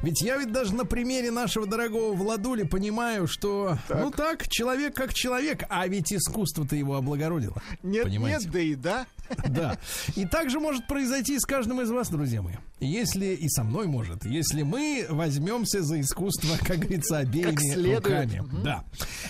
Ведь 0.00 0.22
я 0.22 0.38
ведь 0.38 0.50
даже 0.50 0.74
на 0.74 0.86
примере 0.86 1.30
нашего 1.30 1.66
дорогого 1.66 2.14
Владули 2.14 2.62
понимаю, 2.62 3.28
что, 3.28 3.76
ну 3.90 4.10
так, 4.10 4.48
человек 4.48 4.96
как 4.96 5.12
человек, 5.12 5.64
а 5.68 5.86
ведь 5.86 6.10
искусство-то 6.10 6.74
его 6.74 6.96
облагородило. 6.96 7.62
Нет, 7.82 8.04
Понимаете? 8.04 8.44
нет, 8.46 8.52
да 8.52 8.60
и 8.60 8.74
да. 8.74 9.06
Да. 9.48 9.78
И 10.16 10.26
так 10.26 10.50
же 10.50 10.60
может 10.60 10.86
произойти 10.86 11.38
с 11.38 11.44
каждым 11.44 11.80
из 11.80 11.90
вас, 11.90 12.08
друзья 12.10 12.42
мои. 12.42 12.54
Если 12.80 13.26
и 13.26 13.48
со 13.48 13.62
мной 13.64 13.86
может, 13.86 14.24
если 14.24 14.62
мы 14.62 15.06
возьмемся 15.08 15.82
за 15.82 16.00
искусство, 16.00 16.56
как 16.66 16.78
говорится, 16.80 17.18
обеими 17.18 17.56
следует. 17.56 18.04
руками. 18.04 18.42
Да. 18.62 18.84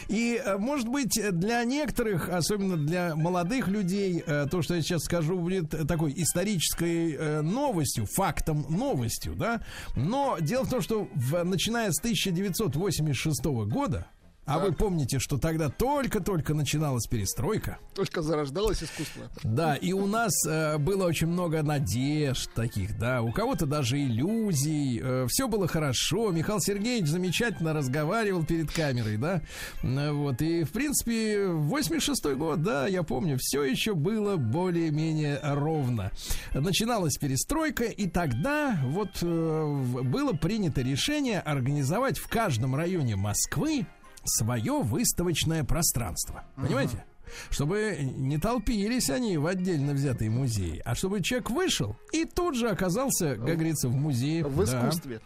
И, 0.09 0.41
э, 0.45 0.57
может 0.59 0.89
быть, 0.89 1.19
для 1.33 1.63
некоторых, 1.65 2.29
особенно 2.29 2.77
для 2.77 3.15
молодых 3.15 3.69
людей, 3.69 4.23
э, 4.27 4.47
то, 4.51 4.63
что 4.63 4.75
я 4.75 4.83
сейчас 4.83 5.03
скажу, 5.05 5.39
будет 5.39 5.71
такой 5.87 6.13
исторической 6.17 7.13
э, 7.19 7.41
новостью, 7.43 8.07
фактом 8.07 8.67
новостью, 8.69 9.35
да. 9.35 9.63
Но 9.97 10.39
дело 10.41 10.65
в 10.65 10.71
том, 10.71 10.81
что 10.81 11.09
в- 11.15 11.43
начиная 11.45 11.91
с 11.93 11.99
1986 12.01 13.45
года, 13.67 14.07
а 14.45 14.59
вы 14.59 14.73
помните, 14.73 15.19
что 15.19 15.39
тогда 15.39 15.69
только-только 15.69 16.55
начиналась 16.55 17.07
перестройка, 17.07 17.79
Только 17.95 18.23
зарождалось 18.23 18.83
искусство. 18.83 19.25
да, 19.45 19.77
и 19.77 19.93
у 19.93 20.07
нас 20.07 20.33
э, 20.47 20.79
было 20.79 21.07
очень 21.07 21.29
много 21.29 21.63
надежд 21.63 22.51
таких, 22.55 22.99
да, 22.99 23.23
у 23.23 23.33
кого-то 23.33 23.67
даже 23.67 24.01
иллюзий, 24.01 25.03
все 25.29 25.49
было 25.49 25.69
хорошо, 25.69 26.31
Михаил 26.31 26.61
Сергеевич 26.61 27.09
замечательно 27.09 27.73
разговаривал 27.73 28.45
перед 28.45 28.71
камерой, 28.73 29.17
да, 29.17 29.43
М, 29.83 30.17
вот, 30.19 30.43
и, 30.43 30.65
в 30.65 30.71
принципе, 30.71 31.47
86 31.47 32.35
год, 32.37 32.63
да, 32.63 32.87
я 32.87 33.03
помню, 33.03 33.37
все 33.41 33.63
еще 33.65 33.95
было 33.95 34.37
более-менее 34.37 35.39
ровно. 35.43 36.11
Начиналась 36.53 37.17
перестройка, 37.17 37.85
и 37.85 38.09
тогда 38.09 38.79
вот 38.85 39.11
э, 39.23 39.83
было 40.03 40.33
принято 40.33 40.81
решение 40.83 41.41
организовать 41.41 42.19
в 42.19 42.29
каждом 42.29 42.75
районе 42.75 43.17
Москвы 43.17 43.87
свое 44.25 44.81
выставочное 44.83 45.65
пространство, 45.65 46.45
понимаете? 46.57 47.05
Чтобы 47.51 47.97
не 48.01 48.37
толпились 48.39 49.09
они 49.09 49.39
в 49.39 49.47
отдельно 49.47 49.93
взятые 49.93 50.31
музеи, 50.31 50.83
а 50.85 50.95
чтобы 50.95 51.23
человек 51.23 51.51
вышел 51.51 51.97
и 52.13 52.25
тут 52.25 52.57
же 52.57 52.69
оказался, 52.69 53.37
как 53.37 53.45
говорится, 53.45 53.89
в 53.89 53.95
музее. 53.95 54.45
В 54.45 54.63
искусстве. 54.63 55.21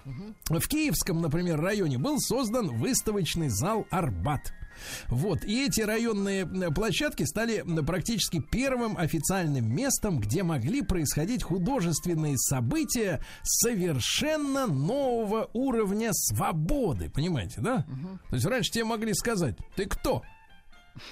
В 0.48 0.68
Киевском, 0.68 1.20
например, 1.20 1.60
районе 1.60 1.98
был 1.98 2.18
создан 2.20 2.68
выставочный 2.76 3.48
зал 3.48 3.86
«Арбат». 3.90 4.52
Вот, 5.08 5.44
и 5.44 5.66
эти 5.66 5.80
районные 5.80 6.46
площадки 6.46 7.24
стали 7.24 7.64
практически 7.82 8.40
первым 8.40 8.96
официальным 8.96 9.74
местом, 9.74 10.20
где 10.20 10.42
могли 10.42 10.82
происходить 10.82 11.42
художественные 11.42 12.36
события 12.38 13.20
совершенно 13.42 14.66
нового 14.66 15.50
уровня 15.52 16.10
свободы, 16.12 17.10
понимаете, 17.10 17.60
да? 17.60 17.86
То 18.28 18.36
есть 18.36 18.46
раньше 18.46 18.70
тебе 18.70 18.84
могли 18.84 19.14
сказать, 19.14 19.56
ты 19.74 19.86
кто? 19.86 20.22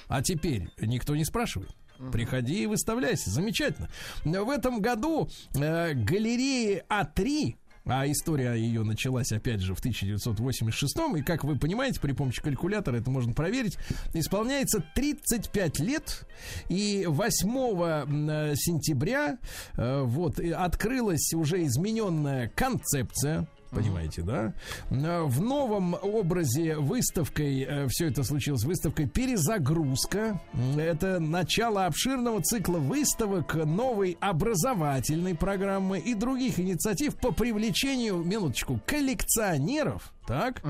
А 0.08 0.22
теперь 0.22 0.68
никто 0.80 1.14
не 1.14 1.24
спрашивает. 1.24 1.70
Приходи 2.10 2.62
и 2.62 2.66
выставляйся. 2.66 3.30
Замечательно. 3.30 3.88
В 4.24 4.50
этом 4.50 4.80
году 4.80 5.28
э, 5.54 5.94
галереи 5.94 6.82
А3 6.88 7.54
а 7.86 8.10
история 8.10 8.54
ее 8.54 8.82
началась, 8.82 9.30
опять 9.32 9.60
же, 9.60 9.74
в 9.74 9.78
1986 9.78 10.96
И, 11.16 11.22
как 11.22 11.44
вы 11.44 11.56
понимаете, 11.56 12.00
при 12.00 12.12
помощи 12.12 12.42
калькулятора 12.42 12.96
это 12.96 13.10
можно 13.10 13.32
проверить. 13.34 13.76
Исполняется 14.14 14.82
35 14.94 15.80
лет. 15.80 16.26
И 16.68 17.04
8 17.06 17.48
м, 17.48 18.30
э, 18.30 18.54
сентября 18.56 19.38
э, 19.76 20.02
вот, 20.02 20.38
открылась 20.38 21.32
уже 21.34 21.64
измененная 21.64 22.48
концепция 22.54 23.46
Понимаете, 23.74 24.22
да? 24.22 24.54
Э, 24.90 25.22
В 25.24 25.40
новом 25.42 25.94
образе 26.00 26.76
выставкой, 26.76 27.88
все 27.88 28.08
это 28.08 28.22
случилось, 28.22 28.64
выставкой 28.64 29.08
«Перезагрузка». 29.08 30.40
Это 30.76 31.18
начало 31.20 31.86
обширного 31.86 32.42
цикла 32.42 32.78
выставок, 32.78 33.54
новой 33.54 34.16
образовательной 34.20 35.34
программы 35.34 35.98
и 35.98 36.14
других 36.14 36.58
инициатив 36.58 37.16
по 37.16 37.32
привлечению, 37.32 38.18
минуточку, 38.18 38.80
коллекционеров 38.86 40.13
так, 40.26 40.62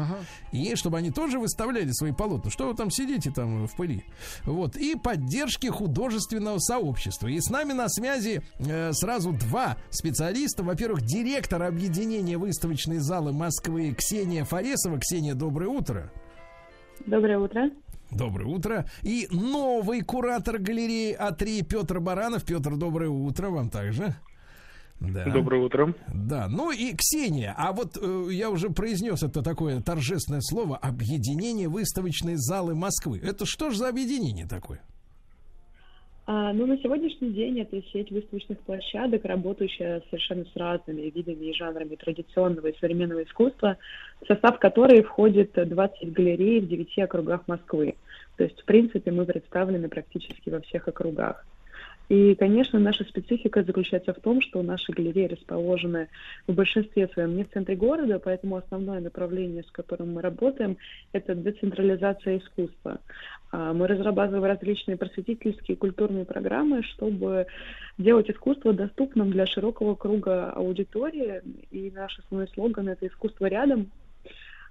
и 0.52 0.74
чтобы 0.74 0.98
они 0.98 1.10
тоже 1.10 1.38
выставляли 1.38 1.90
свои 1.92 2.12
полотна. 2.12 2.50
Что 2.50 2.68
вы 2.68 2.74
там 2.74 2.90
сидите 2.90 3.30
там 3.30 3.66
в 3.66 3.76
пыли? 3.76 4.04
Вот, 4.44 4.76
и 4.76 4.94
поддержки 4.96 5.66
художественного 5.66 6.58
сообщества. 6.58 7.28
И 7.28 7.40
с 7.40 7.50
нами 7.50 7.72
на 7.72 7.88
связи 7.88 8.42
э, 8.58 8.92
сразу 8.92 9.32
два 9.32 9.76
специалиста. 9.90 10.62
Во-первых, 10.62 11.02
директор 11.02 11.62
объединения 11.62 12.38
выставочной 12.38 12.98
залы 12.98 13.32
Москвы 13.32 13.94
Ксения 13.94 14.44
Фаресова. 14.44 14.98
Ксения, 14.98 15.34
доброе 15.34 15.68
утро. 15.68 16.12
Доброе 17.06 17.38
утро. 17.38 17.70
Доброе 18.10 18.46
утро. 18.46 18.84
И 19.02 19.26
новый 19.30 20.02
куратор 20.02 20.58
галереи 20.58 21.16
А3 21.18 21.64
Петр 21.64 22.00
Баранов. 22.00 22.44
Петр, 22.44 22.76
доброе 22.76 23.10
утро 23.10 23.50
вам 23.50 23.70
также. 23.70 24.14
Да. 25.00 25.24
Доброе 25.26 25.62
утро. 25.62 25.94
Да, 26.12 26.48
ну 26.48 26.70
и 26.70 26.94
Ксения, 26.96 27.54
а 27.58 27.72
вот 27.72 27.98
э, 28.00 28.28
я 28.30 28.50
уже 28.50 28.70
произнес 28.70 29.22
это 29.22 29.42
такое 29.42 29.80
торжественное 29.80 30.40
слово 30.40 30.76
объединение 30.76 31.68
выставочной 31.68 32.36
залы 32.36 32.74
Москвы. 32.74 33.20
Это 33.22 33.44
что 33.44 33.70
же 33.70 33.78
за 33.78 33.88
объединение 33.88 34.46
такое? 34.46 34.80
А, 36.26 36.54
ну, 36.54 36.64
на 36.64 36.78
сегодняшний 36.78 37.32
день 37.32 37.60
это 37.60 37.82
сеть 37.92 38.10
выставочных 38.10 38.58
площадок, 38.60 39.26
работающая 39.26 40.00
совершенно 40.08 40.44
с 40.46 40.56
разными 40.56 41.12
видами 41.14 41.46
и 41.46 41.54
жанрами 41.54 41.96
традиционного 41.96 42.68
и 42.68 42.78
современного 42.78 43.24
искусства, 43.24 43.76
в 44.22 44.26
состав 44.26 44.58
которой 44.58 45.02
входит 45.02 45.52
20 45.54 46.12
галерей 46.12 46.60
в 46.60 46.68
9 46.68 46.98
округах 47.00 47.46
Москвы. 47.46 47.96
То 48.36 48.44
есть, 48.44 48.58
в 48.58 48.64
принципе, 48.64 49.10
мы 49.10 49.26
представлены 49.26 49.88
практически 49.88 50.48
во 50.48 50.60
всех 50.60 50.88
округах. 50.88 51.44
И, 52.08 52.34
конечно, 52.34 52.78
наша 52.78 53.04
специфика 53.04 53.62
заключается 53.62 54.12
в 54.12 54.20
том, 54.20 54.42
что 54.42 54.62
наши 54.62 54.92
галереи 54.92 55.26
расположены 55.26 56.08
в 56.46 56.52
большинстве 56.52 57.08
своем 57.08 57.34
не 57.34 57.44
в 57.44 57.50
центре 57.50 57.76
города, 57.76 58.18
поэтому 58.18 58.56
основное 58.56 59.00
направление, 59.00 59.62
с 59.62 59.70
которым 59.70 60.12
мы 60.12 60.22
работаем, 60.22 60.76
это 61.12 61.34
децентрализация 61.34 62.38
искусства. 62.38 63.00
А, 63.50 63.72
мы 63.72 63.86
разрабатываем 63.86 64.44
различные 64.44 64.98
просветительские 64.98 65.76
и 65.76 65.78
культурные 65.78 66.26
программы, 66.26 66.82
чтобы 66.82 67.46
делать 67.96 68.28
искусство 68.28 68.74
доступным 68.74 69.30
для 69.30 69.46
широкого 69.46 69.94
круга 69.94 70.50
аудитории. 70.50 71.40
И 71.70 71.90
наш 71.90 72.18
основной 72.18 72.48
слоган– 72.48 72.88
это 72.90 73.06
«Искусство 73.06 73.46
рядом». 73.46 73.90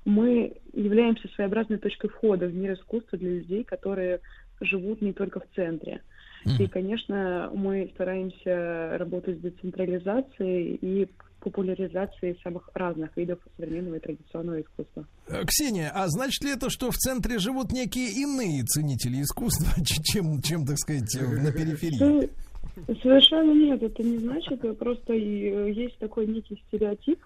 Мы 0.06 0.58
являемся 0.74 1.30
своеобразной 1.30 1.78
точкой 1.78 2.10
входа 2.10 2.46
в 2.46 2.54
мир 2.54 2.74
искусства 2.74 3.18
для 3.18 3.30
людей, 3.30 3.64
которые 3.64 4.20
живут 4.62 5.02
не 5.02 5.14
только 5.14 5.40
в 5.40 5.46
центре– 5.56 6.02
и, 6.60 6.68
конечно, 6.68 7.52
мы 7.54 7.90
стараемся 7.94 8.98
работать 8.98 9.38
с 9.38 9.42
децентрализацией 9.42 10.78
и 10.82 11.08
популяризацией 11.40 12.40
самых 12.42 12.70
разных 12.74 13.16
видов 13.18 13.40
современного 13.58 13.96
и 13.96 14.00
традиционного 14.00 14.62
искусства. 14.62 15.06
Э, 15.28 15.44
Ксения, 15.46 15.92
а 15.94 16.08
значит 16.08 16.44
ли 16.44 16.52
это, 16.52 16.70
что 16.70 16.90
в 16.90 16.96
центре 16.96 17.38
живут 17.38 17.74
некие 17.74 18.12
иные 18.12 18.64
ценители 18.64 19.22
искусства, 19.22 19.84
чем, 20.04 20.42
чем 20.42 20.66
так 20.66 20.78
сказать, 20.78 21.14
на 21.20 21.52
периферии? 21.52 22.30
Совершенно 23.02 23.52
нет, 23.52 23.84
это 23.84 24.02
не 24.02 24.18
значит, 24.20 24.80
просто 24.80 25.14
э, 25.14 25.72
есть 25.72 25.98
такой 26.00 26.28
некий 26.28 26.62
стереотип, 26.68 27.20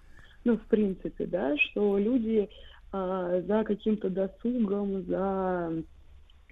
ну, 0.43 0.57
в 0.57 0.65
принципе, 0.65 1.25
да, 1.25 1.55
что 1.57 1.97
люди 1.97 2.49
а, 2.91 3.41
за 3.41 3.63
каким-то 3.63 4.09
досугом, 4.09 5.05
за 5.07 5.83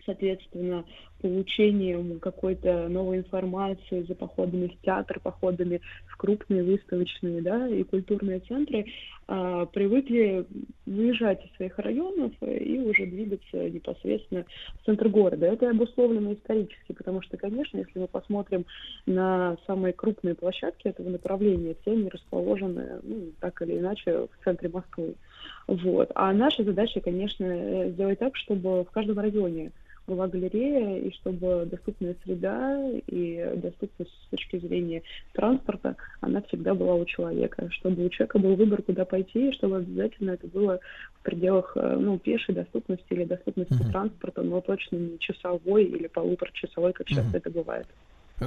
соответственно, 0.05 0.85
получением 1.21 2.19
какой-то 2.19 2.87
новой 2.87 3.17
информации, 3.17 4.05
за 4.07 4.15
походами 4.15 4.67
в 4.67 4.85
театр, 4.85 5.19
походами 5.19 5.81
в 6.07 6.17
крупные 6.17 6.63
выставочные 6.63 7.41
да, 7.41 7.67
и 7.67 7.83
культурные 7.83 8.39
центры, 8.41 8.85
а, 9.27 9.65
привыкли 9.65 10.45
выезжать 10.85 11.43
из 11.43 11.55
своих 11.55 11.79
районов 11.79 12.31
и 12.41 12.79
уже 12.79 13.07
двигаться 13.07 13.69
непосредственно 13.69 14.45
в 14.81 14.85
центр 14.85 15.09
города. 15.09 15.47
Это 15.47 15.71
обусловлено 15.71 16.33
исторически, 16.33 16.91
потому 16.91 17.23
что, 17.23 17.37
конечно, 17.37 17.79
если 17.79 17.99
мы 17.99 18.07
посмотрим 18.07 18.65
на 19.07 19.57
самые 19.65 19.93
крупные 19.93 20.35
площадки 20.35 20.87
этого 20.87 21.09
направления, 21.09 21.75
все 21.81 21.93
они 21.93 22.09
расположены 22.09 22.99
ну, 23.01 23.31
так 23.39 23.59
или 23.63 23.79
иначе 23.79 24.27
в 24.27 24.43
центре 24.43 24.69
Москвы. 24.69 25.15
Вот. 25.67 26.11
А 26.13 26.31
наша 26.33 26.63
задача, 26.63 27.01
конечно, 27.01 27.89
сделать 27.89 28.19
так, 28.19 28.35
чтобы 28.35 28.83
в 28.83 28.91
каждом 28.91 29.17
районе 29.17 29.71
была 30.07 30.27
галерея, 30.27 30.99
и 30.99 31.11
чтобы 31.13 31.67
доступная 31.69 32.15
среда 32.23 32.89
и 33.07 33.53
доступность 33.55 34.11
с 34.11 34.29
точки 34.29 34.59
зрения 34.59 35.01
транспорта, 35.33 35.95
она 36.21 36.41
всегда 36.43 36.73
была 36.73 36.95
у 36.95 37.05
человека, 37.05 37.69
чтобы 37.71 38.05
у 38.05 38.09
человека 38.09 38.39
был 38.39 38.55
выбор, 38.55 38.81
куда 38.81 39.05
пойти, 39.05 39.49
и 39.49 39.53
чтобы 39.53 39.77
обязательно 39.77 40.31
это 40.31 40.47
было 40.47 40.79
в 41.19 41.23
пределах 41.23 41.73
э, 41.75 41.97
ну, 41.99 42.19
пешей 42.19 42.53
доступности 42.53 43.05
или 43.09 43.23
доступности 43.23 43.73
uh-huh. 43.73 43.91
транспорта, 43.91 44.41
но 44.41 44.61
точно 44.61 44.97
не 44.97 45.19
часовой 45.19 45.85
или 45.85 46.07
полуторачасовой, 46.07 46.93
как 46.93 47.07
сейчас 47.07 47.25
uh-huh. 47.25 47.37
это 47.37 47.49
бывает. 47.49 47.87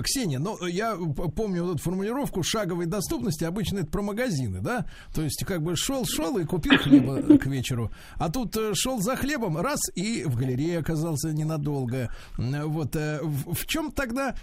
Ксения, 0.03 0.39
ну, 0.39 0.67
я 0.67 0.97
помню 0.97 1.65
вот 1.65 1.77
эту 1.77 1.83
формулировку 1.83 2.43
шаговой 2.43 2.87
доступности, 2.87 3.45
обычно 3.45 3.79
это 3.79 3.89
про 3.89 4.03
магазины, 4.03 4.61
да? 4.61 4.87
То 5.15 5.23
есть, 5.23 5.45
как 5.47 5.63
бы 5.63 5.77
шел-шел 5.77 6.37
и 6.39 6.45
купил 6.45 6.77
хлеба 6.79 7.39
к 7.39 7.47
вечеру, 7.47 7.91
а 8.17 8.31
тут 8.31 8.57
э, 8.57 8.75
шел 8.75 9.01
за 9.01 9.17
хлебом, 9.17 9.57
раз, 9.57 9.81
и 9.95 10.25
в 10.25 10.37
галерее 10.37 10.79
оказался 10.79 11.33
ненадолго. 11.33 12.13
Вот, 12.37 12.97
э, 12.97 13.21
в, 13.23 13.67
чем 13.67 13.91
тогда 13.91 14.35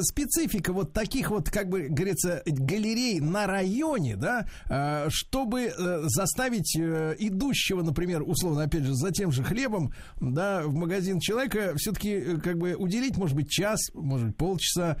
специфика 0.00 0.72
вот 0.72 0.92
таких 0.92 1.30
вот, 1.30 1.50
как 1.50 1.68
бы, 1.68 1.88
говорится, 1.88 2.42
галерей 2.46 3.20
на 3.20 3.46
районе, 3.46 4.16
да, 4.16 4.46
э, 4.70 5.08
чтобы 5.10 5.72
заставить 6.06 6.76
идущего, 6.76 7.82
например, 7.82 8.22
условно, 8.22 8.62
опять 8.62 8.84
же, 8.84 8.94
за 8.94 9.10
тем 9.10 9.32
же 9.32 9.44
хлебом, 9.44 9.92
да, 10.20 10.62
в 10.64 10.74
магазин 10.74 11.20
человека 11.20 11.74
все-таки, 11.76 12.38
как 12.42 12.58
бы, 12.58 12.74
уделить, 12.74 13.16
может 13.16 13.36
быть, 13.36 13.50
час, 13.50 13.80
может 13.94 14.28
быть, 14.28 14.36
полчаса, 14.36 14.77
касается 14.78 14.96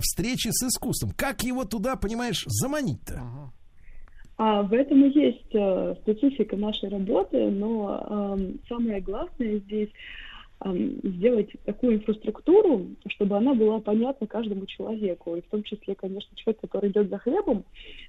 встречи 0.00 0.48
с 0.50 0.62
искусством. 0.62 1.12
Как 1.16 1.42
его 1.42 1.64
туда, 1.64 1.96
понимаешь, 1.96 2.44
заманить-то? 2.46 3.20
А, 4.36 4.62
в 4.62 4.72
этом 4.72 5.04
и 5.04 5.18
есть 5.18 5.54
э, 5.54 5.94
специфика 6.02 6.56
нашей 6.56 6.88
работы, 6.88 7.50
но 7.50 8.36
э, 8.36 8.52
самое 8.68 9.00
главное 9.00 9.58
здесь 9.58 9.90
э, 10.64 10.74
сделать 11.04 11.50
такую 11.64 11.98
инфраструктуру, 11.98 12.88
чтобы 13.10 13.36
она 13.36 13.54
была 13.54 13.78
понятна 13.78 14.26
каждому 14.26 14.66
человеку, 14.66 15.36
и 15.36 15.40
в 15.40 15.46
том 15.50 15.62
числе, 15.62 15.94
конечно, 15.94 16.36
человек, 16.36 16.60
который 16.62 16.90
идет 16.90 17.10
за 17.10 17.18
хлебом, 17.18 17.64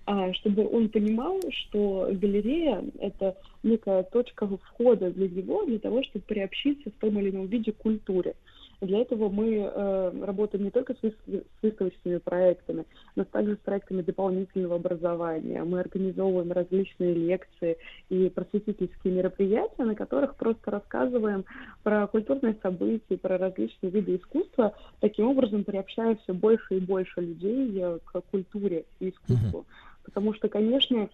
э, 0.08 0.34
чтобы 0.34 0.68
он 0.68 0.90
понимал, 0.90 1.40
что 1.52 2.10
галерея— 2.12 2.84
это 3.00 3.38
некая 3.62 4.02
точка 4.02 4.48
входа 4.48 5.12
для 5.12 5.30
него, 5.30 5.64
для 5.66 5.78
того, 5.78 6.02
чтобы 6.02 6.26
приобщиться 6.26 6.90
в 6.90 7.00
том 7.00 7.20
или 7.20 7.30
ином 7.30 7.46
виде 7.46 7.72
к 7.72 7.78
культуре. 7.78 8.34
Для 8.82 9.00
этого 9.00 9.30
мы 9.30 9.56
э, 9.56 10.26
работаем 10.26 10.64
не 10.64 10.72
только 10.72 10.94
с, 10.94 10.98
с 11.02 11.44
выставочными 11.62 12.18
проектами, 12.18 12.86
но 13.16 13.24
также 13.24 13.56
с 13.56 13.60
проектами 13.60 14.02
дополнительного 14.02 14.76
образования. 14.76 15.64
Мы 15.64 15.80
организовываем 15.80 16.52
различные 16.52 17.14
лекции 17.14 17.78
и 18.10 18.30
просветительские 18.30 19.14
мероприятия, 19.14 19.84
на 19.84 19.96
которых 19.96 20.36
просто 20.36 20.72
рассказываем 20.72 21.46
про 21.84 22.08
культурные 22.08 22.56
события, 22.62 23.18
про 23.18 23.38
различные 23.38 23.92
виды 23.92 24.18
искусства, 24.18 24.74
таким 25.00 25.28
образом 25.28 25.64
приобщая 25.64 26.16
все 26.24 26.34
больше 26.34 26.78
и 26.78 26.80
больше 26.80 27.22
людей 27.22 27.80
э, 27.82 28.00
к 28.04 28.22
культуре 28.32 28.86
и 29.00 29.10
искусству. 29.10 29.60
Mm-hmm. 29.60 30.06
Потому 30.06 30.34
что, 30.34 30.50
конечно, 30.50 31.10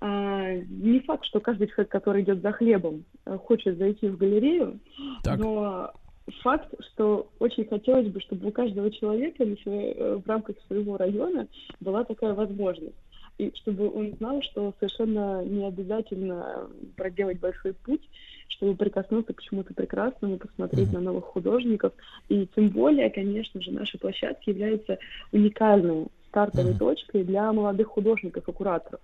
а, 0.00 0.54
не 0.54 1.00
факт, 1.00 1.24
что 1.24 1.40
каждый 1.40 1.66
человек, 1.68 1.90
который 1.90 2.22
идет 2.22 2.40
за 2.40 2.52
хлебом, 2.52 3.04
э, 3.24 3.36
хочет 3.36 3.78
зайти 3.78 4.08
в 4.08 4.16
галерею, 4.16 4.78
так. 5.24 5.38
но 5.38 5.92
факт, 6.42 6.72
что 6.92 7.28
очень 7.38 7.66
хотелось 7.66 8.08
бы, 8.08 8.20
чтобы 8.20 8.48
у 8.48 8.52
каждого 8.52 8.90
человека 8.90 9.44
э, 9.44 10.16
в 10.16 10.28
рамках 10.28 10.56
своего 10.66 10.96
района 10.96 11.48
была 11.80 12.04
такая 12.04 12.34
возможность. 12.34 12.96
И 13.38 13.52
чтобы 13.54 13.88
он 13.92 14.14
знал, 14.16 14.42
что 14.42 14.74
совершенно 14.80 15.44
не 15.44 15.64
обязательно 15.64 16.68
проделать 16.96 17.38
большой 17.38 17.72
путь, 17.72 18.02
чтобы 18.48 18.74
прикоснуться 18.74 19.32
к 19.32 19.42
чему-то 19.42 19.74
прекрасному, 19.74 20.38
посмотреть 20.38 20.88
mm-hmm. 20.88 20.94
на 20.94 21.00
новых 21.00 21.24
художников. 21.24 21.92
И 22.28 22.48
тем 22.56 22.68
более, 22.70 23.10
конечно 23.10 23.60
же, 23.60 23.70
наши 23.70 23.96
площадки 23.96 24.50
являются 24.50 24.98
уникальной 25.30 26.06
стартовой 26.28 26.72
mm-hmm. 26.72 26.78
точкой 26.78 27.24
для 27.24 27.52
молодых 27.52 27.86
художников 27.86 28.48
и 28.48 28.52
кураторов. 28.52 29.00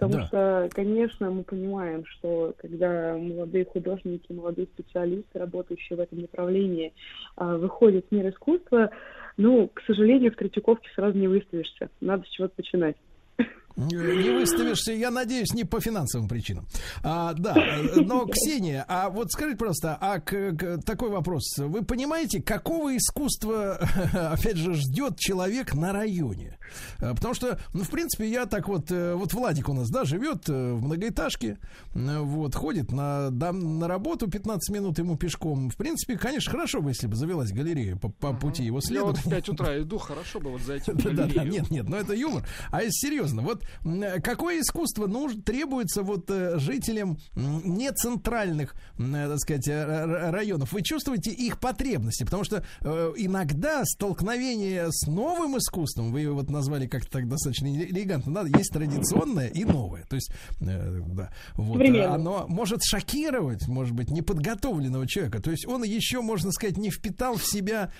Потому 0.00 0.14
да. 0.14 0.26
что, 0.26 0.68
конечно, 0.72 1.30
мы 1.30 1.42
понимаем, 1.42 2.06
что 2.06 2.54
когда 2.56 3.14
молодые 3.18 3.66
художники, 3.66 4.32
молодые 4.32 4.66
специалисты, 4.68 5.38
работающие 5.38 5.94
в 5.94 6.00
этом 6.00 6.22
направлении, 6.22 6.94
а, 7.36 7.58
выходят 7.58 8.06
в 8.08 8.14
мир 8.14 8.30
искусства, 8.30 8.90
ну, 9.36 9.68
к 9.68 9.82
сожалению, 9.86 10.32
в 10.32 10.36
Третьяковке 10.36 10.88
сразу 10.94 11.18
не 11.18 11.28
выставишься. 11.28 11.90
Надо 12.00 12.24
с 12.24 12.28
чего-то 12.28 12.54
начинать. 12.56 12.96
Не 13.86 14.30
выставишься, 14.30 14.92
я 14.92 15.10
надеюсь, 15.10 15.52
не 15.54 15.64
по 15.64 15.80
финансовым 15.80 16.28
причинам. 16.28 16.66
А, 17.02 17.32
да, 17.32 17.54
но, 17.96 18.26
Ксения, 18.26 18.84
а 18.88 19.08
вот 19.10 19.30
скажите 19.32 19.56
просто, 19.56 19.96
а 20.00 20.20
к, 20.20 20.52
к, 20.52 20.82
такой 20.84 21.10
вопрос. 21.10 21.56
Вы 21.58 21.82
понимаете, 21.82 22.42
какого 22.42 22.96
искусства, 22.96 23.76
опять 24.12 24.56
же, 24.56 24.74
ждет 24.74 25.18
человек 25.18 25.74
на 25.74 25.92
районе? 25.92 26.58
А, 26.98 27.14
Потому 27.14 27.34
что, 27.34 27.58
ну, 27.72 27.84
в 27.84 27.90
принципе, 27.90 28.28
я 28.28 28.46
так 28.46 28.68
вот, 28.68 28.90
э, 28.90 29.14
вот 29.14 29.32
Владик 29.32 29.68
у 29.68 29.72
нас, 29.74 29.88
да, 29.90 30.04
живет 30.04 30.48
э, 30.48 30.72
в 30.72 30.82
многоэтажке, 30.82 31.58
вот, 31.94 32.54
ходит 32.54 32.92
на, 32.92 33.30
да, 33.30 33.52
на 33.52 33.88
работу 33.88 34.28
15 34.30 34.74
минут 34.74 34.98
ему 34.98 35.16
пешком. 35.16 35.70
В 35.70 35.76
принципе, 35.76 36.16
конечно, 36.18 36.50
хорошо 36.52 36.80
бы, 36.82 36.90
если 36.90 37.06
бы 37.06 37.16
завелась 37.16 37.50
галерея 37.52 37.96
по, 37.96 38.08
по 38.08 38.32
пути 38.32 38.64
его 38.64 38.80
Я 38.90 39.02
вот 39.02 39.16
следования. 39.16 39.20
в 39.20 39.30
5 39.30 39.48
утра 39.48 39.78
иду, 39.80 39.98
хорошо 39.98 40.40
бы 40.40 40.50
вот 40.50 40.60
зайти 40.62 40.92
в 40.92 40.96
Да, 40.96 41.10
да, 41.10 41.16
да, 41.16 41.26
галерею. 41.26 41.52
нет, 41.52 41.70
нет, 41.70 41.88
но 41.88 41.96
это 41.96 42.14
юмор. 42.14 42.46
А 42.70 42.82
если 42.82 43.08
серьезно, 43.08 43.42
вот 43.42 43.62
какое 44.22 44.60
искусство 44.60 45.06
нужно, 45.06 45.42
требуется 45.42 46.02
вот 46.02 46.30
э, 46.30 46.58
жителям 46.58 47.18
не 47.34 47.90
центральных, 47.92 48.74
э, 48.98 49.28
так 49.28 49.38
сказать, 49.38 49.68
э, 49.68 50.30
районов? 50.30 50.72
Вы 50.72 50.82
чувствуете 50.82 51.30
их 51.30 51.58
потребности? 51.58 52.24
Потому 52.24 52.44
что 52.44 52.64
э, 52.80 53.12
иногда 53.16 53.84
столкновение 53.84 54.86
с 54.90 55.06
новым 55.06 55.58
искусством, 55.58 56.12
вы 56.12 56.22
его 56.22 56.34
вот 56.34 56.50
назвали 56.50 56.86
как-то 56.86 57.10
так 57.10 57.28
достаточно 57.28 57.66
элегантно, 57.66 58.34
да, 58.34 58.58
есть 58.58 58.72
традиционное 58.72 59.48
и 59.48 59.64
новое. 59.64 60.04
То 60.04 60.16
есть, 60.16 60.30
э, 60.60 61.00
да, 61.06 61.32
вот, 61.54 61.80
оно 61.80 62.46
может 62.48 62.82
шокировать, 62.82 63.66
может 63.68 63.94
быть, 63.94 64.10
неподготовленного 64.10 65.06
человека. 65.06 65.40
То 65.40 65.50
есть 65.50 65.66
он 65.66 65.82
еще, 65.84 66.20
можно 66.20 66.52
сказать, 66.52 66.76
не 66.76 66.90
впитал 66.90 67.36
в 67.36 67.44
себя 67.44 67.92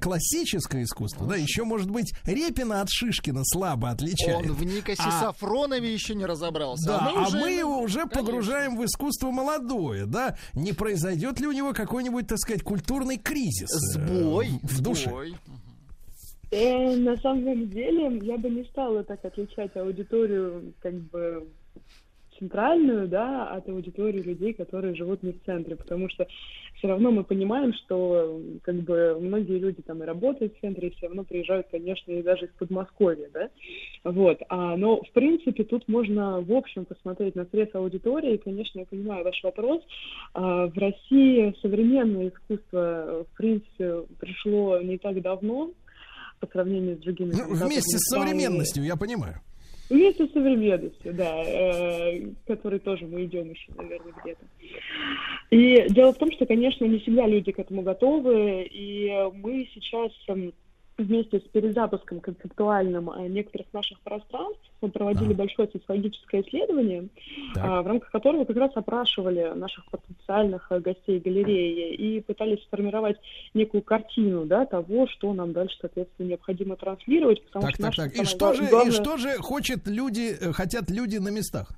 классическое 0.00 0.84
искусство, 0.84 1.26
да, 1.26 1.36
еще, 1.36 1.64
может 1.64 1.90
быть, 1.90 2.12
Репина 2.24 2.80
от 2.80 2.88
Шишкина 2.90 3.42
слабо 3.44 3.90
отличает. 3.90 4.46
Он 4.46 4.52
в 4.52 4.64
Никосе 4.64 5.02
А- 5.08 5.20
Сафронове 5.26 5.92
еще 5.92 6.14
не 6.14 6.26
разобрался. 6.26 6.86
Да, 6.88 7.00
мы 7.10 7.20
а 7.24 7.26
уже- 7.28 7.38
мы 7.38 7.50
его 7.50 7.80
уже 7.80 8.00
Конечно. 8.00 8.20
погружаем 8.22 8.76
в 8.76 8.84
искусство 8.84 9.30
молодое, 9.30 10.06
да? 10.06 10.36
Не 10.54 10.72
произойдет 10.72 11.40
ли 11.40 11.46
у 11.46 11.52
него 11.52 11.72
какой-нибудь, 11.72 12.26
так 12.26 12.38
сказать, 12.38 12.62
культурный 12.62 13.18
кризис? 13.18 13.70
э, 13.96 14.00
Сбой, 14.00 14.48
в, 14.62 14.78
в 14.78 14.80
душе? 14.82 15.08
сбой. 15.08 15.34
Э, 16.52 16.96
на 16.96 17.16
самом 17.16 17.68
деле, 17.70 18.18
я 18.22 18.38
бы 18.38 18.48
не 18.48 18.64
стала 18.64 19.02
так 19.04 19.24
отличать 19.24 19.76
аудиторию, 19.76 20.72
как 20.80 20.94
бы 20.94 21.48
центральную, 22.38 23.08
да, 23.08 23.48
от 23.48 23.68
аудитории 23.68 24.20
людей, 24.22 24.52
которые 24.52 24.94
живут 24.94 25.22
не 25.22 25.32
в 25.32 25.42
центре, 25.44 25.74
потому 25.74 26.08
что 26.10 26.26
все 26.86 26.92
равно 26.92 27.10
мы 27.10 27.24
понимаем, 27.24 27.72
что 27.74 28.40
как 28.62 28.76
бы 28.76 29.18
многие 29.20 29.58
люди 29.58 29.82
там 29.82 30.04
и 30.04 30.06
работают 30.06 30.56
в 30.56 30.60
центре, 30.60 30.88
и 30.88 30.94
все 30.94 31.08
равно 31.08 31.24
приезжают, 31.24 31.66
конечно, 31.68 32.12
и 32.12 32.22
даже 32.22 32.46
из 32.46 32.50
Подмосковья, 32.52 33.28
да, 33.34 33.48
вот, 34.04 34.38
а, 34.48 34.76
но 34.76 35.02
в 35.02 35.10
принципе 35.10 35.64
тут 35.64 35.88
можно 35.88 36.40
в 36.40 36.52
общем 36.52 36.84
посмотреть 36.84 37.34
на 37.34 37.44
срез 37.46 37.74
аудитории, 37.74 38.34
и, 38.34 38.38
конечно, 38.38 38.78
я 38.78 38.86
понимаю 38.86 39.24
ваш 39.24 39.42
вопрос, 39.42 39.82
А, 40.32 40.68
в 40.68 40.78
России 40.78 41.56
современное 41.60 42.28
искусство, 42.28 43.26
в 43.32 43.36
принципе, 43.36 44.02
пришло 44.20 44.80
не 44.80 44.98
так 44.98 45.20
давно, 45.22 45.72
по 46.38 46.46
сравнению 46.46 46.98
с 46.98 47.00
другими 47.00 47.32
Ну, 47.32 47.54
вместе 47.54 47.98
с 47.98 48.10
современностью, 48.14 48.84
я 48.84 48.94
понимаю. 48.94 49.40
Вместе 49.88 50.26
с 50.26 50.32
современностью, 50.32 51.14
да, 51.14 51.42
э, 51.44 52.20
к 52.20 52.46
которой 52.46 52.80
тоже 52.80 53.06
мы 53.06 53.24
идем 53.24 53.50
еще, 53.50 53.72
наверное, 53.76 54.12
где-то. 54.22 54.44
И 55.50 55.86
дело 55.90 56.12
в 56.12 56.18
том, 56.18 56.32
что, 56.32 56.44
конечно, 56.44 56.84
не 56.84 56.98
всегда 56.98 57.26
люди 57.26 57.52
к 57.52 57.58
этому 57.58 57.82
готовы, 57.82 58.64
и 58.64 59.10
мы 59.34 59.68
сейчас 59.72 60.10
эм, 60.28 60.52
вместе 60.98 61.40
с 61.40 61.42
перезапуском 61.42 62.20
концептуальным 62.20 63.10
э, 63.10 63.28
некоторых 63.28 63.66
наших 63.72 64.00
пространств 64.00 64.62
мы 64.80 64.88
проводили 64.90 65.32
большое 65.32 65.68
социологическое 65.72 66.42
исследование, 66.42 67.08
а, 67.56 67.82
в 67.82 67.86
рамках 67.86 68.10
которого 68.10 68.44
как 68.44 68.56
раз 68.56 68.70
опрашивали 68.74 69.52
наших 69.54 69.84
потенциальных 69.90 70.66
э, 70.70 70.80
гостей 70.80 71.18
галереи 71.18 71.94
и 71.94 72.20
пытались 72.20 72.62
сформировать 72.64 73.16
некую 73.54 73.82
картину 73.82 74.44
да, 74.44 74.66
того, 74.66 75.06
что 75.08 75.32
нам 75.32 75.52
дальше, 75.52 75.76
соответственно, 75.80 76.28
необходимо 76.28 76.76
транслировать. 76.76 77.42
Потому 77.44 77.66
Так, 77.66 77.74
что 77.74 77.82
так, 77.84 77.94
так. 77.94 78.14
И 78.14 78.24
что 78.24 78.52
же, 78.52 78.64
и 78.64 78.68
главная- 78.68 78.92
что 78.92 79.16
же 79.16 79.36
хочет 79.38 79.86
люди, 79.86 80.36
э, 80.40 80.52
хотят 80.52 80.90
люди 80.90 81.16
на 81.18 81.28
местах? 81.28 81.72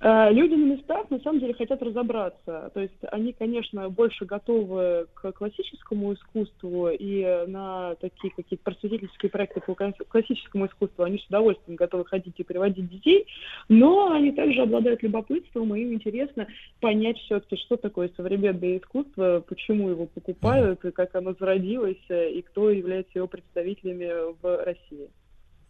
Э, 0.00 0.32
Люди 0.32 0.54
на 0.54 0.64
местах 0.76 1.10
на 1.10 1.20
самом 1.20 1.40
деле 1.40 1.54
хотят 1.54 1.82
разобраться. 1.82 2.70
То 2.72 2.80
есть 2.80 2.94
они, 3.12 3.32
конечно, 3.32 3.90
больше 3.90 4.24
готовы 4.24 5.06
к 5.14 5.32
классическому 5.32 6.14
искусству 6.14 6.88
и 6.88 7.44
на 7.46 7.94
такие 7.96 8.32
какие-то 8.34 8.64
просветительские 8.64 9.30
проекты 9.30 9.60
по 9.60 9.74
класс- 9.74 9.94
классическому 10.08 10.66
искусству 10.66 11.04
они 11.04 11.18
с 11.18 11.26
удовольствием 11.26 11.76
готовы 11.76 12.06
ходить 12.06 12.34
и 12.38 12.44
приводить 12.44 12.88
детей, 12.88 13.26
но 13.68 14.12
они 14.12 14.32
также 14.32 14.62
обладают 14.62 15.02
любопытством, 15.02 15.74
и 15.74 15.80
им 15.80 15.92
интересно 15.92 16.46
понять 16.80 17.18
все-таки, 17.18 17.56
что 17.56 17.76
такое 17.76 18.10
современное 18.16 18.78
искусство, 18.78 19.44
почему 19.46 19.90
его 19.90 20.06
покупают, 20.06 20.84
и 20.84 20.92
как 20.92 21.14
оно 21.14 21.34
зародилось, 21.38 22.02
э, 22.08 22.30
и 22.30 22.42
кто 22.42 22.70
является 22.70 23.18
его 23.18 23.26
представителями 23.26 24.32
в 24.40 24.64
России. 24.64 25.10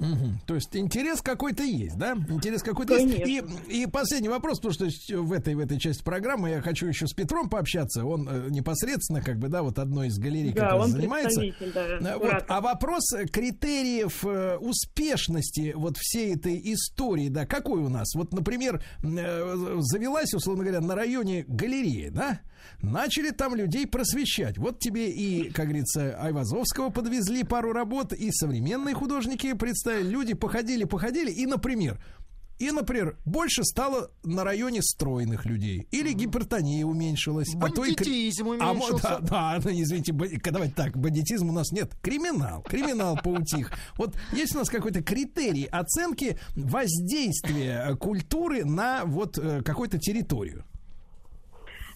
Мгм. 0.00 0.40
То 0.46 0.54
есть 0.54 0.74
интерес 0.76 1.20
какой-то 1.20 1.62
есть, 1.62 1.96
да? 1.96 2.16
Интерес 2.28 2.62
какой-то 2.62 2.96
есть. 2.96 3.28
И, 3.28 3.42
и 3.82 3.86
последний 3.86 4.28
вопрос, 4.28 4.58
потому 4.58 4.90
что 4.90 5.18
в 5.22 5.32
этой, 5.32 5.54
в 5.54 5.60
этой 5.60 5.78
части 5.78 6.02
программы 6.02 6.50
я 6.50 6.62
хочу 6.62 6.86
еще 6.86 7.06
с 7.06 7.12
Петром 7.12 7.48
пообщаться. 7.48 8.04
Он 8.04 8.28
э, 8.28 8.48
непосредственно, 8.50 9.20
как 9.22 9.38
бы, 9.38 9.48
да, 9.48 9.62
вот 9.62 9.78
одной 9.78 10.08
из 10.08 10.18
галерей, 10.18 10.52
Да, 10.52 10.62
которая 10.70 10.88
занимается. 10.88 11.40
да, 11.74 12.14
Э, 12.14 12.16
Вот, 12.18 12.44
а 12.48 12.60
вопрос 12.60 13.02
критериев 13.32 14.24
э, 14.24 14.56
успешности 14.56 15.72
вот 15.76 15.96
всей 15.98 16.34
этой 16.34 16.60
истории, 16.72 17.28
да, 17.28 17.46
какой 17.46 17.80
у 17.80 17.88
нас? 17.88 18.14
Вот, 18.14 18.32
например, 18.32 18.82
э, 19.02 19.76
завелась, 19.80 20.32
условно 20.34 20.64
говоря, 20.64 20.80
на 20.80 20.94
районе 20.94 21.44
галереи, 21.46 22.08
да? 22.10 22.40
Начали 22.82 23.30
там 23.30 23.54
людей 23.54 23.86
просвещать. 23.86 24.58
Вот 24.58 24.78
тебе 24.78 25.10
и, 25.10 25.50
как 25.50 25.66
говорится, 25.66 26.16
Айвазовского 26.20 26.90
подвезли 26.90 27.44
пару 27.44 27.72
работ, 27.72 28.12
и 28.12 28.30
современные 28.32 28.94
художники 28.94 29.52
представили. 29.52 30.08
Люди 30.08 30.34
походили, 30.34 30.84
походили, 30.84 31.30
и, 31.30 31.46
например, 31.46 32.00
и, 32.60 32.70
например, 32.72 33.16
больше 33.24 33.64
стало 33.64 34.10
на 34.22 34.44
районе 34.44 34.82
стройных 34.82 35.46
людей. 35.46 35.88
Или 35.92 36.12
гипертония 36.12 36.84
уменьшилась. 36.84 37.48
а 37.54 37.70
то 37.70 37.84
и 37.86 37.94
Бандитизм 37.94 38.50
а 38.60 38.72
уменьшился. 38.72 39.18
да, 39.22 39.56
да, 39.56 39.60
ну, 39.64 39.70
извините, 39.70 40.12
давайте 40.12 40.74
так, 40.74 40.96
бандитизм 40.96 41.48
у 41.48 41.52
нас 41.52 41.72
нет. 41.72 41.94
Криминал, 42.02 42.60
криминал 42.62 43.16
поутих. 43.16 43.72
Вот 43.96 44.14
есть 44.32 44.54
у 44.54 44.58
нас 44.58 44.68
какой-то 44.68 45.02
критерий 45.02 45.64
оценки 45.64 46.38
воздействия 46.54 47.96
культуры 47.96 48.66
на 48.66 49.06
вот 49.06 49.38
э, 49.38 49.62
какую-то 49.62 49.98
территорию. 49.98 50.66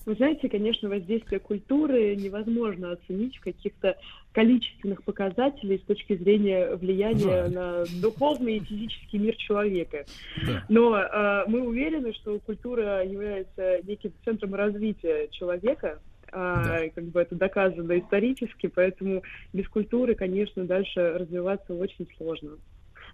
Вы 0.06 0.14
знаете, 0.16 0.48
конечно, 0.48 0.88
воздействие 0.88 1.40
культуры 1.40 2.14
невозможно 2.16 2.92
оценить 2.92 3.36
в 3.36 3.40
каких-то 3.40 3.96
количественных 4.32 5.02
показателей 5.02 5.78
с 5.78 5.86
точки 5.86 6.16
зрения 6.16 6.74
влияния 6.76 7.44
Жаль. 7.44 7.52
на 7.52 7.84
духовный 8.02 8.56
и 8.56 8.64
физический 8.64 9.18
мир 9.18 9.34
человека. 9.36 10.04
Да. 10.46 10.64
Но 10.68 10.98
э, 10.98 11.44
мы 11.46 11.62
уверены, 11.62 12.12
что 12.14 12.38
культура 12.40 13.04
является 13.04 13.80
неким 13.84 14.12
центром 14.24 14.54
развития 14.54 15.28
человека. 15.30 16.00
а, 16.32 16.88
Как 16.94 17.04
бы 17.04 17.20
это 17.20 17.34
доказано 17.36 17.98
исторически, 17.98 18.66
поэтому 18.66 19.22
без 19.52 19.68
культуры, 19.68 20.14
конечно, 20.14 20.64
дальше 20.64 21.14
развиваться 21.18 21.74
очень 21.74 22.06
сложно. 22.16 22.58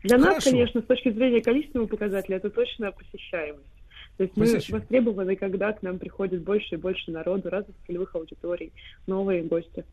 Для 0.02 0.16
нас, 0.16 0.28
Хорошо. 0.28 0.50
конечно, 0.50 0.80
с 0.80 0.84
точки 0.86 1.10
зрения 1.10 1.42
количественного 1.42 1.86
показателя, 1.86 2.38
это 2.38 2.50
точно 2.50 2.90
посещаемость. 2.92 3.79
То 4.20 4.24
есть 4.24 4.36
мы 4.36 4.44
Посещаемость. 4.44 4.70
востребованы, 4.70 5.34
когда 5.34 5.72
к 5.72 5.82
нам 5.82 5.98
приходит 5.98 6.42
больше 6.42 6.74
и 6.74 6.76
больше 6.76 7.10
народу, 7.10 7.48
разных 7.48 7.74
целевых 7.86 8.14
аудиторий, 8.14 8.70
новые 9.06 9.42
гости. 9.42 9.86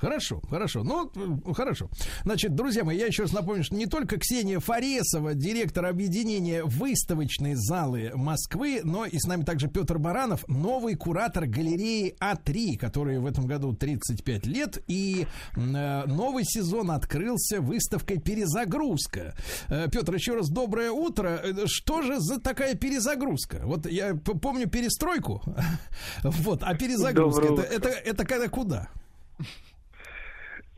Хорошо, 0.00 0.40
хорошо. 0.48 0.84
Ну, 0.84 1.10
э, 1.14 1.52
хорошо. 1.52 1.90
Значит, 2.22 2.54
друзья 2.54 2.84
мои, 2.84 2.96
я 2.96 3.06
еще 3.06 3.22
раз 3.22 3.32
напомню, 3.32 3.64
что 3.64 3.74
не 3.74 3.86
только 3.86 4.18
Ксения 4.18 4.60
Фаресова, 4.60 5.34
директор 5.34 5.86
объединения 5.86 6.62
выставочной 6.62 7.54
залы 7.56 8.12
Москвы, 8.14 8.80
но 8.84 9.06
и 9.06 9.18
с 9.18 9.24
нами 9.24 9.42
также 9.42 9.66
Петр 9.66 9.98
Баранов, 9.98 10.46
новый 10.46 10.94
куратор 10.94 11.46
галереи 11.46 12.14
А3, 12.20 12.76
который 12.76 13.18
в 13.18 13.26
этом 13.26 13.46
году 13.46 13.74
35 13.74 14.46
лет, 14.46 14.78
и 14.86 15.26
э, 15.56 16.04
новый 16.06 16.44
сезон 16.44 16.92
открылся 16.92 17.60
выставкой 17.60 18.18
«Перезагрузка». 18.18 19.34
Э, 19.68 19.88
Петр, 19.90 20.14
еще 20.14 20.36
раз 20.36 20.48
доброе 20.48 20.92
утро. 20.92 21.42
Что 21.66 22.02
же 22.02 22.20
за 22.20 22.40
такая 22.40 22.76
перезагрузка? 22.76 23.62
Вот 23.64 23.86
я 23.86 24.14
помню 24.14 24.68
перестройку, 24.68 25.42
вот, 26.22 26.62
а 26.62 26.74
перезагрузка, 26.74 27.46
это, 27.46 27.62
это, 27.62 27.88
это 27.88 28.24
когда 28.24 28.48
куда? 28.48 28.88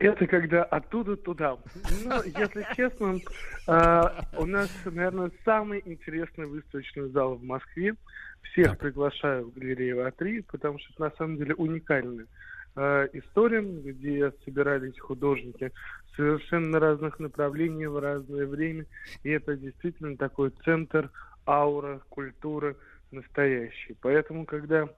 Это 0.01 0.25
когда 0.25 0.63
оттуда 0.63 1.15
туда. 1.15 1.57
Ну, 2.03 2.23
если 2.23 2.65
честно, 2.75 3.19
э, 3.67 4.01
у 4.35 4.45
нас, 4.47 4.69
наверное, 4.85 5.31
самый 5.45 5.81
интересный 5.85 6.47
выставочный 6.47 7.09
зал 7.09 7.35
в 7.35 7.43
Москве. 7.43 7.93
Всех 8.41 8.79
приглашаю 8.79 9.45
в 9.45 9.53
галерею 9.53 10.07
А3, 10.07 10.43
потому 10.51 10.79
что 10.79 10.91
это 10.93 11.03
на 11.03 11.11
самом 11.11 11.37
деле 11.37 11.53
уникальный 11.53 12.25
э, 12.75 13.07
историям, 13.13 13.81
где 13.81 14.31
собирались 14.43 14.99
художники 14.99 15.71
совершенно 16.15 16.79
разных 16.79 17.19
направлений 17.19 17.85
в 17.85 17.99
разное 17.99 18.47
время. 18.47 18.87
И 19.21 19.29
это 19.29 19.55
действительно 19.55 20.17
такой 20.17 20.49
центр, 20.65 21.11
аура, 21.45 22.01
культура 22.09 22.75
настоящий. 23.11 23.95
Поэтому, 24.01 24.45
когда 24.45 24.89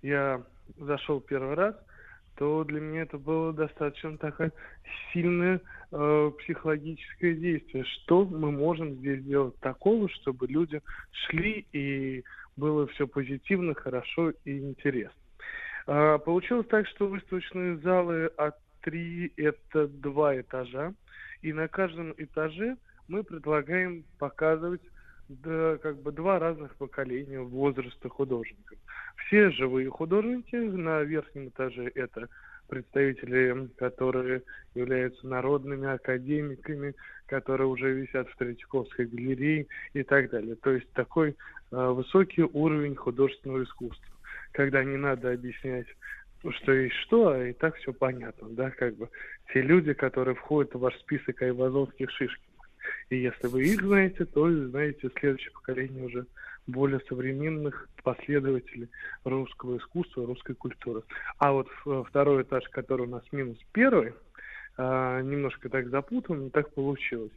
я 0.00 0.40
зашел 0.78 1.20
первый 1.20 1.54
раз, 1.54 1.74
то 2.36 2.64
для 2.64 2.80
меня 2.80 3.02
это 3.02 3.18
было 3.18 3.52
достаточно 3.52 4.18
такое 4.18 4.52
сильное 5.12 5.60
э, 5.92 6.30
психологическое 6.40 7.34
действие. 7.34 7.84
Что 7.84 8.24
мы 8.24 8.50
можем 8.50 8.94
здесь 8.94 9.20
сделать 9.20 9.58
такого, 9.60 10.08
чтобы 10.08 10.46
люди 10.46 10.80
шли 11.10 11.66
и 11.72 12.24
было 12.56 12.86
все 12.88 13.06
позитивно, 13.06 13.74
хорошо 13.74 14.32
и 14.44 14.58
интересно. 14.58 15.18
Э, 15.86 16.18
получилось 16.18 16.66
так, 16.68 16.86
что 16.88 17.08
выставочные 17.08 17.76
залы 17.78 18.26
от 18.36 18.56
три 18.80 19.32
это 19.36 19.86
два 19.88 20.38
этажа, 20.40 20.94
и 21.42 21.52
на 21.52 21.68
каждом 21.68 22.14
этаже 22.16 22.76
мы 23.08 23.22
предлагаем 23.22 24.04
показывать 24.18 24.82
да, 25.28 25.78
как 25.78 26.02
бы 26.02 26.12
два 26.12 26.38
разных 26.38 26.74
поколения 26.76 27.40
возраста 27.40 28.08
художников. 28.08 28.78
Все 29.26 29.50
живые 29.50 29.90
художники 29.90 30.56
на 30.56 31.02
верхнем 31.02 31.48
этаже 31.48 31.90
это 31.94 32.28
представители, 32.68 33.68
которые 33.76 34.42
являются 34.74 35.26
народными 35.26 35.88
академиками, 35.88 36.94
которые 37.26 37.68
уже 37.68 37.92
висят 37.92 38.28
в 38.28 38.36
Третьяковской 38.36 39.06
галерее 39.06 39.66
и 39.92 40.02
так 40.02 40.30
далее. 40.30 40.56
То 40.56 40.70
есть 40.70 40.90
такой 40.92 41.30
э, 41.30 41.76
высокий 41.76 42.42
уровень 42.42 42.96
художественного 42.96 43.64
искусства, 43.64 44.14
когда 44.52 44.82
не 44.82 44.96
надо 44.96 45.32
объяснять 45.32 45.86
что 46.58 46.72
есть 46.72 46.94
что, 46.96 47.28
а 47.28 47.44
и 47.44 47.52
так 47.52 47.74
все 47.76 47.92
понятно, 47.92 48.48
да, 48.50 48.70
как 48.70 48.96
бы 48.96 49.08
те 49.52 49.62
люди, 49.62 49.94
которые 49.94 50.34
входят 50.34 50.74
в 50.74 50.78
ваш 50.78 50.94
список 50.98 51.40
айвазовских 51.40 52.10
шишкин. 52.10 52.53
И 53.10 53.16
если 53.16 53.46
вы 53.46 53.64
их 53.64 53.82
знаете, 53.82 54.24
то 54.24 54.50
знаете 54.50 55.10
следующее 55.18 55.52
поколение 55.52 56.04
уже 56.04 56.26
более 56.66 57.00
современных 57.08 57.88
последователей 58.02 58.88
русского 59.24 59.78
искусства, 59.78 60.26
русской 60.26 60.54
культуры. 60.54 61.02
А 61.38 61.52
вот 61.52 61.68
второй 62.08 62.42
этаж, 62.42 62.64
который 62.70 63.06
у 63.06 63.10
нас 63.10 63.22
минус 63.32 63.58
первый, 63.72 64.14
а, 64.76 65.20
немножко 65.20 65.68
так 65.68 65.88
запутан, 65.88 66.44
но 66.44 66.50
так 66.50 66.72
получилось. 66.72 67.32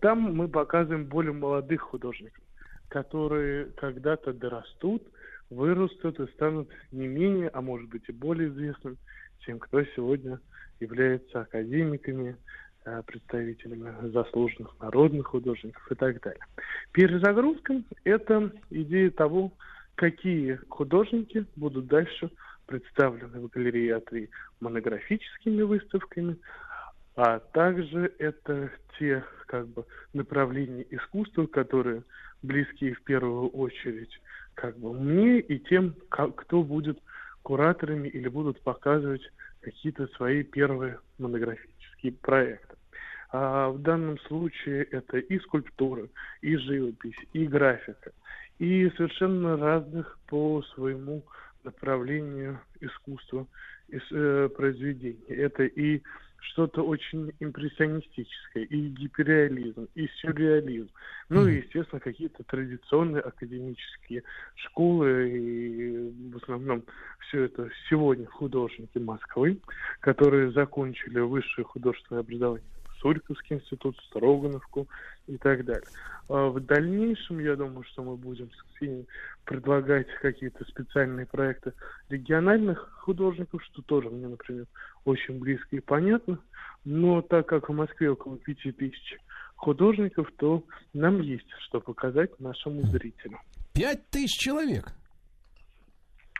Там 0.00 0.34
мы 0.34 0.48
показываем 0.48 1.04
более 1.04 1.32
молодых 1.32 1.82
художников, 1.82 2.42
которые 2.88 3.66
когда-то 3.76 4.32
дорастут, 4.32 5.02
вырастут 5.50 6.18
и 6.18 6.26
станут 6.32 6.70
не 6.90 7.06
менее, 7.06 7.50
а 7.52 7.60
может 7.60 7.88
быть 7.88 8.04
и 8.08 8.12
более 8.12 8.48
известным, 8.48 8.96
тем, 9.44 9.58
кто 9.58 9.84
сегодня 9.84 10.40
является 10.80 11.42
академиками, 11.42 12.36
Э, 12.36 12.65
представителями 13.06 14.10
заслуженных 14.10 14.74
народных 14.80 15.26
художников 15.26 15.90
и 15.90 15.94
так 15.94 16.20
далее. 16.22 16.44
Перезагрузка– 16.92 17.82
это 18.04 18.52
идея 18.70 19.10
того, 19.10 19.52
какие 19.94 20.60
художники 20.68 21.46
будут 21.56 21.86
дальше 21.86 22.30
представлены 22.66 23.40
в 23.40 23.48
галерее 23.48 23.98
А3 23.98 24.28
монографическими 24.60 25.62
выставками, 25.62 26.36
а 27.16 27.38
также 27.38 28.12
это 28.18 28.70
те 28.98 29.24
как 29.46 29.68
бы 29.68 29.84
направления 30.12 30.86
искусства, 30.90 31.46
которые 31.46 32.02
близки 32.42 32.92
в 32.92 33.02
первую 33.02 33.48
очередь 33.48 34.20
как 34.54 34.78
бы 34.78 34.92
мне 34.92 35.40
и 35.40 35.58
тем, 35.58 35.94
как, 36.08 36.34
кто 36.34 36.62
будет 36.62 36.98
кураторами 37.42 38.08
или 38.08 38.28
будут 38.28 38.60
показывать 38.62 39.22
какие-то 39.60 40.06
свои 40.08 40.42
первые 40.42 40.98
монографические 41.18 42.12
проекты. 42.12 42.75
А 43.30 43.70
в 43.70 43.80
данном 43.80 44.18
случае 44.20 44.84
это 44.84 45.18
и 45.18 45.38
скульптура, 45.40 46.08
и 46.42 46.56
живопись, 46.56 47.16
и 47.32 47.46
графика, 47.46 48.12
и 48.58 48.90
совершенно 48.96 49.56
разных 49.56 50.18
по 50.26 50.62
своему 50.74 51.22
направлению 51.64 52.60
искусства 52.80 53.46
и 53.88 53.98
э, 54.10 54.48
произведений. 54.56 55.24
Это 55.28 55.64
и 55.64 56.02
что-то 56.38 56.82
очень 56.82 57.32
импрессионистическое, 57.40 58.64
и 58.64 58.88
гиперреализм, 58.88 59.88
и 59.94 60.06
сюрреализм. 60.20 60.90
Ну 61.28 61.48
и, 61.48 61.56
естественно, 61.56 62.00
какие-то 62.00 62.44
традиционные 62.44 63.20
академические 63.22 64.22
школы, 64.54 65.28
и 65.28 66.30
в 66.32 66.36
основном 66.36 66.84
все 67.26 67.44
это 67.44 67.68
сегодня 67.90 68.26
художники 68.26 68.98
Москвы, 68.98 69.58
которые 70.00 70.52
закончили 70.52 71.18
высшее 71.18 71.64
художественное 71.64 72.20
образование 72.20 72.64
Сурьковский 73.06 73.56
институт, 73.56 73.96
Строгановку 74.08 74.88
и 75.28 75.36
так 75.36 75.64
далее. 75.64 75.86
А 76.28 76.48
в 76.48 76.58
дальнейшем, 76.58 77.38
я 77.38 77.54
думаю, 77.54 77.84
что 77.84 78.02
мы 78.02 78.16
будем 78.16 78.50
с 78.50 78.62
Ксенией 78.74 79.06
предлагать 79.44 80.08
какие-то 80.20 80.64
специальные 80.64 81.26
проекты 81.26 81.72
региональных 82.08 82.90
художников, 83.02 83.62
что 83.62 83.82
тоже 83.82 84.10
мне, 84.10 84.26
например, 84.26 84.66
очень 85.04 85.38
близко 85.38 85.76
и 85.76 85.80
понятно. 85.80 86.40
Но 86.84 87.22
так 87.22 87.46
как 87.46 87.68
в 87.68 87.72
Москве 87.72 88.10
около 88.10 88.38
пяти 88.38 88.72
тысяч 88.72 89.18
художников, 89.54 90.28
то 90.36 90.64
нам 90.92 91.20
есть 91.20 91.48
что 91.68 91.80
показать 91.80 92.40
нашему 92.40 92.82
зрителю. 92.88 93.38
Пять 93.72 94.08
тысяч 94.10 94.36
человек? 94.36 94.92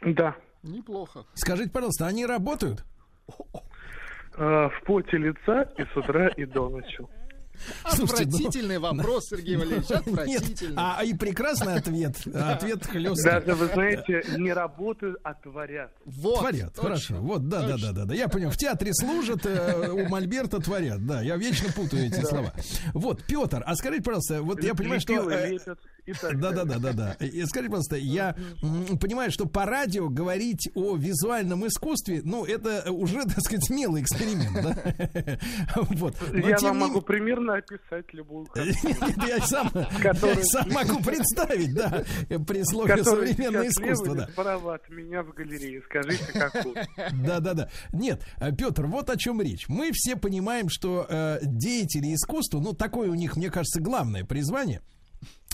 Да. 0.05 0.37
Неплохо. 0.65 1.27
Скажите, 1.35 1.71
пожалуйста, 1.71 2.09
они 2.09 2.27
работают? 2.27 2.85
Э, 4.39 4.69
в 4.69 4.85
поте 4.85 5.17
лица 5.17 5.63
и 5.79 5.83
с 5.83 5.97
утра, 5.97 6.29
и 6.29 6.45
до 6.45 6.69
ночи. 6.69 6.99
Отвратительный 7.85 8.79
вопрос, 8.79 9.29
Сергей 9.31 9.57
Валерьевич, 9.57 9.91
отвратительный. 9.91 10.75
а 10.77 11.03
и 11.03 11.15
прекрасный 11.15 11.77
ответ. 11.77 12.17
Ответ 12.35 12.85
хлесткий. 12.85 13.25
Даже, 13.25 13.55
вы 13.55 13.67
знаете, 13.67 14.23
не 14.37 14.53
работают, 14.53 15.17
а 15.23 15.35
творят. 15.35 15.91
Вот, 16.05 16.41
творят, 16.41 16.75
точно, 16.75 16.83
хорошо. 16.83 17.15
Вот, 17.17 17.49
да, 17.49 17.67
да, 17.67 17.77
да, 17.79 17.93
да, 17.93 18.05
да. 18.05 18.15
Я 18.15 18.29
понял. 18.29 18.51
В 18.51 18.57
театре 18.57 18.93
служат, 18.93 19.47
э, 19.47 19.89
у 19.91 20.07
Мольберта 20.09 20.61
творят. 20.61 21.05
Да, 21.07 21.23
я 21.23 21.37
вечно 21.37 21.73
путаю 21.73 22.07
эти 22.07 22.21
слова. 22.21 22.53
Вот, 22.93 23.25
Петр, 23.25 23.63
а 23.65 23.75
скажите, 23.75 24.03
пожалуйста, 24.03 24.43
вот 24.43 24.63
я 24.63 24.75
понимаю, 24.75 25.01
что... 25.01 25.31
Э, 25.31 25.57
да, 26.07 26.53
да, 26.53 26.65
да, 26.65 26.79
да, 26.79 26.93
да. 26.93 27.13
И 27.21 27.45
скажите, 27.45 27.71
пожалуйста, 27.71 27.97
я 27.97 28.37
понимаю, 29.01 29.31
что 29.31 29.47
по 29.47 29.67
радио 29.67 30.09
говорить 30.09 30.69
о 30.75 30.97
визуальном 30.97 31.67
искусстве, 31.67 32.21
ну, 32.25 32.45
это 32.45 32.91
уже, 32.93 33.25
так 33.25 33.41
сказать, 33.41 33.65
смелый 33.67 34.03
эксперимент, 34.03 34.55
да? 34.63 35.39
Вот. 35.97 36.17
Я 36.33 36.59
вам 36.59 36.79
могу 36.79 37.01
примерно 37.01 37.57
описать 37.57 38.13
любую 38.13 38.47
Я 38.57 39.41
сам, 39.41 39.71
я 39.75 40.15
сам 40.15 40.71
могу 40.71 41.03
представить, 41.03 41.75
да, 41.75 42.05
при 42.47 42.63
слове 42.65 43.03
современное 43.05 43.69
искусство. 43.69 44.15
Да. 44.15 44.29
Справа 44.29 44.75
от 44.75 44.89
меня 44.91 45.23
в 45.23 45.33
галерее. 45.33 45.83
Скажите, 45.83 46.25
какую? 46.33 46.75
Да, 47.25 47.41
да, 47.41 47.55
да. 47.55 47.69
Нет, 47.93 48.23
э, 48.41 48.53
Петр, 48.53 48.87
вот 48.87 49.11
о 49.11 49.17
чем 49.17 49.41
речь. 49.41 49.69
Мы 49.69 49.91
все 49.93 50.17
понимаем, 50.17 50.69
что 50.69 51.07
э, 51.09 51.39
деятели 51.43 52.15
искусства, 52.15 52.61
ну, 52.61 52.73
такое 52.73 53.11
у 53.11 53.15
них, 53.15 53.37
мне 53.37 53.51
кажется, 53.51 53.81
главное 53.81 54.25
призвание– 54.25 54.83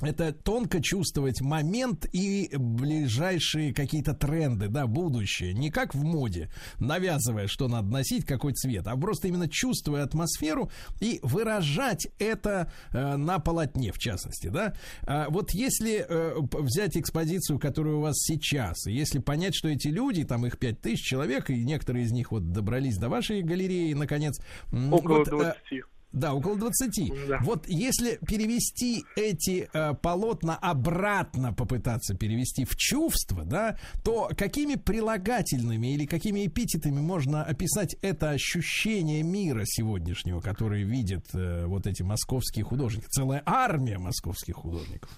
это 0.02 0.32
тонко 0.32 0.82
чувствовать 0.82 1.40
момент 1.40 2.06
и 2.12 2.50
ближайшие 2.54 3.72
какие-то 3.72 4.14
тренды, 4.14 4.68
да, 4.68 4.86
будущее. 4.86 5.54
Не 5.54 5.70
как 5.70 5.94
в 5.94 6.02
моде, 6.02 6.50
навязывая, 6.78 7.46
что 7.46 7.68
надо 7.68 7.88
носить, 7.88 8.24
какой 8.24 8.52
цвет, 8.52 8.86
а 8.86 8.96
просто 8.96 9.28
именно 9.28 9.48
чувствуя 9.48 10.02
атмосферу 10.04 10.70
и 11.00 11.20
выражать 11.22 12.08
это 12.18 12.72
э, 12.92 13.16
на 13.16 13.38
полотне, 13.38 13.92
в 13.92 13.98
частности, 13.98 14.48
да. 14.48 14.74
А 15.02 15.28
вот 15.30 15.52
если 15.52 16.04
э, 16.08 16.34
взять 16.52 16.96
экспозицию, 16.96 17.58
которая 17.58 17.94
у 17.94 18.00
вас 18.00 18.16
сейчас, 18.16 18.86
если 18.86 19.18
понять, 19.18 19.54
что 19.54 19.68
эти 19.68 19.88
люди, 19.88 20.24
там 20.24 20.46
их 20.46 20.58
пять 20.58 20.80
тысяч 20.80 21.04
человек, 21.04 21.50
и 21.50 21.64
некоторые 21.64 22.04
из 22.04 22.12
них 22.12 22.32
вот 22.32 22.52
добрались 22.52 22.96
до 22.96 23.08
вашей 23.08 23.42
галереи, 23.42 23.92
наконец. 23.92 24.40
Около 24.72 25.18
вот, 25.18 25.28
20. 25.28 25.91
Да, 26.12 26.34
около 26.34 26.56
20. 26.56 27.28
Да. 27.28 27.38
Вот 27.42 27.66
если 27.68 28.18
перевести 28.26 29.04
эти 29.16 29.68
э, 29.72 29.94
полотна 29.94 30.56
обратно, 30.56 31.54
попытаться 31.54 32.14
перевести 32.14 32.64
в 32.64 32.76
чувство, 32.76 33.44
да, 33.44 33.78
то 34.04 34.28
какими 34.36 34.74
прилагательными 34.74 35.94
или 35.94 36.04
какими 36.04 36.46
эпитетами 36.46 37.00
можно 37.00 37.42
описать 37.42 37.96
это 38.02 38.30
ощущение 38.30 39.22
мира 39.22 39.62
сегодняшнего, 39.64 40.40
которое 40.40 40.84
видят 40.84 41.24
э, 41.34 41.64
вот 41.66 41.86
эти 41.86 42.02
московские 42.02 42.64
художники, 42.64 43.06
целая 43.08 43.42
армия 43.46 43.98
московских 43.98 44.56
художников? 44.56 45.10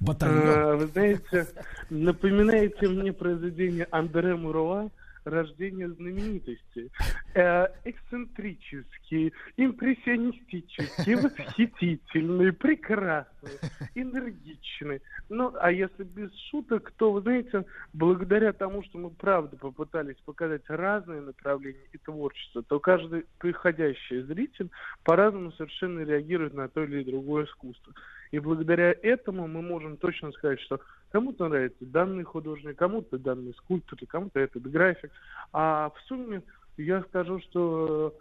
Батальон. 0.00 0.42
А, 0.46 0.76
вы 0.76 0.86
знаете, 0.88 1.46
напоминаете 1.90 2.88
мне 2.88 3.12
произведение 3.12 3.86
Андре 3.90 4.34
Муруа 4.34 4.90
рождения 5.26 5.88
знаменитости. 5.88 6.90
Э, 7.34 7.66
эксцентрический, 7.84 9.32
импрессионистический, 9.56 11.14
восхитительный, 11.22 12.52
прекрасный, 12.52 13.50
энергичный. 13.94 15.02
Ну, 15.28 15.52
а 15.60 15.70
если 15.70 16.04
без 16.04 16.30
шуток, 16.50 16.92
то, 16.96 17.12
вы 17.12 17.22
знаете, 17.22 17.64
благодаря 17.92 18.52
тому, 18.52 18.82
что 18.84 18.98
мы 18.98 19.10
правда 19.10 19.56
попытались 19.56 20.16
показать 20.24 20.62
разные 20.68 21.20
направления 21.20 21.86
и 21.92 21.98
творчество, 21.98 22.62
то 22.62 22.78
каждый 22.80 23.26
приходящий 23.38 24.22
зритель 24.22 24.70
по-разному 25.04 25.52
совершенно 25.52 26.00
реагирует 26.00 26.54
на 26.54 26.68
то 26.68 26.84
или 26.84 27.02
другое 27.02 27.46
искусство. 27.46 27.92
И 28.30 28.38
благодаря 28.38 28.94
этому 29.02 29.46
мы 29.46 29.62
можем 29.62 29.96
точно 29.96 30.32
сказать, 30.32 30.60
что 30.60 30.80
кому-то 31.16 31.48
нравится 31.48 31.86
данный 31.86 32.24
художник, 32.24 32.76
кому-то 32.76 33.18
данный 33.18 33.54
скульптор, 33.54 33.98
кому-то 34.06 34.38
этот 34.38 34.70
график. 34.70 35.10
А 35.50 35.88
в 35.88 35.94
сумме 36.06 36.42
я 36.76 37.02
скажу, 37.04 37.40
что 37.40 38.14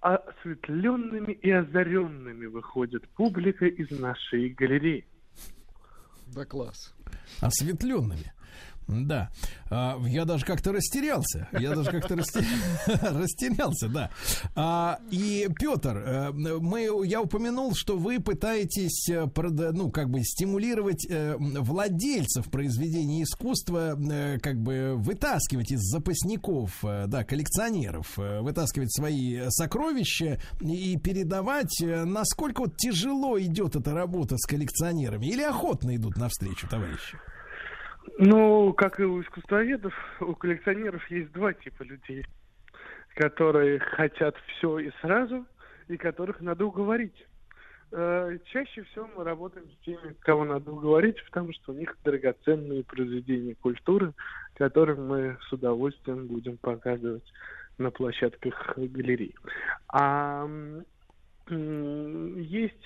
осветленными 0.00 1.32
и 1.32 1.50
озаренными 1.52 2.46
выходит 2.46 3.08
публика 3.10 3.66
из 3.66 3.88
нашей 4.00 4.48
галереи. 4.48 5.06
Да 6.34 6.44
класс. 6.44 6.92
Осветленными. 7.40 8.32
Да. 8.86 9.30
А, 9.70 9.98
я 10.06 10.24
даже 10.24 10.44
как-то 10.44 10.72
растерялся. 10.72 11.48
Я 11.52 11.74
даже 11.74 11.90
как-то 11.90 12.16
растерялся, 13.02 13.88
да. 13.88 14.10
А, 14.54 14.98
и, 15.10 15.48
Петр, 15.58 15.96
э, 15.96 16.32
мы, 16.32 17.06
я 17.06 17.22
упомянул, 17.22 17.72
что 17.74 17.96
вы 17.96 18.20
пытаетесь, 18.20 19.08
э, 19.08 19.26
ну, 19.72 19.90
как 19.90 20.10
бы 20.10 20.22
стимулировать 20.22 21.06
э, 21.08 21.36
владельцев 21.38 22.50
произведений 22.50 23.22
искусства, 23.22 23.98
как 24.42 24.60
бы 24.60 24.94
вытаскивать 24.96 25.72
из 25.72 25.80
запасников, 25.80 26.78
да, 26.82 27.24
коллекционеров, 27.24 28.16
вытаскивать 28.16 28.94
свои 28.94 29.48
сокровища 29.48 30.40
и 30.60 30.96
передавать. 30.98 31.74
Насколько 31.80 32.60
вот 32.60 32.76
тяжело 32.76 33.40
идет 33.40 33.76
эта 33.76 33.92
работа 33.92 34.36
с 34.36 34.46
коллекционерами? 34.46 35.26
Или 35.26 35.42
охотно 35.42 35.96
идут 35.96 36.16
навстречу, 36.16 36.68
товарищи? 36.68 37.18
Ну, 38.18 38.72
как 38.74 39.00
и 39.00 39.04
у 39.04 39.20
искусствоведов, 39.22 39.94
у 40.20 40.34
коллекционеров 40.34 41.08
есть 41.10 41.32
два 41.32 41.52
типа 41.52 41.82
людей, 41.82 42.24
которые 43.14 43.78
хотят 43.78 44.36
все 44.46 44.78
и 44.78 44.90
сразу, 45.00 45.46
и 45.88 45.96
которых 45.96 46.40
надо 46.40 46.66
уговорить. 46.66 47.26
Э, 47.92 48.38
чаще 48.46 48.82
всего 48.84 49.08
мы 49.16 49.24
работаем 49.24 49.70
с 49.70 49.84
теми, 49.84 50.14
кого 50.20 50.44
надо 50.44 50.70
уговорить, 50.72 51.22
потому 51.26 51.52
что 51.52 51.72
у 51.72 51.74
них 51.74 51.96
драгоценные 52.04 52.84
произведения 52.84 53.54
культуры, 53.54 54.12
которые 54.54 54.98
мы 54.98 55.38
с 55.48 55.52
удовольствием 55.52 56.26
будем 56.26 56.56
показывать 56.56 57.24
на 57.78 57.90
площадках 57.90 58.74
галерей. 58.76 59.34
А 59.88 60.48
есть 61.48 62.84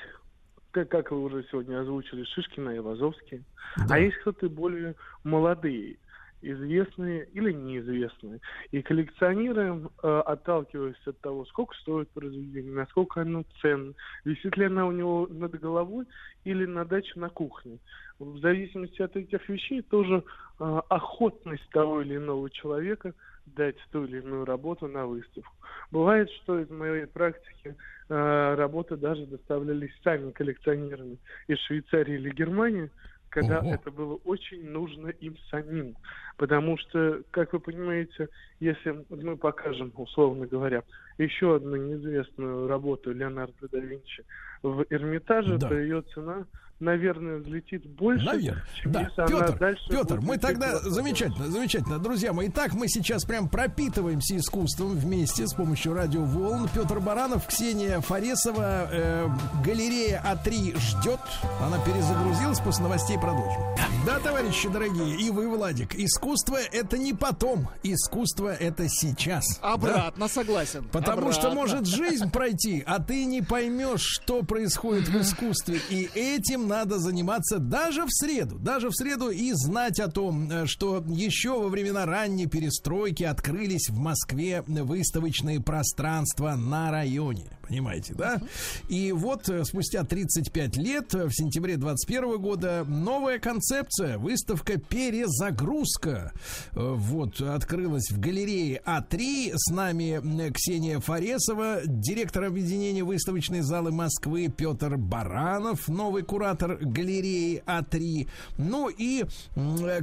как, 0.85 0.91
как 0.91 1.11
вы 1.13 1.25
уже 1.25 1.45
сегодня 1.51 1.81
озвучили, 1.81 2.25
Шишкина 2.25 2.71
и 2.71 2.79
Лазовский. 2.79 3.45
Да. 3.77 3.95
А 3.95 3.99
есть 3.99 4.17
кто-то 4.19 4.49
более 4.49 4.95
молодые, 5.25 5.97
известные 6.43 7.27
или 7.33 7.53
неизвестные. 7.53 8.41
И 8.71 8.83
коллекционеры, 8.83 9.89
э, 10.03 10.23
отталкиваясь 10.27 11.07
от 11.07 11.21
того, 11.21 11.45
сколько 11.47 11.75
стоит 11.77 12.09
произведение, 12.11 12.73
насколько 12.73 13.23
оно 13.23 13.45
ценно, 13.61 13.95
висит 14.25 14.57
ли 14.57 14.67
она 14.67 14.87
у 14.87 14.93
него 14.93 15.27
над 15.31 15.59
головой 15.59 16.07
или 16.45 16.65
на 16.67 16.85
даче 16.85 17.13
на 17.17 17.29
кухне. 17.29 17.79
В 18.19 18.39
зависимости 18.39 19.03
от 19.03 19.17
этих 19.17 19.49
вещей 19.49 19.83
тоже 19.83 20.23
э, 20.61 20.81
охотность 20.89 21.69
того 21.71 22.03
или 22.03 22.17
иного 22.17 22.51
человека 22.51 23.15
дать 23.55 23.77
ту 23.91 24.05
или 24.05 24.19
иную 24.19 24.45
работу 24.45 24.89
на 24.89 25.07
выставку. 25.07 25.53
Бывает, 25.91 26.31
что 26.31 26.59
из 26.59 26.71
моей 26.71 27.07
практики 27.07 27.77
э, 28.09 28.55
работы 28.55 28.97
даже 28.97 29.27
доставлялись 29.27 29.93
сами 30.03 30.31
коллекционерами 30.31 31.19
из 31.47 31.59
Швейцарии 31.61 32.15
или 32.15 32.31
Германии, 32.31 32.91
когда 33.31 33.61
Ого. 33.61 33.75
это 33.75 33.91
было 33.91 34.15
очень 34.25 34.69
нужно 34.69 35.09
им 35.09 35.37
самим. 35.51 35.97
Потому 36.39 36.79
что, 36.79 37.21
как 37.33 37.53
вы 37.53 37.59
понимаете, 37.59 38.29
если 38.61 39.05
мы 39.11 39.37
покажем, 39.37 39.93
условно 39.97 40.47
говоря, 40.47 40.85
еще 41.19 41.57
одну 41.57 41.75
неизвестную 41.75 42.69
работу 42.69 43.13
Леонардо 43.13 43.69
да 43.71 43.79
Винчи 43.79 44.25
в 44.63 44.87
Эрмитаже, 44.89 45.59
да. 45.59 45.69
то 45.69 45.75
ее 45.75 46.03
цена 46.15 46.47
наверное, 46.81 47.39
взлетит 47.39 47.87
больше, 47.87 48.25
наверное. 48.25 48.65
чем 48.81 48.93
да. 48.93 49.01
если 49.01 49.27
Петр, 49.27 49.45
она 49.45 49.57
дальше 49.57 49.85
Петр, 49.89 50.21
мы 50.21 50.39
тогда 50.39 50.79
замечательно, 50.79 51.49
замечательно, 51.49 51.99
друзья 51.99 52.33
мои. 52.33 52.49
Итак, 52.49 52.75
мы 52.75 52.89
сейчас 52.89 53.25
прям 53.25 53.49
пропитываемся 53.49 54.37
искусством 54.37 54.97
вместе 54.97 55.47
с 55.47 55.55
помощью 55.55 55.95
радиоволн. 55.95 56.69
Петр 56.75 57.01
Баранов, 57.01 57.47
Ксения 57.47 58.01
Фаресова, 58.01 58.89
э, 58.93 59.29
галерея 59.65 60.23
А3 60.25 60.79
ждет. 60.79 61.21
Она 61.61 61.79
перезагрузилась, 61.85 62.61
после 62.61 62.85
новостей 62.85 63.17
продолжим. 63.17 63.63
Да, 64.07 64.21
товарищи 64.21 64.69
дорогие, 64.69 65.17
и 65.17 65.31
вы, 65.31 65.49
Владик, 65.49 65.95
искусство 65.95 66.28
это 66.73 66.99
не 66.99 67.13
потом, 67.13 67.69
искусство 67.83 68.55
это 68.55 68.89
сейчас. 68.89 69.45
Обратно, 69.61 70.27
да? 70.27 70.29
согласен. 70.29 70.89
Потому 70.91 71.19
Обратно. 71.19 71.33
что 71.33 71.51
может 71.53 71.87
жизнь 71.87 72.31
пройти, 72.31 72.83
а 72.87 73.03
ты 73.03 73.25
не 73.25 73.43
поймешь, 73.43 74.03
что 74.03 74.43
происходит 74.43 75.09
в 75.09 75.21
искусстве. 75.21 75.81
И 75.91 76.09
этим 76.15 76.69
надо 76.69 76.99
заниматься 76.99 77.59
даже 77.59 78.05
в 78.05 78.11
среду. 78.11 78.59
Даже 78.59 78.89
в 78.89 78.95
среду 78.95 79.31
и 79.31 79.53
знать 79.53 80.01
о 80.01 80.09
том, 80.09 80.51
э, 80.51 80.67
что 80.67 81.05
еще 81.09 81.59
во 81.59 81.69
времена 81.69 82.07
ранней 82.07 82.47
перестройки 82.47 83.25
открылись 83.25 83.89
в 83.89 83.99
Москве 83.99 84.63
выставочные 84.67 85.61
пространства 85.61 86.55
на 86.55 86.91
районе. 86.91 87.58
Понимаете, 87.69 88.15
да? 88.15 88.41
И 88.89 89.13
вот 89.13 89.49
э, 89.49 89.65
спустя 89.65 90.05
35 90.05 90.77
лет, 90.77 91.15
э, 91.15 91.27
в 91.27 91.33
сентябре 91.33 91.77
21 91.77 92.39
года, 92.39 92.85
новая 92.87 93.39
концепция, 93.39 94.19
выставка 94.19 94.79
«Перезагрузка». 94.79 96.33
Вот, 96.73 97.41
открылась 97.41 98.11
в 98.11 98.19
галерее 98.19 98.81
А3. 98.87 99.53
С 99.55 99.71
нами 99.71 100.51
Ксения 100.53 101.01
Фаресова, 101.01 101.81
директор 101.85 102.45
объединения 102.45 103.05
выставочной 103.05 103.61
залы 103.61 103.91
Москвы 103.93 104.49
Петр 104.49 104.97
Баранов, 104.97 105.89
новый 105.89 106.23
куратор 106.23 106.77
галереи 106.77 107.63
А3. 107.67 108.29
Ну 108.57 108.89
и 108.89 109.25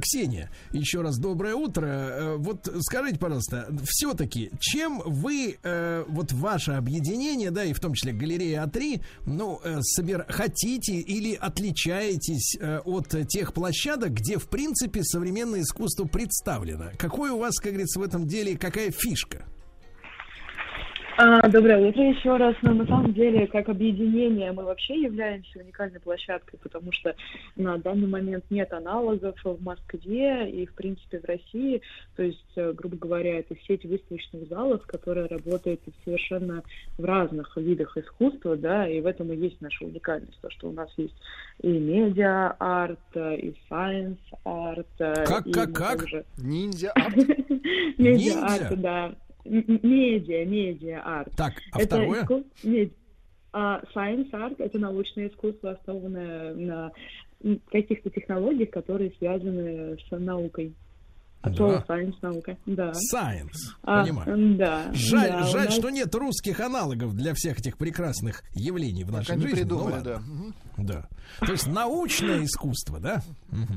Ксения, 0.00 0.50
еще 0.72 1.02
раз 1.02 1.18
доброе 1.18 1.54
утро. 1.54 1.86
Э, 1.86 2.36
вот 2.36 2.68
скажите, 2.80 3.18
пожалуйста, 3.18 3.68
все-таки, 3.84 4.50
чем 4.60 5.02
вы, 5.04 5.58
э, 5.62 6.04
вот 6.08 6.32
ваше 6.32 6.72
объединение, 6.72 7.50
да, 7.56 7.64
и 7.64 7.72
в 7.72 7.80
том 7.80 7.94
числе 7.94 8.12
галерея 8.12 8.64
А3, 8.64 9.02
ну, 9.24 9.60
э, 9.64 9.80
собер... 9.82 10.26
хотите 10.28 10.94
или 10.94 11.34
отличаетесь 11.34 12.56
от 12.60 13.28
тех 13.28 13.52
площадок, 13.52 14.12
где, 14.12 14.38
в 14.38 14.48
принципе, 14.48 15.02
современное 15.02 15.62
искусство 15.62 16.04
представлено? 16.04 16.90
Какой 16.98 17.30
у 17.30 17.38
вас, 17.38 17.56
как 17.58 17.72
говорится, 17.72 17.98
в 17.98 18.02
этом 18.02 18.26
деле, 18.26 18.56
какая 18.58 18.90
фишка? 18.90 19.46
А, 21.18 21.48
доброе 21.48 21.78
утро 21.78 22.02
еще 22.02 22.36
раз. 22.36 22.54
Но 22.60 22.74
на 22.74 22.86
самом 22.86 23.14
деле, 23.14 23.46
как 23.46 23.70
объединение, 23.70 24.52
мы 24.52 24.64
вообще 24.64 25.00
являемся 25.00 25.58
уникальной 25.58 25.98
площадкой, 25.98 26.58
потому 26.58 26.92
что 26.92 27.14
на 27.56 27.78
данный 27.78 28.06
момент 28.06 28.44
нет 28.50 28.70
аналогов 28.74 29.34
в 29.42 29.62
Москве 29.62 30.50
и, 30.50 30.66
в 30.66 30.74
принципе, 30.74 31.20
в 31.20 31.24
России. 31.24 31.80
То 32.16 32.22
есть, 32.22 32.52
э, 32.56 32.70
грубо 32.74 32.98
говоря, 32.98 33.38
это 33.38 33.56
сеть 33.66 33.86
выставочных 33.86 34.46
залов, 34.48 34.82
которая 34.86 35.26
работает 35.26 35.80
совершенно 36.04 36.62
в 36.98 37.04
разных 37.04 37.56
видах 37.56 37.96
искусства, 37.96 38.56
да, 38.56 38.86
и 38.86 39.00
в 39.00 39.06
этом 39.06 39.32
и 39.32 39.36
есть 39.36 39.60
наша 39.62 39.86
уникальность, 39.86 40.38
то, 40.42 40.50
что 40.50 40.68
у 40.68 40.72
нас 40.72 40.90
есть 40.98 41.16
и 41.62 41.68
медиа-арт, 41.68 43.16
и 43.16 43.54
science 43.70 44.44
art. 44.44 44.86
Как, 44.98 45.46
и 45.46 45.52
как, 45.52 45.72
как? 45.72 46.04
Ниндзя-арт? 46.36 47.16
Медиа-арт, 47.96 48.80
да 48.80 49.14
медиа, 49.48 50.44
медиа-арт. 50.44 51.34
Так, 51.36 51.54
а 51.72 51.80
это 51.80 51.96
второе? 51.96 52.22
Искус... 52.22 52.44
Мед... 52.64 52.92
А 53.52 53.80
science 53.94 54.30
art— 54.32 54.56
это 54.58 54.78
научное 54.78 55.28
искусство, 55.28 55.70
основанное 55.70 56.54
на 56.54 56.92
каких-то 57.70 58.10
технологиях, 58.10 58.70
которые 58.70 59.12
связаны 59.18 59.96
с 59.96 60.10
наукой. 60.10 60.74
А 61.42 61.50
да. 61.50 61.84
science 61.88 62.16
наука, 62.22 62.56
да. 62.66 62.92
Science, 63.14 63.76
а, 63.82 64.02
понимаю. 64.02 64.56
Да. 64.56 64.90
Жаль, 64.92 65.30
да, 65.30 65.42
жаль, 65.44 65.64
нас... 65.66 65.74
что 65.74 65.90
нет 65.90 66.12
русских 66.14 66.60
аналогов 66.60 67.14
для 67.14 67.34
всех 67.34 67.60
этих 67.60 67.78
прекрасных 67.78 68.42
явлений 68.52 69.04
в 69.04 69.12
нашей 69.12 69.38
жизни. 69.38 69.54
Придумали, 69.54 69.96
ну, 69.96 70.02
да. 70.02 70.22
Да. 70.76 71.08
То 71.46 71.52
есть 71.52 71.68
научное 71.68 72.44
искусство, 72.44 72.98
да? 72.98 73.22
Угу. 73.52 73.74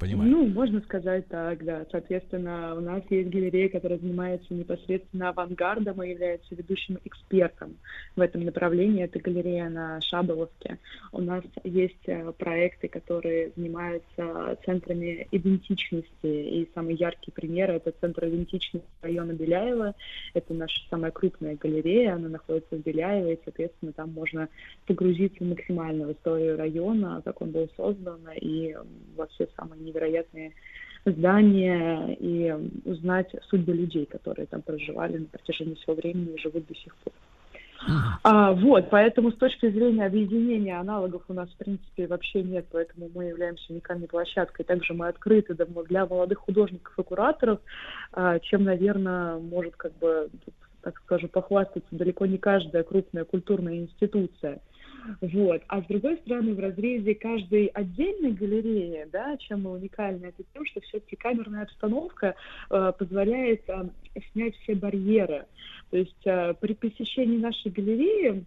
Понимаю. 0.00 0.30
Ну, 0.30 0.46
можно 0.46 0.80
сказать 0.80 1.28
так, 1.28 1.62
да. 1.64 1.86
Соответственно, 1.90 2.74
у 2.74 2.80
нас 2.80 3.02
есть 3.10 3.28
галерея, 3.30 3.68
которая 3.68 3.98
занимается 3.98 4.52
непосредственно 4.54 5.28
авангардом 5.28 6.02
и 6.02 6.10
является 6.10 6.54
ведущим 6.54 6.98
экспертом 7.04 7.76
в 8.16 8.20
этом 8.20 8.44
направлении. 8.44 9.04
Это 9.04 9.20
галерея 9.20 9.68
на 9.68 10.00
Шаболовке. 10.00 10.78
У 11.12 11.20
нас 11.20 11.44
есть 11.62 12.08
э, 12.08 12.32
проекты, 12.32 12.88
которые 12.88 13.52
занимаются 13.54 14.58
центрами 14.64 15.28
идентичности. 15.30 16.08
И 16.22 16.68
самый 16.74 16.94
яркий 16.94 17.30
пример— 17.30 17.70
это 17.72 17.92
центр 18.00 18.26
идентичности 18.26 18.88
района 19.02 19.32
Беляева. 19.32 19.94
Это 20.34 20.54
наша 20.54 20.80
самая 20.88 21.10
крупная 21.10 21.56
галерея, 21.56 22.14
она 22.14 22.28
находится 22.28 22.76
в 22.76 22.80
Беляево, 22.80 23.32
и, 23.32 23.38
соответственно, 23.44 23.92
там 23.92 24.12
можно 24.12 24.48
погрузиться 24.86 25.44
максимально 25.44 26.06
в 26.06 26.12
историю 26.12 26.56
района, 26.56 27.20
как 27.24 27.42
он 27.42 27.50
был 27.50 27.68
создан, 27.76 28.20
и 28.40 28.74
во 29.16 29.26
все 29.26 29.46
самые 29.56 29.89
невероятные 29.90 30.52
здания 31.04 32.16
и 32.18 32.54
узнать 32.84 33.30
судьбы 33.48 33.72
людей, 33.72 34.06
которые 34.06 34.46
там 34.46 34.62
проживали 34.62 35.18
на 35.18 35.26
протяжении 35.26 35.74
всего 35.74 35.94
времени 35.94 36.34
и 36.34 36.40
живут 36.40 36.66
до 36.66 36.74
сих 36.74 36.94
пор. 36.96 37.12
А, 38.22 38.52
вот, 38.52 38.90
поэтому 38.90 39.32
с 39.32 39.36
точки 39.36 39.70
зрения 39.70 40.04
объединения 40.04 40.78
аналогов 40.78 41.22
у 41.28 41.32
нас, 41.32 41.48
в 41.48 41.56
принципе, 41.56 42.06
вообще 42.06 42.42
нет, 42.42 42.66
поэтому 42.70 43.10
мы 43.14 43.24
являемся 43.24 43.72
уникальной 43.72 44.06
площадкой. 44.06 44.64
Также 44.64 44.92
мы 44.92 45.08
открыты 45.08 45.54
для 45.54 46.06
молодых 46.06 46.38
художников 46.38 46.92
и 46.98 47.02
кураторов, 47.02 47.60
а, 48.12 48.38
чем, 48.40 48.64
наверное, 48.64 49.38
может, 49.38 49.76
как 49.76 49.96
бы, 49.98 50.28
так 50.82 50.98
скажем, 51.04 51.30
похвастаться 51.30 51.88
далеко 51.90 52.26
не 52.26 52.36
каждая 52.36 52.82
крупная 52.82 53.24
культурная 53.24 53.76
институция. 53.76 54.60
Вот. 55.20 55.62
А 55.68 55.82
с 55.82 55.86
другой 55.86 56.16
стороны, 56.18 56.54
в 56.54 56.60
разрезе 56.60 57.14
каждой 57.14 57.66
отдельной 57.66 58.32
галереи, 58.32 59.06
да, 59.12 59.36
чем 59.38 59.62
мы 59.62 59.72
уникальны, 59.72 60.26
это 60.26 60.42
тем, 60.52 60.64
что 60.66 60.80
все-таки 60.80 61.16
камерная 61.16 61.62
обстановка 61.62 62.34
э, 62.70 62.92
позволяет 62.98 63.62
э, 63.68 63.88
снять 64.32 64.56
все 64.56 64.74
барьеры. 64.74 65.46
То 65.90 65.96
есть 65.96 66.26
э, 66.26 66.54
при 66.60 66.74
посещении 66.74 67.38
нашей 67.38 67.70
галереи 67.70 68.44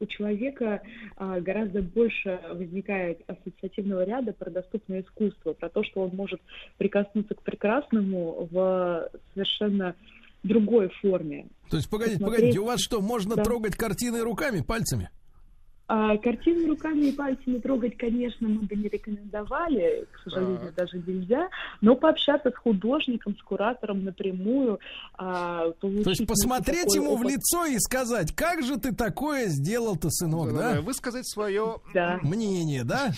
у 0.00 0.06
человека 0.06 0.80
а, 1.16 1.40
гораздо 1.40 1.82
больше 1.82 2.40
возникает 2.54 3.20
ассоциативного 3.26 4.04
ряда 4.04 4.32
про 4.32 4.50
доступное 4.50 5.02
искусство, 5.02 5.52
про 5.52 5.68
то, 5.68 5.84
что 5.84 6.00
он 6.00 6.16
может 6.16 6.40
прикоснуться 6.78 7.34
к 7.34 7.42
прекрасному 7.42 8.48
в 8.50 9.10
совершенно 9.34 9.94
другой 10.42 10.88
форме. 11.02 11.48
То 11.68 11.76
есть, 11.76 11.90
погодите, 11.90 12.18
Посмотреть... 12.18 12.40
погодите, 12.40 12.60
у 12.60 12.64
вас 12.64 12.80
что, 12.80 13.00
можно 13.00 13.36
да. 13.36 13.44
трогать 13.44 13.76
картины 13.76 14.22
руками, 14.22 14.62
пальцами? 14.66 15.10
А, 15.92 16.16
картины 16.18 16.68
руками 16.68 17.06
и 17.06 17.12
пальцами 17.12 17.58
трогать, 17.58 17.96
конечно, 17.96 18.48
мы 18.48 18.60
бы 18.60 18.76
не 18.76 18.86
рекомендовали, 18.88 20.06
к 20.12 20.20
сожалению, 20.22 20.68
а. 20.68 20.72
даже 20.80 21.02
нельзя, 21.04 21.48
но 21.80 21.96
пообщаться 21.96 22.52
с 22.52 22.54
художником, 22.54 23.36
с 23.36 23.42
куратором 23.42 24.04
напрямую, 24.04 24.78
а, 25.14 25.72
То 25.80 25.88
есть 25.88 26.24
посмотреть 26.28 26.94
ему 26.94 27.14
опыт. 27.14 27.26
в 27.26 27.28
лицо 27.30 27.66
и 27.66 27.76
сказать, 27.80 28.32
как 28.36 28.62
же 28.62 28.78
ты 28.78 28.94
такое 28.94 29.48
сделал-то, 29.48 30.10
сынок, 30.10 30.54
да? 30.54 30.74
да? 30.74 30.80
Высказать 30.80 31.28
свое 31.28 31.78
да. 31.92 32.20
мнение, 32.22 32.84
да? 32.84 33.10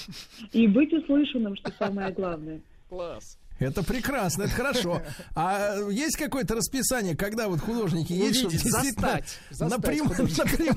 И 0.52 0.66
быть 0.66 0.94
услышанным, 0.94 1.56
что 1.56 1.70
самое 1.78 2.10
главное. 2.10 2.62
Класс. 2.88 3.36
Это 3.64 3.82
прекрасно, 3.84 4.44
это 4.44 4.52
хорошо. 4.52 5.02
А 5.34 5.76
есть 5.90 6.16
какое-то 6.16 6.54
расписание, 6.54 7.16
когда 7.16 7.48
вот 7.48 7.60
художники 7.60 8.12
есть, 8.12 8.40
чтобы 8.40 8.54
действительно 8.54 9.20
напрямую, 9.60 10.28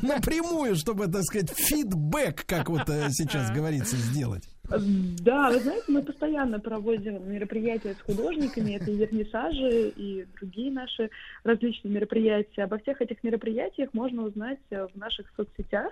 напрямую, 0.01 0.75
чтобы, 0.75 1.07
так 1.07 1.23
сказать, 1.23 1.51
фидбэк, 1.55 2.45
как 2.45 2.69
вот 2.69 2.89
э, 2.89 3.09
сейчас 3.11 3.51
говорится, 3.51 3.95
сделать? 3.95 4.43
Да, 4.69 5.51
вы 5.51 5.59
знаете, 5.59 5.83
мы 5.87 6.01
постоянно 6.01 6.59
проводим 6.59 7.31
мероприятия 7.31 7.93
с 7.93 8.01
художниками, 8.01 8.73
это 8.73 8.89
и 8.89 8.95
вернисажи, 8.95 9.89
и 9.95 10.25
другие 10.39 10.71
наши 10.71 11.09
различные 11.43 11.93
мероприятия. 11.93 12.63
Обо 12.63 12.79
всех 12.79 13.01
этих 13.01 13.23
мероприятиях 13.23 13.89
можно 13.93 14.23
узнать 14.23 14.59
в 14.69 14.91
наших 14.95 15.31
соцсетях. 15.35 15.91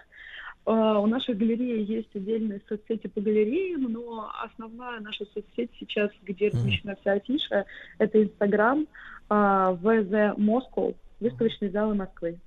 А, 0.65 0.99
у 0.99 1.07
нашей 1.07 1.35
галереи 1.35 1.85
есть 1.85 2.15
отдельные 2.15 2.61
соцсети 2.69 3.07
по 3.07 3.19
галереям, 3.19 3.83
но 3.83 4.31
основная 4.43 4.99
наша 5.01 5.25
соцсеть 5.33 5.71
сейчас, 5.79 6.09
где 6.23 6.49
размещена 6.49 6.95
вся 7.01 7.13
афиша, 7.13 7.65
это 7.97 8.23
Инстаграм 8.23 8.87
а, 9.29 9.73
ВЗ 9.73 10.37
Москва, 10.37 10.91
выставочные 11.19 11.71
залы 11.71 11.95
Москвы. 11.95 12.39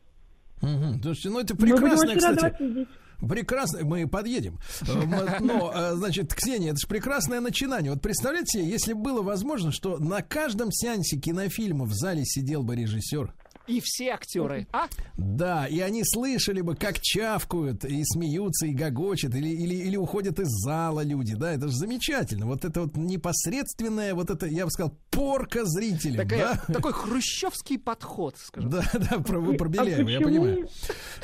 Угу. 0.62 1.02
Слушайте, 1.02 1.30
ну 1.30 1.40
это 1.40 1.56
прекрасно, 1.56 2.16
кстати. 2.16 2.86
Прекрасно, 3.20 3.84
мы 3.84 4.06
подъедем. 4.06 4.58
Э, 4.82 5.38
но, 5.40 5.72
э, 5.74 5.94
значит, 5.94 6.34
Ксения, 6.34 6.70
это 6.70 6.78
же 6.78 6.86
прекрасное 6.86 7.40
начинание. 7.40 7.92
Вот 7.92 8.02
представляете 8.02 8.58
себе, 8.58 8.70
если 8.70 8.92
было 8.92 9.22
возможно, 9.22 9.72
что 9.72 9.98
на 9.98 10.20
каждом 10.20 10.70
сеансе 10.70 11.16
кинофильма 11.18 11.86
в 11.86 11.94
зале 11.94 12.24
сидел 12.24 12.62
бы 12.62 12.76
режиссер. 12.76 13.32
И 13.66 13.80
все 13.82 14.10
актеры, 14.10 14.66
а? 14.72 14.86
Да, 15.16 15.66
и 15.66 15.80
они 15.80 16.02
слышали 16.04 16.60
бы, 16.60 16.76
как 16.76 17.00
чавкают, 17.00 17.84
и 17.84 18.02
смеются, 18.04 18.66
и 18.66 18.72
гогочат, 18.72 19.34
или, 19.34 19.48
или, 19.48 19.74
или 19.74 19.96
уходят 19.96 20.38
из 20.38 20.48
зала 20.48 21.02
люди, 21.02 21.34
да, 21.34 21.52
это 21.52 21.68
же 21.68 21.74
замечательно. 21.74 22.46
Вот 22.46 22.64
это 22.64 22.82
вот 22.82 22.96
непосредственное, 22.96 24.14
вот 24.14 24.30
это, 24.30 24.46
я 24.46 24.64
бы 24.64 24.70
сказал, 24.70 24.96
порка 25.10 25.64
зрителям. 25.64 26.28
Такая, 26.28 26.60
да? 26.68 26.74
Такой 26.74 26.92
хрущевский 26.92 27.78
подход, 27.78 28.36
скажем. 28.38 28.70
Да, 28.70 28.84
да, 28.94 29.18
про, 29.18 29.40
вы 29.40 29.56
про 29.56 29.68
Беляева, 29.68 30.08
а 30.08 30.12
я 30.12 30.20
понимаю. 30.20 30.68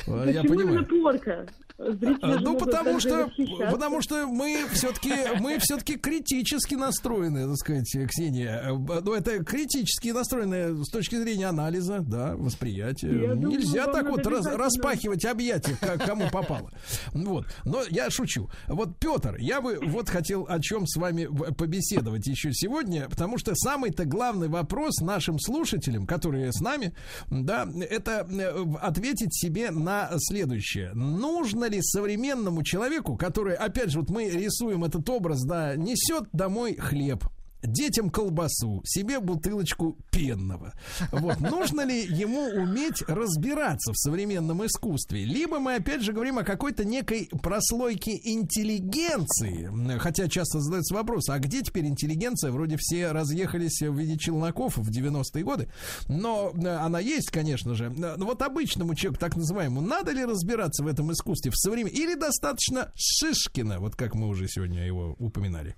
Я 0.07 0.43
понимаю. 0.43 0.85
порка? 0.85 1.47
А, 1.79 2.39
ну, 2.39 2.55
потому 2.57 2.99
что, 2.99 3.31
потому 3.71 4.01
что 4.01 4.27
мы 4.27 4.65
все-таки, 4.73 5.11
мы 5.39 5.57
все-таки 5.59 5.97
критически 5.97 6.75
настроены, 6.75 7.47
так 7.47 7.57
сказать, 7.57 7.89
Ксения. 8.09 8.63
Ну, 8.71 9.13
это 9.13 9.43
критически 9.43 10.09
настроены 10.09 10.83
с 10.83 10.89
точки 10.89 11.15
зрения 11.15 11.47
анализа, 11.47 11.99
да, 12.01 12.35
восприятия. 12.35 13.07
Я 13.07 13.33
Нельзя 13.33 13.85
думаю, 13.85 13.93
так 13.93 14.09
вот 14.09 14.27
раз, 14.27 14.45
распахивать 14.45 15.25
объятия, 15.25 15.75
как 15.79 16.05
кому 16.05 16.29
попало. 16.29 16.71
Вот. 17.11 17.47
Но 17.65 17.81
я 17.89 18.09
шучу. 18.11 18.49
Вот, 18.67 18.99
Петр, 18.99 19.35
я 19.39 19.59
бы 19.59 19.79
вот 19.81 20.09
хотел 20.09 20.45
о 20.47 20.59
чем 20.59 20.85
с 20.85 20.95
вами 20.95 21.25
побеседовать 21.53 22.27
еще 22.27 22.53
сегодня, 22.53 23.09
потому 23.09 23.37
что 23.39 23.55
самый-то 23.55 24.05
главный 24.05 24.47
вопрос 24.47 24.99
нашим 25.01 25.39
слушателям, 25.39 26.05
которые 26.05 26.51
с 26.51 26.61
нами, 26.61 26.93
да, 27.29 27.67
это 27.89 28.27
э, 28.29 28.63
ответить 28.79 29.35
себе 29.35 29.71
на 29.71 30.09
следующее. 30.17 30.91
Нужно 30.93 31.62
ли 31.67 31.81
современному 31.81 32.63
человеку, 32.63 33.15
который, 33.17 33.55
опять 33.55 33.91
же, 33.91 33.99
вот 33.99 34.09
мы 34.09 34.29
рисуем 34.29 34.83
этот 34.83 35.09
образ, 35.09 35.43
да, 35.43 35.75
несет 35.75 36.27
домой 36.31 36.75
хлеб, 36.75 37.23
детям 37.63 38.09
колбасу, 38.09 38.81
себе 38.85 39.19
бутылочку 39.19 39.97
пенного. 40.11 40.73
Вот. 41.11 41.39
Нужно 41.39 41.81
ли 41.81 42.03
ему 42.03 42.41
уметь 42.61 43.01
разбираться 43.07 43.91
в 43.93 43.97
современном 43.97 44.65
искусстве? 44.65 45.25
Либо 45.25 45.59
мы 45.59 45.75
опять 45.75 46.01
же 46.01 46.13
говорим 46.13 46.37
о 46.39 46.43
какой-то 46.43 46.85
некой 46.85 47.29
прослойке 47.41 48.19
интеллигенции. 48.23 49.69
Хотя 49.99 50.27
часто 50.27 50.59
задается 50.59 50.93
вопрос, 50.93 51.29
а 51.29 51.39
где 51.39 51.61
теперь 51.61 51.85
интеллигенция? 51.85 52.51
Вроде 52.51 52.77
все 52.77 53.11
разъехались 53.11 53.81
в 53.81 53.97
виде 53.97 54.17
челноков 54.17 54.77
в 54.77 54.89
90-е 54.89 55.43
годы. 55.43 55.69
Но 56.07 56.51
э, 56.53 56.67
она 56.67 56.99
есть, 56.99 57.31
конечно 57.31 57.73
же. 57.75 57.89
Но 57.89 58.25
вот 58.25 58.41
обычному 58.41 58.95
человеку, 58.95 59.19
так 59.19 59.35
называемому, 59.35 59.81
надо 59.81 60.11
ли 60.11 60.25
разбираться 60.25 60.83
в 60.83 60.87
этом 60.87 61.11
искусстве 61.11 61.51
в 61.51 61.57
современном? 61.57 61.93
Или 61.95 62.15
достаточно 62.15 62.91
Шишкина, 62.95 63.79
вот 63.79 63.95
как 63.95 64.15
мы 64.15 64.27
уже 64.27 64.47
сегодня 64.47 64.85
его 64.85 65.15
упоминали? 65.19 65.75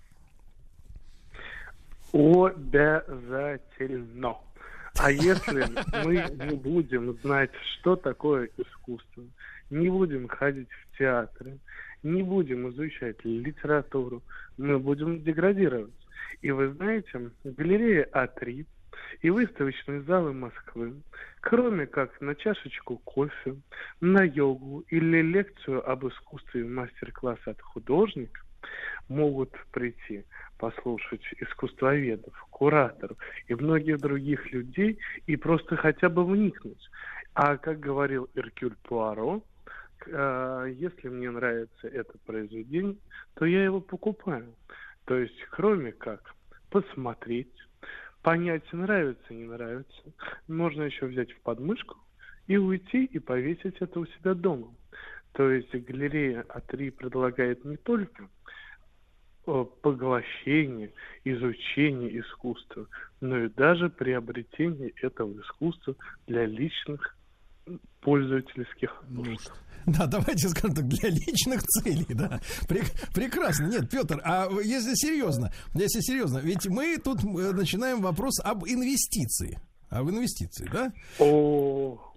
Обязательно. 2.16 3.58
А 4.98 5.12
если 5.12 5.66
мы 6.06 6.14
не 6.46 6.56
будем 6.56 7.12
знать, 7.18 7.52
что 7.74 7.98
такое 7.98 8.50
искусство, 8.56 9.24
не 9.70 9.90
будем 9.90 10.30
ходить 10.30 10.70
в 10.70 10.98
театры, 10.98 11.60
не 12.04 12.24
будем 12.24 12.70
изучать 12.70 13.18
литературу, 13.26 14.24
мы 14.58 14.80
будем 14.80 15.22
деградировать. 15.24 15.92
И 16.42 16.52
вы 16.52 16.70
знаете, 16.70 17.32
галерея 17.44 18.08
А3 18.14 18.66
и 19.22 19.30
выставочные 19.30 20.02
залы 20.04 20.32
Москвы, 20.32 20.94
кроме 21.42 21.86
как 21.86 22.22
на 22.22 22.34
чашечку 22.36 22.98
кофе, 23.00 23.58
на 24.00 24.24
йогу 24.24 24.86
или 24.88 25.22
лекцию 25.22 25.86
об 25.86 26.08
искусстве 26.08 26.64
мастер-класс 26.64 27.40
от 27.46 27.60
художника, 27.60 28.45
могут 29.08 29.52
прийти 29.72 30.26
послушать 30.58 31.22
искусствоведов, 31.40 32.34
кураторов 32.50 33.18
и 33.48 33.56
многих 33.56 34.00
других 34.00 34.52
людей 34.52 35.00
и 35.28 35.36
просто 35.36 35.76
хотя 35.76 36.10
бы 36.10 36.26
вникнуть. 36.26 36.90
А 37.34 37.58
как 37.58 37.80
говорил 37.80 38.30
Иркюль 38.36 38.76
Пуаро, 38.84 39.44
э, 40.08 40.74
если 40.76 41.10
мне 41.10 41.30
нравится 41.30 41.88
это 41.88 42.18
произведение, 42.26 42.98
то 43.34 43.46
я 43.46 43.64
его 43.64 43.82
покупаю. 43.82 44.56
То 45.06 45.18
есть, 45.18 45.40
кроме 45.52 45.92
как 45.92 46.34
посмотреть, 46.70 47.52
понять, 48.22 48.72
нравится, 48.74 49.34
не 49.34 49.46
нравится, 49.46 50.02
можно 50.48 50.84
еще 50.84 51.06
взять 51.06 51.32
в 51.32 51.40
подмышку 51.42 51.98
и 52.48 52.58
уйти 52.58 53.06
и 53.06 53.20
повесить 53.20 53.78
это 53.80 54.00
у 54.00 54.06
себя 54.06 54.34
дома. 54.34 54.74
То 55.34 55.52
есть 55.52 55.76
галерея 55.76 56.46
А3 56.48 56.92
предлагает 56.92 57.66
не 57.66 57.76
только 57.76 58.30
э, 59.48 59.66
поглощения, 59.82 60.92
изучения 61.24 62.20
искусства, 62.20 62.88
но 63.22 63.38
и 63.38 63.50
даже 63.50 63.90
приобретения 63.90 64.92
этого 65.02 65.40
искусства 65.42 65.96
для 66.28 66.46
личных 66.46 67.16
пользовательских 68.02 68.92
нужд. 69.10 69.52
Да, 69.86 70.08
давайте 70.08 70.50
скажем 70.50 70.76
так, 70.76 70.88
для 70.88 71.10
личных 71.10 71.62
целей, 71.62 72.08
да. 72.10 72.40
Прек- 72.68 73.14
прекрасно. 73.14 73.68
Нет, 73.68 73.90
Петр, 73.90 74.20
а 74.24 74.50
если 74.64 74.96
серьезно, 74.96 75.52
если 75.76 76.02
серьезно, 76.02 76.40
ведь 76.40 76.66
мы 76.68 76.98
тут 76.98 77.24
э, 77.24 77.52
начинаем 77.52 78.02
вопрос 78.02 78.40
об 78.44 78.66
инвестиции. 78.66 79.60
Об 79.90 80.10
инвестиции, 80.10 80.68
да? 80.72 80.92
О, 81.20 82.15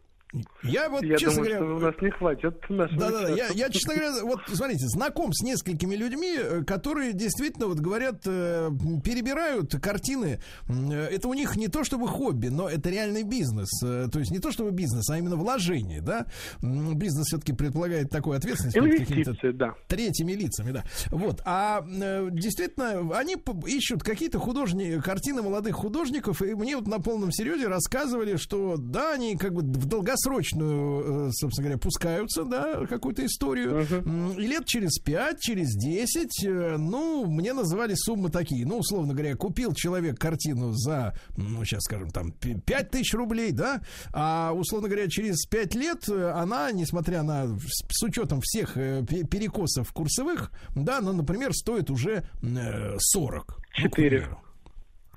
Я 0.63 0.91
вот, 0.91 1.03
я 1.03 1.17
честно 1.17 1.45
думаю, 1.45 1.59
говоря, 1.59 1.67
что 1.67 1.77
у 1.77 1.91
нас 1.91 2.03
не 2.03 2.11
хватит 2.11 2.71
нашего 2.71 3.01
Да, 3.01 3.11
да, 3.11 3.23
да. 3.23 3.29
Я, 3.29 3.49
я, 3.49 3.71
честно 3.71 3.95
говоря, 3.95 4.25
вот 4.25 4.41
смотрите, 4.47 4.87
знаком 4.89 5.33
с 5.33 5.43
несколькими 5.43 5.95
людьми, 5.95 6.37
э, 6.39 6.65
которые 6.65 7.15
действительно 7.15 7.67
вот 7.67 7.79
говорят, 7.79 8.23
э, 8.27 8.69
перебирают 9.03 9.73
картины. 9.81 10.41
Э, 10.69 11.09
Это 11.11 11.29
у 11.29 11.35
них 11.35 11.57
не 11.57 11.69
то 11.69 11.83
чтобы 11.83 12.09
хобби, 12.09 12.49
но 12.49 12.69
это 12.69 12.91
реальный 12.91 13.23
бизнес. 13.23 13.71
То 13.81 14.19
есть 14.19 14.31
не 14.31 14.39
то 14.39 14.53
чтобы 14.53 14.71
бизнес, 14.71 15.09
а 15.09 15.19
именно 15.19 15.37
вложение, 15.37 16.03
да. 16.03 16.27
Бизнес 16.61 17.29
все-таки 17.29 17.55
предполагает 17.55 18.11
такую 18.11 18.37
ответственность. 18.37 18.77
Инвестиции, 18.77 19.53
да. 19.53 19.75
третьими 19.87 20.33
лицами, 20.33 20.73
да. 20.73 20.85
Вот. 21.11 21.41
А 21.47 21.83
действительно, 22.31 23.17
они 23.17 23.37
ищут 23.67 24.03
какие-то 24.03 24.39
художники, 24.39 25.01
картины 25.01 25.41
молодых 25.43 25.77
художников, 25.77 26.43
и 26.43 26.55
мне 26.55 26.77
вот 26.77 26.87
на 26.87 27.01
полном 27.01 27.33
серьезе 27.33 27.69
рассказывали, 27.69 28.37
что 28.37 28.77
да, 28.77 29.15
они 29.15 29.37
как 29.37 29.55
бы 29.55 29.63
в 29.63 29.87
долгосрочную, 29.87 30.18
э, 30.27 31.31
собственно 31.33 31.65
говоря, 31.69 31.79
пускаются, 31.79 32.45
да, 32.45 32.87
какую-то 32.87 33.25
историю. 33.27 33.87
М, 34.05 34.33
И 34.39 34.47
лет 34.47 34.65
через 34.67 34.99
пять, 34.99 35.41
через 35.41 35.75
десять, 35.75 36.45
э, 36.45 36.77
ну, 36.79 37.27
мне 37.27 37.53
называли 37.53 37.95
суммы 37.95 38.31
такие. 38.31 38.67
Ну, 38.67 38.79
условно 38.79 39.15
говоря, 39.15 39.35
купил 39.37 39.73
человек 39.75 40.19
картину 40.19 40.73
за, 40.73 41.15
ну, 41.37 41.65
сейчас 41.65 41.83
скажем, 41.85 42.11
там, 42.11 42.33
пять 42.33 42.91
тысяч 42.91 43.15
рублей, 43.15 43.53
да, 43.53 43.81
а, 44.13 44.53
условно 44.55 44.89
говоря, 44.89 45.09
через 45.09 45.45
пять 45.47 45.75
лет 45.75 46.09
э, 46.09 46.31
она, 46.31 46.71
несмотря 46.73 47.23
на, 47.23 47.47
с 47.59 48.03
учетом 48.03 48.41
всех 48.43 48.75
пе- 48.75 49.25
перекосов 49.25 49.93
курсовых, 49.93 50.51
да, 50.75 50.99
она, 50.99 51.13
например, 51.13 51.53
стоит 51.53 51.91
уже 51.91 52.25
э, 52.43 52.97
40. 52.99 53.47
ну, 53.49 53.55
к 53.55 53.75
Четыре. 53.75 54.09
примеру. 54.21 54.41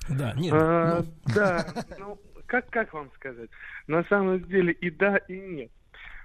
Да, 0.09 0.33
нет. 0.33 0.53
А, 0.53 1.01
ну, 1.03 1.33
Да, 1.33 1.65
ну, 1.99 2.17
как, 2.51 2.69
как 2.69 2.93
вам 2.93 3.09
сказать? 3.15 3.49
На 3.87 4.03
самом 4.03 4.43
деле 4.43 4.73
и 4.73 4.89
да, 4.89 5.15
и 5.15 5.39
нет. 5.39 5.71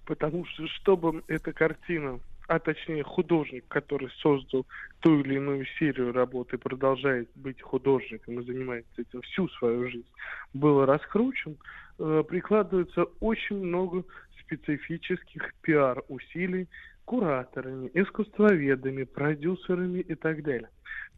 Потому 0.07 0.45
что, 0.45 0.67
чтобы 0.67 1.23
эта 1.29 1.53
картина, 1.53 2.19
а 2.49 2.59
точнее 2.59 3.05
художник, 3.05 3.65
который 3.69 4.11
создал 4.21 4.67
ту 5.01 5.21
или 5.21 5.37
иную 5.37 5.65
серию 5.79 6.13
работы, 6.13 6.59
продолжает 6.59 7.29
быть 7.37 7.63
художником 7.63 8.41
и 8.41 8.45
занимается 8.45 9.03
этим 9.03 9.23
всю 9.23 9.49
свою 9.51 9.89
жизнь, 9.89 10.11
был 10.53 10.85
раскручен, 10.85 11.57
э, 12.01 12.25
прикладывается 12.29 13.05
очень 13.21 13.65
много 13.65 14.03
специфических 14.41 15.55
пиар-усилий 15.63 16.67
кураторами, 17.07 17.91
искусствоведами, 17.95 19.05
продюсерами 19.05 20.01
и 20.01 20.15
так 20.15 20.43
далее. 20.43 20.69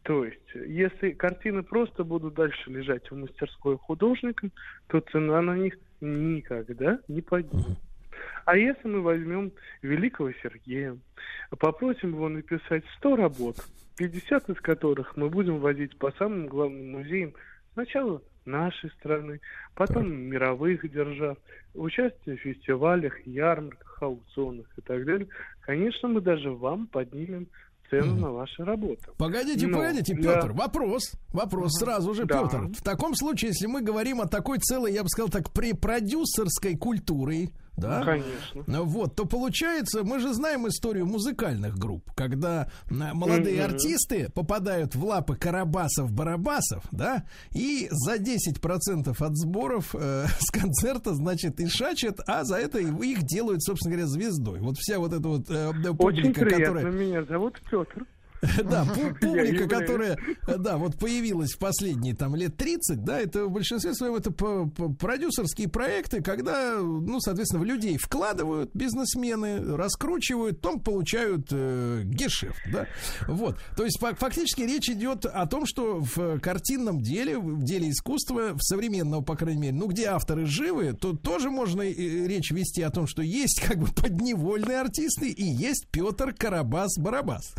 То 0.03 0.23
есть, 0.23 0.39
если 0.53 1.11
картины 1.11 1.63
просто 1.63 2.05
будут 2.05 2.35
дальше 2.35 2.69
лежать 2.69 3.11
в 3.11 3.15
мастерской 3.15 3.77
художника, 3.77 4.49
то 4.87 5.01
цена 5.11 5.41
на 5.41 5.57
них 5.57 5.77
никогда 5.99 6.99
не 7.09 7.21
поднимется. 7.21 7.75
А 8.45 8.55
если 8.55 8.87
мы 8.87 9.01
возьмем 9.01 9.51
великого 9.81 10.31
Сергея, 10.41 10.97
попросим 11.57 12.11
его 12.11 12.29
написать 12.29 12.83
100 12.97 13.15
работ, 13.15 13.57
50 13.97 14.49
из 14.49 14.61
которых 14.61 15.17
мы 15.17 15.29
будем 15.29 15.59
возить 15.59 15.97
по 15.97 16.11
самым 16.13 16.47
главным 16.47 16.91
музеям 16.91 17.33
сначала 17.73 18.21
нашей 18.49 18.89
страны, 18.99 19.39
потом 19.75 20.11
мировых 20.11 20.89
держав, 20.91 21.37
участие 21.73 22.37
в 22.37 22.41
фестивалях, 22.41 23.13
ярмарках, 23.25 23.97
аукционах 24.01 24.65
и 24.77 24.81
так 24.81 25.05
далее, 25.05 25.27
конечно, 25.61 26.07
мы 26.09 26.21
даже 26.21 26.51
вам 26.51 26.87
поднимем 26.87 27.47
цену 27.89 28.15
на 28.15 28.31
ваши 28.31 28.63
работы. 28.63 29.01
Погодите, 29.17 29.67
Но 29.67 29.77
погодите, 29.77 30.13
для- 30.13 30.35
Петр, 30.35 30.51
вопрос, 30.51 31.11
вопрос 31.33 31.73
сразу 31.79 32.13
же, 32.13 32.25
Да. 32.25 32.43
Петр. 32.43 32.67
В 32.67 32.83
таком 32.83 33.15
случае, 33.15 33.49
если 33.49 33.65
мы 33.65 33.81
говорим 33.81 34.21
о 34.21 34.27
такой 34.27 34.59
целой, 34.59 34.93
я 34.93 35.01
бы 35.03 35.09
сказал 35.09 35.29
так, 35.29 35.51
при 35.51 35.73
продюсерской 35.73 36.75
культуре, 36.77 37.49
да? 37.77 37.99
Ну, 37.99 38.05
конечно. 38.05 38.83
Вот, 38.83 39.15
то 39.15 39.25
получается, 39.25 40.03
мы 40.03 40.19
же 40.19 40.33
знаем 40.33 40.67
историю 40.67 41.05
музыкальных 41.05 41.77
групп, 41.77 42.11
когда 42.15 42.69
молодые 42.89 43.63
Мгм. 43.63 43.73
артисты 43.73 44.29
попадают 44.33 44.95
в 44.95 45.03
лапы 45.03 45.35
карабасов-барабасов, 45.35 46.83
да, 46.91 47.23
и 47.51 47.87
за 47.91 48.17
10% 48.17 49.21
от 49.21 49.37
сборов 49.37 49.95
э, 49.97 50.25
с 50.39 50.51
концерта, 50.51 51.13
значит, 51.13 51.59
и 51.59 51.67
шачат, 51.67 52.19
а 52.27 52.43
за 52.43 52.57
это 52.57 52.79
их 52.79 53.23
делают, 53.23 53.63
собственно 53.63 53.95
говоря, 53.95 54.07
звездой. 54.07 54.59
Вот 54.59 54.77
вся 54.77 54.99
вот 54.99 55.13
эта 55.13 55.27
вот 55.27 55.49
э, 55.49 55.69
Очень 55.69 55.95
публика, 55.97 56.41
приятно, 56.41 56.65
которая... 56.65 56.85
меня 56.91 57.23
зовут 57.23 57.61
Петр. 57.69 58.05
Да, 58.63 58.85
публика, 59.21 59.67
которая, 59.67 60.17
да, 60.45 60.77
вот 60.77 60.97
появилась 60.97 61.53
в 61.53 61.57
последние 61.57 62.15
там 62.15 62.35
лет 62.35 62.55
30, 62.57 63.03
да, 63.03 63.19
это 63.19 63.45
в 63.45 63.51
большинстве 63.51 63.93
своем 63.93 64.15
это 64.15 64.31
продюсерские 64.31 65.69
проекты, 65.69 66.21
когда, 66.21 66.77
ну, 66.79 67.19
соответственно, 67.19 67.63
в 67.63 67.65
людей 67.65 67.97
вкладывают 67.97 68.71
бизнесмены, 68.73 69.75
раскручивают, 69.75 70.61
потом 70.61 70.81
получают 70.81 71.47
э, 71.51 72.03
гешефт, 72.05 72.59
да. 72.71 72.87
Вот, 73.27 73.57
то 73.75 73.83
есть 73.83 73.99
фак- 73.99 74.19
фактически 74.19 74.61
речь 74.61 74.89
идет 74.89 75.25
о 75.25 75.45
том, 75.47 75.65
что 75.65 75.99
в 75.99 76.39
картинном 76.39 77.01
деле, 77.01 77.39
в 77.39 77.63
деле 77.63 77.89
искусства, 77.89 78.53
в 78.53 78.61
современного, 78.61 79.21
по 79.21 79.35
крайней 79.35 79.61
мере, 79.61 79.73
ну, 79.73 79.87
где 79.87 80.07
авторы 80.07 80.45
живы, 80.45 80.93
то 80.93 81.13
тоже 81.13 81.49
можно 81.49 81.81
речь 81.81 82.51
вести 82.51 82.81
о 82.81 82.89
том, 82.89 83.07
что 83.07 83.21
есть 83.21 83.61
как 83.61 83.77
бы 83.77 83.87
подневольные 83.87 84.79
артисты 84.79 85.29
и 85.29 85.43
есть 85.43 85.87
Петр 85.91 86.33
Карабас-Барабас. 86.37 87.53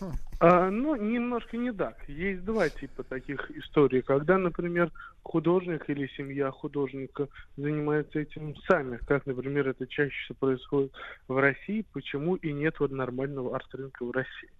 А, 0.40 0.70
ну, 0.70 0.96
немножко 0.96 1.56
не 1.56 1.72
так. 1.72 1.96
Есть 2.08 2.44
два 2.44 2.68
типа 2.68 3.02
таких 3.04 3.50
историй. 3.52 4.02
Когда, 4.02 4.36
например, 4.38 4.90
художник 5.22 5.88
или 5.88 6.06
семья 6.16 6.50
художника 6.50 7.28
занимается 7.56 8.20
этим 8.20 8.56
сами, 8.68 8.98
как, 9.06 9.26
например, 9.26 9.68
это 9.68 9.86
чаще 9.86 10.14
всего 10.24 10.36
происходит 10.38 10.92
в 11.28 11.38
России, 11.38 11.86
почему 11.92 12.34
и 12.36 12.52
нет 12.52 12.80
вот 12.80 12.90
нормального 12.90 13.54
арт-рынка 13.54 14.04
в 14.04 14.10
России. 14.10 14.50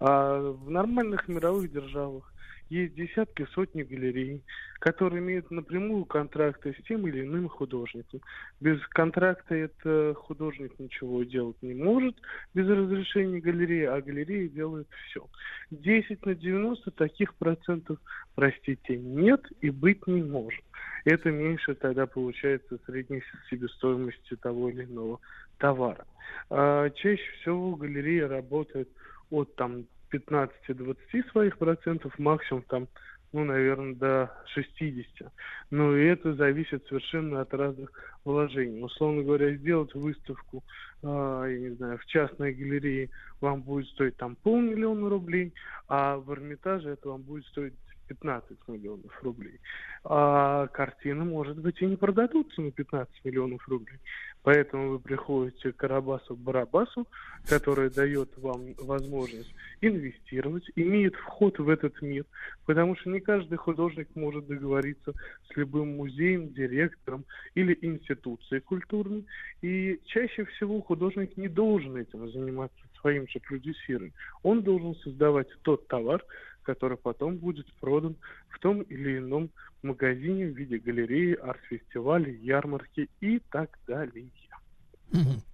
А 0.00 0.40
в 0.40 0.70
нормальных 0.70 1.28
мировых 1.28 1.70
державах 1.70 2.32
есть 2.72 2.94
десятки, 2.94 3.46
сотни 3.52 3.82
галерей, 3.82 4.42
которые 4.80 5.20
имеют 5.20 5.50
напрямую 5.50 6.06
контракты 6.06 6.72
с 6.72 6.84
тем 6.86 7.06
или 7.06 7.20
иным 7.20 7.48
художником. 7.48 8.20
Без 8.60 8.80
контракта 8.88 9.54
это 9.54 10.14
художник 10.16 10.78
ничего 10.78 11.22
делать 11.22 11.56
не 11.60 11.74
может 11.74 12.16
без 12.54 12.66
разрешения 12.66 13.40
галереи, 13.40 13.84
а 13.84 14.00
галерея 14.00 14.48
делает 14.48 14.88
все. 15.06 15.26
10 15.70 16.24
на 16.24 16.34
90 16.34 16.90
таких 16.92 17.34
процентов, 17.34 17.98
простите, 18.34 18.96
нет 18.96 19.42
и 19.60 19.68
быть 19.68 20.06
не 20.06 20.22
может. 20.22 20.64
Это 21.04 21.30
меньше 21.30 21.74
тогда 21.74 22.06
получается 22.06 22.78
средней 22.86 23.22
себестоимости 23.50 24.36
того 24.36 24.70
или 24.70 24.84
иного 24.84 25.20
товара. 25.58 26.06
А 26.48 26.88
чаще 26.90 27.30
всего 27.40 27.76
галерея 27.76 28.28
работает 28.28 28.88
от 29.30 29.54
там 29.56 29.84
15-20 30.12 31.30
своих 31.30 31.58
процентов, 31.58 32.18
максимум 32.18 32.62
там, 32.68 32.88
ну, 33.32 33.44
наверное, 33.44 33.94
до 33.94 34.30
60. 34.54 35.32
Но 35.70 35.96
и 35.96 36.04
это 36.04 36.34
зависит 36.34 36.86
совершенно 36.86 37.40
от 37.40 37.52
разных 37.54 37.90
вложений. 38.24 38.82
Условно 38.82 39.22
говоря, 39.22 39.54
сделать 39.56 39.94
выставку, 39.94 40.62
а, 41.02 41.44
я 41.46 41.58
не 41.58 41.70
знаю, 41.76 41.98
в 41.98 42.04
частной 42.06 42.52
галерее 42.52 43.08
вам 43.40 43.62
будет 43.62 43.88
стоить 43.88 44.16
там 44.16 44.36
полмиллиона 44.36 45.08
рублей, 45.08 45.54
а 45.88 46.16
в 46.16 46.32
Эрмитаже 46.32 46.90
это 46.90 47.08
вам 47.08 47.22
будет 47.22 47.46
стоить 47.46 47.74
15 48.08 48.58
миллионов 48.68 49.22
рублей. 49.22 49.58
А 50.04 50.66
картины, 50.68 51.24
может 51.24 51.58
быть, 51.58 51.80
и 51.80 51.86
не 51.86 51.96
продадутся 51.96 52.60
на 52.60 52.70
15 52.70 53.24
миллионов 53.24 53.66
рублей. 53.68 53.98
Поэтому 54.42 54.90
вы 54.90 54.98
приходите 54.98 55.72
к 55.72 55.82
Карабасу-Барабасу, 55.82 57.06
который 57.48 57.90
дает 57.90 58.36
вам 58.38 58.74
возможность 58.78 59.54
инвестировать, 59.80 60.64
имеет 60.74 61.14
вход 61.14 61.58
в 61.58 61.68
этот 61.68 62.00
мир, 62.02 62.24
потому 62.66 62.96
что 62.96 63.10
не 63.10 63.20
каждый 63.20 63.56
художник 63.56 64.08
может 64.14 64.46
договориться 64.46 65.12
с 65.48 65.56
любым 65.56 65.96
музеем, 65.96 66.52
директором 66.52 67.24
или 67.54 67.78
институцией 67.82 68.60
культурной. 68.60 69.24
И 69.60 70.00
чаще 70.06 70.44
всего 70.44 70.80
художник 70.80 71.36
не 71.36 71.48
должен 71.48 71.96
этим 71.96 72.28
заниматься 72.30 72.76
своим 73.00 73.28
же 73.28 73.38
продюсированием. 73.40 74.14
Он 74.42 74.62
должен 74.62 74.96
создавать 74.96 75.48
тот 75.62 75.86
товар, 75.88 76.24
который 76.62 76.96
потом 76.96 77.36
будет 77.36 77.72
продан 77.80 78.16
в 78.48 78.58
том 78.58 78.82
или 78.82 79.18
ином 79.18 79.50
магазине 79.82 80.46
в 80.46 80.56
виде 80.56 80.78
галереи, 80.78 81.34
арт-фестиваля, 81.34 82.30
ярмарки 82.32 83.08
и 83.20 83.40
так 83.50 83.78
далее. 83.86 84.30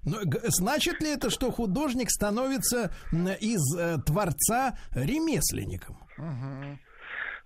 Г- 0.05 0.41
значит 0.49 1.01
ли 1.01 1.11
это, 1.13 1.31
что 1.31 1.51
художник 1.51 2.11
становится 2.11 2.93
из 3.41 3.77
э, 3.77 3.97
творца 4.07 4.79
ремесленником? 4.93 5.97
Э, 6.17 6.77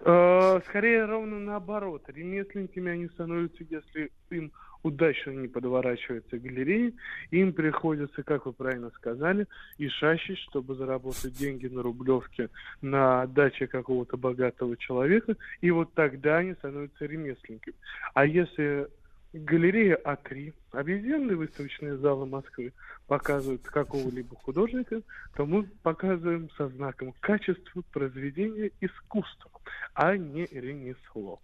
Скорее 0.03 1.05
ровно 1.05 1.39
наоборот. 1.39 2.03
Ремесленниками 2.09 2.91
они 2.91 3.09
становятся, 3.09 3.65
если 3.71 4.11
им 4.31 4.53
удачно 4.83 5.31
не 5.31 5.47
подворачивается 5.47 6.39
галерея, 6.39 6.93
им 7.31 7.53
приходится, 7.53 8.25
как 8.25 8.47
вы 8.47 8.53
правильно 8.53 8.91
сказали, 8.97 9.47
и 9.79 9.89
шащить, 9.89 10.39
чтобы 10.39 10.75
заработать 10.75 11.39
деньги 11.39 11.69
на 11.69 11.83
Рублевке, 11.83 12.49
на 12.81 13.27
даче 13.29 13.69
какого-то 13.69 14.17
богатого 14.17 14.77
человека, 14.77 15.37
и 15.61 15.71
вот 15.71 15.95
тогда 15.95 16.39
они 16.39 16.55
становятся 16.55 17.07
ремесленниками. 17.07 17.77
А 18.15 18.27
если 18.27 18.89
галерея 19.33 19.99
А3, 20.05 20.53
объединенные 20.73 21.37
выставочные 21.37 21.97
залы 21.97 22.27
Москвы, 22.27 22.73
показывают 23.07 23.63
какого-либо 23.63 24.37
художника, 24.37 25.03
то 25.35 25.47
мы 25.47 25.65
показываем 25.83 26.51
со 26.57 26.69
знаком 26.69 27.15
качества 27.21 27.83
произведения 27.93 28.71
искусства, 28.81 29.51
а 29.95 30.17
не 30.17 30.47
ремесло. 30.47 31.41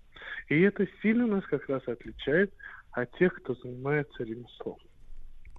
И 0.48 0.60
это 0.60 0.86
сильно 1.02 1.26
нас 1.26 1.44
как 1.44 1.68
раз 1.68 1.86
отличает 1.86 2.52
от 2.92 3.10
тех, 3.18 3.34
кто 3.34 3.54
занимается 3.54 4.24
ремеслом. 4.24 4.78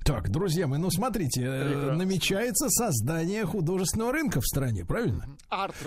Так, 0.10 0.32
друзья 0.32 0.66
мои, 0.66 0.80
ну 0.80 0.90
смотрите, 0.90 1.44
э, 1.44 1.66
Прекрасно. 1.68 1.94
намечается 1.94 2.68
создание 2.70 3.46
художественного 3.46 4.12
рынка 4.12 4.42
в 4.42 4.46
стране, 4.48 4.84
правильно? 4.84 5.38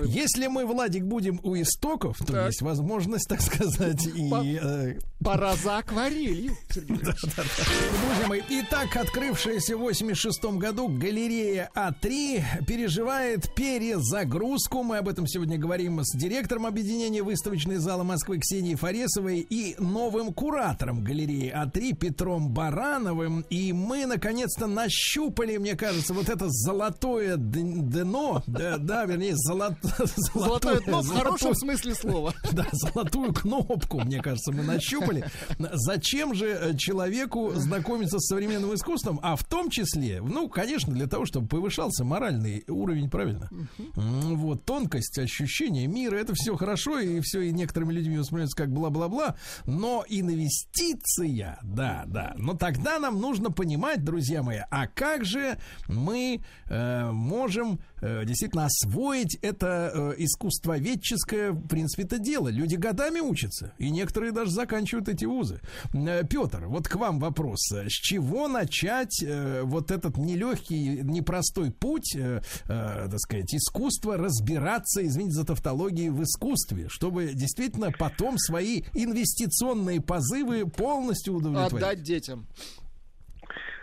Если 0.05 0.47
мы, 0.47 0.65
Владик, 0.65 1.03
будем 1.07 1.41
у 1.43 1.57
истоков, 1.61 2.19
то 2.19 2.47
есть 2.47 2.63
возможность, 2.63 3.29
так 3.29 3.41
сказать, 3.41 4.07
и... 4.07 4.61
э, 4.63 4.99
Пора 5.25 5.57
за 5.57 5.79
акварелью. 5.79 6.53
Друзья 6.73 8.29
мои, 8.29 8.43
итак, 8.49 8.97
открывшаяся 8.97 9.77
в 9.77 9.81
86 9.81 10.45
году 10.55 10.87
галерея 10.87 11.69
А3 11.75 12.65
переживает 12.65 13.53
перезагрузку. 13.57 14.85
Мы 14.85 14.99
об 14.99 15.09
этом 15.09 15.27
сегодня 15.27 15.59
говорим 15.59 16.01
с 16.01 16.17
директором 16.17 16.67
объединения 16.67 17.25
выставочной 17.25 17.77
зала 17.77 18.05
Москвы 18.05 18.39
Ксенией 18.39 18.77
Фаресовой 18.77 19.41
и 19.41 19.75
новым 19.81 20.33
куратором 20.33 21.03
галереи 21.03 21.53
А3 21.53 21.97
Петром 21.97 22.51
Барановым. 22.51 23.45
И 23.51 23.73
мы, 23.73 24.12
наконец-то, 24.13 24.67
нащупали, 24.67 25.57
мне 25.57 25.75
кажется, 25.75 26.13
вот 26.15 26.29
это 26.29 26.47
золотое 26.49 27.37
дно, 27.37 28.43
да, 28.47 28.77
да, 28.79 29.05
вернее, 29.05 29.35
золот- 29.35 29.77
Золотое 30.35 30.81
дно 30.81 31.03
в 31.03 31.09
хорошем 31.09 31.55
смысле 31.55 31.95
слова. 31.95 32.35
да, 32.53 32.67
золотую 32.73 33.33
кнопку, 33.33 34.01
мне 34.01 34.21
кажется, 34.21 34.53
мы 34.53 34.63
нащупали. 34.63 35.25
Зачем 35.59 36.35
же 36.35 36.47
э, 36.47 36.77
человеку 36.77 37.53
знакомиться 37.55 38.19
с 38.19 38.27
современным 38.27 38.75
искусством, 38.75 39.19
а 39.23 39.37
в 39.37 39.45
том 39.45 39.71
числе, 39.71 40.21
ну, 40.21 40.49
конечно, 40.49 40.93
для 40.93 41.07
того, 41.07 41.25
чтобы 41.27 41.49
повышался 41.49 42.05
моральный 42.05 42.65
уровень, 42.69 43.09
правильно? 43.11 43.49
Вот, 43.95 44.65
тонкость, 44.65 45.19
ощущение 45.19 45.87
мира, 45.87 46.17
это 46.17 46.35
все 46.35 46.57
хорошо, 46.57 46.99
и 46.99 47.21
все, 47.21 47.41
и 47.43 47.53
некоторыми 47.53 47.93
людьми 47.93 48.19
воспринимается 48.19 48.57
как 48.57 48.73
бла-бла-бла, 48.73 49.37
но 49.67 50.05
инвестиция, 50.09 51.59
да, 51.63 52.05
да, 52.07 52.35
но 52.37 52.55
тогда 52.55 52.99
нам 52.99 53.21
нужно 53.21 53.51
понимать, 53.51 54.02
друзья 54.03 54.43
мои, 54.43 54.59
а 54.71 54.87
как 54.87 55.25
же 55.25 55.59
мы 55.89 56.41
э, 56.69 57.11
можем 57.11 57.81
э, 58.01 58.25
действительно 58.25 58.67
освоить 58.67 59.37
это 59.43 59.91
э, 59.95 60.15
искусствоведческое, 60.19 61.53
в 61.53 61.67
принципе, 61.69 62.05
это 62.05 62.19
дело. 62.19 62.49
Люди 62.49 62.77
годами 62.77 63.21
учатся, 63.21 63.73
и 63.79 63.91
некоторые 63.91 64.33
даже 64.33 64.51
заканчивают 64.51 65.09
эти 65.09 65.25
вузы. 65.25 65.61
Э, 65.93 66.25
Петр, 66.25 66.67
вот 66.67 66.89
к 66.89 66.97
вам 66.97 67.19
вопрос. 67.19 67.61
С 67.71 67.89
чего 67.89 68.49
начать 68.49 69.23
э, 69.23 69.63
вот 69.63 69.91
этот 69.91 70.17
нелегкий, 70.17 71.03
непростой 71.03 71.71
путь, 71.71 72.15
э, 72.17 72.43
э, 72.65 73.09
так 73.11 73.19
сказать, 73.19 73.55
искусства, 73.55 74.17
разбираться, 74.17 75.05
извините 75.05 75.35
за 75.35 75.45
тавтологию, 75.45 76.13
в 76.13 76.23
искусстве, 76.23 76.89
чтобы 76.89 77.33
действительно 77.35 77.91
потом 77.93 78.39
свои 78.39 78.83
инвестиционные 78.95 80.01
позывы 80.01 80.67
полностью 80.67 81.35
удовлетворить? 81.35 81.85
Отдать 81.85 82.03
детям. 82.03 82.47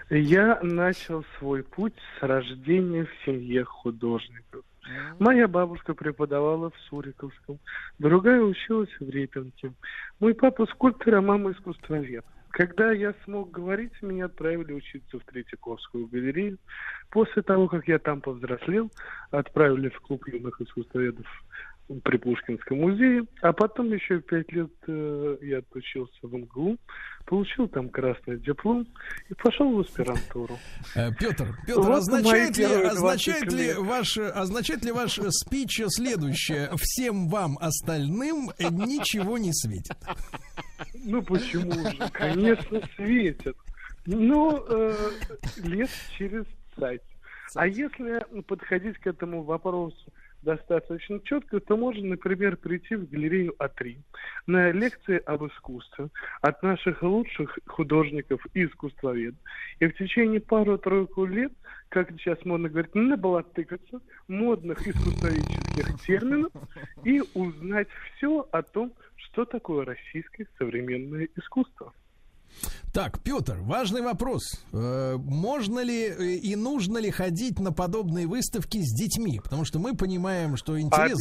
Я 0.09 0.59
начал 0.63 1.23
свой 1.37 1.63
путь 1.63 1.93
с 2.17 2.23
рождения 2.23 3.05
в 3.05 3.25
семье 3.25 3.63
художников. 3.63 4.65
Моя 5.19 5.47
бабушка 5.47 5.93
преподавала 5.93 6.71
в 6.71 6.77
Суриковском, 6.89 7.59
другая 7.99 8.41
училась 8.41 8.89
в 8.99 9.07
Репинке. 9.07 9.71
Мой 10.19 10.33
папа 10.33 10.65
скульптор, 10.65 11.15
а 11.15 11.21
мама 11.21 11.51
искусствовед. 11.51 12.25
Когда 12.49 12.91
я 12.91 13.13
смог 13.23 13.51
говорить, 13.51 13.91
меня 14.01 14.25
отправили 14.25 14.73
учиться 14.73 15.19
в 15.19 15.25
Третьяковскую 15.25 16.07
галерею. 16.07 16.57
После 17.11 17.43
того, 17.43 17.67
как 17.67 17.87
я 17.87 17.99
там 17.99 18.21
повзрослел, 18.21 18.91
отправили 19.29 19.89
в 19.89 19.99
клуб 20.01 20.27
юных 20.27 20.59
искусствоведов 20.59 21.27
при 22.03 22.17
Пушкинском 22.17 22.79
музее, 22.79 23.23
а 23.41 23.51
потом 23.51 23.91
еще 23.91 24.21
пять 24.21 24.51
лет 24.51 24.71
э, 24.87 25.37
я 25.41 25.59
отучился 25.59 26.19
в 26.21 26.33
МГУ, 26.33 26.77
получил 27.25 27.67
там 27.67 27.89
красный 27.89 28.39
диплом 28.39 28.87
и 29.29 29.33
пошел 29.33 29.75
в 29.75 29.79
аспирантуру. 29.79 30.57
Э, 30.95 31.09
Петр, 31.19 31.47
Петр, 31.65 31.81
Вот 31.81 31.97
означает 31.97 32.57
ли, 32.57 32.65
означает 32.65 33.49
20 33.49 33.59
ли 33.59 33.73
ваш, 33.73 34.17
означает 34.17 34.85
ли 34.85 34.91
ваш 34.91 35.19
спич 35.29 35.81
следующее? 35.87 36.69
Всем 36.77 37.27
вам 37.27 37.57
остальным 37.59 38.51
ничего 38.59 39.37
не 39.37 39.51
светит. 39.53 39.97
Ну 40.93 41.21
почему 41.23 41.71
же? 41.71 42.09
Конечно, 42.11 42.81
светят. 42.95 43.55
Ну, 44.05 44.63
э, 44.69 44.93
лет 45.57 45.89
через 46.17 46.45
цать. 46.75 47.01
А 47.55 47.67
если 47.67 48.23
подходить 48.43 48.97
к 48.99 49.07
этому 49.07 49.43
вопросу 49.43 49.95
достаточно 50.41 51.19
четко, 51.21 51.59
то 51.59 51.75
можно, 51.75 52.09
например, 52.09 52.57
прийти 52.57 52.95
в 52.95 53.09
галерею 53.09 53.55
А3 53.59 53.97
на 54.47 54.71
лекции 54.71 55.21
об 55.25 55.45
искусстве 55.45 56.09
от 56.41 56.63
наших 56.63 57.03
лучших 57.03 57.59
художников 57.67 58.45
и 58.53 58.65
искусствоведов. 58.65 59.39
И 59.79 59.87
в 59.87 59.95
течение 59.97 60.39
пару-тройку 60.39 61.25
лет, 61.25 61.51
как 61.89 62.11
сейчас 62.11 62.43
модно 62.45 62.69
говорить, 62.69 62.95
набалатыкаться 62.95 63.99
модных 64.27 64.87
искусствоведческих 64.87 65.99
терминов 66.05 66.51
и 67.03 67.21
узнать 67.33 67.87
все 68.15 68.47
о 68.51 68.61
том, 68.61 68.93
что 69.15 69.45
такое 69.45 69.85
российское 69.85 70.47
современное 70.57 71.27
искусство. 71.35 71.93
Так, 72.93 73.21
Петр, 73.23 73.57
важный 73.59 74.01
вопрос. 74.01 74.65
Э, 74.73 75.15
Можно 75.17 75.83
ли 75.83 76.07
э, 76.07 76.23
и 76.37 76.55
нужно 76.55 76.97
ли 76.97 77.11
ходить 77.11 77.59
на 77.59 77.71
подобные 77.71 78.25
выставки 78.25 78.79
с 78.79 78.93
детьми? 78.93 79.39
Потому 79.43 79.63
что 79.63 79.77
мы 79.79 79.95
понимаем, 79.95 80.57
что 80.57 80.79
интерес 80.79 81.19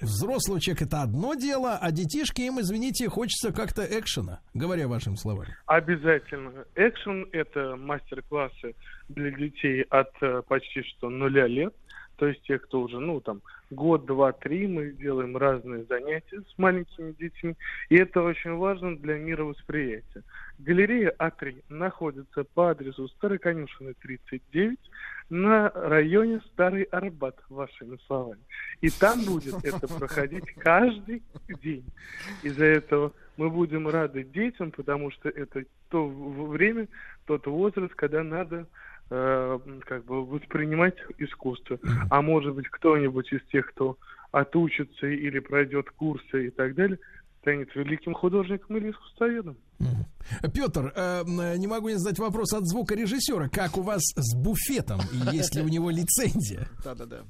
взрослого 0.00 0.60
человека 0.60 0.84
это 0.84 1.02
одно 1.02 1.34
дело, 1.34 1.76
а 1.76 1.90
детишки 1.90 2.40
им, 2.42 2.60
извините, 2.60 3.08
хочется 3.08 3.52
как-то 3.52 3.84
экшена, 3.84 4.40
говоря 4.54 4.88
вашими 4.88 5.16
словами. 5.16 5.54
Обязательно. 5.66 6.64
Экшен— 6.74 7.28
это 7.32 7.76
мастер-классы 7.76 8.74
для 9.08 9.30
детей 9.30 9.82
от 9.90 10.10
э, 10.22 10.42
почти 10.48 10.82
что 10.82 11.10
нуля 11.10 11.46
лет. 11.46 11.74
То 12.20 12.28
есть 12.28 12.42
те, 12.42 12.58
кто 12.58 12.82
уже, 12.82 13.00
ну, 13.00 13.18
там, 13.22 13.40
год, 13.70 14.04
два, 14.04 14.32
три, 14.32 14.66
мы 14.66 14.90
делаем 14.90 15.38
разные 15.38 15.84
занятия 15.84 16.42
с 16.42 16.58
маленькими 16.58 17.12
детьми. 17.12 17.54
И 17.88 17.96
это 17.96 18.20
очень 18.20 18.56
важно 18.56 18.94
для 18.94 19.16
мировосприятия. 19.16 20.22
Галерея 20.58 21.14
А3 21.18 21.64
находится 21.70 22.44
по 22.44 22.72
адресу 22.72 23.08
Староконюшина 23.08 23.94
39 24.02 24.78
на 25.30 25.70
районе 25.70 26.42
Старый 26.52 26.82
Арбат, 26.82 27.36
вашими 27.48 27.96
словами. 28.06 28.42
И 28.82 28.90
там 28.90 29.24
будет 29.24 29.54
это 29.64 29.88
проходить 29.88 30.44
каждый 30.58 31.22
день. 31.62 31.86
Из-за 32.42 32.66
этого 32.66 33.14
мы 33.38 33.48
будем 33.48 33.88
рады 33.88 34.24
детям, 34.24 34.72
потому 34.72 35.10
что 35.10 35.30
это 35.30 35.64
то 35.88 36.06
время, 36.06 36.86
тот 37.24 37.46
возраст, 37.46 37.94
когда 37.94 38.22
надо 38.22 38.66
э, 39.10 39.58
как 39.86 40.04
бы 40.04 40.24
воспринимать 40.24 40.96
искусство. 41.18 41.78
А 42.10 42.22
может 42.22 42.54
быть, 42.54 42.68
кто-нибудь 42.68 43.32
из 43.32 43.42
тех, 43.46 43.66
кто 43.66 43.98
отучится 44.32 45.06
или 45.06 45.38
пройдет 45.40 45.90
курсы 45.90 46.46
и 46.46 46.50
так 46.50 46.74
далее, 46.74 46.98
станет 47.40 47.74
великим 47.74 48.14
художником 48.14 48.76
или 48.76 48.90
искусствоведом. 48.90 49.56
Петр, 50.54 50.92
э, 50.94 51.22
не 51.56 51.66
могу 51.66 51.88
не 51.88 51.96
задать 51.96 52.18
вопрос 52.18 52.52
от 52.52 52.66
звукорежиссера. 52.66 53.48
Как 53.48 53.76
у 53.78 53.82
вас 53.82 54.02
с 54.14 54.36
буфетом 54.36 55.00
и 55.12 55.36
есть 55.36 55.54
ли 55.54 55.62
у 55.62 55.68
него 55.68 55.90
лицензия? 55.90 56.68
Да-да-да. 56.84 57.24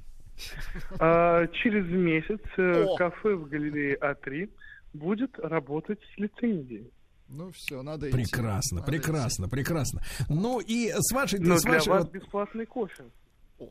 А, 0.98 1.46
через 1.48 1.86
месяц 1.86 2.40
э, 2.56 2.84
О! 2.84 2.96
кафе 2.96 3.34
в 3.34 3.48
галерее 3.48 3.96
А3 4.00 4.50
будет 4.94 5.38
работать 5.38 6.00
с 6.14 6.18
лицензией. 6.18 6.90
Ну 7.32 7.52
все, 7.52 7.82
надо 7.82 8.08
идти. 8.08 8.16
Прекрасно, 8.16 8.80
Надо 8.80 8.90
прекрасно, 8.90 9.48
прекрасно. 9.48 10.02
Ну 10.28 10.58
и 10.58 10.92
с 10.92 11.12
вашей... 11.12 11.38
Но 11.38 11.58
с 11.58 11.62
для 11.62 11.72
вашей 11.74 11.88
вас 11.88 12.04
вот- 12.04 12.12
бесплатный 12.12 12.66
кофе. 12.66 13.04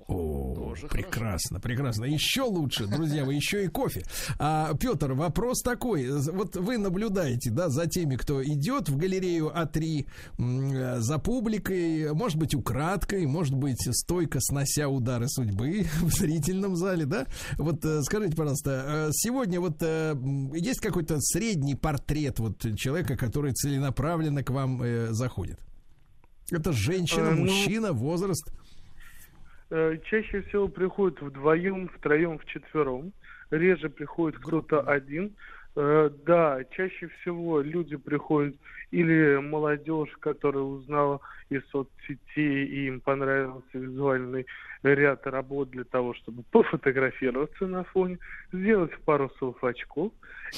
О, 0.08 0.76
прекрасно, 0.90 1.60
прекрасно. 1.60 2.06
Еще 2.06 2.44
лучше, 2.44 2.86
друзья, 2.86 3.26
вы 3.26 3.34
еще 3.34 3.66
и 3.66 3.68
кофе. 3.68 4.04
А, 4.38 4.74
Петр, 4.76 5.14
вопрос 5.14 5.62
такой. 5.62 6.10
Вот 6.12 6.56
вы 6.56 6.78
наблюдаете, 6.78 7.50
да, 7.50 7.70
за 7.70 7.88
теми, 7.88 8.16
кто 8.16 8.44
идет 8.44 8.88
в 8.88 8.98
галерею 8.98 9.52
А3, 9.56 10.06
м, 10.38 11.02
за 11.02 11.18
публикой, 11.18 12.14
может 12.14 12.38
быть, 12.38 12.54
украдкой, 12.54 13.26
может 13.26 13.56
быть, 13.56 13.80
стойко 13.96 14.40
снося 14.42 14.88
удары 14.90 15.28
судьбы 15.28 15.88
в 16.02 16.12
зрительном 16.12 16.76
зале, 16.76 17.06
да? 17.06 17.26
Вот 17.58 17.84
э, 17.84 18.02
скажите, 18.04 18.36
пожалуйста, 18.36 19.08
э, 19.10 19.10
сегодня 19.14 19.60
вот 19.60 19.78
э, 19.82 20.16
есть 20.54 20.82
какой-то 20.82 21.20
средний 21.20 21.76
портрет 21.76 22.40
вот 22.40 22.60
человека, 22.78 23.18
который 23.18 23.54
целенаправленно 23.54 24.44
к 24.44 24.52
вам 24.52 24.82
э, 24.84 25.08
заходит? 25.14 25.60
Это 26.52 26.72
женщина, 26.74 27.30
Э, 27.30 27.32
ну, 27.32 27.46
мужчина, 27.46 27.92
возраст? 27.92 28.52
Э, 29.72 29.98
Чаще 30.06 30.42
всего 30.44 30.68
приходят 30.68 31.22
вдвоем, 31.22 31.88
втроем, 31.90 32.40
вчетвером. 32.40 33.12
Реже 33.52 33.90
приходит 33.90 34.40
кто-то 34.40 34.82
один. 34.82 35.36
Э, 35.76 36.10
Да, 36.26 36.64
чаще 36.72 37.08
всего 37.20 37.62
люди 37.62 37.96
приходят 37.96 38.56
или 38.92 39.38
молодежь, 39.38 40.16
которая 40.20 40.64
узнала 40.64 41.20
из 41.50 41.66
соцсетей 41.70 42.66
и 42.66 42.88
им 42.88 43.02
понравился 43.02 43.66
визуальный 43.74 44.46
ряд 44.84 45.26
работ 45.28 45.70
для 45.72 45.84
того, 45.84 46.14
чтобы 46.14 46.44
пофотографироваться 46.52 47.68
на 47.68 47.84
фоне, 47.84 48.20
сделать 48.52 48.92
пару 49.06 49.32
селфачков, 49.40 50.12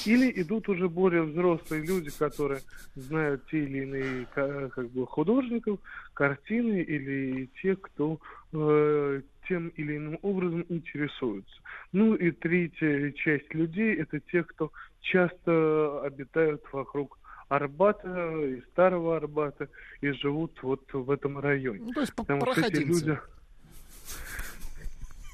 или 0.05 0.31
идут 0.41 0.69
уже 0.69 0.89
более 0.89 1.23
взрослые 1.23 1.83
люди, 1.83 2.11
которые 2.11 2.61
знают 2.95 3.45
те 3.47 3.63
или 3.63 3.83
иные 3.83 4.25
ка- 4.27 4.69
как 4.69 4.89
бы 4.91 5.05
художников, 5.07 5.79
картины 6.13 6.81
или 6.81 7.49
те, 7.61 7.75
кто 7.75 8.19
э, 8.53 9.21
тем 9.47 9.69
или 9.69 9.97
иным 9.97 10.19
образом 10.21 10.65
интересуются. 10.69 11.55
Ну 11.91 12.15
и 12.15 12.31
третья 12.31 13.11
часть 13.11 13.53
людей 13.53 13.95
это 13.95 14.19
те, 14.19 14.43
кто 14.43 14.71
часто 15.01 16.01
обитают 16.03 16.63
вокруг 16.71 17.17
Арбата 17.51 18.07
и 18.45 18.61
Старого 18.71 19.17
Арбата 19.17 19.67
и 19.99 20.09
живут 20.11 20.57
вот 20.63 20.81
в 20.93 21.11
этом 21.11 21.37
районе. 21.37 21.81
Ну, 21.83 21.91
то 21.91 21.99
есть 21.99 22.15
Потому 22.15 22.39
что 22.41 22.51
эти 22.51 22.59
проходимцы. 22.61 23.05
люди... 23.05 23.19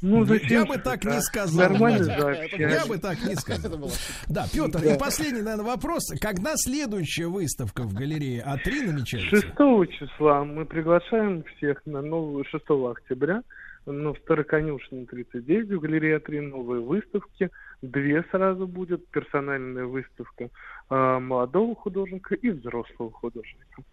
Ну, 0.02 0.20
Я- 0.20 0.26
зачем 0.26 0.62
я 0.62 0.66
бы 0.66 0.74
же, 0.76 0.80
так 0.82 1.02
да? 1.02 1.16
не 1.16 1.22
сказал. 1.22 1.70
Нормально 1.70 2.04
заобщались. 2.04 2.54
Я 2.54 2.86
бы 2.88 2.98
так 2.98 3.24
не 3.24 3.36
сказал. 3.36 3.92
Да, 4.28 4.46
Петр, 4.52 4.84
и 4.84 4.98
последний, 4.98 5.42
наверное, 5.42 5.66
вопрос. 5.66 6.04
Когда 6.20 6.54
следующая 6.56 7.28
выставка 7.28 7.84
в 7.84 7.94
галерее 7.94 8.44
А3 8.44 8.88
намечается? 8.88 9.30
6 9.30 9.48
числа 10.00 10.44
мы 10.44 10.66
приглашаем 10.66 11.44
всех 11.44 11.86
на 11.86 12.02
новую 12.02 12.46
6 12.46 12.64
октября 12.68 13.44
ну, 13.86 14.14
в 14.14 14.18
Староконюшне 14.20 15.06
39 15.06 15.70
в 15.70 15.80
галерее 15.80 16.20
3 16.20 16.42
новые 16.42 16.82
выставки. 16.82 17.50
Две 17.82 18.24
сразу 18.32 18.68
будет. 18.68 19.08
Персональная 19.10 19.86
выставка 19.86 20.50
а, 20.90 21.20
молодого 21.20 21.76
художника 21.76 22.36
и 22.36 22.50
взрослого 22.50 23.12
художника. 23.12 23.84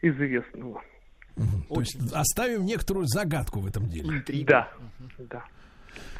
Известного. 0.00 0.82
То 1.68 1.80
есть 1.80 1.96
оставим 2.12 2.66
некоторую 2.66 3.06
загадку 3.06 3.60
в 3.60 3.66
этом 3.66 3.86
деле. 3.88 4.22
Да. 4.44 4.68
да. 5.18 5.44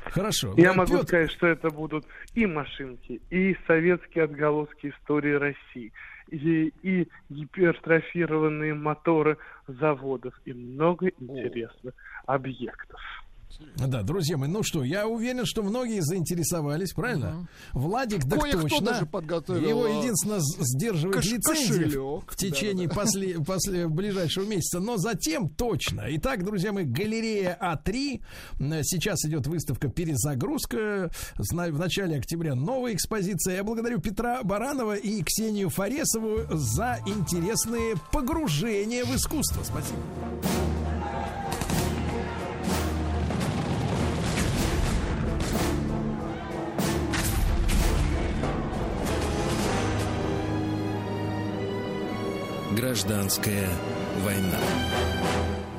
Хорошо. 0.05 0.55
Я 0.57 0.71
Э, 0.71 0.75
могу 0.75 0.93
Петр, 0.93 1.07
сказать, 1.07 1.31
что 1.33 1.47
это 1.47 1.71
будут 1.71 2.07
и 2.35 2.47
машинки, 2.47 3.21
и 3.31 3.57
советские 3.67 4.25
отголоски 4.25 4.89
истории 4.89 5.35
России, 5.35 5.93
и, 6.29 6.73
и 6.83 7.09
гипертрофированные 7.31 8.75
моторы 8.75 9.39
заводов, 9.67 10.35
и 10.45 10.53
много 10.53 11.09
интересных 11.09 11.95
объектов. 12.27 13.01
Да, 13.77 14.03
друзья 14.03 14.37
мои, 14.37 14.49
ну 14.49 14.63
что, 14.63 14.83
я 14.85 15.07
уверен, 15.07 15.45
что 15.45 15.63
многие 15.63 16.01
заинтересовались, 16.01 16.93
правильно? 16.93 17.49
Владик, 17.73 18.23
так 18.29 18.41
Кое-кто 18.41 18.63
точно. 18.63 18.87
даже 18.87 19.07
подготовил, 19.07 19.69
Его 19.69 19.85
а, 19.85 19.89
единственно 19.89 20.41
с- 20.41 20.57
сдерживает 20.61 21.25
лицензия 21.25 21.85
кошелек. 21.85 22.33
в 22.33 22.37
течение 22.37 22.89
после, 22.89 23.35
после 23.43 23.89
ближайшего 23.89 24.45
месяца, 24.47 24.81
но 24.81 24.97
затем 24.97 25.49
точно. 25.49 26.05
Итак, 26.09 26.45
друзья 26.45 26.73
мои, 26.73 26.85
галерея 26.85 27.57
А3. 27.61 28.21
М, 28.61 28.83
Сейчас 28.85 29.25
идет 29.25 29.47
выставка 29.47 29.89
«Перезагрузка». 29.89 31.11
В 31.37 31.79
начале 31.79 32.17
октября 32.17 32.55
новая 32.55 32.95
экспозиция. 32.95 33.57
Я 33.57 33.65
благодарю 33.65 34.01
Петра 34.01 34.43
Баранова 34.43 34.95
и 34.97 35.23
Ксению 35.23 35.69
Фаресову 35.71 36.41
за 36.51 36.99
интересные 37.07 37.95
погружения 38.13 39.05
в 39.05 39.15
искусство. 39.15 39.63
Спасибо. 39.63 39.99
Гражданская 52.83 53.69
война. 54.25 54.59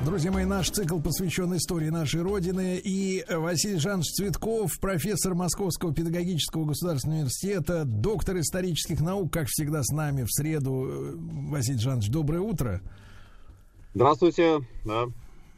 Друзья 0.06 0.32
мои, 0.32 0.46
наш 0.46 0.70
цикл 0.70 1.02
посвящен 1.02 1.54
истории 1.54 1.90
нашей 1.90 2.22
Родины. 2.22 2.80
И 2.82 3.26
Василий 3.30 3.78
Жанович 3.78 4.14
Цветков, 4.14 4.80
профессор 4.80 5.36
Московского 5.36 5.94
педагогического 5.94 6.64
государственного 6.64 7.18
университета, 7.18 7.84
доктор 7.84 8.40
исторических 8.40 9.02
наук, 9.02 9.34
как 9.34 9.48
всегда 9.50 9.84
с 9.84 9.90
нами 9.90 10.24
в 10.24 10.32
среду. 10.32 10.86
Э, 10.88 11.14
Василий 11.50 11.78
Жанович, 11.78 12.08
доброе 12.08 12.40
утро. 12.40 12.80
Здравствуйте. 13.94 14.62
Да. 14.86 15.08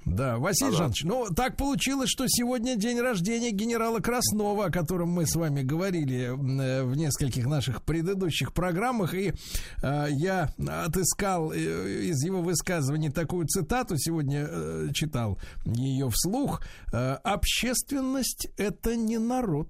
Да, 0.06 0.38
Василий 0.38 0.72
Да-да. 0.72 0.78
Жанович, 0.78 1.04
ну 1.04 1.28
так 1.36 1.58
получилось, 1.58 2.10
что 2.10 2.26
сегодня 2.28 2.76
день 2.76 3.00
рождения 3.00 3.50
генерала 3.52 4.00
Краснова, 4.00 4.66
о 4.66 4.72
котором 4.72 5.10
мы 5.10 5.26
с 5.26 5.36
вами 5.36 5.64
говорили 5.64 6.26
э, 6.26 6.84
в 6.84 6.96
нескольких 6.96 7.48
наших 7.48 7.82
предыдущих 7.82 8.54
программах, 8.54 9.16
и 9.16 9.34
э, 9.82 10.08
я 10.12 10.54
отыскал 10.68 11.52
э, 11.52 11.58
из 11.58 12.24
его 12.24 12.42
высказываний 12.42 13.10
такую 13.10 13.48
цитату, 13.48 13.98
сегодня 13.98 14.48
э, 14.48 14.90
читал 14.94 15.40
ее 15.66 16.10
вслух. 16.12 16.62
Э, 16.94 17.16
Общественность 17.24 18.48
это 18.58 18.96
не 18.96 19.18
народ. 19.18 19.70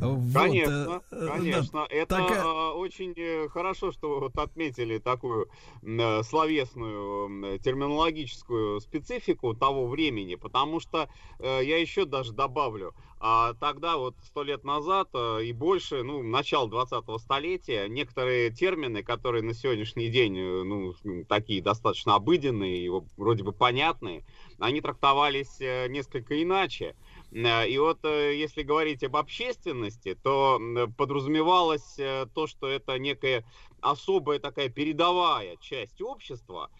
Вот, 0.00 0.32
Конечно, 0.32 1.02
э, 1.10 1.28
конечно. 1.28 1.86
Это 1.88 2.16
э, 2.16 2.70
очень 2.76 3.14
э, 3.16 3.48
хорошо, 3.48 3.92
что 3.92 4.08
вы 4.10 4.20
вот 4.20 4.38
отметили 4.38 4.98
такую 4.98 5.48
э, 5.82 6.22
словесную 6.22 7.58
терминологическую 7.58 8.80
специфику 8.80 9.54
того 9.54 9.86
времени, 9.86 10.34
потому 10.34 10.80
что 10.80 11.08
э, 11.38 11.60
я 11.64 11.78
еще 11.78 12.04
даже 12.04 12.32
добавлю, 12.32 12.94
а 13.26 13.54
тогда 13.54 13.96
вот 13.96 14.16
сто 14.22 14.42
лет 14.42 14.64
назад 14.64 15.08
э, 15.14 15.44
и 15.44 15.52
больше, 15.54 16.02
ну, 16.02 16.22
начало 16.22 16.68
20-го 16.68 17.16
столетия, 17.16 17.88
некоторые 17.88 18.50
термины, 18.50 19.02
которые 19.02 19.42
на 19.42 19.54
сегодняшний 19.54 20.10
день, 20.10 20.36
э, 20.36 20.62
ну, 20.62 20.94
м, 21.04 21.24
такие 21.24 21.62
достаточно 21.62 22.16
обыденные 22.16 22.84
и 22.84 22.90
вроде 23.16 23.42
бы 23.42 23.52
понятные, 23.52 24.26
они 24.58 24.82
трактовались 24.82 25.58
э, 25.60 25.88
несколько 25.88 26.42
иначе. 26.42 26.96
Э, 27.34 27.68
И 27.68 27.78
вот 27.78 28.04
э, 28.04 28.36
если 28.36 28.62
говорить 28.62 29.02
об 29.02 29.16
общественности, 29.16 30.14
то 30.14 30.60
подразумевалось 30.96 31.98
э, 31.98 32.26
то, 32.34 32.46
что 32.46 32.68
это 32.68 32.98
некая 32.98 33.44
особая 33.80 34.38
такая 34.38 34.68
передовая 34.68 35.56
часть 35.56 36.00
общества, 36.00 36.70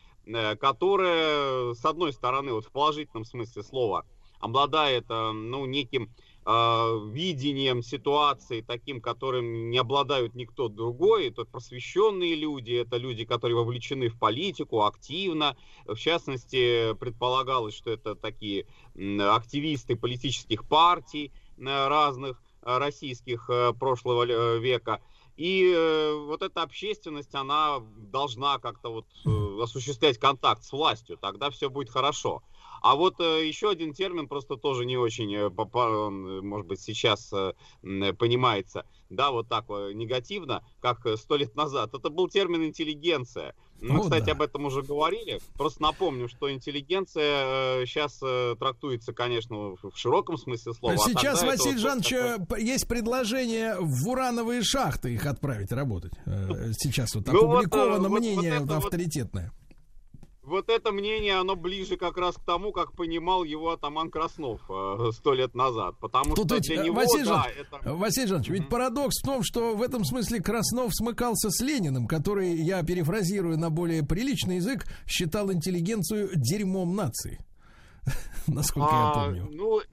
которая, 0.59 1.74
с 1.74 1.85
одной 1.85 2.14
стороны, 2.14 2.52
вот 2.55 2.64
в 2.64 2.72
положительном 2.72 3.26
смысле 3.26 3.62
слова, 3.62 4.06
обладает, 4.40 5.05
ну, 5.10 5.66
неким 5.66 6.14
видением 6.46 7.82
ситуации, 7.82 8.60
таким, 8.60 9.00
которым 9.00 9.70
не 9.70 9.78
обладают 9.78 10.34
никто 10.34 10.68
другой. 10.68 11.28
Это 11.28 11.44
просвещенные 11.44 12.34
люди, 12.34 12.72
это 12.72 12.98
люди, 12.98 13.24
которые 13.24 13.56
вовлечены 13.56 14.08
в 14.08 14.18
политику 14.18 14.82
активно. 14.82 15.56
В 15.86 15.96
частности, 15.96 16.94
предполагалось, 16.94 17.74
что 17.74 17.90
это 17.90 18.14
такие 18.14 18.66
активисты 18.94 19.96
политических 19.96 20.64
партий 20.68 21.32
э, 21.56 21.62
разных 21.88 22.42
э, 22.62 22.78
российских 22.78 23.48
э, 23.48 23.72
прошлого 23.72 24.58
века. 24.58 25.00
И 25.36 25.74
вот 26.28 26.42
эта 26.42 26.62
общественность, 26.62 27.34
она 27.34 27.80
должна 27.96 28.58
как-то 28.58 28.90
вот 28.90 29.06
осуществлять 29.60 30.16
контакт 30.16 30.62
с 30.62 30.70
властью, 30.70 31.18
тогда 31.20 31.50
все 31.50 31.68
будет 31.68 31.90
хорошо. 31.90 32.44
А 32.86 32.97
вот 32.97 33.19
э, 33.19 33.47
еще 33.48 33.70
один 33.70 33.94
термин 33.94 34.28
просто 34.28 34.56
тоже 34.56 34.85
не 34.85 34.98
очень, 34.98 35.35
э, 35.35 35.48
он, 35.48 36.27
э, 36.27 36.40
может 36.43 36.66
быть, 36.66 36.81
сейчас 36.82 37.32
понимается, 38.19 38.85
да, 39.09 39.31
вот 39.31 39.48
так 39.48 39.69
негативно, 39.70 40.62
как 40.81 40.98
сто 41.16 41.36
лет 41.36 41.55
назад. 41.56 41.94
Это 41.94 42.11
был 42.11 42.28
термин 42.28 42.62
интеллигенция. 42.65 43.55
Мы, 43.81 43.94
Ну 43.94 44.02
кстати, 44.02 44.27
да. 44.27 44.32
об 44.32 44.43
этом 44.43 44.66
уже 44.66 44.82
говорили. 44.82 45.40
Просто 45.55 45.82
напомню, 45.82 46.28
что 46.28 46.52
интеллигенция 46.52 47.86
сейчас 47.86 48.19
трактуется, 48.59 49.12
конечно, 49.12 49.77
в 49.82 49.93
широком 49.94 50.36
смысле 50.36 50.74
слова. 50.74 50.94
а 50.94 50.98
Сейчас, 50.98 51.39
это 51.43 51.47
Василий 51.47 51.78
Жанович, 51.78 52.09
такое- 52.11 52.61
есть 52.61 52.86
предложение 52.89 53.77
в 53.81 54.09
урановые 54.09 54.62
шахты 54.62 55.15
их 55.15 55.24
отправить 55.27 55.73
работать. 55.73 56.12
Э, 56.27 56.73
Сейчас 56.78 57.15
вот 57.15 57.27
Ну 57.28 57.47
вот, 57.47 57.65
опубликовано 57.66 58.09
мнение 58.11 58.61
вот 58.61 58.69
вот- 58.69 58.85
авторитетное. 58.85 59.52
вот 59.56 59.64
это 60.68 60.92
мнение, 60.92 61.34
оно 61.34 61.56
ближе 61.56 61.96
как 61.96 62.16
раз 62.16 62.36
к 62.36 62.40
тому, 62.44 62.72
как 62.72 62.92
понимал 62.92 63.44
его 63.44 63.70
атаман 63.70 64.10
Краснов 64.10 64.60
э, 64.68 65.10
сто 65.12 65.32
лет 65.32 65.54
назад. 65.54 65.96
Потому 66.00 66.34
Тут 66.34 66.46
что 66.46 66.54
ведь, 66.56 66.64
для 66.64 66.82
э, 66.82 66.84
него, 66.84 66.96
Василий, 66.96 67.24
да, 67.24 67.46
это... 67.58 67.94
Василий 67.94 68.26
Жанович, 68.26 68.48
ведь 68.48 68.68
парадокс 68.68 69.20
в 69.20 69.24
том, 69.24 69.42
что 69.42 69.74
в 69.74 69.82
этом 69.82 70.04
смысле 70.04 70.40
Краснов 70.42 70.94
смыкался 70.94 71.50
с 71.50 71.60
Лениным, 71.60 72.06
который, 72.06 72.54
я 72.56 72.82
перефразирую 72.82 73.58
на 73.58 73.70
более 73.70 74.04
приличный 74.04 74.56
язык, 74.56 74.86
считал 75.06 75.52
интеллигенцию 75.52 76.30
дерьмом 76.34 76.94
нации. 76.94 77.38
Насколько 78.46 78.94
я 78.94 79.10
А, 79.10 79.14
помню. 79.14 79.48
Ну, 79.50 79.80
э, 79.80 79.84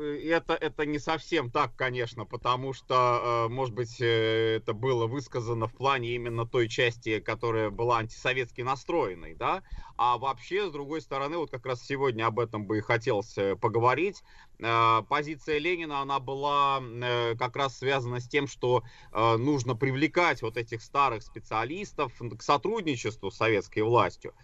это, 0.00 0.54
это 0.54 0.86
не 0.86 0.98
совсем 0.98 1.50
так, 1.50 1.74
конечно, 1.76 2.24
потому 2.24 2.72
что, 2.72 3.46
э, 3.46 3.52
может 3.52 3.74
быть, 3.74 4.00
э, 4.00 4.56
это 4.56 4.72
было 4.72 5.06
высказано 5.06 5.66
в 5.66 5.74
плане 5.74 6.14
именно 6.14 6.46
той 6.46 6.68
части, 6.68 7.20
которая 7.20 7.70
была 7.70 7.98
антисоветски 7.98 8.62
настроенной, 8.62 9.34
да, 9.34 9.62
а 9.96 10.18
вообще, 10.18 10.68
с 10.68 10.72
другой 10.72 11.00
стороны, 11.00 11.36
вот 11.36 11.50
как 11.50 11.66
раз 11.66 11.82
сегодня 11.84 12.26
об 12.26 12.38
этом 12.40 12.66
бы 12.66 12.78
и 12.78 12.80
хотелось 12.80 13.36
э, 13.36 13.56
поговорить, 13.56 14.22
Э, 14.62 15.02
позиция 15.08 15.58
Ленина, 15.58 16.00
она 16.00 16.20
была 16.20 16.80
э, 16.80 17.34
как 17.36 17.56
раз 17.56 17.78
связана 17.78 18.20
с 18.20 18.28
тем, 18.28 18.46
что 18.46 18.84
э, 19.12 19.36
нужно 19.36 19.74
привлекать 19.74 20.42
вот 20.42 20.56
этих 20.56 20.82
старых 20.82 21.22
специалистов 21.22 22.12
к 22.18 22.42
сотрудничеству 22.42 23.30
с 23.30 23.36
советской 23.36 23.80
властью. 23.80 24.34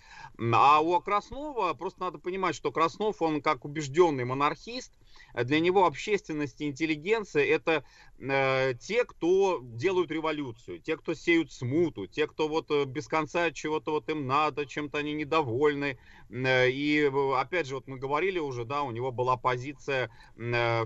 А 0.52 0.80
у 0.80 1.00
Краснова, 1.00 1.72
просто 1.74 2.00
надо 2.00 2.18
понимать, 2.18 2.56
что 2.56 2.72
Краснов, 2.72 3.22
он 3.22 3.40
как 3.40 3.64
убежденный 3.64 4.24
монархист, 4.24 4.92
э, 4.92 5.07
для 5.44 5.60
него 5.60 5.86
общественность 5.86 6.60
и 6.60 6.66
интеллигенция 6.66 7.44
это 7.44 7.84
э, 8.18 8.74
те, 8.80 9.04
кто 9.04 9.60
делают 9.62 10.10
революцию, 10.10 10.80
те, 10.80 10.96
кто 10.96 11.14
сеют 11.14 11.52
смуту, 11.52 12.06
те, 12.06 12.26
кто 12.26 12.48
вот 12.48 12.70
э, 12.70 12.84
без 12.84 13.06
конца 13.08 13.50
чего-то 13.50 13.92
вот 13.92 14.08
им 14.10 14.26
надо, 14.26 14.66
чем-то 14.66 14.98
они 14.98 15.12
недовольны. 15.14 15.98
Э, 16.30 16.70
И 16.70 17.00
э, 17.02 17.34
опять 17.36 17.66
же, 17.66 17.76
вот 17.76 17.86
мы 17.86 17.98
говорили 17.98 18.38
уже, 18.38 18.64
да, 18.64 18.82
у 18.82 18.90
него 18.90 19.12
была 19.12 19.36
позиция 19.36 20.10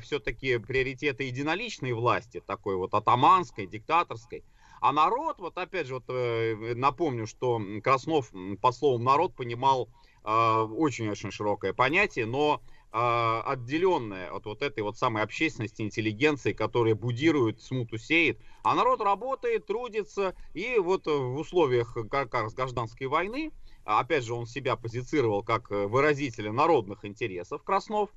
все-таки 0.00 0.58
приоритета 0.58 1.22
единоличной 1.22 1.92
власти, 1.92 2.42
такой 2.46 2.76
вот 2.76 2.94
атаманской, 2.94 3.66
диктаторской. 3.66 4.44
А 4.82 4.92
народ, 4.92 5.38
вот 5.38 5.56
опять 5.58 5.86
же, 5.86 5.94
вот 5.94 6.04
э, 6.08 6.74
напомню, 6.74 7.28
что 7.28 7.62
Краснов 7.84 8.34
м, 8.34 8.56
под 8.56 8.74
словом 8.74 9.04
народ 9.04 9.32
понимал 9.36 9.88
э, 10.24 10.28
очень-очень 10.28 11.30
широкое 11.30 11.72
понятие, 11.72 12.26
но 12.26 12.60
э, 12.92 13.42
отделенное 13.44 14.30
от 14.30 14.46
вот 14.46 14.62
этой 14.62 14.82
вот 14.82 14.98
самой 14.98 15.22
общественности, 15.22 15.82
интеллигенции, 15.82 16.52
которая 16.52 16.94
будирует, 16.94 17.60
смуту 17.60 17.98
сеет. 17.98 18.38
А 18.62 18.74
народ 18.74 19.00
работает, 19.00 19.66
трудится, 19.66 20.34
и 20.54 20.78
вот 20.78 21.06
э, 21.06 21.10
в 21.10 21.36
условиях 21.36 21.96
как 22.10 22.34
раз 22.34 22.54
гражданской 22.54 23.06
войны, 23.06 23.52
а 23.84 24.00
опять 24.00 24.24
же, 24.24 24.34
он 24.34 24.46
себя 24.46 24.76
позицировал 24.76 25.42
как 25.42 25.70
э, 25.72 25.86
выразителя 25.86 26.52
народных 26.52 27.04
интересов, 27.04 27.62
Краснов, 27.64 28.10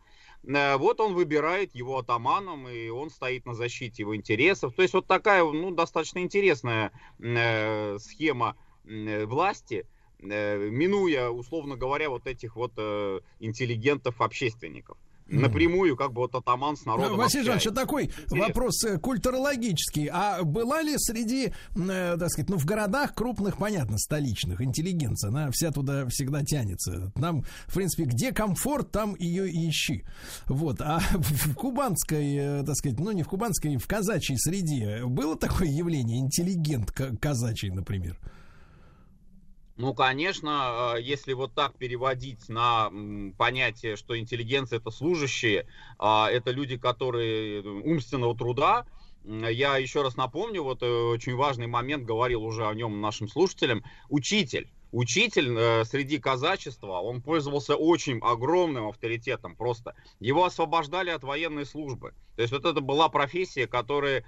Э, 0.47 0.77
вот 0.77 0.99
он 0.99 1.13
выбирает 1.13 1.73
его 1.75 1.97
атаманом, 1.97 2.67
и 2.67 2.89
он 2.89 3.09
стоит 3.09 3.45
на 3.45 3.53
защите 3.53 4.03
его 4.03 4.15
интересов. 4.15 4.73
То 4.73 4.81
есть 4.81 4.93
вот 4.93 5.07
такая, 5.07 5.43
ну, 5.43 5.71
достаточно 5.71 6.19
интересная 6.19 6.91
схема 7.99 8.55
власти, 8.83 9.87
минуя, 10.25 11.29
условно 11.29 11.75
говоря, 11.75 12.09
вот 12.09 12.27
этих 12.27 12.55
вот 12.55 12.73
э, 12.77 13.19
интеллигентов-общественников. 13.39 14.97
Напрямую, 15.27 15.95
как 15.95 16.13
бы 16.13 16.21
вот 16.21 16.35
атаман 16.35 16.77
с 16.77 16.85
народом 16.85 17.17
Василий 17.17 17.45
Жанович, 17.45 17.73
такой 17.73 18.05
Интересно. 18.05 18.37
вопрос 18.37 18.83
э, 18.83 18.99
культурологический. 18.99 20.07
А 20.11 20.43
была 20.43 20.83
ли 20.83 20.93
среди, 20.97 21.47
э, 21.75 22.17
так 22.19 22.29
сказать, 22.29 22.49
ну, 22.49 22.57
в 22.57 22.65
городах 22.65 23.15
крупных, 23.15 23.57
понятно, 23.57 23.97
столичных, 23.97 24.61
интеллигенция, 24.61 25.29
она 25.29 25.49
вся 25.51 25.71
туда 25.71 26.05
всегда 26.09 26.43
тянется. 26.43 27.11
Нам, 27.15 27.43
в 27.65 27.73
принципе, 27.73 28.03
где 28.03 28.33
комфорт, 28.33 28.91
там 28.91 29.15
ее 29.15 29.49
и 29.49 29.67
ищи. 29.67 30.03
Вот. 30.45 30.79
А 30.81 30.99
в 31.13 31.55
кубанской, 31.55 32.35
э, 32.35 32.63
так 32.63 32.75
сказать, 32.75 32.99
ну, 32.99 33.11
не 33.11 33.23
в 33.23 33.27
кубанской, 33.27 33.77
в 33.77 33.87
казачьей 33.87 34.37
среде 34.37 35.05
было 35.05 35.35
такое 35.35 35.69
явление, 35.69 36.19
интеллигент 36.19 36.91
ка- 36.91 37.17
казачий, 37.17 37.71
например? 37.71 38.19
Ну, 39.77 39.93
конечно, 39.93 40.95
э, 40.95 41.01
если 41.01 41.33
вот 41.33 41.53
так 41.53 41.75
переводить 41.75 42.47
на 42.47 42.89
понятие, 43.37 43.97
что 43.97 44.17
интеллигенция 44.17 44.79
это 44.79 44.89
служащие, 44.89 45.67
а, 45.99 46.29
это 46.31 46.51
люди, 46.51 46.77
которые 46.77 47.61
э, 47.61 47.67
умственного 47.67 48.37
труда, 48.37 48.85
я 49.25 49.75
еще 49.77 50.01
раз 50.03 50.15
напомню, 50.15 50.63
вот 50.63 50.81
э, 50.81 50.87
очень 50.87 51.35
важный 51.35 51.67
момент, 51.67 52.05
говорил 52.05 52.45
уже 52.45 52.65
о 52.65 52.73
нем 52.73 53.01
нашим 53.01 53.27
слушателям, 53.27 53.83
учитель. 54.09 54.69
Учитель 54.93 55.83
среди 55.83 56.19
казачества, 56.19 57.01
он 57.01 57.21
пользовался 57.21 57.75
очень 57.75 58.19
огромным 58.19 58.87
авторитетом 58.87 59.57
просто. 59.57 59.93
Его 60.21 60.45
освобождали 60.45 61.09
от 61.09 61.21
военной 61.21 61.65
службы. 61.65 62.13
То 62.37 62.43
есть 62.43 62.53
вот 62.53 62.63
это 62.63 62.79
была 62.79 63.09
профессия, 63.09 63.67
которой 63.67 64.23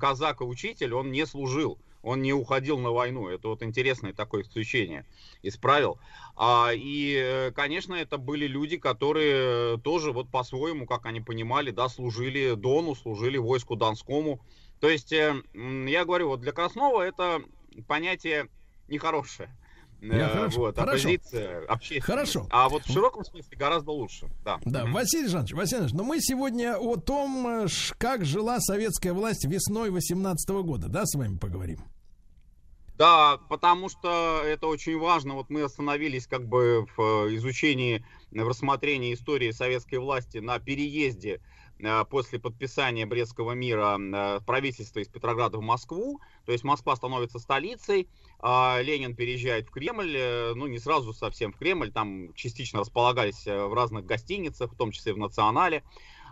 казак 0.00 0.40
и 0.40 0.44
учитель, 0.44 0.92
он 0.94 1.12
не 1.12 1.24
служил 1.24 1.78
он 2.02 2.22
не 2.22 2.32
уходил 2.32 2.78
на 2.78 2.90
войну. 2.90 3.28
Это 3.28 3.48
вот 3.48 3.62
интересное 3.62 4.12
такое 4.12 4.42
исключение 4.42 5.04
из 5.42 5.56
правил. 5.56 5.98
А, 6.36 6.70
и, 6.74 7.16
э, 7.16 7.50
конечно, 7.52 7.94
это 7.94 8.18
были 8.18 8.46
люди, 8.46 8.76
которые 8.76 9.78
тоже 9.78 10.12
вот 10.12 10.30
по-своему, 10.30 10.86
как 10.86 11.06
они 11.06 11.20
понимали, 11.20 11.70
да, 11.70 11.88
служили 11.88 12.54
Дону, 12.54 12.94
служили 12.94 13.38
войску 13.38 13.76
Донскому. 13.76 14.40
То 14.80 14.88
есть, 14.88 15.12
э, 15.12 15.42
я 15.54 16.04
говорю, 16.04 16.28
вот 16.28 16.40
для 16.40 16.52
Краснова 16.52 17.02
это 17.02 17.42
понятие 17.86 18.48
нехорошее. 18.88 19.50
Я 20.00 20.28
Э, 20.28 20.32
хорошо, 20.32 20.60
вот, 20.60 20.76
хорошо. 20.76 21.08
оппозиция. 21.08 21.66
Хорошо. 22.00 22.46
А 22.50 22.68
вот 22.68 22.84
в 22.84 22.92
широком 22.92 23.24
смысле 23.24 23.56
гораздо 23.56 23.90
лучше. 23.90 24.28
Да. 24.44 24.58
Да, 24.64 24.86
Василий 24.86 25.28
Жанович, 25.28 25.52
Василий 25.54 25.80
Жанович, 25.80 25.94
но 25.94 26.04
мы 26.04 26.20
сегодня 26.20 26.76
о 26.76 26.96
том, 26.96 27.46
э, 27.46 27.66
как 27.98 28.24
жила 28.24 28.60
советская 28.60 29.12
власть 29.12 29.44
весной 29.44 29.90
18 29.90 30.62
года, 30.62 30.88
да, 30.88 31.04
с 31.04 31.16
вами 31.16 31.36
поговорим? 31.36 31.80
Да, 32.96 33.38
потому 33.48 33.88
что 33.88 34.42
это 34.44 34.66
очень 34.66 34.98
важно. 34.98 35.34
Вот 35.34 35.50
мы 35.50 35.62
остановились 35.62 36.26
как 36.26 36.46
бы 36.46 36.86
в 36.96 37.26
э, 37.26 37.36
изучении, 37.36 38.04
в 38.30 38.46
рассмотрении 38.48 39.14
истории 39.14 39.50
советской 39.50 39.96
власти 39.96 40.38
на 40.38 40.58
переезде 40.58 41.40
после 42.10 42.40
подписания 42.40 43.06
Брестского 43.06 43.52
мира 43.52 44.40
правительства 44.44 44.98
из 44.98 45.06
Петрограда 45.06 45.58
в 45.58 45.62
Москву. 45.62 46.20
То 46.44 46.50
есть 46.50 46.64
Москва 46.64 46.96
становится 46.96 47.38
столицей, 47.38 48.08
Ленин 48.40 49.16
переезжает 49.16 49.68
в 49.68 49.70
Кремль, 49.72 50.14
э, 50.16 50.52
ну 50.54 50.66
не 50.68 50.78
сразу 50.78 51.12
совсем 51.12 51.52
в 51.52 51.58
Кремль, 51.58 51.90
там 51.90 52.32
частично 52.34 52.80
располагались 52.80 53.46
э, 53.46 53.66
в 53.66 53.74
разных 53.74 54.06
гостиницах, 54.06 54.72
в 54.72 54.76
том 54.76 54.92
числе 54.92 55.12
в 55.12 55.18
Национале, 55.18 55.82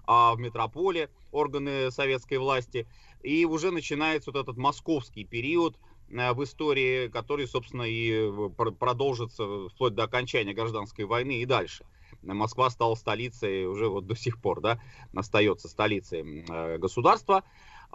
а, 0.07 0.35
в 0.35 0.39
Метрополе 0.39 1.11
органы 1.33 1.91
советской 1.91 2.39
власти. 2.39 2.87
И 3.23 3.45
уже 3.45 3.73
начинается 3.73 4.31
вот 4.31 4.41
этот 4.41 4.57
московский 4.57 5.25
период, 5.25 5.77
э, 6.09 6.33
в 6.33 6.45
истории, 6.45 7.09
который, 7.09 7.49
собственно, 7.49 7.83
и 7.83 8.31
пр- 8.57 8.73
продолжится 8.73 9.69
вплоть 9.69 9.95
до 9.95 10.05
окончания 10.05 10.55
гражданской 10.55 11.07
войны 11.07 11.41
и 11.41 11.45
дальше. 11.45 11.85
Москва 12.23 12.71
стала 12.71 12.95
столицей 12.95 13.67
уже 13.67 13.89
вот 13.89 14.07
до 14.07 14.15
сих 14.15 14.41
пор, 14.41 14.61
да, 14.61 14.81
остается 15.13 15.69
столицей 15.69 16.45
государства. 16.79 17.43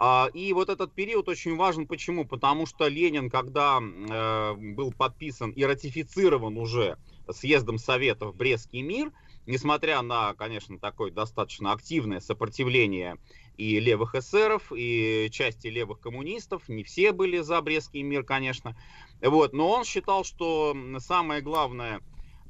А, 0.04 0.30
И 0.34 0.52
вот 0.52 0.68
этот 0.68 0.92
период 0.92 1.28
очень 1.28 1.54
важен. 1.54 1.86
Почему? 1.86 2.24
Потому 2.24 2.66
что 2.66 2.88
Ленин, 2.88 3.30
когда 3.30 3.78
э, 3.80 4.54
был 4.56 4.92
подписан 4.92 5.52
и 5.52 5.62
ратифицирован 5.62 6.58
уже 6.58 6.98
съездом 7.30 7.78
Советов 7.78 8.34
Брестский 8.34 8.82
мир, 8.82 9.12
несмотря 9.46 10.02
на, 10.02 10.34
конечно, 10.34 10.76
такое 10.80 11.12
достаточно 11.12 11.70
активное 11.70 12.18
сопротивление 12.18 13.16
и 13.56 13.78
левых 13.78 14.16
эсеров, 14.16 14.72
и 14.74 15.28
части 15.30 15.68
левых 15.68 16.00
коммунистов, 16.00 16.68
не 16.68 16.82
все 16.82 17.12
были 17.12 17.38
за 17.38 17.60
Брестский 17.62 18.02
мир, 18.02 18.24
конечно, 18.24 18.76
вот, 19.20 19.52
но 19.52 19.70
он 19.70 19.84
считал, 19.84 20.24
что 20.24 20.76
самое 20.98 21.42
главное, 21.42 22.00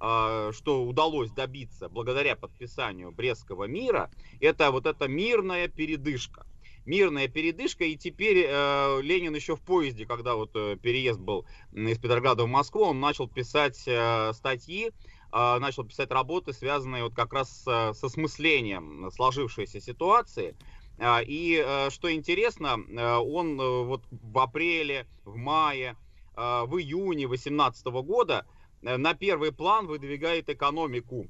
а, 0.01 0.53
что 0.53 0.85
удалось 0.85 1.31
добиться 1.33 1.91
благодаря 1.91 2.35
подписанию 2.35 3.11
Брестского 3.11 3.65
мира, 3.65 4.11
это 4.41 4.71
вот 4.71 4.87
эта 4.87 5.07
мирная 5.07 5.69
передышка. 5.69 6.47
Мирная 6.85 7.29
передышка, 7.29 7.85
и 7.85 7.97
теперь 7.97 8.47
э, 8.49 9.01
Ленин 9.03 9.35
еще 9.35 9.57
в 9.57 9.61
поезде, 9.61 10.05
когда 10.07 10.35
вот 10.35 10.51
э, 10.55 10.77
переезд 10.77 11.21
был 11.21 11.47
из 11.73 11.99
Петрограда 11.99 12.45
в 12.45 12.49
Москву, 12.49 12.83
он 12.83 13.01
начал 13.01 13.29
писать 13.29 13.83
э, 13.87 14.33
статьи, 14.33 14.89
э, 14.89 15.59
начал 15.59 15.85
писать 15.85 16.11
работы, 16.11 16.53
связанные 16.53 17.05
вот 17.05 17.15
как 17.15 17.33
раз 17.33 17.63
с, 17.63 17.93
с 17.95 18.03
осмыслением 18.03 19.11
сложившейся 19.13 19.81
ситуации. 19.81 20.57
А, 20.99 21.21
И 21.21 21.63
э, 21.65 21.91
что 21.91 22.13
интересно, 22.13 22.79
э, 22.89 23.17
он 23.17 23.61
э, 23.61 23.85
вот 23.85 24.03
в 24.11 24.39
апреле, 24.39 25.07
в 25.25 25.37
мае, 25.37 25.97
э, 26.37 26.63
в 26.67 26.79
июне 26.79 27.27
2018 27.27 27.87
года 27.87 28.47
э, 28.83 28.97
на 28.97 29.15
первый 29.15 29.53
план 29.53 29.87
выдвигает 29.87 30.49
экономику. 30.49 31.27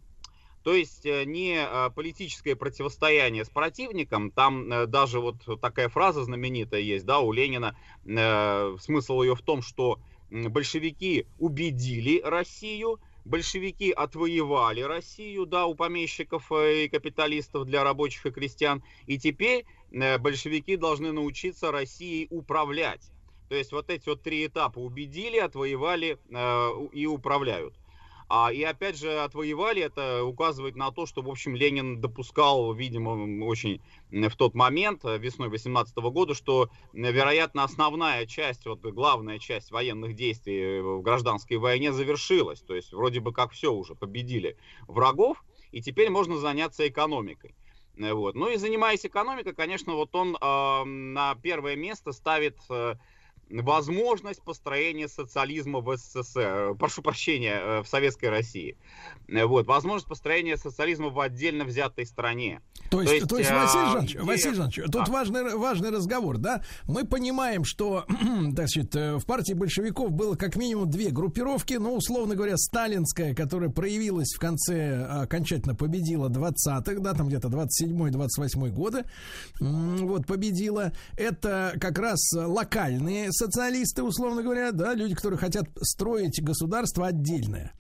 То 0.63 0.75
есть 0.75 1.05
э, 1.07 1.25
не 1.25 1.57
э, 1.57 1.91
политическое 1.91 2.55
противостояние 2.55 3.45
с 3.45 3.49
противником, 3.49 4.31
там 4.31 4.73
э, 4.73 4.87
даже 4.87 5.19
вот 5.19 5.37
такая 5.61 5.89
фраза 5.89 6.23
знаменитая 6.23 6.81
есть, 6.81 7.05
да, 7.05 7.19
у 7.19 7.33
Ленина, 7.33 7.77
э, 8.05 8.77
смысл 8.81 9.23
ее 9.23 9.35
в 9.35 9.43
том, 9.43 9.61
что 9.61 9.99
большевики 10.31 11.27
убедили 11.39 12.21
Россию 12.21 13.01
большевики 13.25 13.93
отвоевали 13.93 14.81
Россию, 14.81 15.47
да, 15.47 15.67
у 15.67 15.75
помещиков 15.77 16.51
и 16.51 16.89
капиталистов 16.89 17.67
для 17.67 17.85
рабочих 17.85 18.27
и 18.27 18.31
крестьян, 18.33 18.83
и 19.07 19.17
теперь 19.17 19.65
большевики 19.91 20.77
должны 20.77 21.13
научиться 21.13 21.71
Россией 21.71 22.27
управлять. 22.31 23.13
То 23.49 23.55
есть 23.55 23.71
вот 23.71 23.91
эти 23.91 24.09
вот 24.09 24.23
три 24.23 24.45
этапа 24.45 24.81
убедили, 24.81 25.37
отвоевали 25.37 26.19
и 26.93 27.07
управляют. 27.07 27.75
А, 28.35 28.51
и 28.51 28.63
опять 28.63 28.97
же, 28.97 29.21
отвоевали, 29.21 29.83
это 29.83 30.25
указывает 30.25 30.75
на 30.75 30.91
то, 30.91 31.05
что, 31.05 31.21
в 31.21 31.29
общем, 31.29 31.55
Ленин 31.55 32.01
допускал, 32.01 32.73
видимо, 32.73 33.45
очень 33.45 33.83
в 34.11 34.35
тот 34.37 34.55
момент, 34.55 35.05
э, 35.05 35.19
весной 35.19 35.51
18 35.51 35.95
года, 36.11 36.33
что, 36.33 36.71
вероятно, 36.95 37.63
основная 37.63 38.25
часть, 38.25 38.65
вот 38.65 38.81
главная 38.81 39.39
часть 39.39 39.71
военных 39.71 40.15
действий 40.15 40.81
в 40.81 41.03
гражданской 41.03 41.59
войне 41.59 41.93
завершилась. 41.93 42.63
То 42.63 42.75
есть, 42.75 42.95
вроде 42.95 43.21
бы 43.21 43.35
как 43.35 43.53
все 43.53 43.71
уже, 43.71 43.95
победили 43.95 44.57
врагов, 44.89 45.45
и 45.71 45.83
теперь 45.83 46.09
можно 46.09 46.39
заняться 46.39 46.89
экономикой. 46.89 47.55
Э, 47.99 48.15
вот. 48.15 48.35
Ну 48.35 48.49
и 48.49 48.57
занимаясь 48.57 49.05
экономикой, 49.05 49.55
конечно, 49.55 49.93
вот 49.93 50.15
он 50.15 50.39
э, 50.41 50.85
на 50.85 51.35
первое 51.35 51.77
место 51.77 52.13
ставит 52.13 52.57
э, 52.71 52.95
возможность 53.51 54.43
построения 54.43 55.09
социализма 55.09 55.81
в 55.81 55.97
СССР, 55.97 56.41
э, 56.41 56.75
прошу 56.79 57.03
прощения, 57.03 57.55
э, 57.55 57.83
в 57.83 57.89
Советской 57.89 58.31
России. 58.31 58.77
Э, 59.29 59.45
вот, 59.45 59.67
возможность 59.67 60.09
построения 60.09 60.57
социализма 60.57 61.11
в 61.11 61.21
отдельно 61.21 61.65
взятой 61.65 62.07
стране. 62.07 62.61
То 62.91 63.01
есть, 63.03 63.11
то 63.11 63.15
есть, 63.15 63.29
то 63.29 63.39
есть 63.39 63.51
Василий 63.51 63.93
Жанович, 63.93 64.15
где... 64.15 64.23
Василий 64.23 64.55
Жанович, 64.55 64.81
тут 64.85 65.05
да. 65.07 65.13
важный, 65.13 65.57
важный 65.57 65.91
разговор, 65.91 66.39
да? 66.39 66.63
Мы 66.85 67.05
понимаем, 67.05 67.65
что, 67.65 68.05
сказать, 68.67 68.95
в 68.95 69.25
партии 69.27 69.55
большевиков 69.55 70.11
было 70.13 70.35
как 70.35 70.57
минимум 70.57 70.91
две 70.91 71.11
группировки, 71.11 71.75
ну, 71.75 71.95
условно 71.95 72.35
говоря, 72.35 72.57
сталинская, 72.57 73.35
которая 73.35 73.71
проявилась 73.71 74.35
в 74.35 74.39
конце, 74.39 75.05
окончательно 75.05 75.75
победила 75.75 76.29
20-х, 76.29 77.01
да, 77.01 77.15
там 77.15 77.29
где-то 77.29 77.49
27-28 77.49 78.69
годы, 78.71 79.05
вот, 79.61 80.27
победила. 80.27 80.93
Это 81.17 81.75
как 81.81 81.99
раз 81.99 82.19
локальные 82.35 83.33
социалисты, 83.47 84.03
условно 84.03 84.43
говоря, 84.43 84.73
да, 84.73 84.95
люди, 84.95 85.15
которые 85.15 85.39
хотят 85.39 85.67
строить 85.81 86.43
государство 86.43 87.09
отдельное 87.09 87.73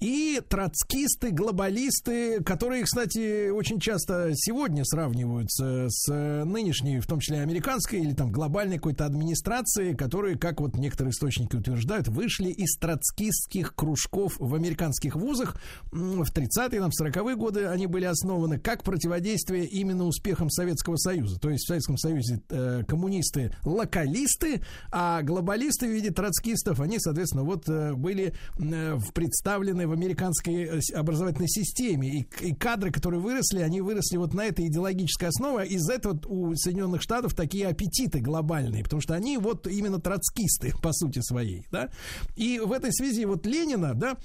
и 0.00 0.40
троцкисты, 0.48 1.30
глобалисты, 1.30 2.42
которые, 2.44 2.84
кстати, 2.84 3.50
очень 3.50 3.80
часто 3.80 4.30
сегодня 4.34 4.84
сравниваются 4.84 5.86
с 5.88 6.08
нынешней, 6.44 7.00
в 7.00 7.06
том 7.06 7.20
числе 7.20 7.40
американской 7.40 8.00
или 8.00 8.12
там 8.12 8.30
глобальной 8.30 8.76
какой-то 8.76 9.06
администрацией, 9.06 9.96
которые, 9.96 10.38
как 10.38 10.60
вот 10.60 10.76
некоторые 10.76 11.10
источники 11.10 11.56
утверждают, 11.56 12.08
вышли 12.08 12.50
из 12.50 12.76
троцкистских 12.76 13.74
кружков 13.74 14.36
в 14.38 14.54
американских 14.54 15.16
вузах. 15.16 15.56
В 15.90 16.30
30-е, 16.32 16.80
там, 16.80 16.90
40-е 16.90 17.36
годы 17.36 17.66
они 17.66 17.86
были 17.86 18.04
основаны 18.04 18.58
как 18.58 18.84
противодействие 18.84 19.66
именно 19.66 20.04
успехам 20.04 20.48
Советского 20.48 20.96
Союза. 20.96 21.40
То 21.40 21.50
есть 21.50 21.64
в 21.64 21.68
Советском 21.68 21.96
Союзе 21.96 22.40
э, 22.50 22.84
коммунисты 22.86 23.52
локалисты, 23.64 24.62
а 24.92 25.22
глобалисты 25.22 25.88
в 25.88 25.90
виде 25.90 26.10
троцкистов, 26.10 26.80
они, 26.80 26.98
соответственно, 27.00 27.42
вот 27.42 27.68
э, 27.68 27.94
были 27.94 28.32
э, 28.58 28.98
представлены 29.12 29.87
в 29.88 29.92
американской 29.92 30.54
э, 30.64 30.80
образовательной 30.94 31.48
системе. 31.48 32.08
И, 32.20 32.28
и 32.40 32.54
кадры, 32.54 32.90
которые 32.90 33.20
выросли, 33.20 33.60
они 33.60 33.80
выросли 33.80 34.16
вот 34.16 34.34
на 34.34 34.44
этой 34.44 34.66
идеологической 34.66 35.28
основе. 35.28 35.66
Из-за 35.66 35.94
этого 35.94 36.18
у 36.26 36.54
Соединенных 36.54 37.02
Штатов 37.02 37.34
такие 37.34 37.66
аппетиты 37.66 38.20
глобальные, 38.20 38.84
потому 38.84 39.02
что 39.02 39.14
они 39.14 39.38
вот 39.38 39.66
именно 39.66 40.00
троцкисты 40.00 40.72
по 40.82 40.92
сути 40.92 41.20
своей, 41.20 41.66
да. 41.70 41.90
И 42.36 42.60
в 42.60 42.72
этой 42.72 42.92
связи 42.92 43.24
вот 43.24 43.46
Ленина, 43.46 43.94
да, 43.94 44.16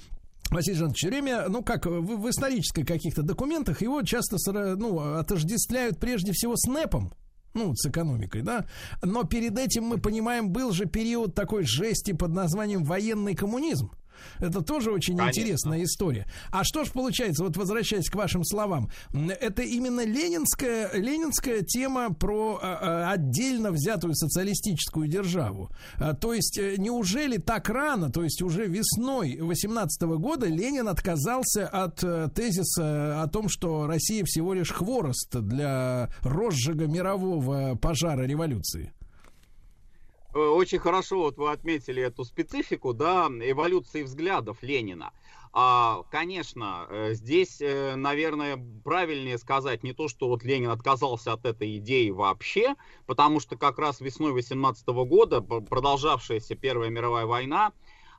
Василий 0.50 0.76
Жанович, 0.76 0.98
все 0.98 1.08
время, 1.08 1.48
ну 1.48 1.62
как, 1.62 1.86
в, 1.86 1.90
в 1.90 2.30
исторических 2.30 2.86
каких-то 2.86 3.22
документах 3.22 3.82
его 3.82 4.02
часто 4.02 4.36
ну, 4.76 5.16
отождествляют 5.16 5.98
прежде 5.98 6.32
всего 6.32 6.54
с 6.56 6.68
НЭПом, 6.68 7.12
ну, 7.54 7.72
с 7.74 7.86
экономикой, 7.86 8.42
да. 8.42 8.66
Но 9.02 9.24
перед 9.24 9.58
этим 9.58 9.84
мы 9.84 9.98
понимаем, 9.98 10.50
был 10.50 10.72
же 10.72 10.86
период 10.86 11.34
такой 11.34 11.64
жести 11.64 12.12
под 12.12 12.32
названием 12.32 12.84
военный 12.84 13.34
коммунизм. 13.34 13.90
Это 14.40 14.62
тоже 14.62 14.90
очень 14.90 15.16
Конечно. 15.16 15.40
интересная 15.40 15.84
история. 15.84 16.26
А 16.50 16.64
что 16.64 16.84
ж 16.84 16.90
получается, 16.90 17.44
вот 17.44 17.56
возвращаясь 17.56 18.08
к 18.08 18.14
вашим 18.14 18.44
словам, 18.44 18.90
это 19.12 19.62
именно 19.62 20.04
ленинская, 20.04 20.90
ленинская 20.94 21.62
тема 21.62 22.12
про 22.12 22.58
а, 22.62 22.78
а, 22.80 23.12
отдельно 23.12 23.70
взятую 23.70 24.14
социалистическую 24.14 25.08
державу. 25.08 25.70
А, 25.96 26.14
то 26.14 26.32
есть, 26.32 26.58
э, 26.58 26.74
неужели 26.78 27.38
так 27.38 27.68
рано, 27.68 28.10
то 28.10 28.22
есть 28.22 28.42
уже 28.42 28.66
весной 28.66 29.38
18 29.40 30.02
года 30.18 30.46
Ленин 30.46 30.88
отказался 30.88 31.66
от 31.66 32.02
э, 32.02 32.28
тезиса 32.34 33.22
о 33.22 33.28
том, 33.28 33.48
что 33.48 33.86
Россия 33.86 34.24
всего 34.24 34.54
лишь 34.54 34.70
хворост 34.70 35.36
для 35.40 36.10
розжига 36.22 36.86
мирового 36.86 37.76
пожара 37.76 38.22
революции? 38.22 38.92
Э, 40.34 40.38
очень 40.38 40.80
хорошо 40.80 41.20
вот 41.20 41.38
вы 41.38 41.50
отметили 41.52 42.02
эту 42.02 42.24
специфику, 42.24 42.92
да, 42.92 43.28
эволюции 43.28 44.02
взглядов 44.02 44.58
Ленина. 44.62 45.12
А, 45.52 46.02
конечно, 46.10 46.86
э, 46.90 47.14
здесь, 47.14 47.60
э, 47.60 47.94
наверное, 47.94 48.58
правильнее 48.82 49.38
сказать 49.38 49.84
не 49.84 49.92
то, 49.92 50.08
что 50.08 50.26
вот 50.26 50.42
Ленин 50.42 50.70
отказался 50.70 51.32
от 51.32 51.44
этой 51.46 51.76
идеи 51.76 52.10
вообще, 52.10 52.74
потому 53.06 53.38
что 53.38 53.56
как 53.56 53.78
раз 53.78 54.00
весной 54.00 54.32
18 54.32 55.04
года 55.04 55.40
продолжавшаяся 55.40 56.56
Первая 56.56 56.90
мировая 56.90 57.26
война 57.26 57.72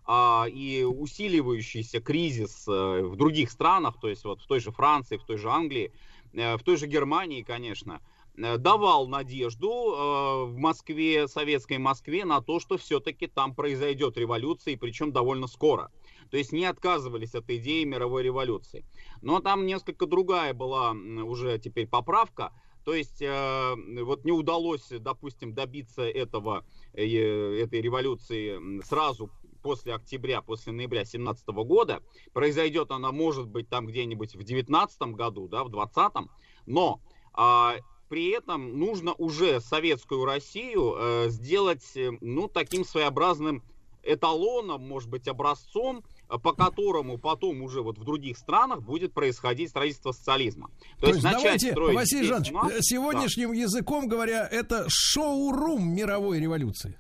а, 0.06 0.46
и 0.48 0.84
усиливающийся 0.84 2.00
кризис 2.00 2.66
в 2.66 3.18
других 3.18 3.52
странах, 3.52 4.00
то 4.00 4.08
есть 4.08 4.24
вот 4.24 4.40
в 4.40 4.48
той 4.48 4.62
же 4.62 4.72
Франции, 4.72 5.18
в 5.18 5.26
той 5.26 5.38
же 5.38 5.50
Англии, 5.50 5.92
в 6.32 6.60
той 6.64 6.78
же 6.78 6.88
Германии, 6.88 7.42
конечно, 7.42 8.00
давал 8.38 9.08
надежду 9.08 9.70
э, 9.70 10.46
в 10.46 10.58
Москве, 10.58 11.28
советской 11.28 11.78
Москве, 11.78 12.26
на 12.26 12.42
то, 12.42 12.60
что 12.60 12.78
все-таки 12.78 13.28
там 13.28 13.56
произойдет 13.56 14.18
революция, 14.18 14.74
и 14.74 14.78
причем 14.78 15.12
довольно 15.12 15.48
скоро. 15.48 15.92
То 16.32 16.38
есть 16.38 16.52
не 16.52 16.66
отказывались 16.66 17.36
от 17.36 17.50
идеи 17.50 17.84
мировой 17.84 18.24
революции. 18.24 18.86
Но 19.22 19.40
там 19.40 19.66
несколько 19.66 20.06
другая 20.06 20.54
была 20.54 20.92
уже 20.92 21.58
теперь 21.60 21.88
поправка. 21.88 22.52
То 22.84 22.94
есть 22.94 23.22
э, 23.22 23.76
вот 24.04 24.26
не 24.26 24.32
удалось, 24.32 24.90
допустим, 24.90 25.54
добиться 25.54 26.04
этого, 26.04 26.66
этой 26.94 27.82
революции 27.82 28.82
сразу 28.84 29.32
после 29.64 29.96
октября, 29.96 30.42
после 30.42 30.74
ноября 30.74 31.00
2017 31.00 31.48
года. 31.48 32.04
Произойдет 32.34 32.92
она, 32.92 33.12
может 33.12 33.48
быть, 33.48 33.68
там 33.68 33.88
где-нибудь 33.88 34.30
в 34.30 34.38
2019 34.38 35.02
году, 35.14 35.48
да, 35.48 35.64
в 35.64 35.70
2020. 35.70 36.30
Но 36.68 37.02
а, 37.34 37.76
при 38.10 38.30
этом 38.30 38.78
нужно 38.78 39.14
уже 39.14 39.60
советскую 39.62 40.26
Россию 40.26 40.96
э, 40.98 41.30
сделать, 41.30 41.86
э, 41.96 42.12
ну, 42.22 42.48
таким 42.48 42.86
своеобразным 42.86 43.64
эталоном, 44.06 44.88
может 44.88 45.10
быть, 45.10 45.28
образцом, 45.28 46.04
э, 46.30 46.38
по 46.38 46.54
которому 46.54 47.18
потом 47.18 47.62
уже 47.62 47.82
вот 47.82 47.98
в 47.98 48.04
других 48.04 48.38
странах 48.38 48.82
будет 48.82 49.14
происходить 49.14 49.70
строительство 49.70 50.12
социализма. 50.12 50.70
То, 51.00 51.08
То 51.08 51.14
есть, 51.14 51.24
давайте, 51.24 51.72
строить 51.72 51.96
Василий 51.96 52.28
Жанович, 52.28 52.52
нас, 52.52 52.72
э, 52.72 52.78
сегодняшним 52.82 53.50
да. 53.50 53.56
языком 53.56 54.08
говоря, 54.08 54.48
это 54.50 54.86
шоу-рум 54.88 55.90
мировой 55.90 56.40
революции. 56.40 56.98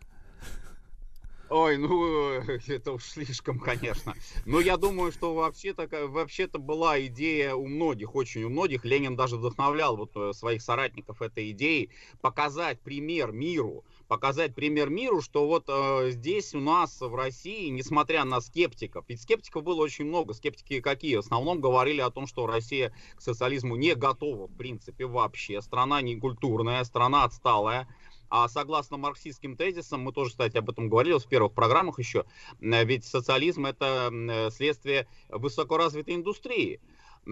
Ой, 1.48 1.78
ну, 1.78 2.26
это 2.68 2.92
уж 2.94 3.04
слишком, 3.04 3.60
конечно. 3.60 4.16
Но 4.46 4.60
я 4.60 4.78
думаю, 4.78 5.12
что 5.12 5.36
вообще-то 5.36 5.88
вообще 6.08 6.48
была 6.48 7.00
идея 7.06 7.54
у 7.54 7.68
многих, 7.68 8.16
очень 8.16 8.44
у 8.44 8.50
многих. 8.50 8.84
Ленин 8.84 9.16
даже 9.16 9.38
вдохновлял 9.38 9.96
вот 9.96 10.12
э, 10.16 10.34
своих 10.34 10.64
соратников 10.64 11.22
этой 11.22 11.52
идеей 11.52 11.92
показать 12.22 12.80
пример 12.80 13.32
миру, 13.32 13.86
показать 14.08 14.56
пример 14.56 14.90
миру, 14.90 15.22
что 15.22 15.46
вот 15.46 15.66
э, 15.68 16.12
здесь 16.12 16.56
у 16.56 16.60
нас 16.60 17.00
в 17.00 17.14
России, 17.14 17.70
несмотря 17.70 18.24
на 18.24 18.42
скептиков, 18.42 19.06
ведь 19.08 19.22
скептиков 19.22 19.64
было 19.64 19.84
очень 19.84 20.06
много, 20.06 20.34
скептики 20.34 20.82
какие? 20.82 21.18
В 21.18 21.20
основном 21.20 21.62
говорили 21.62 22.02
о 22.02 22.10
том, 22.10 22.26
что 22.26 22.48
Россия 22.48 22.92
к 23.16 23.22
социализму 23.22 23.76
не 23.76 23.94
готова, 23.94 24.48
в 24.48 24.58
принципе, 24.58 25.06
вообще. 25.06 25.62
Страна 25.62 26.02
не 26.02 26.16
культурная, 26.16 26.84
страна 26.86 27.24
отсталая 27.24 27.88
а 28.30 28.48
согласно 28.48 28.98
марксистским 28.98 29.56
тезисам, 29.58 30.02
мы 30.02 30.12
тоже, 30.12 30.32
кстати, 30.32 30.58
об 30.58 30.70
этом 30.70 30.90
говорили 30.90 31.18
в 31.18 31.28
первых 31.28 31.54
программах 31.54 32.00
еще, 32.00 32.26
ведь 32.60 33.06
социализм 33.06 33.66
это 33.66 34.50
следствие 34.52 35.08
высокоразвитой 35.30 36.16
индустрии. 36.16 36.80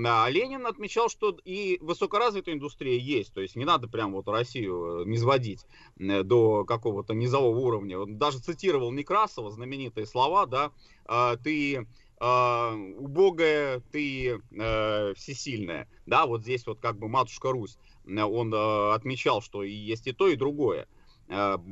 А 0.05 0.27
Ленин 0.27 0.65
отмечал, 0.65 1.07
что 1.07 1.37
и 1.45 1.77
высокоразвитая 1.79 2.55
индустрия 2.55 2.97
есть, 2.97 3.31
то 3.33 3.41
есть 3.41 3.55
не 3.55 3.63
надо 3.63 3.87
прям 3.87 4.13
вот 4.13 4.27
Россию 4.27 5.03
низводить 5.05 5.67
до 5.97 6.65
какого-то 6.65 7.13
низового 7.13 7.59
уровня. 7.59 7.99
Он 7.99 8.17
даже 8.17 8.39
цитировал 8.39 8.91
Некрасова, 8.91 9.51
знаменитые 9.51 10.07
слова, 10.07 10.45
да, 10.47 10.71
«А, 11.05 11.37
ты 11.37 11.87
Uh, 12.21 12.95
убогая, 12.99 13.81
ты 13.91 14.39
всесильная. 15.17 15.89
Да, 16.05 16.25
вот 16.25 16.43
здесь 16.43 16.65
вот 16.65 16.79
как 16.79 16.97
бы 16.97 17.09
матушка 17.09 17.51
Русь. 17.51 17.77
Он 18.05 18.53
uh, 18.53 18.93
отмечал, 18.93 19.41
что 19.41 19.63
есть 19.63 20.07
и 20.07 20.11
то, 20.11 20.27
и 20.27 20.35
другое. 20.35 20.87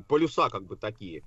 Полюса 0.08 0.50
как 0.50 0.66
бы 0.66 0.78
такие. 0.78 1.24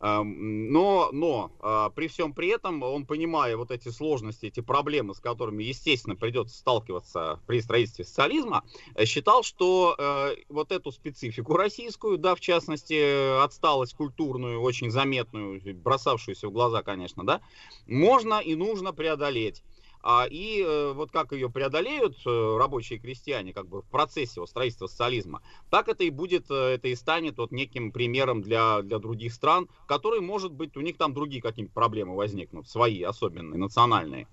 Эм, 0.00 0.70
Но, 0.72 1.08
но 1.12 1.50
при 1.94 2.08
всем 2.08 2.34
при 2.34 2.48
этом 2.48 2.82
он, 2.82 3.06
понимая 3.06 3.56
вот 3.56 3.70
эти 3.70 3.88
сложности, 3.88 4.46
эти 4.46 4.60
проблемы, 4.60 5.14
с 5.14 5.20
которыми, 5.20 5.62
естественно, 5.62 6.16
придется 6.16 6.56
сталкиваться 6.56 7.40
при 7.46 7.60
строительстве 7.60 8.04
социализма, 8.04 8.64
э, 8.94 9.06
считал, 9.06 9.42
что 9.42 9.94
э, 9.98 10.36
вот 10.48 10.72
эту 10.72 10.92
специфику 10.92 11.56
российскую, 11.56 12.18
да, 12.18 12.34
в 12.34 12.40
частности, 12.40 13.42
отсталость 13.42 13.94
культурную, 13.94 14.60
очень 14.60 14.90
заметную, 14.90 15.60
бросавшуюся 15.76 16.48
в 16.48 16.52
глаза, 16.52 16.82
конечно, 16.82 17.24
да, 17.24 17.40
можно 17.86 18.40
и 18.40 18.54
нужно 18.54 18.92
преодолеть. 18.92 19.62
А, 20.08 20.28
и 20.30 20.62
э, 20.62 20.92
вот 20.92 21.10
как 21.10 21.32
ее 21.32 21.50
преодолеют 21.50 22.16
э, 22.24 22.56
рабочие 22.56 22.96
и 23.00 23.02
крестьяне 23.02 23.52
как 23.52 23.66
бы 23.66 23.82
в 23.82 23.86
процессе 23.86 24.38
вот, 24.38 24.48
строительства 24.48 24.86
социализма, 24.86 25.42
так 25.68 25.88
это 25.88 26.04
и 26.04 26.10
будет, 26.10 26.48
э, 26.48 26.74
это 26.74 26.86
и 26.86 26.94
станет 26.94 27.38
вот 27.38 27.50
неким 27.50 27.90
примером 27.90 28.40
для, 28.40 28.82
для 28.82 29.00
других 29.00 29.32
стран, 29.32 29.68
которые, 29.88 30.20
может 30.20 30.52
быть, 30.52 30.76
у 30.76 30.80
них 30.80 30.96
там 30.96 31.12
другие 31.12 31.42
какие-нибудь 31.42 31.74
проблемы 31.74 32.14
возникнут, 32.14 32.68
свои 32.68 33.02
особенные, 33.02 33.58
национальные. 33.58 34.28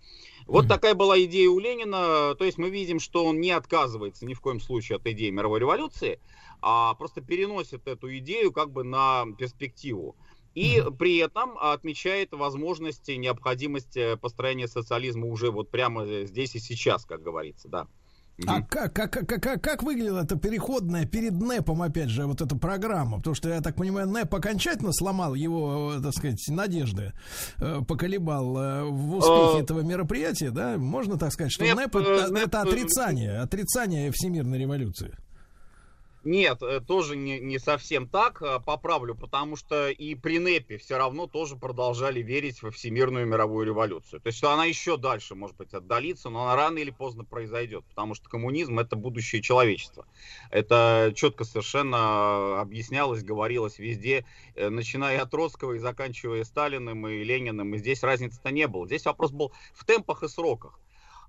Вот 0.45 0.67
такая 0.67 0.93
была 0.93 1.19
идея 1.23 1.49
у 1.49 1.57
Ленина. 1.57 2.35
То 2.35 2.45
есть 2.45 2.59
мы 2.59 2.69
видим, 2.69 2.99
что 2.99 3.25
он 3.25 3.39
не 3.39 3.49
отказывается 3.49 4.27
ни 4.27 4.35
в 4.35 4.41
коем 4.41 4.59
случае 4.59 4.97
от 4.97 5.07
идеи 5.07 5.31
мировой 5.31 5.59
революции, 5.59 6.19
а 6.61 6.93
просто 6.93 7.21
переносит 7.21 7.87
эту 7.87 8.15
идею 8.17 8.51
как 8.51 8.71
бы 8.71 8.83
на 8.83 9.25
перспективу. 9.39 10.15
И 10.55 10.83
при 10.99 11.17
этом 11.17 11.57
отмечает 11.57 12.31
возможность 12.31 13.09
и 13.09 13.17
необходимость 13.17 13.97
э, 13.97 14.17
построения 14.17 14.67
социализма 14.67 15.27
уже 15.27 15.49
вот 15.49 15.71
прямо 15.71 16.05
здесь 16.25 16.55
и 16.55 16.59
сейчас, 16.59 17.05
как 17.05 17.23
говорится, 17.23 17.67
да. 17.67 17.87
А 18.47 18.61
как, 18.61 18.93
как, 18.93 19.11
как, 19.11 19.27
как, 19.27 19.61
как 19.61 19.83
выглядела 19.83 20.23
эта 20.23 20.35
переходная 20.35 21.05
перед 21.05 21.33
НЭПом, 21.33 21.83
опять 21.83 22.09
же, 22.09 22.25
вот 22.25 22.41
эта 22.41 22.55
программа? 22.55 23.17
Потому 23.17 23.35
что, 23.35 23.49
я 23.49 23.61
так 23.61 23.75
понимаю, 23.75 24.07
НЭП 24.07 24.33
окончательно 24.33 24.91
сломал 24.91 25.35
его, 25.35 25.93
э, 25.95 26.01
так 26.01 26.13
сказать, 26.13 26.43
надежды, 26.47 27.13
э, 27.59 27.81
поколебал 27.87 28.53
в 28.91 29.17
успехе 29.17 29.63
этого 29.63 29.81
мероприятия, 29.81 30.49
да? 30.49 30.77
Можно 30.77 31.17
так 31.17 31.31
сказать, 31.31 31.51
что 31.51 31.63
НЭП, 31.63 31.95
это, 31.95 32.35
это 32.35 32.61
отрицание, 32.61 33.39
отрицание 33.39 34.11
всемирной 34.11 34.59
революции. 34.59 35.15
Нет, 36.23 36.61
э, 36.61 36.79
тоже 36.79 37.17
не, 37.17 37.39
не 37.39 37.59
совсем 37.59 38.07
так, 38.07 38.41
а, 38.41 38.59
поправлю, 38.59 39.13
потому 39.13 39.57
что 39.57 39.89
и 39.89 40.15
при 40.15 40.39
НЭПе 40.39 40.77
все 40.77 40.97
равно 40.97 41.27
тоже 41.27 41.57
продолжали 41.57 42.21
верить 42.21 42.61
во 42.63 42.71
всемирную 42.71 43.25
мировую 43.25 43.65
революцию. 43.65 44.21
То 44.21 44.27
есть 44.27 44.37
что 44.37 44.51
она 44.51 44.63
еще 44.63 44.95
дальше, 44.95 45.35
может 45.35 45.57
быть, 45.57 45.73
отдалится, 45.73 46.29
но 46.29 46.43
она 46.43 46.55
рано 46.55 46.77
или 46.77 46.91
поздно 46.91 47.25
произойдет, 47.25 47.83
потому 47.89 48.15
что 48.15 48.29
коммунизм 48.29 48.79
это 48.79 48.95
будущее 48.95 49.41
человечества. 49.41 50.05
Это 50.49 51.11
четко 51.13 51.43
совершенно 51.43 52.61
объяснялось, 52.61 53.21
говорилось 53.21 53.77
везде, 53.77 54.25
э, 54.55 54.69
начиная 54.69 55.21
от 55.21 55.31
Троцкого 55.31 55.73
и 55.73 55.79
заканчивая 55.79 56.45
Сталиным 56.45 57.05
и 57.05 57.21
Лениным, 57.23 57.75
и 57.75 57.77
здесь 57.79 58.01
разницы-то 58.01 58.49
не 58.51 58.67
было. 58.67 58.85
Здесь 58.85 59.03
вопрос 59.03 59.31
был 59.31 59.51
в 59.73 59.83
темпах 59.83 60.23
и 60.23 60.29
сроках. 60.29 60.79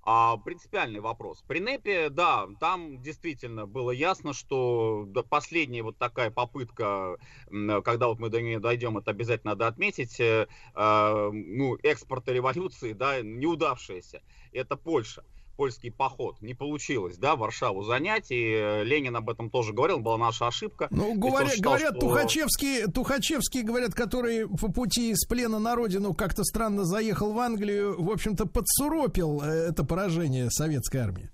А, 0.07 0.37
принципиальный 0.37 1.01
вопрос. 1.01 1.43
При 1.47 1.61
НЭПе, 1.61 2.11
да, 2.11 2.47
там 2.61 3.01
действительно 3.01 3.67
было 3.67 3.91
ясно, 3.91 4.35
что 4.35 5.09
последняя 5.31 5.83
вот 5.83 5.97
такая 5.97 6.31
попытка, 6.31 7.17
когда 7.49 8.09
вот 8.09 8.19
мы 8.19 8.29
до 8.29 8.43
нее 8.43 8.59
дойдем, 8.59 8.99
это 8.99 9.13
обязательно 9.13 9.53
надо 9.53 9.67
отметить, 9.67 10.21
э, 10.21 10.47
э, 10.75 11.31
ну, 11.33 11.77
экспорта 11.83 12.33
революции, 12.33 12.93
да, 12.93 13.23
неудавшаяся, 13.23 14.23
это 14.53 14.77
Польша 14.77 15.25
польский 15.57 15.91
поход. 15.91 16.41
Не 16.41 16.55
получилось, 16.55 17.17
да, 17.17 17.37
Варшаву 17.37 17.83
занять, 17.83 18.31
и 18.31 18.55
э, 18.55 18.85
Ленин 18.85 19.17
об 19.17 19.31
этом 19.31 19.51
тоже 19.51 19.73
говорил, 19.73 20.01
была 20.01 20.19
наша 20.19 20.47
ошибка. 20.47 20.89
Ну, 20.91 21.15
говоря, 21.15 21.51
считал, 21.51 21.75
говорят, 21.75 21.97
что... 21.97 22.01
Тухачевский, 22.01 22.91
Тухачевский, 22.91 23.63
говорят, 23.63 23.95
который 23.95 24.49
по 24.49 24.71
пути 24.71 25.11
из 25.11 25.25
плена 25.27 25.59
на 25.59 25.75
родину 25.75 26.15
как-то 26.15 26.45
странно 26.45 26.85
заехал 26.85 27.33
в 27.33 27.39
Англию, 27.39 28.03
в 28.03 28.11
общем-то, 28.11 28.47
подсуропил 28.47 29.41
э, 29.43 29.47
это 29.71 29.85
поражение 29.85 30.51
советской 30.51 30.99
армии. 30.99 31.31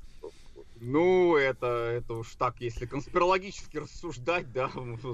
Ну, 0.83 1.37
это, 1.37 1.67
это 1.67 2.15
уж 2.15 2.35
так, 2.37 2.61
если 2.61 2.87
конспирологически 2.87 3.77
рассуждать, 3.77 4.51
да, 4.53 4.71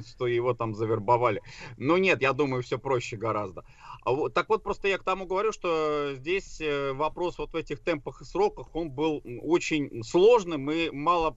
что 0.08 0.28
его 0.28 0.54
там 0.54 0.74
завербовали. 0.74 1.42
Но 1.76 1.98
нет, 1.98 2.22
я 2.22 2.32
думаю, 2.32 2.62
все 2.62 2.78
проще 2.78 3.16
гораздо. 3.16 3.64
А 4.04 4.28
так 4.28 4.48
вот, 4.48 4.62
просто 4.62 4.86
я 4.86 4.98
к 4.98 5.02
тому 5.02 5.26
говорю, 5.26 5.50
что 5.50 6.14
здесь 6.14 6.60
э, 6.60 6.92
вопрос 6.92 7.38
вот 7.38 7.52
в 7.52 7.56
этих 7.56 7.80
темпах 7.80 8.22
и 8.22 8.24
сроках, 8.24 8.74
он 8.74 8.90
был 8.90 9.20
очень 9.42 10.04
сложным 10.04 10.70
и 10.70 10.90
мало 10.90 11.36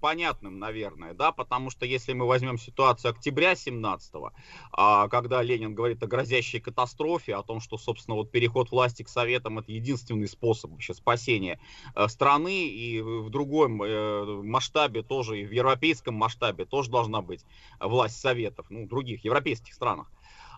понятным, 0.00 0.58
наверное, 0.58 1.14
да, 1.14 1.32
потому 1.32 1.70
что 1.70 1.86
если 1.86 2.12
мы 2.12 2.26
возьмем 2.26 2.58
ситуацию 2.58 3.10
октября 3.10 3.52
17-го, 3.52 4.32
а, 4.72 5.08
когда 5.08 5.42
Ленин 5.42 5.74
говорит 5.74 6.02
о 6.02 6.06
грозящей 6.06 6.60
катастрофе, 6.60 7.34
о 7.34 7.42
том, 7.42 7.60
что, 7.60 7.78
собственно, 7.78 8.16
вот 8.16 8.30
переход 8.30 8.70
власти 8.70 9.02
к 9.02 9.08
Советам 9.08 9.58
это 9.58 9.72
единственный 9.72 10.28
способ 10.28 10.72
вообще 10.72 10.94
спасения 10.94 11.58
э, 11.94 12.08
страны, 12.08 12.68
и 12.68 13.00
в 13.00 13.30
другом 13.30 13.82
э, 13.82 14.42
масштабе 14.42 15.02
тоже, 15.02 15.40
и 15.40 15.46
в 15.46 15.52
европейском 15.52 16.14
масштабе 16.14 16.64
тоже 16.64 16.90
должна 16.90 17.22
быть 17.22 17.44
власть 17.80 18.20
Советов, 18.20 18.66
ну, 18.70 18.84
в 18.84 18.88
других 18.88 19.24
европейских 19.24 19.74
странах. 19.74 20.10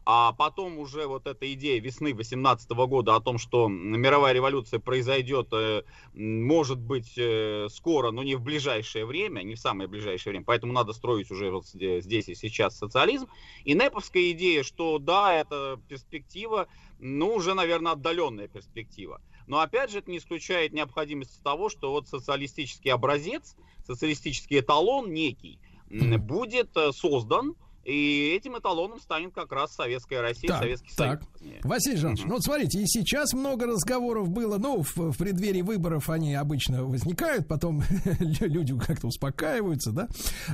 А 0.08 0.32
потом 0.32 0.78
уже 0.78 1.08
вот 1.08 1.26
эта 1.26 1.52
идея 1.54 1.80
весны 1.80 2.14
18 2.14 2.70
года 2.70 3.16
о 3.16 3.20
том, 3.20 3.38
что 3.38 3.66
мировая 3.66 4.32
революция 4.32 4.78
произойдет, 4.78 5.48
э, 5.50 5.82
может 6.14 6.78
быть, 6.78 7.14
э, 7.16 7.66
скоро, 7.68 8.12
но 8.12 8.22
не 8.22 8.36
в 8.36 8.40
ближайшее 8.40 9.04
время, 9.04 9.42
не 9.42 9.56
в 9.56 9.58
самое 9.58 9.88
ближайшее 9.88 10.30
время, 10.30 10.44
поэтому 10.44 10.72
надо 10.72 10.92
строить 10.92 11.32
уже 11.32 11.50
вот 11.50 11.66
здесь 11.66 12.28
и 12.28 12.36
сейчас 12.36 12.78
социализм. 12.78 13.26
И 13.64 13.74
Неповская 13.74 14.30
идея, 14.30 14.62
что 14.62 15.00
да, 15.00 15.34
это 15.34 15.80
перспектива, 15.88 16.68
ну, 17.00 17.34
уже, 17.34 17.54
наверное, 17.54 17.92
отдаленная 17.92 18.46
перспектива. 18.46 19.20
Но 19.48 19.58
опять 19.58 19.90
же, 19.90 19.98
это 19.98 20.10
не 20.12 20.18
исключает 20.18 20.72
необходимости 20.72 21.42
того, 21.42 21.68
что 21.68 21.90
вот 21.90 22.06
социалистический 22.06 22.92
образец, 22.92 23.56
социалистический 23.84 24.60
эталон 24.60 25.12
некий 25.12 25.58
будет 25.90 26.76
э, 26.76 26.92
создан, 26.92 27.56
и 27.86 28.34
этим 28.36 28.58
эталоном 28.58 29.00
станет 29.00 29.32
как 29.32 29.52
раз 29.52 29.72
Советская 29.74 30.20
Россия, 30.20 30.48
так, 30.48 30.58
Советский 30.58 30.96
так. 30.96 31.22
Союз. 31.38 31.56
Василий 31.62 31.96
Жанович, 31.96 32.20
mm-hmm. 32.20 32.26
ну 32.26 32.34
вот 32.34 32.42
смотрите, 32.42 32.80
и 32.80 32.86
сейчас 32.86 33.32
много 33.32 33.66
разговоров 33.66 34.28
было, 34.28 34.58
ну, 34.58 34.82
в, 34.82 34.96
в 34.96 35.16
преддверии 35.16 35.62
выборов 35.62 36.10
они 36.10 36.34
обычно 36.34 36.84
возникают, 36.84 37.46
потом 37.46 37.82
люди 38.20 38.76
как-то 38.78 39.06
успокаиваются, 39.06 39.92
да, 39.92 40.08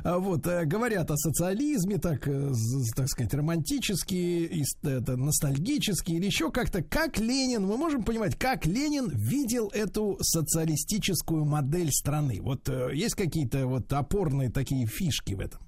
а 0.05 0.19
вот, 0.19 0.47
э, 0.47 0.67
говорят 0.67 1.11
о 1.11 1.17
социализме, 1.17 1.97
так, 1.97 2.29
э, 2.29 2.53
так 2.95 3.09
сказать, 3.09 3.33
романтически, 3.33 4.63
это, 4.83 5.17
ностальгически 5.17 6.13
или 6.13 6.27
еще 6.27 6.51
как-то, 6.51 6.83
как 6.83 7.19
Ленин, 7.19 7.67
мы 7.67 7.79
можем 7.79 8.03
понимать, 8.03 8.39
как 8.39 8.67
Ленин 8.67 9.09
видел 9.09 9.71
эту 9.73 10.19
социалистическую 10.21 11.47
модель 11.47 11.91
страны, 11.93 12.41
вот 12.43 12.69
э, 12.69 12.91
есть 12.93 13.15
какие-то 13.15 13.67
вот 13.67 13.91
опорные 13.91 14.51
такие 14.51 14.87
фишки 14.87 15.33
в 15.33 15.41
этом? 15.41 15.61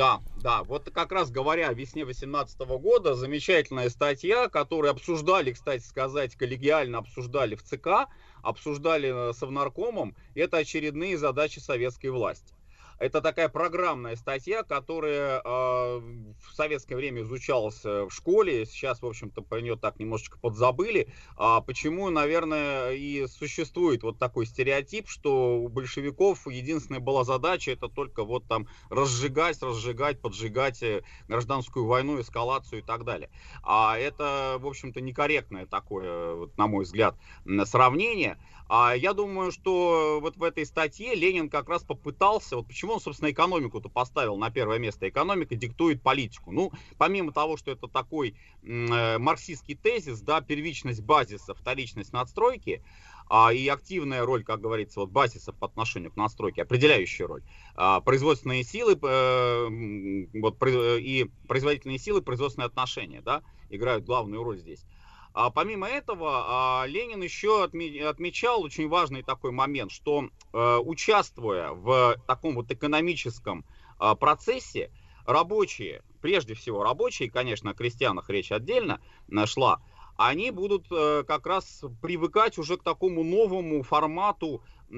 Да, 0.00 0.22
да, 0.42 0.62
вот 0.62 0.90
как 0.94 1.12
раз 1.12 1.30
говоря 1.30 1.68
о 1.68 1.74
весне 1.74 2.06
18 2.06 2.58
года, 2.60 3.14
замечательная 3.14 3.90
статья, 3.90 4.48
которую 4.48 4.92
обсуждали, 4.92 5.52
кстати 5.52 5.82
сказать, 5.82 6.36
коллегиально 6.36 6.96
обсуждали 6.96 7.54
в 7.54 7.62
ЦК, 7.62 8.08
обсуждали 8.40 9.34
с 9.34 9.36
Совнаркомом, 9.36 10.16
это 10.34 10.56
очередные 10.56 11.18
задачи 11.18 11.58
советской 11.58 12.06
власти. 12.06 12.54
Это 13.00 13.22
такая 13.22 13.48
программная 13.48 14.14
статья, 14.14 14.62
которая 14.62 15.40
э, 15.40 15.42
в 15.42 16.54
советское 16.54 16.96
время 16.96 17.22
изучалась 17.22 17.80
э, 17.82 18.04
в 18.04 18.10
школе. 18.10 18.66
Сейчас, 18.66 19.00
в 19.00 19.06
общем-то, 19.06 19.40
про 19.40 19.62
нее 19.62 19.76
так 19.76 19.98
немножечко 19.98 20.38
подзабыли. 20.38 21.10
А 21.38 21.62
почему, 21.62 22.10
наверное, 22.10 22.92
и 22.92 23.26
существует 23.26 24.02
вот 24.02 24.18
такой 24.18 24.44
стереотип, 24.44 25.08
что 25.08 25.60
у 25.60 25.68
большевиков 25.68 26.46
единственная 26.46 27.00
была 27.00 27.24
задача 27.24 27.70
это 27.70 27.88
только 27.88 28.22
вот 28.22 28.46
там 28.46 28.68
разжигать, 28.90 29.62
разжигать, 29.62 30.20
поджигать 30.20 30.82
э, 30.82 31.02
гражданскую 31.26 31.86
войну, 31.86 32.20
эскалацию 32.20 32.80
и 32.80 32.82
так 32.82 33.04
далее. 33.04 33.30
А 33.62 33.96
это, 33.96 34.58
в 34.60 34.66
общем-то, 34.66 35.00
некорректное 35.00 35.64
такое, 35.64 36.50
на 36.58 36.66
мой 36.66 36.84
взгляд, 36.84 37.16
сравнение. 37.64 38.36
А 38.72 38.94
я 38.94 39.14
думаю, 39.14 39.50
что 39.50 40.20
вот 40.22 40.36
в 40.36 40.44
этой 40.44 40.64
статье 40.64 41.16
Ленин 41.16 41.50
как 41.50 41.68
раз 41.68 41.82
попытался, 41.82 42.54
вот 42.54 42.68
почему 42.68 42.92
он, 42.92 43.00
собственно, 43.00 43.32
экономику-то 43.32 43.88
поставил 43.88 44.36
на 44.36 44.48
первое 44.50 44.78
место. 44.78 45.08
Экономика 45.08 45.56
диктует 45.56 46.00
политику. 46.00 46.52
Ну, 46.52 46.70
помимо 46.96 47.32
того, 47.32 47.56
что 47.56 47.72
это 47.72 47.88
такой 47.88 48.36
э, 48.62 49.18
марксистский 49.18 49.74
тезис, 49.74 50.20
да, 50.20 50.40
первичность 50.40 51.02
базиса, 51.02 51.52
вторичность 51.52 52.12
надстройки, 52.12 52.84
а, 53.28 53.52
и 53.52 53.66
активная 53.66 54.24
роль, 54.24 54.44
как 54.44 54.60
говорится, 54.60 55.00
вот 55.00 55.10
базиса 55.10 55.52
по 55.52 55.66
отношению 55.66 56.12
к 56.12 56.16
настройке, 56.16 56.62
определяющая 56.62 57.26
роль. 57.26 57.42
А, 57.74 58.00
производственные 58.00 58.62
силы 58.62 58.96
э, 59.02 60.26
вот, 60.34 60.62
и 60.62 61.28
производительные 61.48 61.98
силы, 61.98 62.22
производственные 62.22 62.66
отношения, 62.66 63.20
да, 63.20 63.42
играют 63.68 64.04
главную 64.04 64.44
роль 64.44 64.58
здесь. 64.58 64.84
А 65.32 65.50
помимо 65.50 65.88
этого, 65.88 66.82
а, 66.82 66.86
Ленин 66.86 67.22
еще 67.22 67.64
отмечал 67.64 68.62
очень 68.62 68.88
важный 68.88 69.22
такой 69.22 69.52
момент, 69.52 69.92
что 69.92 70.28
э, 70.52 70.76
участвуя 70.78 71.70
в 71.70 72.16
таком 72.26 72.56
вот 72.56 72.70
экономическом 72.70 73.64
а, 73.98 74.16
процессе, 74.16 74.90
рабочие 75.26 76.02
прежде 76.20 76.54
всего 76.54 76.82
рабочие, 76.82 77.30
конечно, 77.30 77.70
о 77.70 77.74
крестьянах 77.74 78.30
речь 78.30 78.52
отдельно 78.52 79.00
э, 79.28 79.46
шла, 79.46 79.80
они 80.16 80.50
будут 80.50 80.86
э, 80.90 81.24
как 81.26 81.46
раз 81.46 81.82
привыкать 82.02 82.58
уже 82.58 82.76
к 82.76 82.82
такому 82.82 83.24
новому 83.24 83.82
формату 83.82 84.62
э, 84.90 84.94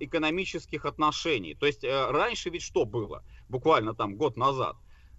экономических 0.00 0.84
отношений. 0.84 1.54
То 1.54 1.66
есть 1.66 1.82
э, 1.82 2.10
раньше 2.10 2.50
ведь 2.50 2.62
что 2.62 2.84
было, 2.84 3.24
буквально 3.48 3.94
там 3.94 4.16
год 4.16 4.36
назад? 4.36 4.76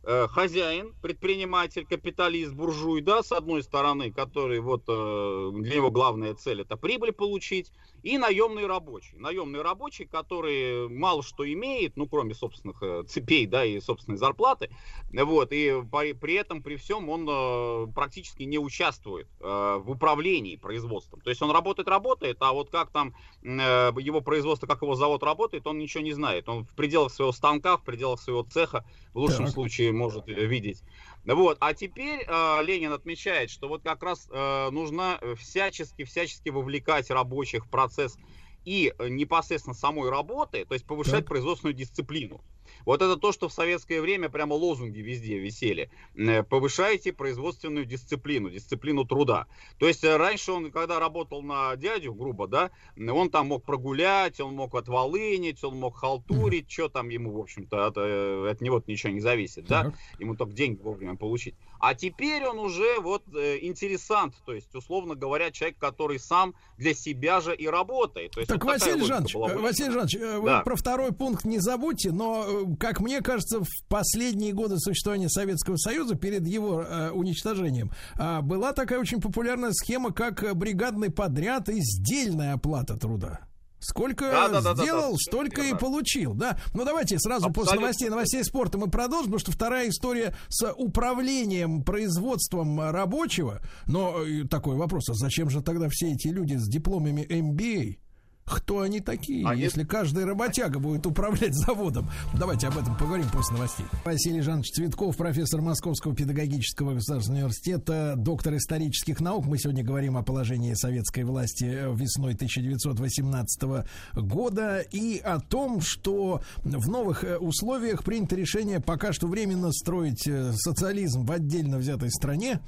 Э, 0.08 0.28
хозяин, 0.28 0.94
предприниматель, 1.02 1.84
капиталист, 1.88 2.54
буржуй, 2.54 3.02
да, 3.02 3.24
с 3.24 3.32
одной 3.32 3.64
стороны, 3.64 4.14
который 4.14 4.60
вот 4.60 4.84
э, 4.88 5.52
для 5.64 5.78
него 5.78 5.90
главная 5.90 6.36
цель 6.36 6.62
это 6.62 6.78
прибыль 6.78 7.12
получить, 7.12 7.72
и 8.06 8.20
наемный 8.20 8.68
рабочий. 8.68 9.18
Наемный 9.18 9.64
рабочий, 9.64 10.06
который 10.06 10.88
мало 10.88 11.24
что 11.24 11.52
имеет, 11.52 11.98
ну, 11.98 12.08
кроме 12.08 12.36
собственных 12.36 12.84
э, 12.84 13.04
цепей, 13.08 13.48
да, 13.48 13.66
и 13.66 13.80
собственной 13.80 14.20
зарплаты, 14.20 14.70
вот, 15.12 15.52
и 15.52 15.82
при, 15.92 16.14
при 16.14 16.36
этом, 16.36 16.62
при 16.62 16.76
всем, 16.76 17.10
он 17.10 17.28
э, 17.28 17.88
практически 17.96 18.44
не 18.44 18.60
участвует 18.60 19.28
э, 19.40 19.80
в 19.84 19.90
управлении 19.90 20.56
производством. 20.56 21.20
То 21.22 21.32
есть 21.32 21.42
он 21.42 21.50
работает, 21.50 21.88
работает, 21.88 22.38
а 22.42 22.54
вот 22.54 22.70
как 22.70 22.92
там 22.92 23.16
его 23.42 24.22
производство, 24.22 24.68
как 24.68 24.84
его 24.84 24.94
завод 24.94 25.24
работает, 25.24 25.66
он 25.66 25.80
ничего 25.80 26.04
не 26.04 26.14
знает. 26.14 26.48
Он 26.48 26.64
в 26.64 26.76
пределах 26.76 27.12
своего 27.12 27.32
станка, 27.32 27.78
в 27.78 27.84
пределах 27.84 28.22
своего 28.22 28.44
цеха, 28.44 28.86
в 29.14 29.20
лучшем 29.20 29.46
Так. 29.46 29.54
случае, 29.54 29.92
может 29.92 30.28
видеть. 30.28 30.84
Вот. 31.26 31.58
А 31.60 31.74
теперь 31.74 32.24
э, 32.28 32.64
Ленин 32.64 32.94
отмечает, 32.94 33.50
что 33.50 33.68
вот 33.68 33.82
как 33.84 34.04
раз 34.04 34.28
э, 34.32 34.70
нужно 34.70 35.20
всячески, 35.38 36.04
всячески 36.04 36.50
вовлекать 36.50 37.10
рабочих 37.10 37.66
в 37.66 37.70
процесс 37.70 38.18
и 38.64 38.94
э, 38.98 39.08
непосредственно 39.10 39.74
самой 39.74 40.10
работы, 40.10 40.66
то 40.66 40.74
есть 40.74 40.86
повышать 40.86 41.22
Так. 41.22 41.28
производственную 41.28 41.74
дисциплину. 41.74 42.42
Вот 42.86 43.02
это 43.02 43.18
то, 43.18 43.32
что 43.32 43.50
в 43.50 43.54
советское 43.54 44.02
время 44.02 44.30
прямо 44.30 44.54
лозунги 44.54 45.00
везде 45.00 45.38
висели. 45.38 45.90
Э, 46.16 46.44
Повышайте 46.44 47.14
производственную 47.14 47.86
дисциплину, 47.86 48.50
дисциплину 48.50 49.06
труда. 49.06 49.48
То 49.80 49.88
есть 49.88 50.04
э, 50.04 50.18
раньше 50.18 50.52
он, 50.52 50.72
когда 50.72 51.00
работал 51.00 51.42
на 51.42 51.76
дядю, 51.76 52.14
грубо, 52.14 52.48
да, 52.48 52.72
он 52.98 53.30
там 53.30 53.48
мог 53.48 53.64
прогулять, 53.64 54.40
он 54.40 54.56
мог 54.56 54.76
отволынить, 54.76 55.64
он 55.64 55.78
мог 55.78 55.98
халтурить, 55.98 56.72
что 56.72 56.90
там 56.90 57.10
ему, 57.10 57.32
в 57.32 57.40
общем-то, 57.40 57.88
от, 57.88 57.98
э, 57.98 58.50
от 58.52 58.62
него 58.62 58.84
ничего 58.88 59.12
не 59.14 59.22
зависит, 59.22 59.66
да, 59.66 59.94
ему 60.20 60.36
только 60.36 60.54
деньги 60.54 60.82
вовремя 60.82 61.16
получить. 61.16 61.56
А 61.80 61.94
теперь 61.94 62.46
он 62.46 62.58
уже 62.60 63.00
вот 63.00 63.24
интересант, 63.28 64.36
то 64.46 64.54
есть, 64.54 64.74
условно 64.74 65.16
говоря, 65.16 65.52
человек, 65.52 65.78
который 65.78 66.20
сам 66.20 66.56
для 66.78 66.94
себя 66.94 67.42
же 67.42 67.56
и 67.56 67.68
работает. 67.68 68.32
То 68.32 68.40
есть, 68.40 68.50
Так, 68.50 68.64
вот 68.64 68.74
Василий 68.74 69.06
Жанович. 69.06 69.36
Василий 69.36 69.92
Жанович, 69.92 70.16
э, 70.16 70.40
вы 70.40 70.50
Да. 70.50 70.62
про 70.62 70.76
второй 70.76 71.12
пункт 71.14 71.46
не 71.46 71.60
забудьте, 71.60 72.12
но, 72.12 72.46
как 72.80 73.00
мне 73.00 73.22
кажется, 73.22 73.62
в 73.62 73.70
последние 73.88 74.54
годы 74.54 74.78
существования 74.80 75.30
Советского 75.30 75.78
Союза, 75.78 76.16
перед 76.16 76.48
его 76.48 76.82
э, 76.82 77.12
уничтожением, 77.12 77.92
а, 78.16 78.42
была 78.42 78.74
такая 78.74 79.00
очень 79.00 79.22
популярная 79.22 79.72
схема, 79.72 80.12
как 80.12 80.44
э, 80.44 80.54
бригадный 80.54 81.10
подряд 81.10 81.70
и 81.70 81.80
сдельная 81.82 82.54
оплата 82.54 82.98
труда. 82.98 83.42
Сколько 83.80 84.32
Да-да-да-да-да, 84.32 84.84
сделал, 84.84 85.02
совершенно 85.02 85.18
столько 85.20 85.62
и 85.62 85.66
верно. 85.66 85.80
получил, 85.80 86.34
да. 86.34 86.58
Ну 86.74 86.86
давайте 86.86 87.20
сразу 87.20 87.50
после 87.50 87.62
Абсолютно. 87.62 87.82
новостей, 87.82 88.10
новостей 88.10 88.44
спорта 88.44 88.78
мы 88.80 88.90
продолжим, 88.90 89.26
потому 89.26 89.40
что 89.40 89.52
вторая 89.52 89.90
история 89.90 90.36
с 90.50 90.72
управлением 90.74 91.84
производством 91.84 92.82
э, 92.82 92.90
рабочего. 92.90 93.62
Но 93.86 94.24
э, 94.24 94.46
такой 94.46 94.76
вопрос: 94.76 95.10
а 95.10 95.14
зачем 95.14 95.52
же 95.52 95.62
тогда 95.62 95.88
все 95.92 96.12
эти 96.14 96.30
люди 96.30 96.56
с 96.56 96.68
дипломами 96.68 97.22
MBA? 97.30 98.00
Кто 98.46 98.82
они 98.82 99.00
такие, 99.00 99.44
Они- 99.48 99.60
если 99.60 99.84
каждый 99.84 100.24
работяга 100.24 100.78
будет 100.80 101.08
управлять 101.08 101.56
заводом? 101.56 102.08
Давайте 102.38 102.68
об 102.68 102.78
этом 102.78 102.96
поговорим 102.96 103.26
после 103.34 103.56
новостей. 103.56 103.88
Василий 104.06 104.42
Жанович 104.42 104.72
Цветков, 104.72 105.18
профессор 105.18 105.62
Московского 105.62 106.16
педагогического 106.16 106.94
государственного 106.94 107.46
университета, 107.46 108.14
доктор 108.16 108.56
исторических 108.58 109.20
наук. 109.20 109.48
Мы 109.48 109.58
сегодня 109.58 109.84
говорим 109.84 110.16
о 110.16 110.22
положении 110.22 110.76
советской 110.76 111.24
власти 111.24 111.64
э, 111.66 111.92
весной 111.96 112.36
1918 112.36 113.86
года 114.14 114.80
и 114.92 115.18
о 115.18 115.40
том, 115.40 115.82
что 115.82 116.42
в 116.64 116.88
новых 116.88 117.24
э, 117.24 117.38
условиях 117.38 118.04
принято 118.04 118.36
решение 118.36 118.80
пока 118.80 119.12
что 119.12 119.26
временно 119.26 119.72
строить 119.72 120.28
э, 120.28 120.54
социализм 120.54 121.26
в 121.26 121.32
отдельно 121.32 121.80
взятой 121.80 122.12
стране. 122.12 122.60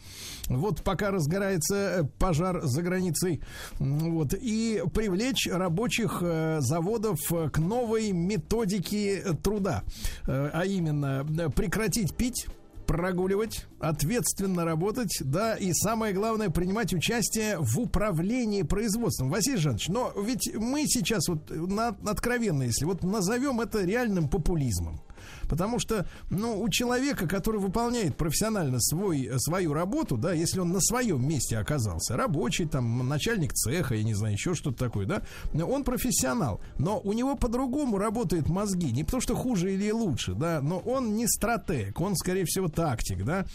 Вот 0.48 0.82
пока 0.84 1.12
разгорается 1.12 2.10
пожар 2.18 2.62
за 2.64 2.82
границей. 2.82 3.42
Вот, 3.78 4.34
и 4.34 4.82
привлечь 4.92 5.48
рабочих 5.68 6.20
э, 6.22 6.60
заводов 6.62 7.20
э, 7.30 7.50
к 7.50 7.58
новой 7.58 8.14
методике 8.14 9.18
э, 9.18 9.34
труда. 9.34 9.84
А 10.26 10.64
именно 10.66 11.26
прекратить 11.56 12.16
пить 12.16 12.48
прогуливать, 12.86 13.66
ответственно 13.80 14.64
работать, 14.64 15.18
да, 15.20 15.56
и 15.56 15.74
самое 15.74 16.14
главное, 16.14 16.50
принимать 16.50 16.94
участие 16.94 17.58
в 17.60 17.80
управлении 17.80 18.62
производством. 18.62 19.30
Василий 19.30 19.58
Жанович, 19.58 19.90
но 19.90 20.14
ведь 20.16 20.56
мы 20.56 20.86
сейчас 20.88 21.28
вот 21.28 21.50
на, 21.50 21.90
откровенно, 21.90 22.64
если 22.64 22.86
вот 22.86 23.04
назовем 23.04 23.60
это 23.60 23.84
реальным 23.84 24.30
популизмом. 24.30 25.02
Потому 25.50 25.80
что, 25.80 26.08
ну, 26.30 26.62
у 26.62 26.70
человека, 26.70 27.28
который 27.28 27.60
выполняет 27.60 28.16
профессионально 28.18 28.80
свой, 28.80 29.30
свою 29.38 29.74
работу, 29.74 30.18
да, 30.18 30.34
если 30.34 30.60
он 30.60 30.72
на 30.72 30.82
своем 30.82 31.28
месте 31.28 31.58
оказался, 31.58 32.18
рабочий, 32.18 32.66
там, 32.66 33.08
начальник 33.08 33.54
цеха, 33.54 33.96
я 33.96 34.04
не 34.04 34.14
знаю, 34.14 34.34
еще 34.34 34.54
что-то 34.54 34.78
такое, 34.78 35.06
да, 35.06 35.22
он 35.66 35.84
профессионал, 35.84 36.62
но 36.78 37.00
у 37.00 37.14
него 37.14 37.36
по-другому 37.36 37.98
работают 37.98 38.50
мозги, 38.50 38.92
не 38.92 39.04
потому 39.04 39.22
что 39.22 39.36
хуже 39.36 39.74
или 39.74 39.92
лучше, 39.92 40.34
да, 40.34 40.62
но 40.62 40.80
он 40.80 41.16
не 41.16 41.28
стратег, 41.28 42.00
он, 42.00 42.16
скорее 42.16 42.46
всего, 42.46 42.68
тактик, 42.68 43.24
да, 43.24 43.46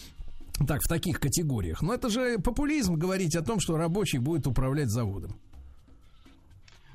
так, 0.66 0.80
в 0.82 0.88
таких 0.88 1.20
категориях. 1.20 1.82
Но 1.82 1.94
это 1.94 2.08
же 2.08 2.38
популизм 2.38 2.94
говорить 2.94 3.36
о 3.36 3.42
том, 3.42 3.58
что 3.60 3.76
рабочий 3.76 4.18
будет 4.18 4.46
управлять 4.46 4.90
заводом. 4.90 5.34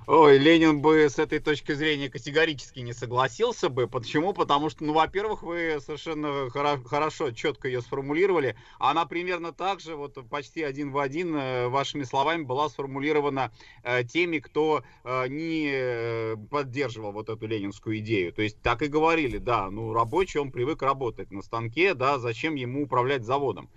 Ой, 0.09 0.37
Ленин 0.37 0.79
бы 0.79 1.09
с 1.09 1.19
этой 1.19 1.39
точки 1.39 1.73
зрения 1.73 2.09
категорически 2.09 2.79
не 2.79 2.93
согласился 2.93 3.67
бы. 3.67 3.89
Почему? 3.89 4.31
Потому 4.31 4.69
что, 4.69 4.85
ну, 4.85 4.93
во-первых, 4.93 5.43
вы 5.43 5.79
совершенно 5.81 6.47
хоро- 6.47 6.81
хорошо, 6.85 7.31
четко 7.31 7.67
ее 7.67 7.81
сформулировали. 7.81 8.55
Она 8.79 9.05
примерно 9.05 9.51
так 9.51 9.81
же, 9.81 9.97
вот 9.97 10.17
почти 10.29 10.63
один 10.63 10.91
в 10.91 10.97
один, 10.97 11.35
э, 11.35 11.67
вашими 11.67 12.03
словами, 12.05 12.43
была 12.43 12.69
сформулирована 12.69 13.51
э, 13.83 14.05
теми, 14.05 14.39
кто 14.39 14.81
э, 15.03 15.27
не 15.27 15.71
э, 15.73 16.35
поддерживал 16.51 17.11
вот 17.11 17.27
эту 17.27 17.45
ленинскую 17.45 17.97
идею. 17.97 18.31
То 18.31 18.43
есть 18.43 18.61
так 18.61 18.83
и 18.83 18.87
говорили, 18.87 19.39
да, 19.39 19.69
ну, 19.69 19.91
рабочий, 19.91 20.39
он 20.39 20.53
привык 20.53 20.83
работать 20.83 21.31
на 21.31 21.41
станке, 21.41 21.93
да, 21.95 22.17
зачем 22.17 22.55
ему 22.55 22.83
управлять 22.83 23.25
заводом. 23.25 23.69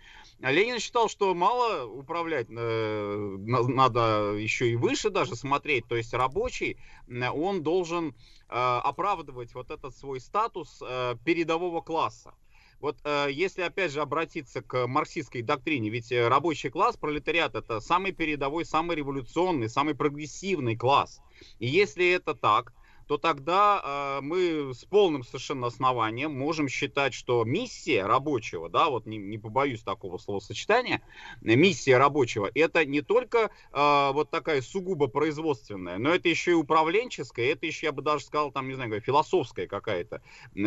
А 0.43 0.53
Ленин 0.53 0.79
считал, 0.79 1.09
что 1.09 1.35
мало 1.35 1.85
управлять, 1.85 2.47
э, 2.49 3.37
на- 3.41 3.63
надо 3.69 4.35
еще 4.39 4.71
и 4.71 4.77
выше 4.77 5.11
даже 5.11 5.37
смотреть. 5.37 5.87
То 5.87 5.97
есть 5.97 6.15
рабочий, 6.15 6.79
э, 7.09 7.29
он 7.29 7.63
должен 7.63 8.15
э, 8.49 8.53
оправдывать 8.53 9.55
вот 9.55 9.71
этот 9.71 9.97
свой 9.97 10.19
статус 10.19 10.79
передового 11.25 11.83
класса. 11.83 12.35
Вот 12.81 12.97
если 13.29 13.61
опять 13.61 13.93
же 13.93 14.01
обратиться 14.01 14.63
к 14.63 14.87
марксистской 14.87 15.43
доктрине, 15.43 15.91
ведь 15.91 16.11
рабочий 16.11 16.71
класс, 16.71 16.97
пролетариат, 16.97 17.55
это 17.55 17.79
самый 17.81 18.13
передовой, 18.13 18.65
самый 18.65 18.97
революционный, 18.97 19.69
самый 19.69 19.95
прогрессивный 19.95 20.77
класс. 20.77 21.21
И 21.59 21.67
если 21.67 22.09
это 22.11 22.35
так, 22.35 22.73
то 23.11 23.19
тогда 23.19 23.83
э, 23.83 24.21
мы 24.23 24.73
с 24.73 24.85
полным 24.85 25.25
совершенно 25.25 25.67
основанием 25.67 26.33
можем 26.33 26.69
считать, 26.69 27.13
что 27.13 27.43
миссия 27.45 28.07
рабочего, 28.07 28.69
да, 28.69 28.89
вот 28.89 29.05
не, 29.05 29.19
не 29.19 29.37
побоюсь 29.37 29.83
такого 29.83 30.17
словосочетания, 30.17 31.03
миссия 31.41 31.97
рабочего, 31.97 32.49
это 32.55 32.85
не 32.85 33.01
только 33.01 33.51
э, 33.73 34.11
вот 34.13 34.31
такая 34.31 34.63
сугубо 34.63 35.09
производственная, 35.09 35.99
но 35.99 36.15
это 36.15 36.29
еще 36.29 36.53
и 36.53 36.55
управленческая, 36.55 37.51
это 37.51 37.67
еще, 37.67 37.87
я 37.87 37.93
бы 37.93 38.01
даже 38.01 38.27
сказал, 38.27 38.53
там, 38.53 38.69
не 38.69 38.75
знаю, 38.75 39.01
философская 39.01 39.67
какая-то 39.67 40.23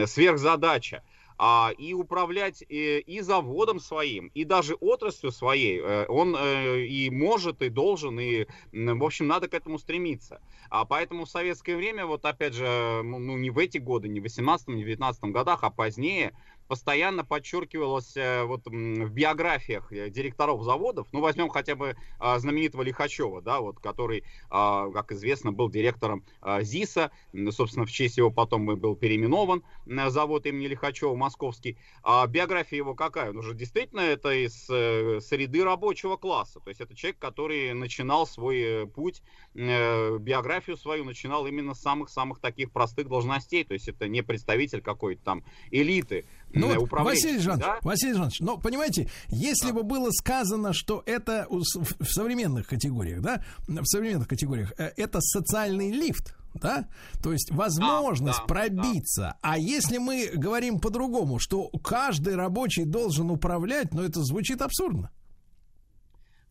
сверхзадача. 0.05 1.01
А, 1.37 1.71
и 1.77 1.93
управлять 1.93 2.61
э, 2.63 2.99
и 2.99 3.21
заводом 3.21 3.79
своим, 3.79 4.27
и 4.33 4.43
даже 4.43 4.75
отраслью 4.75 5.31
своей 5.31 5.79
э, 5.79 6.05
он 6.07 6.35
э, 6.37 6.85
и 6.85 7.09
может, 7.09 7.61
и 7.61 7.69
должен, 7.69 8.19
и, 8.19 8.45
в 8.71 9.03
общем, 9.03 9.27
надо 9.27 9.47
к 9.47 9.53
этому 9.53 9.79
стремиться. 9.79 10.41
А 10.69 10.85
поэтому 10.85 11.25
в 11.25 11.29
советское 11.29 11.75
время, 11.75 12.05
вот 12.05 12.25
опять 12.25 12.53
же, 12.53 13.01
ну 13.03 13.19
ну, 13.19 13.37
не 13.37 13.49
в 13.49 13.57
эти 13.57 13.77
годы, 13.77 14.07
не 14.07 14.19
в 14.19 14.23
18 14.23 14.67
не 14.69 14.83
в 14.83 14.87
19 14.87 15.23
годах, 15.25 15.63
а 15.63 15.69
позднее, 15.69 16.33
постоянно 16.67 17.23
подчеркивалось 17.23 18.15
э, 18.15 18.43
вот 18.43 18.65
в 18.65 19.09
биографиях 19.09 19.91
э, 19.91 20.09
директоров 20.09 20.63
заводов, 20.63 21.07
ну 21.11 21.21
возьмем 21.21 21.49
хотя 21.49 21.75
бы 21.75 21.95
а, 22.19 22.39
знаменитого 22.39 22.81
Лихачева, 22.81 23.41
да, 23.41 23.59
вот, 23.59 23.79
который, 23.79 24.23
а, 24.49 24.89
как 24.91 25.11
известно, 25.11 25.51
был 25.51 25.69
директором 25.69 26.23
а, 26.41 26.61
ЗИСа, 26.61 27.11
собственно, 27.51 27.85
в 27.85 27.91
честь 27.91 28.17
его 28.17 28.31
потом 28.31 28.65
был 28.65 28.95
переименован 28.95 29.63
завод 29.85 30.45
имени 30.45 30.67
Лихачева 30.67 31.15
московский. 31.15 31.77
А 32.03 32.25
биография 32.27 32.77
его 32.77 32.95
какая? 32.95 33.29
Он 33.29 33.37
уже 33.37 33.53
действительно 33.53 34.01
это 34.01 34.31
из 34.31 34.69
э, 34.69 35.19
среды 35.21 35.63
рабочего 35.63 36.17
класса, 36.17 36.59
то 36.59 36.69
есть 36.69 36.81
это 36.81 36.95
человек, 36.95 37.19
который 37.19 37.73
начинал 37.73 38.25
свой 38.27 38.87
путь, 38.87 39.21
биографию 39.53 40.77
свою 40.77 41.03
начинал 41.03 41.45
именно 41.45 41.73
с 41.73 41.81
самых-самых 41.81 42.39
таких 42.39 42.71
простых 42.71 43.07
должностей, 43.07 43.63
то 43.63 43.73
есть 43.73 43.87
это 43.87 44.07
не 44.07 44.21
представитель 44.21 44.81
какой-то 44.81 45.23
там 45.23 45.43
элиты, 45.71 46.25
Ну 46.53 46.79
вот, 46.79 46.91
Василий 46.91 47.39
Жанович, 47.39 47.65
да? 47.65 47.77
Василий 47.81 48.13
Жанович, 48.13 48.39
но 48.39 48.57
понимаете, 48.57 49.09
если 49.29 49.71
бы 49.71 49.83
было 49.83 50.09
сказано, 50.11 50.73
что 50.73 51.03
это 51.05 51.47
в 51.49 52.05
современных 52.05 52.67
категориях, 52.67 53.21
да, 53.21 53.43
в 53.67 53.85
современных 53.85 54.27
категориях, 54.27 54.73
э, 54.77 54.91
это 54.97 55.19
социальный 55.21 55.91
лифт, 55.91 56.35
да, 56.53 56.87
то 57.21 57.33
есть 57.33 57.51
возможность 57.51 58.39
да, 58.39 58.45
пробиться. 58.45 59.35
А 59.41 59.57
если 59.57 59.97
мы 59.97 60.29
говорим 60.33 60.79
по-другому, 60.79 61.39
что 61.39 61.69
каждый 61.83 62.35
рабочий 62.35 62.85
должен 62.85 63.31
управлять, 63.31 63.93
ну 63.93 64.03
это 64.03 64.23
звучит 64.23 64.61
абсурдно. 64.61 65.09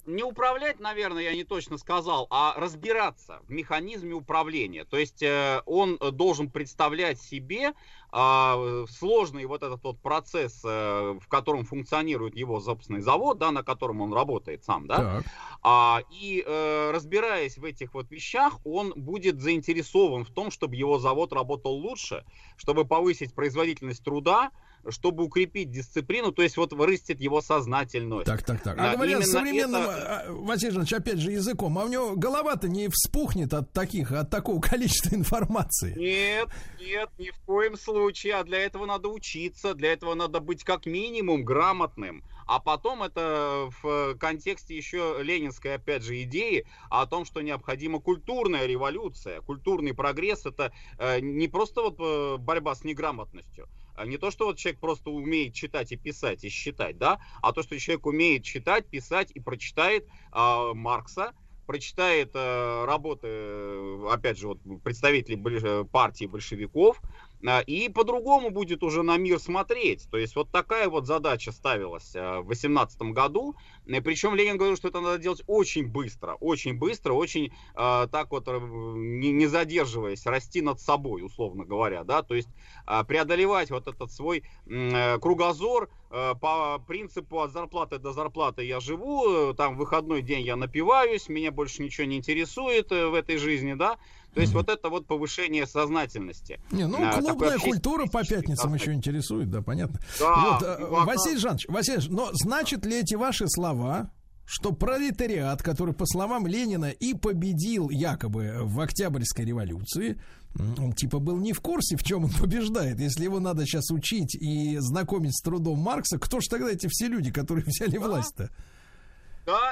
Не 0.06 0.22
управлять, 0.22 0.80
наверное, 0.80 1.22
я 1.22 1.34
не 1.34 1.44
точно 1.44 1.78
сказал, 1.78 2.26
а 2.30 2.54
разбираться 2.56 3.40
в 3.46 3.50
механизме 3.50 4.14
управления. 4.14 4.84
То 4.84 4.96
есть 4.98 5.22
э, 5.22 5.62
он 5.66 5.96
э, 6.00 6.10
должен 6.10 6.50
представлять 6.50 7.20
себе 7.20 7.72
а, 8.14 8.84
сложный 8.90 9.46
вот 9.46 9.62
этот 9.62 9.82
вот 9.84 9.98
процесс, 9.98 10.60
э, 10.64 11.18
в 11.18 11.26
котором 11.28 11.64
функционирует 11.64 12.36
его 12.36 12.60
собственный 12.60 13.00
завод, 13.00 13.38
да, 13.38 13.50
на 13.52 13.62
котором 13.62 14.02
он 14.02 14.12
работает 14.12 14.64
сам, 14.64 14.86
да. 14.86 14.96
Так. 14.96 15.24
А, 15.62 16.02
и 16.10 16.44
э, 16.46 16.90
разбираясь 16.92 17.56
в 17.56 17.64
этих 17.64 17.94
вот 17.94 18.10
вещах, 18.10 18.58
он 18.66 18.92
будет 18.94 19.40
заинтересован 19.40 20.26
в 20.26 20.30
том, 20.30 20.50
чтобы 20.50 20.76
его 20.76 20.98
завод 20.98 21.32
работал 21.32 21.72
лучше, 21.72 22.26
чтобы 22.58 22.84
повысить 22.84 23.32
производительность 23.32 24.04
труда, 24.04 24.50
чтобы 24.88 25.24
укрепить 25.24 25.70
дисциплину, 25.70 26.32
то 26.32 26.42
есть 26.42 26.56
вот 26.56 26.72
вырастет 26.72 27.20
его 27.20 27.40
сознательность. 27.40 28.26
Так, 28.26 28.42
так, 28.42 28.62
так. 28.62 28.78
А, 28.78 28.92
А 28.92 28.96
говоря 28.96 29.22
современным, 29.22 29.82
это- 29.82 30.24
а, 30.28 30.32
Василий 30.32 30.72
Жанович, 30.72 30.92
опять 30.94 31.18
же, 31.18 31.30
языком, 31.32 31.78
а 31.78 31.84
у 31.84 31.88
него 31.88 32.14
голова-то 32.16 32.68
не 32.68 32.88
вспухнет 32.88 33.52
от 33.54 33.72
таких, 33.72 34.12
от 34.12 34.30
такого 34.30 34.60
количества 34.60 35.14
информации. 35.14 35.94
Нет, 35.98 36.48
нет, 36.80 37.08
ни 37.18 37.30
в 37.30 37.38
коем 37.46 37.76
случае. 37.76 38.34
А 38.34 38.44
для 38.44 38.58
этого 38.58 38.86
надо 38.86 39.08
учиться, 39.08 39.74
для 39.74 39.92
этого 39.92 40.14
надо 40.14 40.40
быть 40.40 40.64
как 40.64 40.86
минимум 40.86 41.44
грамотным. 41.44 42.24
А 42.52 42.58
потом 42.58 43.02
это 43.02 43.70
в 43.82 44.14
контексте 44.16 44.76
еще 44.76 45.16
ленинской, 45.22 45.76
опять 45.76 46.02
же, 46.02 46.22
идеи 46.24 46.66
о 46.90 47.06
том, 47.06 47.24
что 47.24 47.40
необходима 47.40 47.98
культурная 47.98 48.66
революция. 48.66 49.40
Культурный 49.40 49.94
прогресс 49.94 50.44
это 50.44 50.70
э, 50.98 51.20
не 51.20 51.48
просто 51.48 51.80
вот 51.80 51.96
э, 51.98 52.36
борьба 52.36 52.74
с 52.74 52.84
неграмотностью, 52.84 53.70
а 53.94 54.04
не 54.04 54.18
то, 54.18 54.30
что 54.30 54.44
вот 54.44 54.58
человек 54.58 54.80
просто 54.80 55.08
умеет 55.08 55.54
читать 55.54 55.92
и 55.92 55.96
писать 55.96 56.44
и 56.44 56.50
считать, 56.50 56.98
да, 56.98 57.20
а 57.40 57.54
то, 57.54 57.62
что 57.62 57.78
человек 57.78 58.04
умеет 58.04 58.44
читать, 58.44 58.86
писать 58.90 59.30
и 59.30 59.40
прочитает 59.40 60.06
а, 60.30 60.74
Маркса, 60.74 61.32
прочитает 61.64 62.32
э, 62.34 62.84
работы, 62.84 63.28
э, 63.28 64.06
опять 64.10 64.36
же, 64.36 64.48
вот, 64.48 64.58
представителей 64.82 65.36
больш- 65.36 65.64
э, 65.64 65.84
партии 65.84 66.26
большевиков, 66.26 67.00
э, 67.00 67.31
и 67.66 67.88
по-другому 67.88 68.50
будет 68.50 68.82
уже 68.82 69.02
на 69.02 69.16
мир 69.16 69.38
смотреть. 69.38 70.08
То 70.10 70.16
есть 70.16 70.36
вот 70.36 70.50
такая 70.50 70.88
вот 70.88 71.06
задача 71.06 71.52
ставилась 71.52 72.14
э, 72.14 72.40
в 72.40 72.46
18 72.46 73.02
году. 73.12 73.56
И 73.86 74.00
Причем 74.00 74.34
Ленин 74.34 74.56
говорил, 74.56 74.76
что 74.76 74.88
это 74.88 75.00
надо 75.00 75.18
делать 75.18 75.42
очень 75.46 75.86
быстро, 75.86 76.34
очень 76.34 76.78
быстро, 76.78 77.14
очень 77.14 77.52
э, 77.74 78.06
так 78.10 78.30
вот, 78.30 78.44
э, 78.46 78.58
не, 78.60 79.46
задерживаясь, 79.46 80.24
расти 80.26 80.62
над 80.62 80.80
собой, 80.80 81.24
условно 81.24 81.64
говоря, 81.64 82.04
да, 82.04 82.22
то 82.22 82.34
есть 82.34 82.48
э, 82.86 83.04
преодолевать 83.04 83.70
вот 83.70 83.88
этот 83.88 84.12
свой 84.12 84.44
э, 84.66 85.18
кругозор 85.18 85.90
э, 86.10 86.34
по 86.40 86.78
принципу 86.86 87.40
от 87.40 87.52
зарплаты 87.52 87.98
до 87.98 88.12
зарплаты 88.12 88.64
я 88.64 88.78
живу, 88.78 89.50
э, 89.50 89.54
там 89.54 89.76
выходной 89.76 90.22
день 90.22 90.42
я 90.42 90.54
напиваюсь, 90.54 91.28
меня 91.28 91.50
больше 91.50 91.82
ничего 91.82 92.06
не 92.06 92.18
интересует 92.18 92.92
э, 92.92 93.08
в 93.08 93.14
этой 93.14 93.36
жизни, 93.36 93.74
да, 93.74 93.98
то 94.34 94.40
есть 94.40 94.52
вот 94.52 94.68
это 94.68 94.88
вот 94.88 95.06
повышение 95.06 95.66
сознательности. 95.66 96.60
Не, 96.70 96.86
ну, 96.86 96.98
такой 96.98 97.22
клубная 97.22 97.58
культура 97.58 98.06
по 98.06 98.24
пятницам 98.24 98.72
еще 98.74 98.92
интересует, 98.92 99.50
да, 99.50 99.62
понятно. 99.62 100.00
Да, 100.18 100.34
вот, 100.34 100.62
э, 100.62 100.76
ну, 100.80 100.96
а 100.96 101.04
Василий? 101.04 101.38
Жанович, 101.38 101.66
Василий 101.68 102.00
Жанович, 102.00 102.16
но 102.16 102.30
значит 102.32 102.86
ли 102.86 103.00
эти 103.00 103.14
ваши 103.14 103.46
слова, 103.48 104.10
что 104.46 104.72
пролетариат, 104.72 105.62
который, 105.62 105.94
по 105.94 106.06
словам 106.06 106.46
Ленина, 106.46 106.90
и 106.90 107.14
победил 107.14 107.90
якобы 107.90 108.60
в 108.62 108.80
Октябрьской 108.80 109.44
революции, 109.44 110.20
он 110.58 110.92
типа 110.92 111.18
был 111.18 111.38
не 111.38 111.52
в 111.52 111.60
курсе, 111.60 111.96
в 111.96 112.02
чем 112.02 112.24
он 112.24 112.30
побеждает. 112.30 113.00
Если 113.00 113.24
его 113.24 113.38
надо 113.38 113.66
сейчас 113.66 113.90
учить 113.90 114.34
и 114.34 114.78
знакомить 114.78 115.36
с 115.36 115.42
трудом 115.42 115.78
Маркса, 115.78 116.18
кто 116.18 116.40
же 116.40 116.48
тогда 116.48 116.70
эти 116.70 116.86
все 116.90 117.06
люди, 117.06 117.30
которые 117.30 117.64
взяли 117.66 117.98
власть-то? 117.98 118.44
Да, 118.44 118.54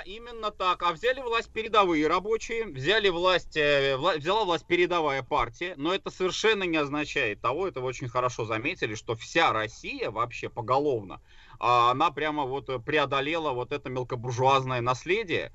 именно 0.04 0.50
так. 0.50 0.82
А 0.82 0.92
взяли 0.92 1.20
власть 1.20 1.50
передовые 1.52 2.06
рабочие, 2.08 2.66
взяли 2.66 3.08
власть, 3.08 3.56
э, 3.56 3.96
вла- 3.96 4.18
взяла 4.18 4.44
власть 4.44 4.66
передовая 4.66 5.22
партия, 5.22 5.74
но 5.76 5.94
это 5.94 6.10
совершенно 6.10 6.64
не 6.64 6.76
означает 6.76 7.40
того, 7.40 7.68
это 7.68 7.80
вы 7.80 7.86
очень 7.86 8.08
хорошо 8.08 8.44
заметили, 8.44 8.94
что 8.94 9.14
вся 9.14 9.52
Россия 9.52 10.10
вообще 10.10 10.48
поголовно, 10.48 11.20
а, 11.60 11.90
она 11.92 12.10
прямо 12.10 12.44
вот 12.44 12.68
э, 12.68 12.78
преодолела 12.78 13.52
вот 13.52 13.72
это 13.72 13.90
мелкобуржуазное 13.90 14.80
наследие 14.80 15.52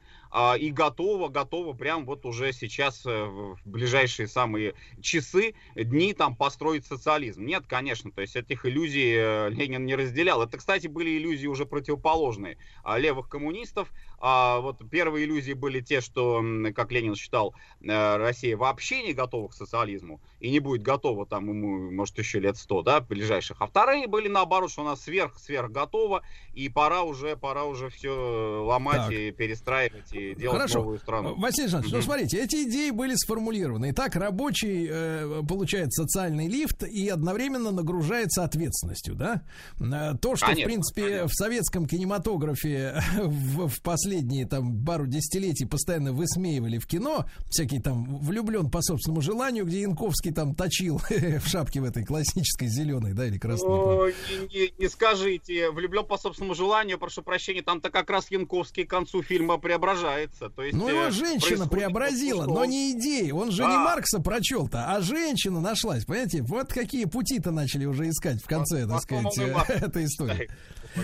и 0.59 0.69
готова, 0.69 1.29
готова 1.29 1.73
прям 1.73 2.05
вот 2.05 2.25
уже 2.25 2.51
сейчас 2.51 3.05
э, 3.05 3.23
в 3.25 3.57
ближайшие 3.63 4.27
самые 4.27 4.73
часы, 5.01 5.55
дни 5.75 6.13
там 6.13 6.35
построить 6.35 6.85
социализм. 6.85 7.45
Нет, 7.45 7.63
конечно, 7.67 8.11
то 8.11 8.21
есть 8.21 8.35
этих 8.35 8.65
иллюзий 8.65 9.13
э, 9.15 9.49
Ленин 9.49 9.85
не 9.85 9.95
разделял. 9.95 10.41
Это, 10.41 10.57
кстати, 10.57 10.87
были 10.87 11.17
иллюзии 11.17 11.47
уже 11.47 11.65
противоположные 11.65 12.57
а, 12.83 12.97
левых 12.97 13.29
коммунистов. 13.29 13.93
А, 14.19 14.59
вот 14.59 14.81
первые 14.89 15.25
иллюзии 15.25 15.53
были 15.53 15.79
те, 15.79 16.01
что, 16.01 16.43
как 16.75 16.91
Ленин 16.91 17.15
считал, 17.15 17.55
э, 17.81 18.17
Россия 18.17 18.57
вообще 18.57 19.03
не 19.03 19.13
готова 19.13 19.47
к 19.47 19.53
социализму 19.53 20.19
и 20.39 20.51
не 20.51 20.59
будет 20.59 20.81
готова 20.81 21.25
там 21.25 21.47
ему, 21.47 21.91
может, 21.91 22.17
еще 22.19 22.39
лет 22.39 22.57
сто, 22.57 22.81
да, 22.81 22.99
ближайших. 22.99 23.57
А 23.61 23.67
вторые 23.67 24.07
были 24.07 24.27
наоборот, 24.27 24.71
что 24.71 24.81
она 24.81 24.95
сверх-сверх 24.95 25.71
готова, 25.71 26.23
и 26.53 26.69
пора 26.69 27.03
уже, 27.03 27.37
пора 27.37 27.65
уже 27.65 27.89
все 27.89 28.63
ломать 28.65 29.07
Так. 29.07 29.11
и 29.11 29.31
перестраивать 29.31 30.13
и 30.13 30.24
делать 30.33 30.57
Хорошо. 30.57 30.79
новую 30.79 30.97
страну. 30.99 31.35
Василий 31.37 31.67
Жанович, 31.67 31.91
ну 31.91 31.97
Мгм. 31.97 32.05
смотрите, 32.05 32.37
эти 32.43 32.63
идеи 32.67 32.89
были 32.89 33.13
сформулированы. 33.15 33.91
Итак, 33.91 34.15
рабочий 34.15 34.87
э, 34.89 35.43
получает 35.47 35.93
социальный 35.93 36.47
лифт 36.47 36.83
и 36.83 37.07
одновременно 37.09 37.71
нагружается 37.71 38.43
ответственностью, 38.43 39.15
да? 39.15 39.43
Э, 39.79 40.13
То, 40.19 40.35
что, 40.35 40.45
в 40.47 40.49
Конечно, 40.49 40.65
принципе, 40.69 41.25
в 41.25 41.33
советском 41.33 41.85
кинематографе 41.85 43.01
в, 43.23 43.67
в 43.67 43.81
последние 43.81 44.45
там 44.47 44.83
пару 44.85 45.05
десятилетий 45.07 45.65
постоянно 45.65 46.13
высмеивали 46.13 46.77
в 46.77 46.87
кино, 46.87 47.25
всякий 47.49 47.79
там 47.79 48.17
влюблен 48.19 48.69
по 48.69 48.81
собственному 48.81 49.21
желанию, 49.21 49.65
где 49.65 49.81
Янковский 49.81 50.31
там 50.33 50.55
точил 50.55 50.99
в 51.09 51.47
шапке 51.47 51.81
в 51.81 51.83
этой 51.83 52.03
классической 52.03 52.67
зеленой, 52.67 53.13
да, 53.13 53.27
или 53.27 53.37
красной. 53.37 53.67
О, 53.67 54.07
не, 54.53 54.73
не- 54.79 54.89
скажите, 54.89 55.69
влюблен 55.71 56.05
по 56.05 56.17
собственному 56.17 56.55
желанию, 56.55 56.97
прошу 56.97 57.21
прощения, 57.21 57.61
там-то 57.61 57.89
как 57.89 58.09
раз 58.09 58.31
Янковский 58.31 58.85
к 58.85 58.89
концу 58.89 59.21
фильма 59.23 59.57
преображается. 60.05 60.49
То 60.49 60.63
есть, 60.63 60.77
Ну, 60.77 60.87
э, 60.87 60.91
его 60.91 61.09
женщина 61.11 61.67
преобразила, 61.67 62.45
но 62.45 62.65
не 62.65 62.91
идеи. 62.93 63.31
Он 63.31 63.51
же 63.51 63.63
Да. 63.63 63.69
не 63.69 63.77
Маркса 63.77 64.19
прочел-то, 64.19 64.91
а 64.91 65.01
женщина 65.01 65.61
нашлась. 65.61 66.05
Понимаете, 66.05 66.41
вот 66.41 66.71
какие 66.73 67.05
пути-то 67.05 67.51
начали 67.51 67.85
уже 67.85 68.09
искать 68.09 68.41
в 68.41 68.47
конце, 68.47 68.87
так 68.87 69.01
Потом 69.07 69.31
сказать, 69.31 69.53
Маркса 69.53 69.73
этой 69.85 70.05
истории. 70.05 70.49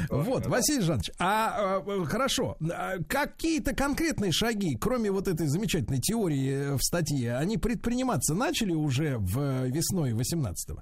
Вот, 0.09 0.47
Василий 0.47 0.81
Жанович, 0.81 1.11
а 1.19 1.81
э, 1.85 2.05
хорошо, 2.05 2.55
а 2.71 2.97
какие-то 3.09 3.75
конкретные 3.75 4.31
шаги, 4.31 4.77
кроме 4.79 5.11
вот 5.11 5.27
этой 5.27 5.47
замечательной 5.47 5.99
теории 5.99 6.51
э, 6.51 6.75
в 6.75 6.81
статье, 6.81 7.35
они 7.35 7.57
предприниматься 7.57 8.33
начали 8.33 8.73
уже 8.73 9.17
в 9.17 9.39
э, 9.39 9.67
весной 9.69 10.11
18-го? 10.13 10.81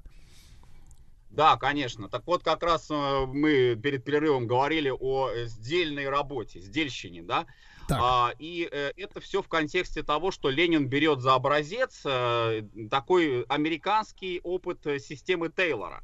Да, 1.31 1.57
конечно. 1.57 2.07
Так 2.07 2.23
вот, 2.27 2.43
как 2.43 2.61
раз 2.61 2.87
э, 2.91 3.25
мы 3.27 3.75
перед 3.81 4.03
перерывом 4.03 4.45
говорили 4.45 4.91
о 4.91 5.29
э, 5.29 5.45
сдельной 5.45 6.07
работе, 6.09 6.59
сдельщине, 6.59 7.23
да? 7.23 7.47
А, 7.91 8.33
и 8.39 8.67
э, 8.71 8.91
это 8.97 9.19
все 9.19 9.41
в 9.41 9.47
контексте 9.47 10.03
того, 10.03 10.31
что 10.31 10.49
Ленин 10.49 10.87
берет 10.87 11.21
за 11.21 11.35
образец 11.35 12.01
э, 12.05 12.63
такой 12.89 13.43
американский 13.43 14.39
опыт 14.43 14.85
э, 14.85 14.99
системы 14.99 15.49
Тейлора. 15.49 16.03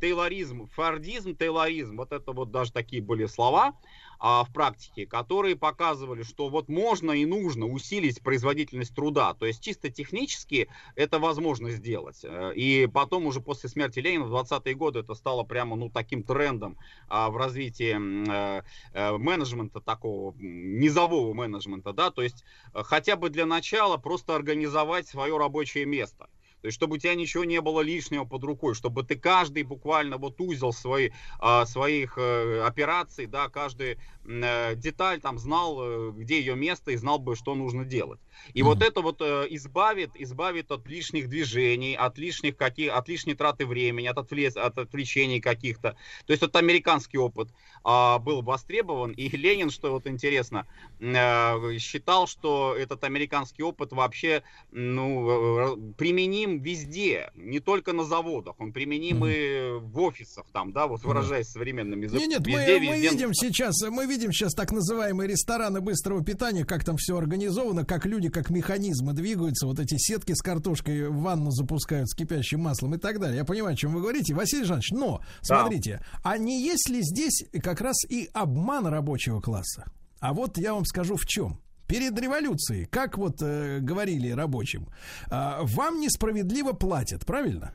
Тейлоризм, 0.00 0.66
фордизм, 0.68 1.34
тейлоризм, 1.34 1.96
вот 1.96 2.12
это 2.12 2.32
вот 2.32 2.50
даже 2.50 2.70
такие 2.72 3.02
были 3.02 3.24
слова 3.26 3.74
а, 4.18 4.44
в 4.44 4.52
практике, 4.52 5.06
которые 5.06 5.56
показывали, 5.56 6.22
что 6.22 6.48
вот 6.48 6.68
можно 6.68 7.12
и 7.12 7.24
нужно 7.26 7.66
усилить 7.66 8.22
производительность 8.22 8.94
труда. 8.94 9.34
То 9.34 9.46
есть 9.46 9.62
чисто 9.62 9.90
технически 9.90 10.68
это 10.94 11.18
возможно 11.18 11.70
сделать. 11.70 12.20
Э, 12.24 12.52
И 12.54 12.86
потом 12.86 13.26
уже 13.26 13.40
после 13.40 13.68
смерти 13.68 14.00
Ленина 14.00 14.24
в 14.24 14.34
20-е 14.34 14.74
годы 14.74 15.00
это 15.00 15.14
стало 15.14 15.42
прямо 15.44 15.76
ну, 15.76 15.90
таким 15.90 16.22
трендом 16.22 16.76
а, 17.08 17.30
в 17.30 17.36
развитии 17.36 17.96
э, 17.96 18.62
э, 18.92 19.16
менеджмента 19.16 19.80
такого, 19.80 20.34
низового 20.38 21.32
менеджмента. 21.34 21.92
Да? 21.92 22.10
То 22.10 22.22
есть 22.22 22.44
хотя 22.72 23.16
бы 23.16 23.30
для 23.30 23.46
начала 23.46 23.96
просто 23.96 24.34
организовать 24.34 25.08
свое 25.08 25.36
рабочее 25.36 25.86
место. 25.86 26.28
То 26.66 26.68
есть, 26.68 26.78
чтобы 26.78 26.96
у 26.96 26.98
тебя 26.98 27.14
ничего 27.14 27.44
не 27.44 27.60
было 27.60 27.80
лишнего 27.80 28.24
под 28.24 28.42
рукой, 28.42 28.74
чтобы 28.74 29.04
ты 29.04 29.14
каждый 29.14 29.62
буквально 29.62 30.16
вот 30.18 30.40
узел 30.40 30.72
свои, 30.72 31.10
а, 31.38 31.64
своих 31.64 32.18
э, 32.18 32.60
операций, 32.62 33.26
да, 33.26 33.48
каждый 33.48 34.00
м, 34.24 34.42
э, 34.42 34.74
деталь 34.74 35.20
там 35.20 35.38
знал, 35.38 35.78
э, 35.80 36.10
где 36.16 36.40
ее 36.40 36.56
место 36.56 36.90
и 36.90 36.96
знал 36.96 37.20
бы, 37.20 37.36
что 37.36 37.54
нужно 37.54 37.84
делать. 37.84 38.18
И 38.54 38.62
вот 38.62 38.82
это 38.82 39.00
вот 39.00 39.20
э, 39.20 39.46
избавит, 39.50 40.10
избавит 40.14 40.70
от 40.70 40.86
лишних 40.86 41.28
движений, 41.28 41.94
от 41.94 42.18
лишних 42.18 42.56
каких, 42.56 42.92
от 42.92 43.08
лишней 43.08 43.34
траты 43.34 43.66
времени, 43.66 44.06
от, 44.06 44.16
отвле- 44.16 44.58
от 44.58 44.78
отвлечений 44.78 45.40
каких-то. 45.40 45.96
То 46.26 46.32
есть 46.32 46.42
вот 46.42 46.56
американский 46.56 47.18
опыт 47.18 47.48
а, 47.84 48.18
был 48.18 48.42
востребован, 48.42 49.12
и 49.12 49.28
Ленин, 49.28 49.70
что 49.70 49.92
вот 49.92 50.06
интересно, 50.06 50.66
э, 51.00 51.78
считал, 51.78 52.26
что 52.26 52.74
этот 52.76 53.04
американский 53.04 53.62
опыт 53.62 53.92
вообще 53.92 54.42
ну, 54.72 55.28
э, 55.30 55.92
применим 55.96 56.60
везде, 56.60 57.30
не 57.34 57.60
только 57.60 57.92
на 57.92 58.04
заводах, 58.04 58.56
он 58.58 58.72
применим 58.72 59.24
и 59.26 59.78
в 59.78 60.00
офисах, 60.00 60.46
там, 60.52 60.72
да, 60.72 60.86
вот 60.86 61.04
выражаясь 61.04 61.48
современным 61.48 62.00
языком. 62.00 62.28
Нет, 62.28 62.40
нет, 62.40 62.46
Везде, 62.46 62.78
мы, 62.78 62.86
мы 62.86 62.94
везде 62.96 63.10
видим 63.10 63.34
сейчас, 63.34 63.82
мы 63.88 64.06
видим 64.06 64.32
сейчас 64.32 64.54
так 64.54 64.72
называемые 64.72 65.28
рестораны 65.28 65.80
быстрого 65.80 66.24
питания, 66.24 66.64
как 66.64 66.84
там 66.84 66.96
все 66.96 67.16
организовано, 67.16 67.84
как 67.84 68.06
люди, 68.06 68.25
как 68.28 68.50
механизмы 68.50 69.12
двигаются, 69.12 69.66
вот 69.66 69.78
эти 69.78 69.96
сетки 69.98 70.32
с 70.32 70.42
картошкой 70.42 71.08
в 71.08 71.20
ванну 71.20 71.50
запускают 71.50 72.08
с 72.08 72.14
кипящим 72.14 72.60
маслом 72.60 72.94
и 72.94 72.98
так 72.98 73.20
далее. 73.20 73.38
Я 73.38 73.44
понимаю, 73.44 73.74
о 73.74 73.76
чем 73.76 73.94
вы 73.94 74.00
говорите, 74.00 74.34
Василий 74.34 74.64
Жанович, 74.64 74.90
но 74.92 75.20
смотрите, 75.42 76.00
а 76.22 76.38
не 76.38 76.62
есть 76.62 76.88
ли 76.88 77.02
здесь 77.02 77.44
как 77.62 77.80
раз 77.80 78.04
и 78.08 78.28
обман 78.32 78.86
рабочего 78.86 79.40
класса? 79.40 79.90
А 80.20 80.32
вот 80.32 80.58
я 80.58 80.74
вам 80.74 80.84
скажу 80.84 81.16
в 81.16 81.26
чем. 81.26 81.60
Перед 81.86 82.18
революцией, 82.18 82.86
как 82.86 83.16
вот 83.16 83.40
э, 83.40 83.78
говорили 83.80 84.30
рабочим, 84.30 84.88
э, 85.30 85.58
вам 85.62 86.00
несправедливо 86.00 86.72
платят, 86.72 87.24
правильно? 87.24 87.74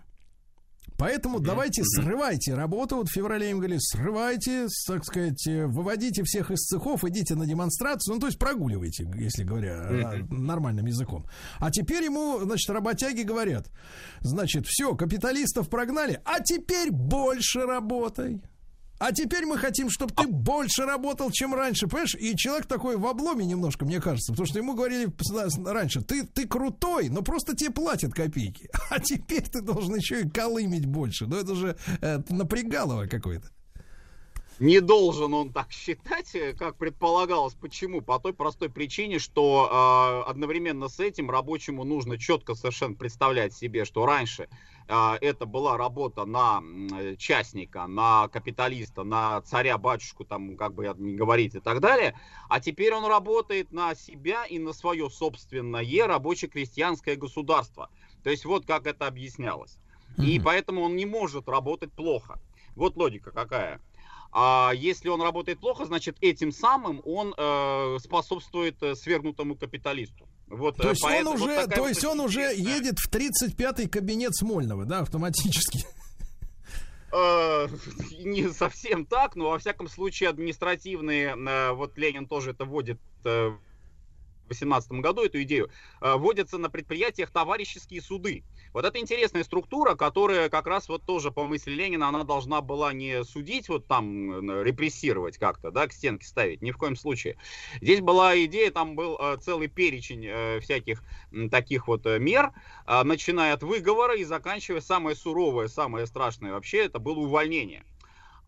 Поэтому 1.01 1.39
давайте 1.39 1.81
срывайте 1.83 2.53
работу. 2.53 2.97
Вот 2.97 3.09
в 3.09 3.11
феврале 3.11 3.49
им 3.49 3.57
говорили, 3.57 3.79
срывайте, 3.79 4.67
так 4.85 5.03
сказать, 5.03 5.47
э, 5.47 5.65
выводите 5.65 6.21
всех 6.23 6.51
из 6.51 6.59
цехов, 6.59 7.03
идите 7.03 7.33
на 7.33 7.47
демонстрацию. 7.47 8.13
Ну, 8.13 8.19
то 8.19 8.27
есть 8.27 8.37
прогуливайте, 8.37 9.09
если 9.15 9.43
говоря 9.43 9.87
э, 9.89 10.23
нормальным 10.29 10.85
языком. 10.85 11.25
А 11.57 11.71
теперь 11.71 12.03
ему, 12.03 12.41
значит, 12.41 12.69
работяги 12.69 13.23
говорят, 13.23 13.71
значит, 14.19 14.67
все, 14.67 14.95
капиталистов 14.95 15.69
прогнали, 15.69 16.21
а 16.23 16.39
теперь 16.39 16.91
больше 16.91 17.61
работай. 17.61 18.39
А 19.01 19.11
теперь 19.11 19.47
мы 19.47 19.57
хотим, 19.57 19.89
чтобы 19.89 20.13
ты 20.13 20.27
больше 20.27 20.85
работал, 20.85 21.31
чем 21.31 21.55
раньше, 21.55 21.87
понимаешь? 21.87 22.13
И 22.19 22.35
человек 22.37 22.67
такой 22.67 22.97
в 22.97 23.07
обломе 23.07 23.47
немножко, 23.47 23.83
мне 23.83 23.99
кажется, 23.99 24.31
потому 24.31 24.45
что 24.45 24.59
ему 24.59 24.75
говорили 24.75 25.11
раньше, 25.65 26.01
ты, 26.01 26.23
ты 26.23 26.47
крутой, 26.47 27.09
но 27.09 27.23
просто 27.23 27.55
тебе 27.55 27.71
платят 27.71 28.13
копейки. 28.13 28.69
А 28.91 28.99
теперь 28.99 29.41
ты 29.41 29.61
должен 29.61 29.95
еще 29.95 30.21
и 30.21 30.29
колымить 30.29 30.85
больше. 30.85 31.25
Ну 31.25 31.35
это 31.35 31.55
же 31.55 31.77
э, 32.01 32.19
напрягало 32.29 33.07
какое-то. 33.07 33.49
Не 34.59 34.79
должен 34.79 35.33
он 35.33 35.51
так 35.51 35.71
считать, 35.71 36.35
э, 36.35 36.53
как 36.53 36.77
предполагалось. 36.77 37.55
Почему? 37.55 38.01
По 38.01 38.19
той 38.19 38.33
простой 38.33 38.69
причине, 38.69 39.17
что 39.17 40.23
э, 40.27 40.29
одновременно 40.29 40.89
с 40.89 40.99
этим 40.99 41.31
рабочему 41.31 41.83
нужно 41.85 42.19
четко 42.19 42.53
совершенно 42.53 42.93
представлять 42.93 43.55
себе, 43.55 43.83
что 43.83 44.05
раньше 44.05 44.47
это 44.87 45.45
была 45.45 45.77
работа 45.77 46.25
на 46.25 46.61
э, 46.93 47.15
частника, 47.15 47.87
на 47.87 48.27
капиталиста, 48.27 49.03
на 49.03 49.41
царя-батюшку, 49.41 50.25
там, 50.25 50.57
как 50.57 50.73
бы 50.73 50.93
не 50.97 51.15
говорить 51.15 51.55
и 51.55 51.59
так 51.59 51.79
далее. 51.79 52.19
А 52.49 52.59
теперь 52.59 52.93
он 52.93 53.05
работает 53.05 53.71
на 53.71 53.95
себя 53.95 54.45
и 54.45 54.59
на 54.59 54.73
свое 54.73 55.09
собственное 55.09 56.07
рабоче-крестьянское 56.07 57.15
государство. 57.15 57.89
То 58.23 58.29
есть 58.29 58.45
вот 58.45 58.65
как 58.65 58.85
это 58.87 59.07
объяснялось. 59.07 59.77
И 60.17 60.39
поэтому 60.39 60.81
он 60.81 60.95
не 60.95 61.05
может 61.05 61.47
работать 61.47 61.91
плохо. 61.93 62.39
Вот 62.75 62.97
логика 62.97 63.31
какая. 63.31 63.81
А 64.31 64.71
если 64.73 65.09
он 65.09 65.21
работает 65.21 65.59
плохо, 65.59 65.85
значит 65.85 66.17
этим 66.21 66.51
самым 66.51 67.01
он 67.05 67.33
э, 67.37 67.97
способствует 67.99 68.81
э, 68.81 68.95
свергнутому 68.95 69.55
капиталисту. 69.55 70.27
Вот, 70.51 70.75
то 70.75 70.87
э, 70.87 70.89
есть 70.89 71.01
поэтому 71.01 71.31
он 71.31 71.37
вот 71.37 71.45
уже, 71.45 71.55
такая 71.55 71.75
то 71.75 71.81
вот 71.81 71.87
есть 71.87 72.05
он 72.05 72.19
уже 72.19 72.41
едет 72.41 72.99
в 72.99 73.09
35-й 73.09 73.87
кабинет 73.87 74.35
Смольного, 74.35 74.85
да, 74.85 74.99
автоматически. 74.99 75.85
Э, 77.13 77.67
не 78.19 78.49
совсем 78.49 79.05
так, 79.05 79.35
но 79.35 79.51
во 79.51 79.59
всяком 79.59 79.87
случае 79.87 80.29
административные, 80.29 81.35
э, 81.35 81.71
вот 81.71 81.97
Ленин 81.97 82.27
тоже 82.27 82.51
это 82.51 82.65
вводит 82.65 82.99
2018 84.55 84.91
году 85.01 85.23
эту 85.23 85.41
идею, 85.43 85.69
э, 86.01 86.15
вводятся 86.15 86.57
на 86.57 86.69
предприятиях 86.69 87.31
товарищеские 87.31 88.01
суды. 88.01 88.43
Вот 88.73 88.85
это 88.85 88.99
интересная 88.99 89.43
структура, 89.43 89.95
которая 89.95 90.49
как 90.49 90.67
раз 90.67 90.87
вот 90.89 91.05
тоже 91.05 91.31
по 91.31 91.45
мысли 91.45 91.71
Ленина, 91.71 92.07
она 92.07 92.23
должна 92.23 92.61
была 92.61 92.93
не 92.93 93.23
судить, 93.23 93.69
вот 93.69 93.87
там 93.87 94.49
э, 94.49 94.63
репрессировать 94.63 95.37
как-то, 95.37 95.71
да, 95.71 95.87
к 95.87 95.93
стенке 95.93 96.27
ставить, 96.27 96.61
ни 96.61 96.71
в 96.71 96.77
коем 96.77 96.95
случае. 96.95 97.37
Здесь 97.81 98.01
была 98.01 98.37
идея, 98.45 98.71
там 98.71 98.95
был 98.95 99.17
э, 99.19 99.37
целый 99.41 99.67
перечень 99.67 100.61
всяких 100.61 101.03
таких 101.49 101.87
вот 101.87 102.05
мер, 102.05 102.51
начиная 102.87 103.53
от 103.53 103.63
выговора 103.63 104.15
и 104.15 104.23
заканчивая 104.23 104.81
самое 104.81 105.15
суровое, 105.15 105.67
самое 105.67 106.05
страшное 106.05 106.53
вообще, 106.53 106.85
это 106.85 106.99
было 106.99 107.19
увольнение. 107.19 107.83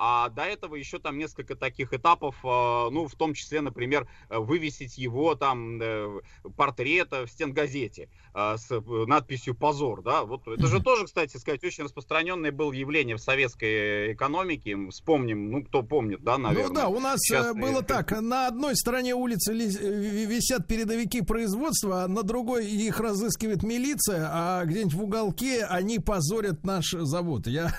А 0.06 0.28
до 0.28 0.44
этого 0.44 0.76
еще 0.76 1.00
там 1.00 1.18
несколько 1.18 1.56
таких 1.56 1.94
этапов, 1.94 2.36
э, 2.44 2.48
ну, 2.92 3.08
в 3.08 3.16
том 3.16 3.34
числе, 3.34 3.62
например, 3.62 4.06
э, 4.28 4.38
вывесить 4.38 4.98
его 4.98 5.34
там 5.36 5.82
э, 5.82 6.20
портрет 6.58 7.14
в 7.14 7.28
стенгазете 7.28 8.10
э, 8.34 8.56
с 8.58 8.72
э, 8.72 8.82
надписью 9.08 9.56
«Позор», 9.56 10.02
да, 10.02 10.24
вот 10.24 10.48
это 10.48 10.68
же 10.68 10.82
тоже, 10.82 11.06
кстати 11.06 11.38
сказать, 11.38 11.64
очень 11.64 11.84
распространенное 11.84 12.52
было 12.52 12.72
явление 12.72 13.16
в 13.16 13.22
советской 13.22 14.14
экономике, 14.14 14.78
вспомним, 14.90 15.52
ну, 15.52 15.64
кто 15.64 15.84
помнит, 15.84 16.24
да, 16.24 16.38
наверное. 16.38 16.70
Ну 16.70 16.74
да, 16.74 16.88
у 16.88 17.00
нас 17.00 17.20
Сейчас, 17.20 17.48
э, 17.48 17.54
было 17.54 17.82
э, 17.82 17.84
так, 17.84 18.12
на 18.22 18.48
одной 18.48 18.76
стороне 18.76 19.16
улицы 19.16 19.54
ли- 19.54 19.76
э, 19.76 20.26
висят 20.26 20.68
передовики 20.68 21.22
производства, 21.22 22.04
а 22.04 22.08
на 22.08 22.24
другой 22.24 22.68
их 22.68 23.00
разыскивает 23.00 23.64
милиция, 23.64 24.30
а 24.32 24.66
где-нибудь 24.66 24.94
в 24.94 25.04
уголке 25.04 25.66
они 25.66 26.00
позорят 26.00 26.64
наш 26.64 26.92
завод. 26.92 27.48
Я, 27.48 27.76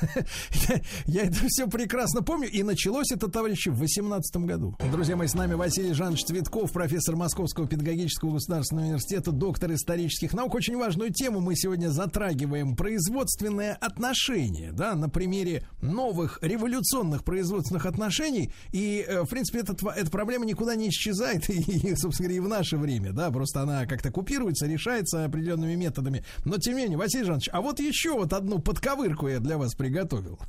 я, 0.68 0.80
я 1.06 1.22
это 1.24 1.38
все 1.48 1.66
прекрасно 1.66 2.22
помню, 2.22 2.48
и 2.48 2.62
началось 2.62 3.10
это, 3.12 3.28
товарищи, 3.30 3.70
в 3.70 3.78
18 3.78 4.36
году. 4.42 4.76
Друзья 4.92 5.16
мои, 5.16 5.26
с 5.26 5.34
нами 5.34 5.54
Василий 5.54 5.92
Жанович 5.92 6.24
Цветков, 6.24 6.72
профессор 6.72 7.16
Московского 7.16 7.66
педагогического 7.66 8.32
государственного 8.32 8.86
университета, 8.86 9.32
доктор 9.32 9.72
исторических 9.72 10.32
наук. 10.32 10.43
Очень 10.52 10.76
важную 10.76 11.12
тему 11.12 11.40
мы 11.40 11.56
сегодня 11.56 11.88
затрагиваем. 11.88 12.76
Производственные 12.76 13.72
отношения, 13.72 14.72
да, 14.72 14.94
на 14.94 15.08
примере 15.08 15.66
новых 15.82 16.38
революционных 16.42 17.24
производственных 17.24 17.86
отношений. 17.86 18.52
И, 18.72 19.04
э, 19.06 19.22
в 19.22 19.28
принципе, 19.28 19.60
этот, 19.60 19.82
эта 19.82 20.10
проблема 20.10 20.44
никуда 20.44 20.74
не 20.74 20.88
исчезает, 20.88 21.48
и, 21.50 21.94
собственно 21.96 22.28
говоря, 22.28 22.36
и 22.36 22.40
в 22.40 22.48
наше 22.48 22.76
время, 22.76 23.12
да, 23.12 23.30
просто 23.30 23.62
она 23.62 23.86
как-то 23.86 24.10
купируется, 24.10 24.66
решается 24.66 25.24
определенными 25.24 25.74
методами. 25.74 26.24
Но, 26.44 26.58
тем 26.58 26.74
не 26.74 26.82
менее, 26.82 26.98
Василий 26.98 27.24
Жанович, 27.24 27.50
а 27.52 27.60
вот 27.60 27.80
еще 27.80 28.14
вот 28.14 28.32
одну 28.32 28.58
подковырку 28.58 29.28
я 29.28 29.40
для 29.40 29.58
вас 29.58 29.74
приготовил. 29.74 30.38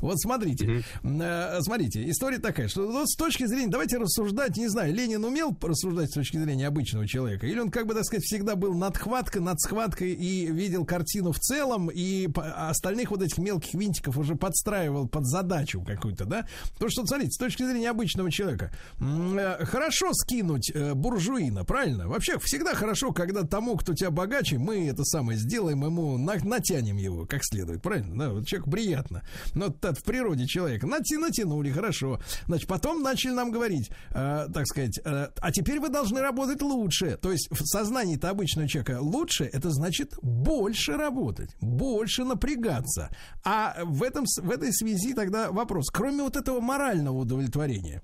Вот 0.00 0.20
смотрите, 0.20 0.84
э, 1.02 1.58
смотрите, 1.60 2.08
история 2.08 2.38
такая, 2.38 2.68
что 2.68 3.04
с 3.06 3.16
точки 3.16 3.46
зрения, 3.46 3.68
давайте 3.68 3.98
рассуждать, 3.98 4.56
не 4.56 4.68
знаю, 4.68 4.94
Ленин 4.94 5.24
умел 5.24 5.56
рассуждать 5.60 6.10
с 6.10 6.14
точки 6.14 6.38
зрения 6.38 6.66
обычного 6.66 7.06
человека, 7.06 7.46
или 7.46 7.58
он, 7.58 7.70
как 7.70 7.86
бы, 7.86 7.94
так 7.94 8.04
сказать, 8.04 8.24
всегда 8.24 8.54
был 8.54 8.74
над 8.74 8.87
хваткой, 8.96 9.42
над 9.42 9.60
схваткой 9.60 10.12
и 10.12 10.46
видел 10.50 10.84
картину 10.84 11.32
в 11.32 11.38
целом, 11.38 11.90
и 11.92 12.28
остальных 12.34 13.10
вот 13.10 13.22
этих 13.22 13.38
мелких 13.38 13.74
винтиков 13.74 14.16
уже 14.16 14.34
подстраивал 14.34 15.08
под 15.08 15.26
задачу 15.26 15.82
какую-то, 15.82 16.24
да? 16.24 16.46
Потому 16.74 16.90
что, 16.90 17.06
смотрите, 17.06 17.32
с 17.32 17.38
точки 17.38 17.64
зрения 17.64 17.90
обычного 17.90 18.30
человека, 18.30 18.72
э, 19.00 19.64
хорошо 19.64 20.12
скинуть 20.12 20.70
э, 20.74 20.94
буржуина, 20.94 21.64
правильно? 21.64 22.08
Вообще 22.08 22.38
всегда 22.38 22.74
хорошо, 22.74 23.12
когда 23.12 23.42
тому, 23.42 23.76
кто 23.76 23.94
тебя 23.94 24.10
богаче, 24.10 24.58
мы 24.58 24.88
это 24.88 25.04
самое 25.04 25.38
сделаем, 25.38 25.84
ему 25.84 26.16
на- 26.18 26.42
натянем 26.44 26.96
его 26.96 27.26
как 27.26 27.40
следует, 27.44 27.82
правильно? 27.82 28.16
Да, 28.16 28.30
вот 28.30 28.46
человеку 28.46 28.70
приятно. 28.70 29.22
Но 29.54 29.66
это 29.66 29.92
в 29.94 30.02
природе 30.04 30.46
человека. 30.46 30.86
Нати, 30.86 31.16
натянули, 31.16 31.70
хорошо. 31.70 32.20
Значит, 32.46 32.68
потом 32.68 33.02
начали 33.02 33.32
нам 33.32 33.50
говорить, 33.50 33.90
э, 34.10 34.46
так 34.52 34.66
сказать, 34.66 34.98
э, 35.04 35.28
а 35.36 35.52
теперь 35.52 35.80
вы 35.80 35.88
должны 35.88 36.20
работать 36.20 36.62
лучше. 36.62 37.18
То 37.20 37.32
есть 37.32 37.48
в 37.50 37.64
сознании-то 37.64 38.30
обычного 38.30 38.68
человека 38.68 38.77
лучше, 39.00 39.44
это 39.44 39.70
значит 39.70 40.14
больше 40.22 40.96
работать, 40.96 41.56
больше 41.60 42.24
напрягаться. 42.24 43.10
А 43.44 43.76
в, 43.84 44.02
этом, 44.02 44.24
в 44.42 44.50
этой 44.50 44.72
связи 44.72 45.14
тогда 45.14 45.50
вопрос, 45.50 45.90
кроме 45.90 46.22
вот 46.22 46.36
этого 46.36 46.60
морального 46.60 47.18
удовлетворения, 47.18 48.02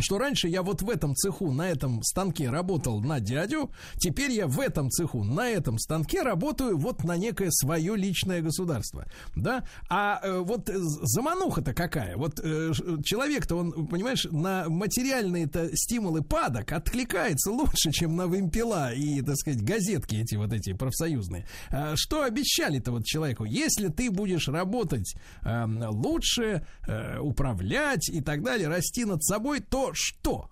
что 0.00 0.18
раньше 0.18 0.48
я 0.48 0.62
вот 0.62 0.82
в 0.82 0.90
этом 0.90 1.14
цеху, 1.14 1.50
на 1.52 1.68
этом 1.68 2.02
станке 2.02 2.50
работал 2.50 3.00
на 3.00 3.20
дядю, 3.20 3.70
теперь 3.98 4.32
я 4.32 4.46
в 4.46 4.60
этом 4.60 4.90
цеху, 4.90 5.24
на 5.24 5.48
этом 5.48 5.78
станке 5.78 6.22
работаю 6.22 6.76
вот 6.76 7.04
на 7.04 7.16
некое 7.16 7.50
свое 7.50 7.96
личное 7.96 8.40
государство, 8.42 9.06
да? 9.36 9.64
А 9.88 10.20
э, 10.22 10.38
вот 10.38 10.68
э, 10.68 10.74
замануха-то 10.78 11.74
какая? 11.74 12.16
Вот 12.16 12.40
э, 12.42 12.72
ш- 12.72 13.02
человек-то, 13.02 13.56
он, 13.56 13.86
понимаешь, 13.86 14.26
на 14.30 14.68
материальные-то 14.68 15.70
стимулы 15.76 16.22
падок 16.22 16.72
откликается 16.72 17.50
лучше, 17.50 17.90
чем 17.90 18.16
на 18.16 18.26
вымпела 18.26 18.92
и, 18.92 19.22
так 19.22 19.36
сказать, 19.36 19.62
газетки 19.62 20.16
эти 20.16 20.34
вот 20.36 20.52
эти 20.52 20.72
профсоюзные. 20.72 21.46
А 21.70 21.94
Что 21.96 22.22
обещали-то 22.22 22.92
вот 22.92 23.04
человеку? 23.04 23.44
Если 23.44 23.88
ты 23.88 24.10
будешь 24.10 24.48
работать 24.48 25.14
э, 25.42 25.64
лучше, 25.88 26.66
э, 26.86 27.18
управлять 27.18 28.08
и 28.08 28.20
так 28.20 28.42
далее, 28.42 28.68
расти 28.68 29.04
над 29.04 29.22
собой, 29.24 29.60
то 29.60 29.89
что? 29.94 30.48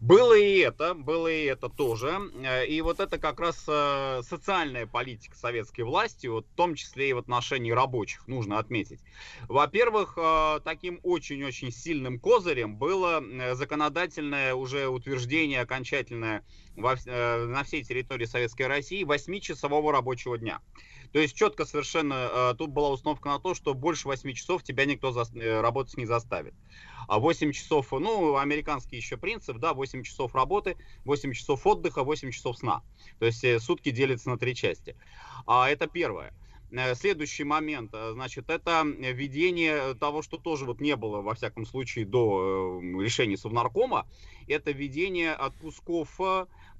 Было 0.00 0.38
и 0.38 0.58
это, 0.58 0.94
было 0.94 1.26
и 1.26 1.44
это 1.46 1.68
тоже. 1.68 2.20
Э, 2.44 2.64
и 2.64 2.80
вот 2.82 3.00
это 3.00 3.18
как 3.18 3.40
раз 3.40 3.64
э, 3.66 4.22
социальная 4.22 4.86
политика 4.86 5.36
советской 5.36 5.80
власти, 5.80 6.28
вот 6.28 6.46
в 6.46 6.54
том 6.54 6.76
числе 6.76 7.10
и 7.10 7.12
в 7.12 7.18
отношении 7.18 7.72
рабочих, 7.72 8.28
нужно 8.28 8.60
отметить. 8.60 9.00
Во-первых, 9.48 10.14
э, 10.16 10.60
таким 10.62 11.00
очень-очень 11.02 11.72
сильным 11.72 12.20
козырем 12.20 12.76
было 12.76 13.22
законодательное 13.54 14.54
уже 14.54 14.86
утверждение 14.86 15.62
окончательное 15.62 16.44
во, 16.76 16.94
на 17.04 17.64
всей 17.64 17.82
территории 17.82 18.26
Советской 18.26 18.68
России 18.68 19.04
8-часового 19.04 19.90
рабочего 19.90 20.38
дня. 20.38 20.60
То 21.12 21.18
есть 21.18 21.36
четко 21.36 21.64
совершенно 21.64 22.54
тут 22.58 22.70
была 22.70 22.90
установка 22.90 23.30
на 23.30 23.38
то, 23.38 23.54
что 23.54 23.74
больше 23.74 24.08
8 24.08 24.32
часов 24.32 24.62
тебя 24.62 24.84
никто 24.84 25.10
за, 25.10 25.24
работать 25.62 25.96
не 25.96 26.06
заставит. 26.06 26.54
А 27.08 27.18
8 27.18 27.52
часов, 27.52 27.90
ну, 27.92 28.36
американский 28.36 28.96
еще 28.96 29.16
принцип, 29.16 29.56
да, 29.56 29.72
8 29.72 30.02
часов 30.02 30.34
работы, 30.34 30.76
8 31.06 31.32
часов 31.32 31.66
отдыха, 31.66 32.04
8 32.04 32.30
часов 32.30 32.58
сна. 32.58 32.82
То 33.18 33.24
есть 33.24 33.42
э, 33.44 33.58
сутки 33.60 33.90
делятся 33.90 34.28
на 34.28 34.36
три 34.36 34.54
части. 34.54 34.94
А 35.46 35.70
это 35.70 35.86
первое. 35.86 36.34
Э, 36.70 36.94
следующий 36.94 37.44
момент, 37.44 37.92
э, 37.94 38.10
значит, 38.12 38.50
это 38.50 38.82
введение 38.84 39.94
того, 39.94 40.20
что 40.20 40.36
тоже 40.36 40.66
вот 40.66 40.82
не 40.82 40.96
было, 40.96 41.22
во 41.22 41.34
всяком 41.34 41.64
случае, 41.64 42.04
до 42.04 42.78
решения 42.82 43.38
Совнаркома, 43.38 44.06
это 44.46 44.70
введение 44.72 45.32
отпусков 45.32 46.20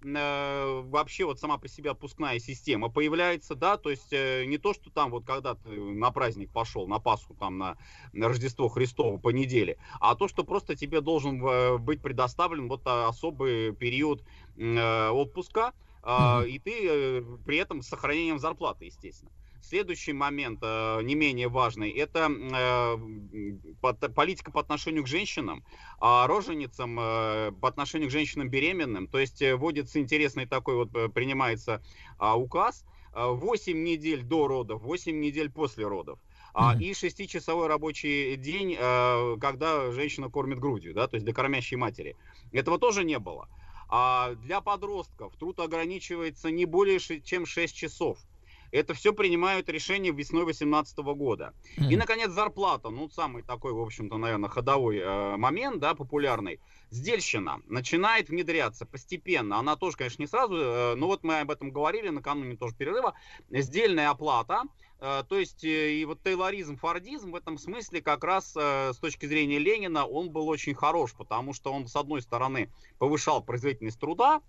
э, 0.03 0.81
вообще 0.85 1.25
вот 1.25 1.39
сама 1.39 1.59
по 1.59 1.69
себе 1.69 1.91
отпускная 1.91 2.39
система 2.39 2.89
появляется, 2.89 3.55
да, 3.55 3.77
то 3.77 3.91
есть 3.91 4.13
э, 4.13 4.45
не 4.47 4.59
то, 4.59 4.75
что 4.75 4.91
там 4.91 5.11
вот 5.11 5.25
когда 5.25 5.55
ты 5.55 5.71
на 5.71 6.11
праздник 6.11 6.51
пошел, 6.51 6.87
на 6.87 6.99
Пасху, 6.99 7.35
там 7.35 7.59
на, 7.59 7.77
на 8.13 8.29
Рождество 8.29 8.69
Христово 8.69 9.19
по 9.19 9.31
неделе, 9.31 9.79
а 10.01 10.15
то, 10.15 10.29
что 10.29 10.45
просто 10.45 10.77
тебе 10.77 11.01
должен 11.01 11.45
э, 11.45 11.79
быть 11.79 12.01
предоставлен 12.03 12.69
вот 12.69 12.83
особый 12.87 13.75
период 13.75 14.23
э, 14.57 15.09
отпуска, 15.09 15.73
э, 16.03 16.47
и 16.49 16.59
ты 16.59 16.89
э, 16.89 17.23
при 17.45 17.59
этом 17.59 17.83
с 17.83 17.89
сохранением 17.89 18.39
зарплаты, 18.39 18.87
естественно. 18.87 19.33
Следующий 19.69 20.15
момент, 20.15 20.61
э, 20.63 21.03
не 21.03 21.15
менее 21.15 21.49
важный, 21.49 21.91
это 21.91 22.31
э, 22.31 24.09
политика 24.09 24.51
по 24.51 24.61
отношению 24.61 25.05
к 25.05 25.07
женщинам, 25.07 25.63
а 26.01 26.27
роженицам 26.27 26.99
э, 26.99 27.53
по 27.61 27.69
отношению 27.69 28.09
к 28.09 28.13
женщинам 28.13 28.49
беременным. 28.49 29.09
То 29.09 29.19
есть 29.19 29.43
вводится 29.43 30.01
интересный 30.01 30.47
такой 30.47 30.77
вот, 30.77 31.13
принимается 31.13 31.83
а, 32.19 32.39
указ, 32.39 32.87
8 33.15 33.83
недель 33.83 34.23
до 34.23 34.49
родов, 34.49 34.81
8 34.81 35.21
недель 35.21 35.51
после 35.51 35.87
родов. 35.87 36.19
Mm-hmm. 36.55 36.83
И 36.83 36.95
шестичасовой 36.95 37.67
рабочий 37.67 38.37
день, 38.37 38.75
когда 39.39 39.91
женщина 39.93 40.31
кормит 40.31 40.59
грудью, 40.59 40.95
да, 40.95 41.09
то 41.09 41.17
есть 41.17 41.27
для 41.27 41.35
кормящей 41.35 41.77
матери. 41.77 42.17
Этого 42.53 42.79
тоже 42.79 43.05
не 43.05 43.19
было. 43.19 43.49
А 43.91 44.35
для 44.35 44.63
подростков 44.63 45.37
труд 45.37 45.61
ограничивается 45.61 46.51
не 46.51 46.65
более 46.65 47.01
чем 47.01 47.45
6 47.45 47.77
часов. 47.77 48.19
Это 48.71 48.95
все 48.95 49.13
принимают 49.13 49.69
решение 49.69 50.13
весной 50.13 50.45
2018 50.45 50.99
года. 50.99 51.55
Mm. 51.77 51.93
И, 51.93 51.97
наконец, 51.97 52.31
зарплата. 52.31 52.91
Ну, 52.91 53.09
самый 53.11 53.43
такой, 53.43 53.73
в 53.73 53.81
общем-то, 53.81 54.17
наверное, 54.17 54.49
ходовой 54.49 54.99
э, 54.99 55.37
момент, 55.37 55.81
да, 55.81 55.95
популярный. 55.95 56.61
Сдельщина 56.91 57.61
начинает 57.67 58.29
внедряться 58.29 58.87
постепенно. 58.87 59.59
Она 59.59 59.77
тоже, 59.77 59.97
конечно, 59.97 60.23
не 60.23 60.27
сразу, 60.27 60.57
э, 60.57 60.95
но 60.97 61.07
вот 61.07 61.25
мы 61.25 61.41
об 61.41 61.51
этом 61.51 61.71
говорили 61.71 62.09
накануне 62.09 62.57
тоже 62.57 62.75
перерыва. 62.75 63.15
Сдельная 63.51 64.11
оплата. 64.11 64.65
Э, 65.01 65.23
то 65.29 65.39
есть 65.39 65.65
э, 65.65 65.95
и 65.95 66.05
вот 66.05 66.23
тейлоризм, 66.23 66.77
фордизм 66.77 67.31
в 67.31 67.37
этом 67.37 67.57
смысле 67.59 68.03
как 68.03 68.25
раз 68.25 68.55
э, 68.57 68.93
с 68.93 68.99
точки 68.99 69.27
зрения 69.27 69.59
Ленина 69.59 70.07
он 70.07 70.31
был 70.31 70.49
очень 70.49 70.75
хорош, 70.75 71.15
потому 71.15 71.53
что 71.53 71.73
он 71.73 71.87
с 71.87 71.95
одной 71.95 72.21
стороны 72.21 72.71
повышал 72.99 73.43
производительность 73.43 74.01
труда, 74.01 74.41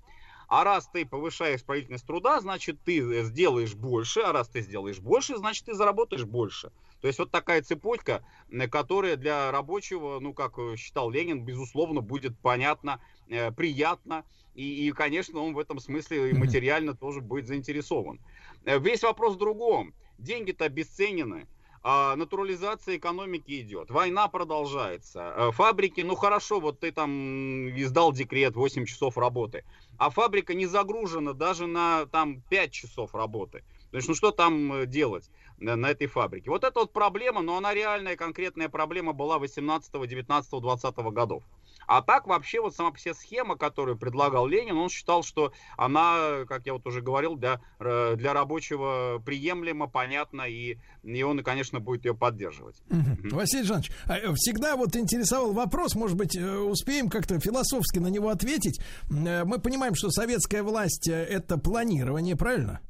а 0.49 0.63
раз 0.63 0.89
ты 0.91 1.05
повышаешь 1.05 1.63
производительность 1.63 2.07
труда, 2.07 2.41
значит, 2.41 2.79
ты 2.83 3.23
сделаешь 3.23 3.75
больше. 3.75 4.21
А 4.21 4.33
раз 4.33 4.49
ты 4.49 4.61
сделаешь 4.61 4.99
больше, 4.99 5.37
значит, 5.37 5.65
ты 5.65 5.75
заработаешь 5.75 6.25
больше. 6.25 6.71
То 7.01 7.07
есть 7.07 7.19
вот 7.19 7.29
такая 7.29 7.61
цепочка, 7.61 8.23
которая 8.71 9.15
для 9.15 9.51
рабочего, 9.51 10.19
ну, 10.19 10.33
как 10.33 10.57
считал 10.75 11.11
Ленин, 11.11 11.45
безусловно, 11.45 12.01
будет 12.01 12.37
понятно, 12.39 12.99
э, 13.29 13.51
приятно. 13.51 14.25
И, 14.55 14.87
и, 14.87 14.91
конечно, 14.91 15.39
он 15.39 15.53
в 15.53 15.59
этом 15.59 15.79
смысле 15.79 16.31
и 16.31 16.33
материально 16.33 16.95
тоже 16.95 17.21
будет 17.21 17.47
заинтересован. 17.47 18.19
Э, 18.65 18.79
весь 18.79 19.03
вопрос 19.03 19.35
в 19.35 19.37
другом. 19.37 19.93
Деньги-то 20.17 20.65
обесценены 20.65 21.47
натурализация 21.83 22.98
экономики 22.98 23.61
идет, 23.61 23.90
война 23.90 24.27
продолжается, 24.27 25.33
э, 25.35 25.51
фабрики, 25.51 26.01
ну 26.01 26.16
хорошо, 26.16 26.59
вот 26.59 26.80
ты 26.82 26.91
там 26.91 27.69
издал 27.69 28.11
декрет, 28.11 28.56
8 28.56 28.85
часов 28.85 29.17
работы, 29.17 29.64
а 29.98 30.09
фабрика 30.09 30.53
не 30.53 30.66
загружена 30.66 31.33
даже 31.33 31.67
на 31.67 32.06
там 32.08 32.41
5 32.49 32.72
часов 32.72 33.16
работы. 33.16 33.64
То 33.91 33.98
есть, 33.98 34.08
ну 34.08 34.14
что 34.14 34.32
там 34.32 34.74
э, 34.74 34.85
делать 34.85 35.30
на, 35.58 35.75
на 35.75 35.90
этой 35.90 36.08
фабрике? 36.08 36.49
Вот 36.49 36.64
это 36.64 36.82
вот 36.82 36.93
проблема, 36.93 37.41
но 37.41 37.58
она 37.58 37.74
реальная, 37.74 38.16
конкретная 38.16 38.69
проблема 38.69 39.14
была 39.14 39.40
18, 39.40 39.91
19, 40.08 40.51
20 40.51 40.95
годов. 41.14 41.43
А 41.89 42.03
так 42.03 42.27
вообще 42.27 42.61
вот 42.61 42.75
сама 42.75 42.95
себе 42.97 43.15
схема, 43.15 43.57
которую 43.57 43.97
предлагал 43.97 44.45
Ленин, 44.45 44.77
он 44.77 44.89
считал, 44.89 45.23
что 45.23 45.53
она, 45.75 46.45
как 46.47 46.67
я 46.67 46.73
вот 46.73 46.85
уже 46.85 47.01
говорил, 47.01 47.35
для, 47.35 47.61
э, 47.79 48.13
для 48.15 48.33
рабочего 48.33 49.19
приемлема, 49.25 49.87
понятна, 49.87 50.43
и, 50.43 50.77
и 51.01 51.23
он, 51.23 51.43
конечно, 51.43 51.79
будет 51.79 52.05
ее 52.05 52.13
поддерживать. 52.13 52.79
Угу. 52.91 53.35
Василий 53.35 53.63
Жанович, 53.63 53.91
а, 54.05 54.19
э, 54.19 54.33
всегда 54.35 54.75
вот 54.75 54.95
интересовал 54.95 55.51
вопрос, 55.53 55.95
может 55.95 56.15
быть, 56.15 56.35
э, 56.37 56.57
успеем 56.59 57.09
как-то 57.09 57.39
философски 57.39 57.97
на 57.97 58.09
него 58.09 58.29
ответить. 58.29 58.79
Мы 59.09 59.57
понимаем, 59.57 59.95
что 59.95 60.11
советская 60.11 60.61
власть 60.61 61.07
это 61.07 61.57
планирование, 61.57 62.35
правильно? 62.35 62.81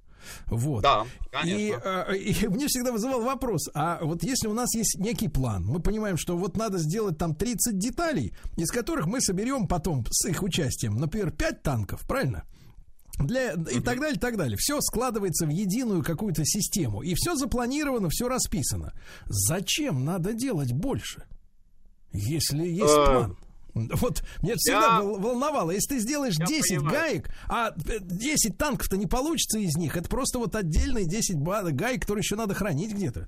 Вот. 0.47 0.83
Да, 0.83 1.05
конечно. 1.31 1.57
И, 1.57 1.73
э, 1.83 2.17
и 2.43 2.47
мне 2.47 2.67
всегда 2.67 2.91
вызывал 2.91 3.21
вопрос, 3.21 3.69
а 3.73 3.99
вот 4.01 4.23
если 4.23 4.47
у 4.47 4.53
нас 4.53 4.73
есть 4.75 4.97
некий 4.99 5.27
план, 5.27 5.65
мы 5.65 5.79
понимаем, 5.79 6.17
что 6.17 6.37
вот 6.37 6.57
надо 6.57 6.77
сделать 6.77 7.17
там 7.17 7.35
30 7.35 7.77
деталей, 7.77 8.33
из 8.57 8.71
которых 8.71 9.05
мы 9.05 9.21
соберем 9.21 9.67
потом 9.67 10.05
с 10.09 10.27
их 10.27 10.43
участием, 10.43 10.95
например, 10.95 11.31
5 11.31 11.63
танков, 11.63 12.01
правильно? 12.07 12.43
Для, 13.19 13.51
и 13.51 13.81
так 13.81 13.99
далее, 13.99 14.15
и 14.15 14.19
так 14.19 14.37
далее. 14.37 14.55
Все 14.57 14.79
складывается 14.79 15.45
в 15.45 15.49
единую 15.49 16.03
какую-то 16.03 16.45
систему. 16.45 17.01
И 17.01 17.15
все 17.15 17.35
запланировано, 17.35 18.07
все 18.09 18.29
расписано. 18.29 18.93
Зачем 19.25 20.05
надо 20.05 20.31
делать 20.31 20.71
больше? 20.71 21.25
Если 22.13 22.65
есть 22.65 22.97
э, 22.97 23.05
план. 23.05 23.37
Вот 23.99 24.23
меня 24.41 24.55
всегда 24.57 24.97
я... 24.97 25.01
волновало, 25.01 25.71
если 25.71 25.95
ты 25.95 25.99
сделаешь 25.99 26.35
я 26.37 26.45
10 26.45 26.77
понимаю. 26.77 26.91
гаек, 26.95 27.29
а 27.47 27.73
10 27.75 28.57
танков-то 28.57 28.97
не 28.97 29.07
получится 29.07 29.59
из 29.59 29.75
них, 29.75 29.97
это 29.97 30.09
просто 30.09 30.39
вот 30.39 30.55
отдельные 30.55 31.05
10 31.05 31.37
гаек, 31.37 32.01
которые 32.01 32.21
еще 32.21 32.35
надо 32.35 32.53
хранить 32.53 32.93
где-то. 32.93 33.27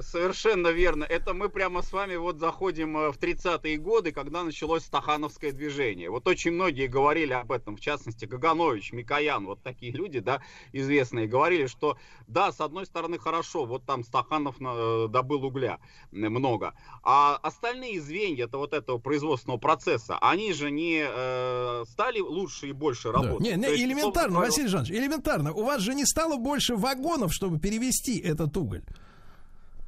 Совершенно 0.00 0.68
верно. 0.68 1.04
Это 1.04 1.34
мы 1.34 1.48
прямо 1.48 1.82
с 1.82 1.92
вами 1.92 2.16
вот 2.16 2.38
заходим 2.38 2.96
э, 2.96 3.12
в 3.12 3.18
30-е 3.18 3.76
годы, 3.76 4.12
когда 4.12 4.42
началось 4.42 4.84
стахановское 4.84 5.52
движение. 5.52 6.08
Вот 6.08 6.26
очень 6.26 6.52
многие 6.52 6.86
говорили 6.86 7.34
об 7.34 7.52
этом, 7.52 7.76
в 7.76 7.80
частности, 7.80 8.24
Гаганович, 8.24 8.92
Микоян, 8.92 9.44
вот 9.44 9.62
такие 9.62 9.92
люди, 9.92 10.20
да, 10.20 10.40
известные, 10.72 11.26
говорили, 11.26 11.66
что 11.66 11.98
да, 12.26 12.52
с 12.52 12.60
одной 12.60 12.86
стороны 12.86 13.18
хорошо, 13.18 13.66
вот 13.66 13.84
там 13.84 14.02
Стаханов 14.02 14.56
э, 14.60 15.08
добыл 15.10 15.44
угля 15.44 15.78
много, 16.10 16.74
а 17.02 17.36
остальные 17.42 18.00
звенья 18.00 18.44
это 18.44 18.56
вот 18.56 18.72
этого 18.72 18.98
производственного 18.98 19.58
процесса, 19.58 20.16
они 20.20 20.52
же 20.54 20.70
не 20.70 21.04
э, 21.06 21.84
стали 21.86 22.20
лучше 22.20 22.68
и 22.68 22.72
больше 22.72 23.12
работать. 23.12 23.40
Да. 23.40 23.56
Не, 23.56 23.56
не, 23.56 23.70
есть, 23.72 23.82
элементарно, 23.82 24.38
Василий 24.38 24.68
Жанович, 24.68 24.90
элементарно. 24.90 25.52
У 25.52 25.64
вас 25.64 25.82
же 25.82 25.94
не 25.94 26.06
стало 26.06 26.36
больше 26.38 26.76
вагонов, 26.76 27.32
чтобы 27.34 27.58
перевести 27.58 28.18
этот 28.18 28.56
уголь. 28.56 28.82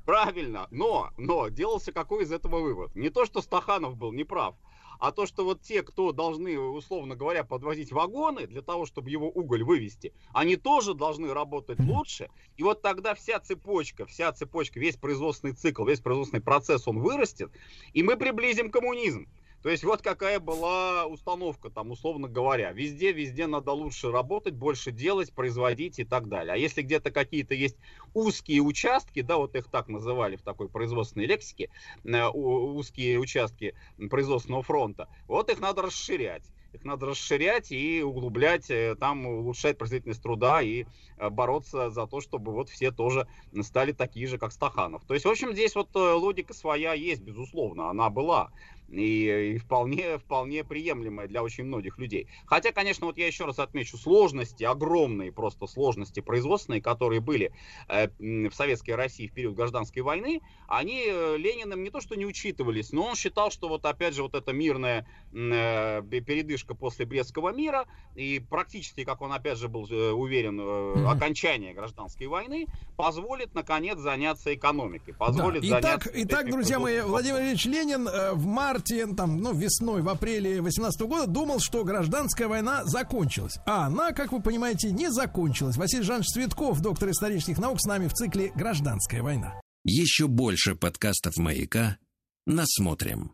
Правильно, 0.04 0.68
но, 0.70 1.10
но 1.16 1.48
делался 1.48 1.92
какой 1.92 2.24
из 2.24 2.32
этого 2.32 2.60
вывод? 2.60 2.94
Не 2.94 3.08
то, 3.08 3.24
что 3.24 3.40
Стаханов 3.40 3.96
был 3.96 4.12
неправ, 4.12 4.54
а 5.00 5.12
то, 5.12 5.26
что 5.26 5.44
вот 5.44 5.62
те, 5.62 5.82
кто 5.82 6.12
должны, 6.12 6.58
условно 6.58 7.16
говоря, 7.16 7.42
подвозить 7.42 7.90
вагоны 7.90 8.46
для 8.46 8.60
того, 8.60 8.84
чтобы 8.84 9.08
его 9.10 9.30
уголь 9.30 9.62
вывести, 9.64 10.12
они 10.32 10.56
тоже 10.56 10.94
должны 10.94 11.32
работать 11.32 11.78
лучше. 11.80 12.28
И 12.56 12.62
вот 12.62 12.82
тогда 12.82 13.14
вся 13.14 13.40
цепочка, 13.40 14.04
вся 14.06 14.32
цепочка, 14.32 14.78
весь 14.78 14.96
производственный 14.96 15.54
цикл, 15.54 15.84
весь 15.84 16.00
производственный 16.00 16.42
процесс, 16.42 16.86
он 16.86 16.98
вырастет, 16.98 17.50
и 17.94 18.02
мы 18.02 18.16
приблизим 18.16 18.70
коммунизм. 18.70 19.26
То 19.64 19.70
есть 19.70 19.82
вот 19.82 20.02
какая 20.02 20.40
была 20.40 21.06
установка 21.06 21.70
там, 21.70 21.90
условно 21.90 22.28
говоря. 22.28 22.70
Везде, 22.72 23.12
везде 23.12 23.46
надо 23.46 23.72
лучше 23.72 24.10
работать, 24.10 24.52
больше 24.52 24.92
делать, 24.92 25.32
производить 25.32 25.98
и 25.98 26.04
так 26.04 26.28
далее. 26.28 26.52
А 26.52 26.56
если 26.58 26.82
где-то 26.82 27.10
какие-то 27.10 27.54
есть 27.54 27.78
узкие 28.12 28.60
участки, 28.60 29.22
да, 29.22 29.38
вот 29.38 29.56
их 29.56 29.68
так 29.68 29.88
называли 29.88 30.36
в 30.36 30.42
такой 30.42 30.68
производственной 30.68 31.24
лексике, 31.24 31.70
э, 32.04 32.28
узкие 32.28 33.18
участки 33.18 33.74
производственного 34.10 34.62
фронта, 34.62 35.08
вот 35.28 35.48
их 35.48 35.60
надо 35.60 35.80
расширять. 35.80 36.44
Их 36.74 36.84
надо 36.84 37.06
расширять 37.06 37.72
и 37.72 38.02
углублять, 38.02 38.68
э, 38.68 38.96
там 38.96 39.24
улучшать 39.24 39.78
производительность 39.78 40.22
труда 40.22 40.60
и 40.60 40.84
э, 41.16 41.30
бороться 41.30 41.88
за 41.88 42.06
то, 42.06 42.20
чтобы 42.20 42.52
вот 42.52 42.68
все 42.68 42.90
тоже 42.90 43.26
стали 43.62 43.92
такие 43.92 44.26
же, 44.26 44.36
как 44.36 44.52
Стаханов. 44.52 45.06
То 45.06 45.14
есть, 45.14 45.24
в 45.24 45.30
общем, 45.30 45.54
здесь 45.54 45.74
вот 45.74 45.88
логика 45.94 46.52
своя 46.52 46.92
есть, 46.92 47.22
безусловно, 47.22 47.88
она 47.88 48.10
была. 48.10 48.50
И, 48.88 49.54
и 49.54 49.58
вполне, 49.58 50.18
вполне 50.18 50.64
приемлемая 50.64 51.28
для 51.28 51.42
очень 51.42 51.64
многих 51.64 51.98
людей. 51.98 52.28
Хотя, 52.46 52.72
конечно, 52.72 53.06
вот 53.06 53.18
я 53.18 53.26
еще 53.26 53.44
раз 53.44 53.58
отмечу 53.58 53.96
сложности, 53.96 54.64
огромные 54.64 55.32
просто 55.32 55.66
сложности 55.66 56.20
производственные, 56.20 56.80
которые 56.80 57.20
были 57.20 57.52
э, 57.88 58.08
в 58.18 58.52
Советской 58.52 58.92
России 58.92 59.26
в 59.26 59.32
период 59.32 59.54
гражданской 59.54 60.02
войны, 60.02 60.40
они 60.68 61.04
э, 61.06 61.36
Лениным 61.38 61.82
не 61.82 61.90
то 61.90 62.00
что 62.00 62.14
не 62.14 62.26
учитывались, 62.26 62.92
но 62.92 63.06
он 63.06 63.14
считал, 63.16 63.50
что 63.50 63.68
вот 63.68 63.84
опять 63.84 64.14
же 64.14 64.22
вот 64.22 64.34
эта 64.34 64.52
мирная 64.52 65.06
э, 65.32 66.02
передышка 66.02 66.74
после 66.74 67.06
Брестского 67.06 67.52
мира 67.52 67.86
и 68.14 68.38
практически, 68.38 69.04
как 69.04 69.22
он 69.22 69.32
опять 69.32 69.58
же 69.58 69.68
был 69.68 69.86
э, 69.90 70.10
уверен, 70.10 70.60
э, 70.60 71.06
окончание 71.06 71.74
гражданской 71.74 72.26
войны 72.26 72.66
позволит 72.96 73.54
наконец 73.54 73.98
заняться 73.98 74.54
экономикой, 74.54 75.14
позволит 75.14 75.62
Да. 75.62 75.80
заняться... 75.80 76.10
Итак, 76.10 76.12
итак, 76.14 76.50
друзья 76.50 76.78
мои, 76.78 77.00
Владимир 77.00 77.40
Ильич 77.40 77.64
Ленин 77.66 78.06
э, 78.06 78.32
в 78.32 78.46
марте, 78.46 78.73
там, 79.16 79.38
ну, 79.38 79.54
весной, 79.54 80.02
в 80.02 80.08
апреле 80.08 80.60
18 80.60 81.00
года 81.02 81.26
думал, 81.26 81.60
что 81.60 81.84
гражданская 81.84 82.48
война 82.48 82.84
закончилась. 82.84 83.58
А 83.66 83.86
она, 83.86 84.12
как 84.12 84.32
вы 84.32 84.40
понимаете, 84.40 84.90
не 84.92 85.10
закончилась. 85.10 85.76
Василий 85.76 86.02
Жанович 86.02 86.28
Цветков, 86.28 86.80
доктор 86.80 87.10
исторических 87.10 87.58
наук, 87.58 87.80
с 87.80 87.86
нами 87.86 88.08
в 88.08 88.12
цикле 88.12 88.52
«Гражданская 88.54 89.22
война». 89.22 89.60
Еще 89.84 90.28
больше 90.28 90.74
подкастов 90.74 91.36
«Маяка» 91.36 91.98
насмотрим. 92.46 93.32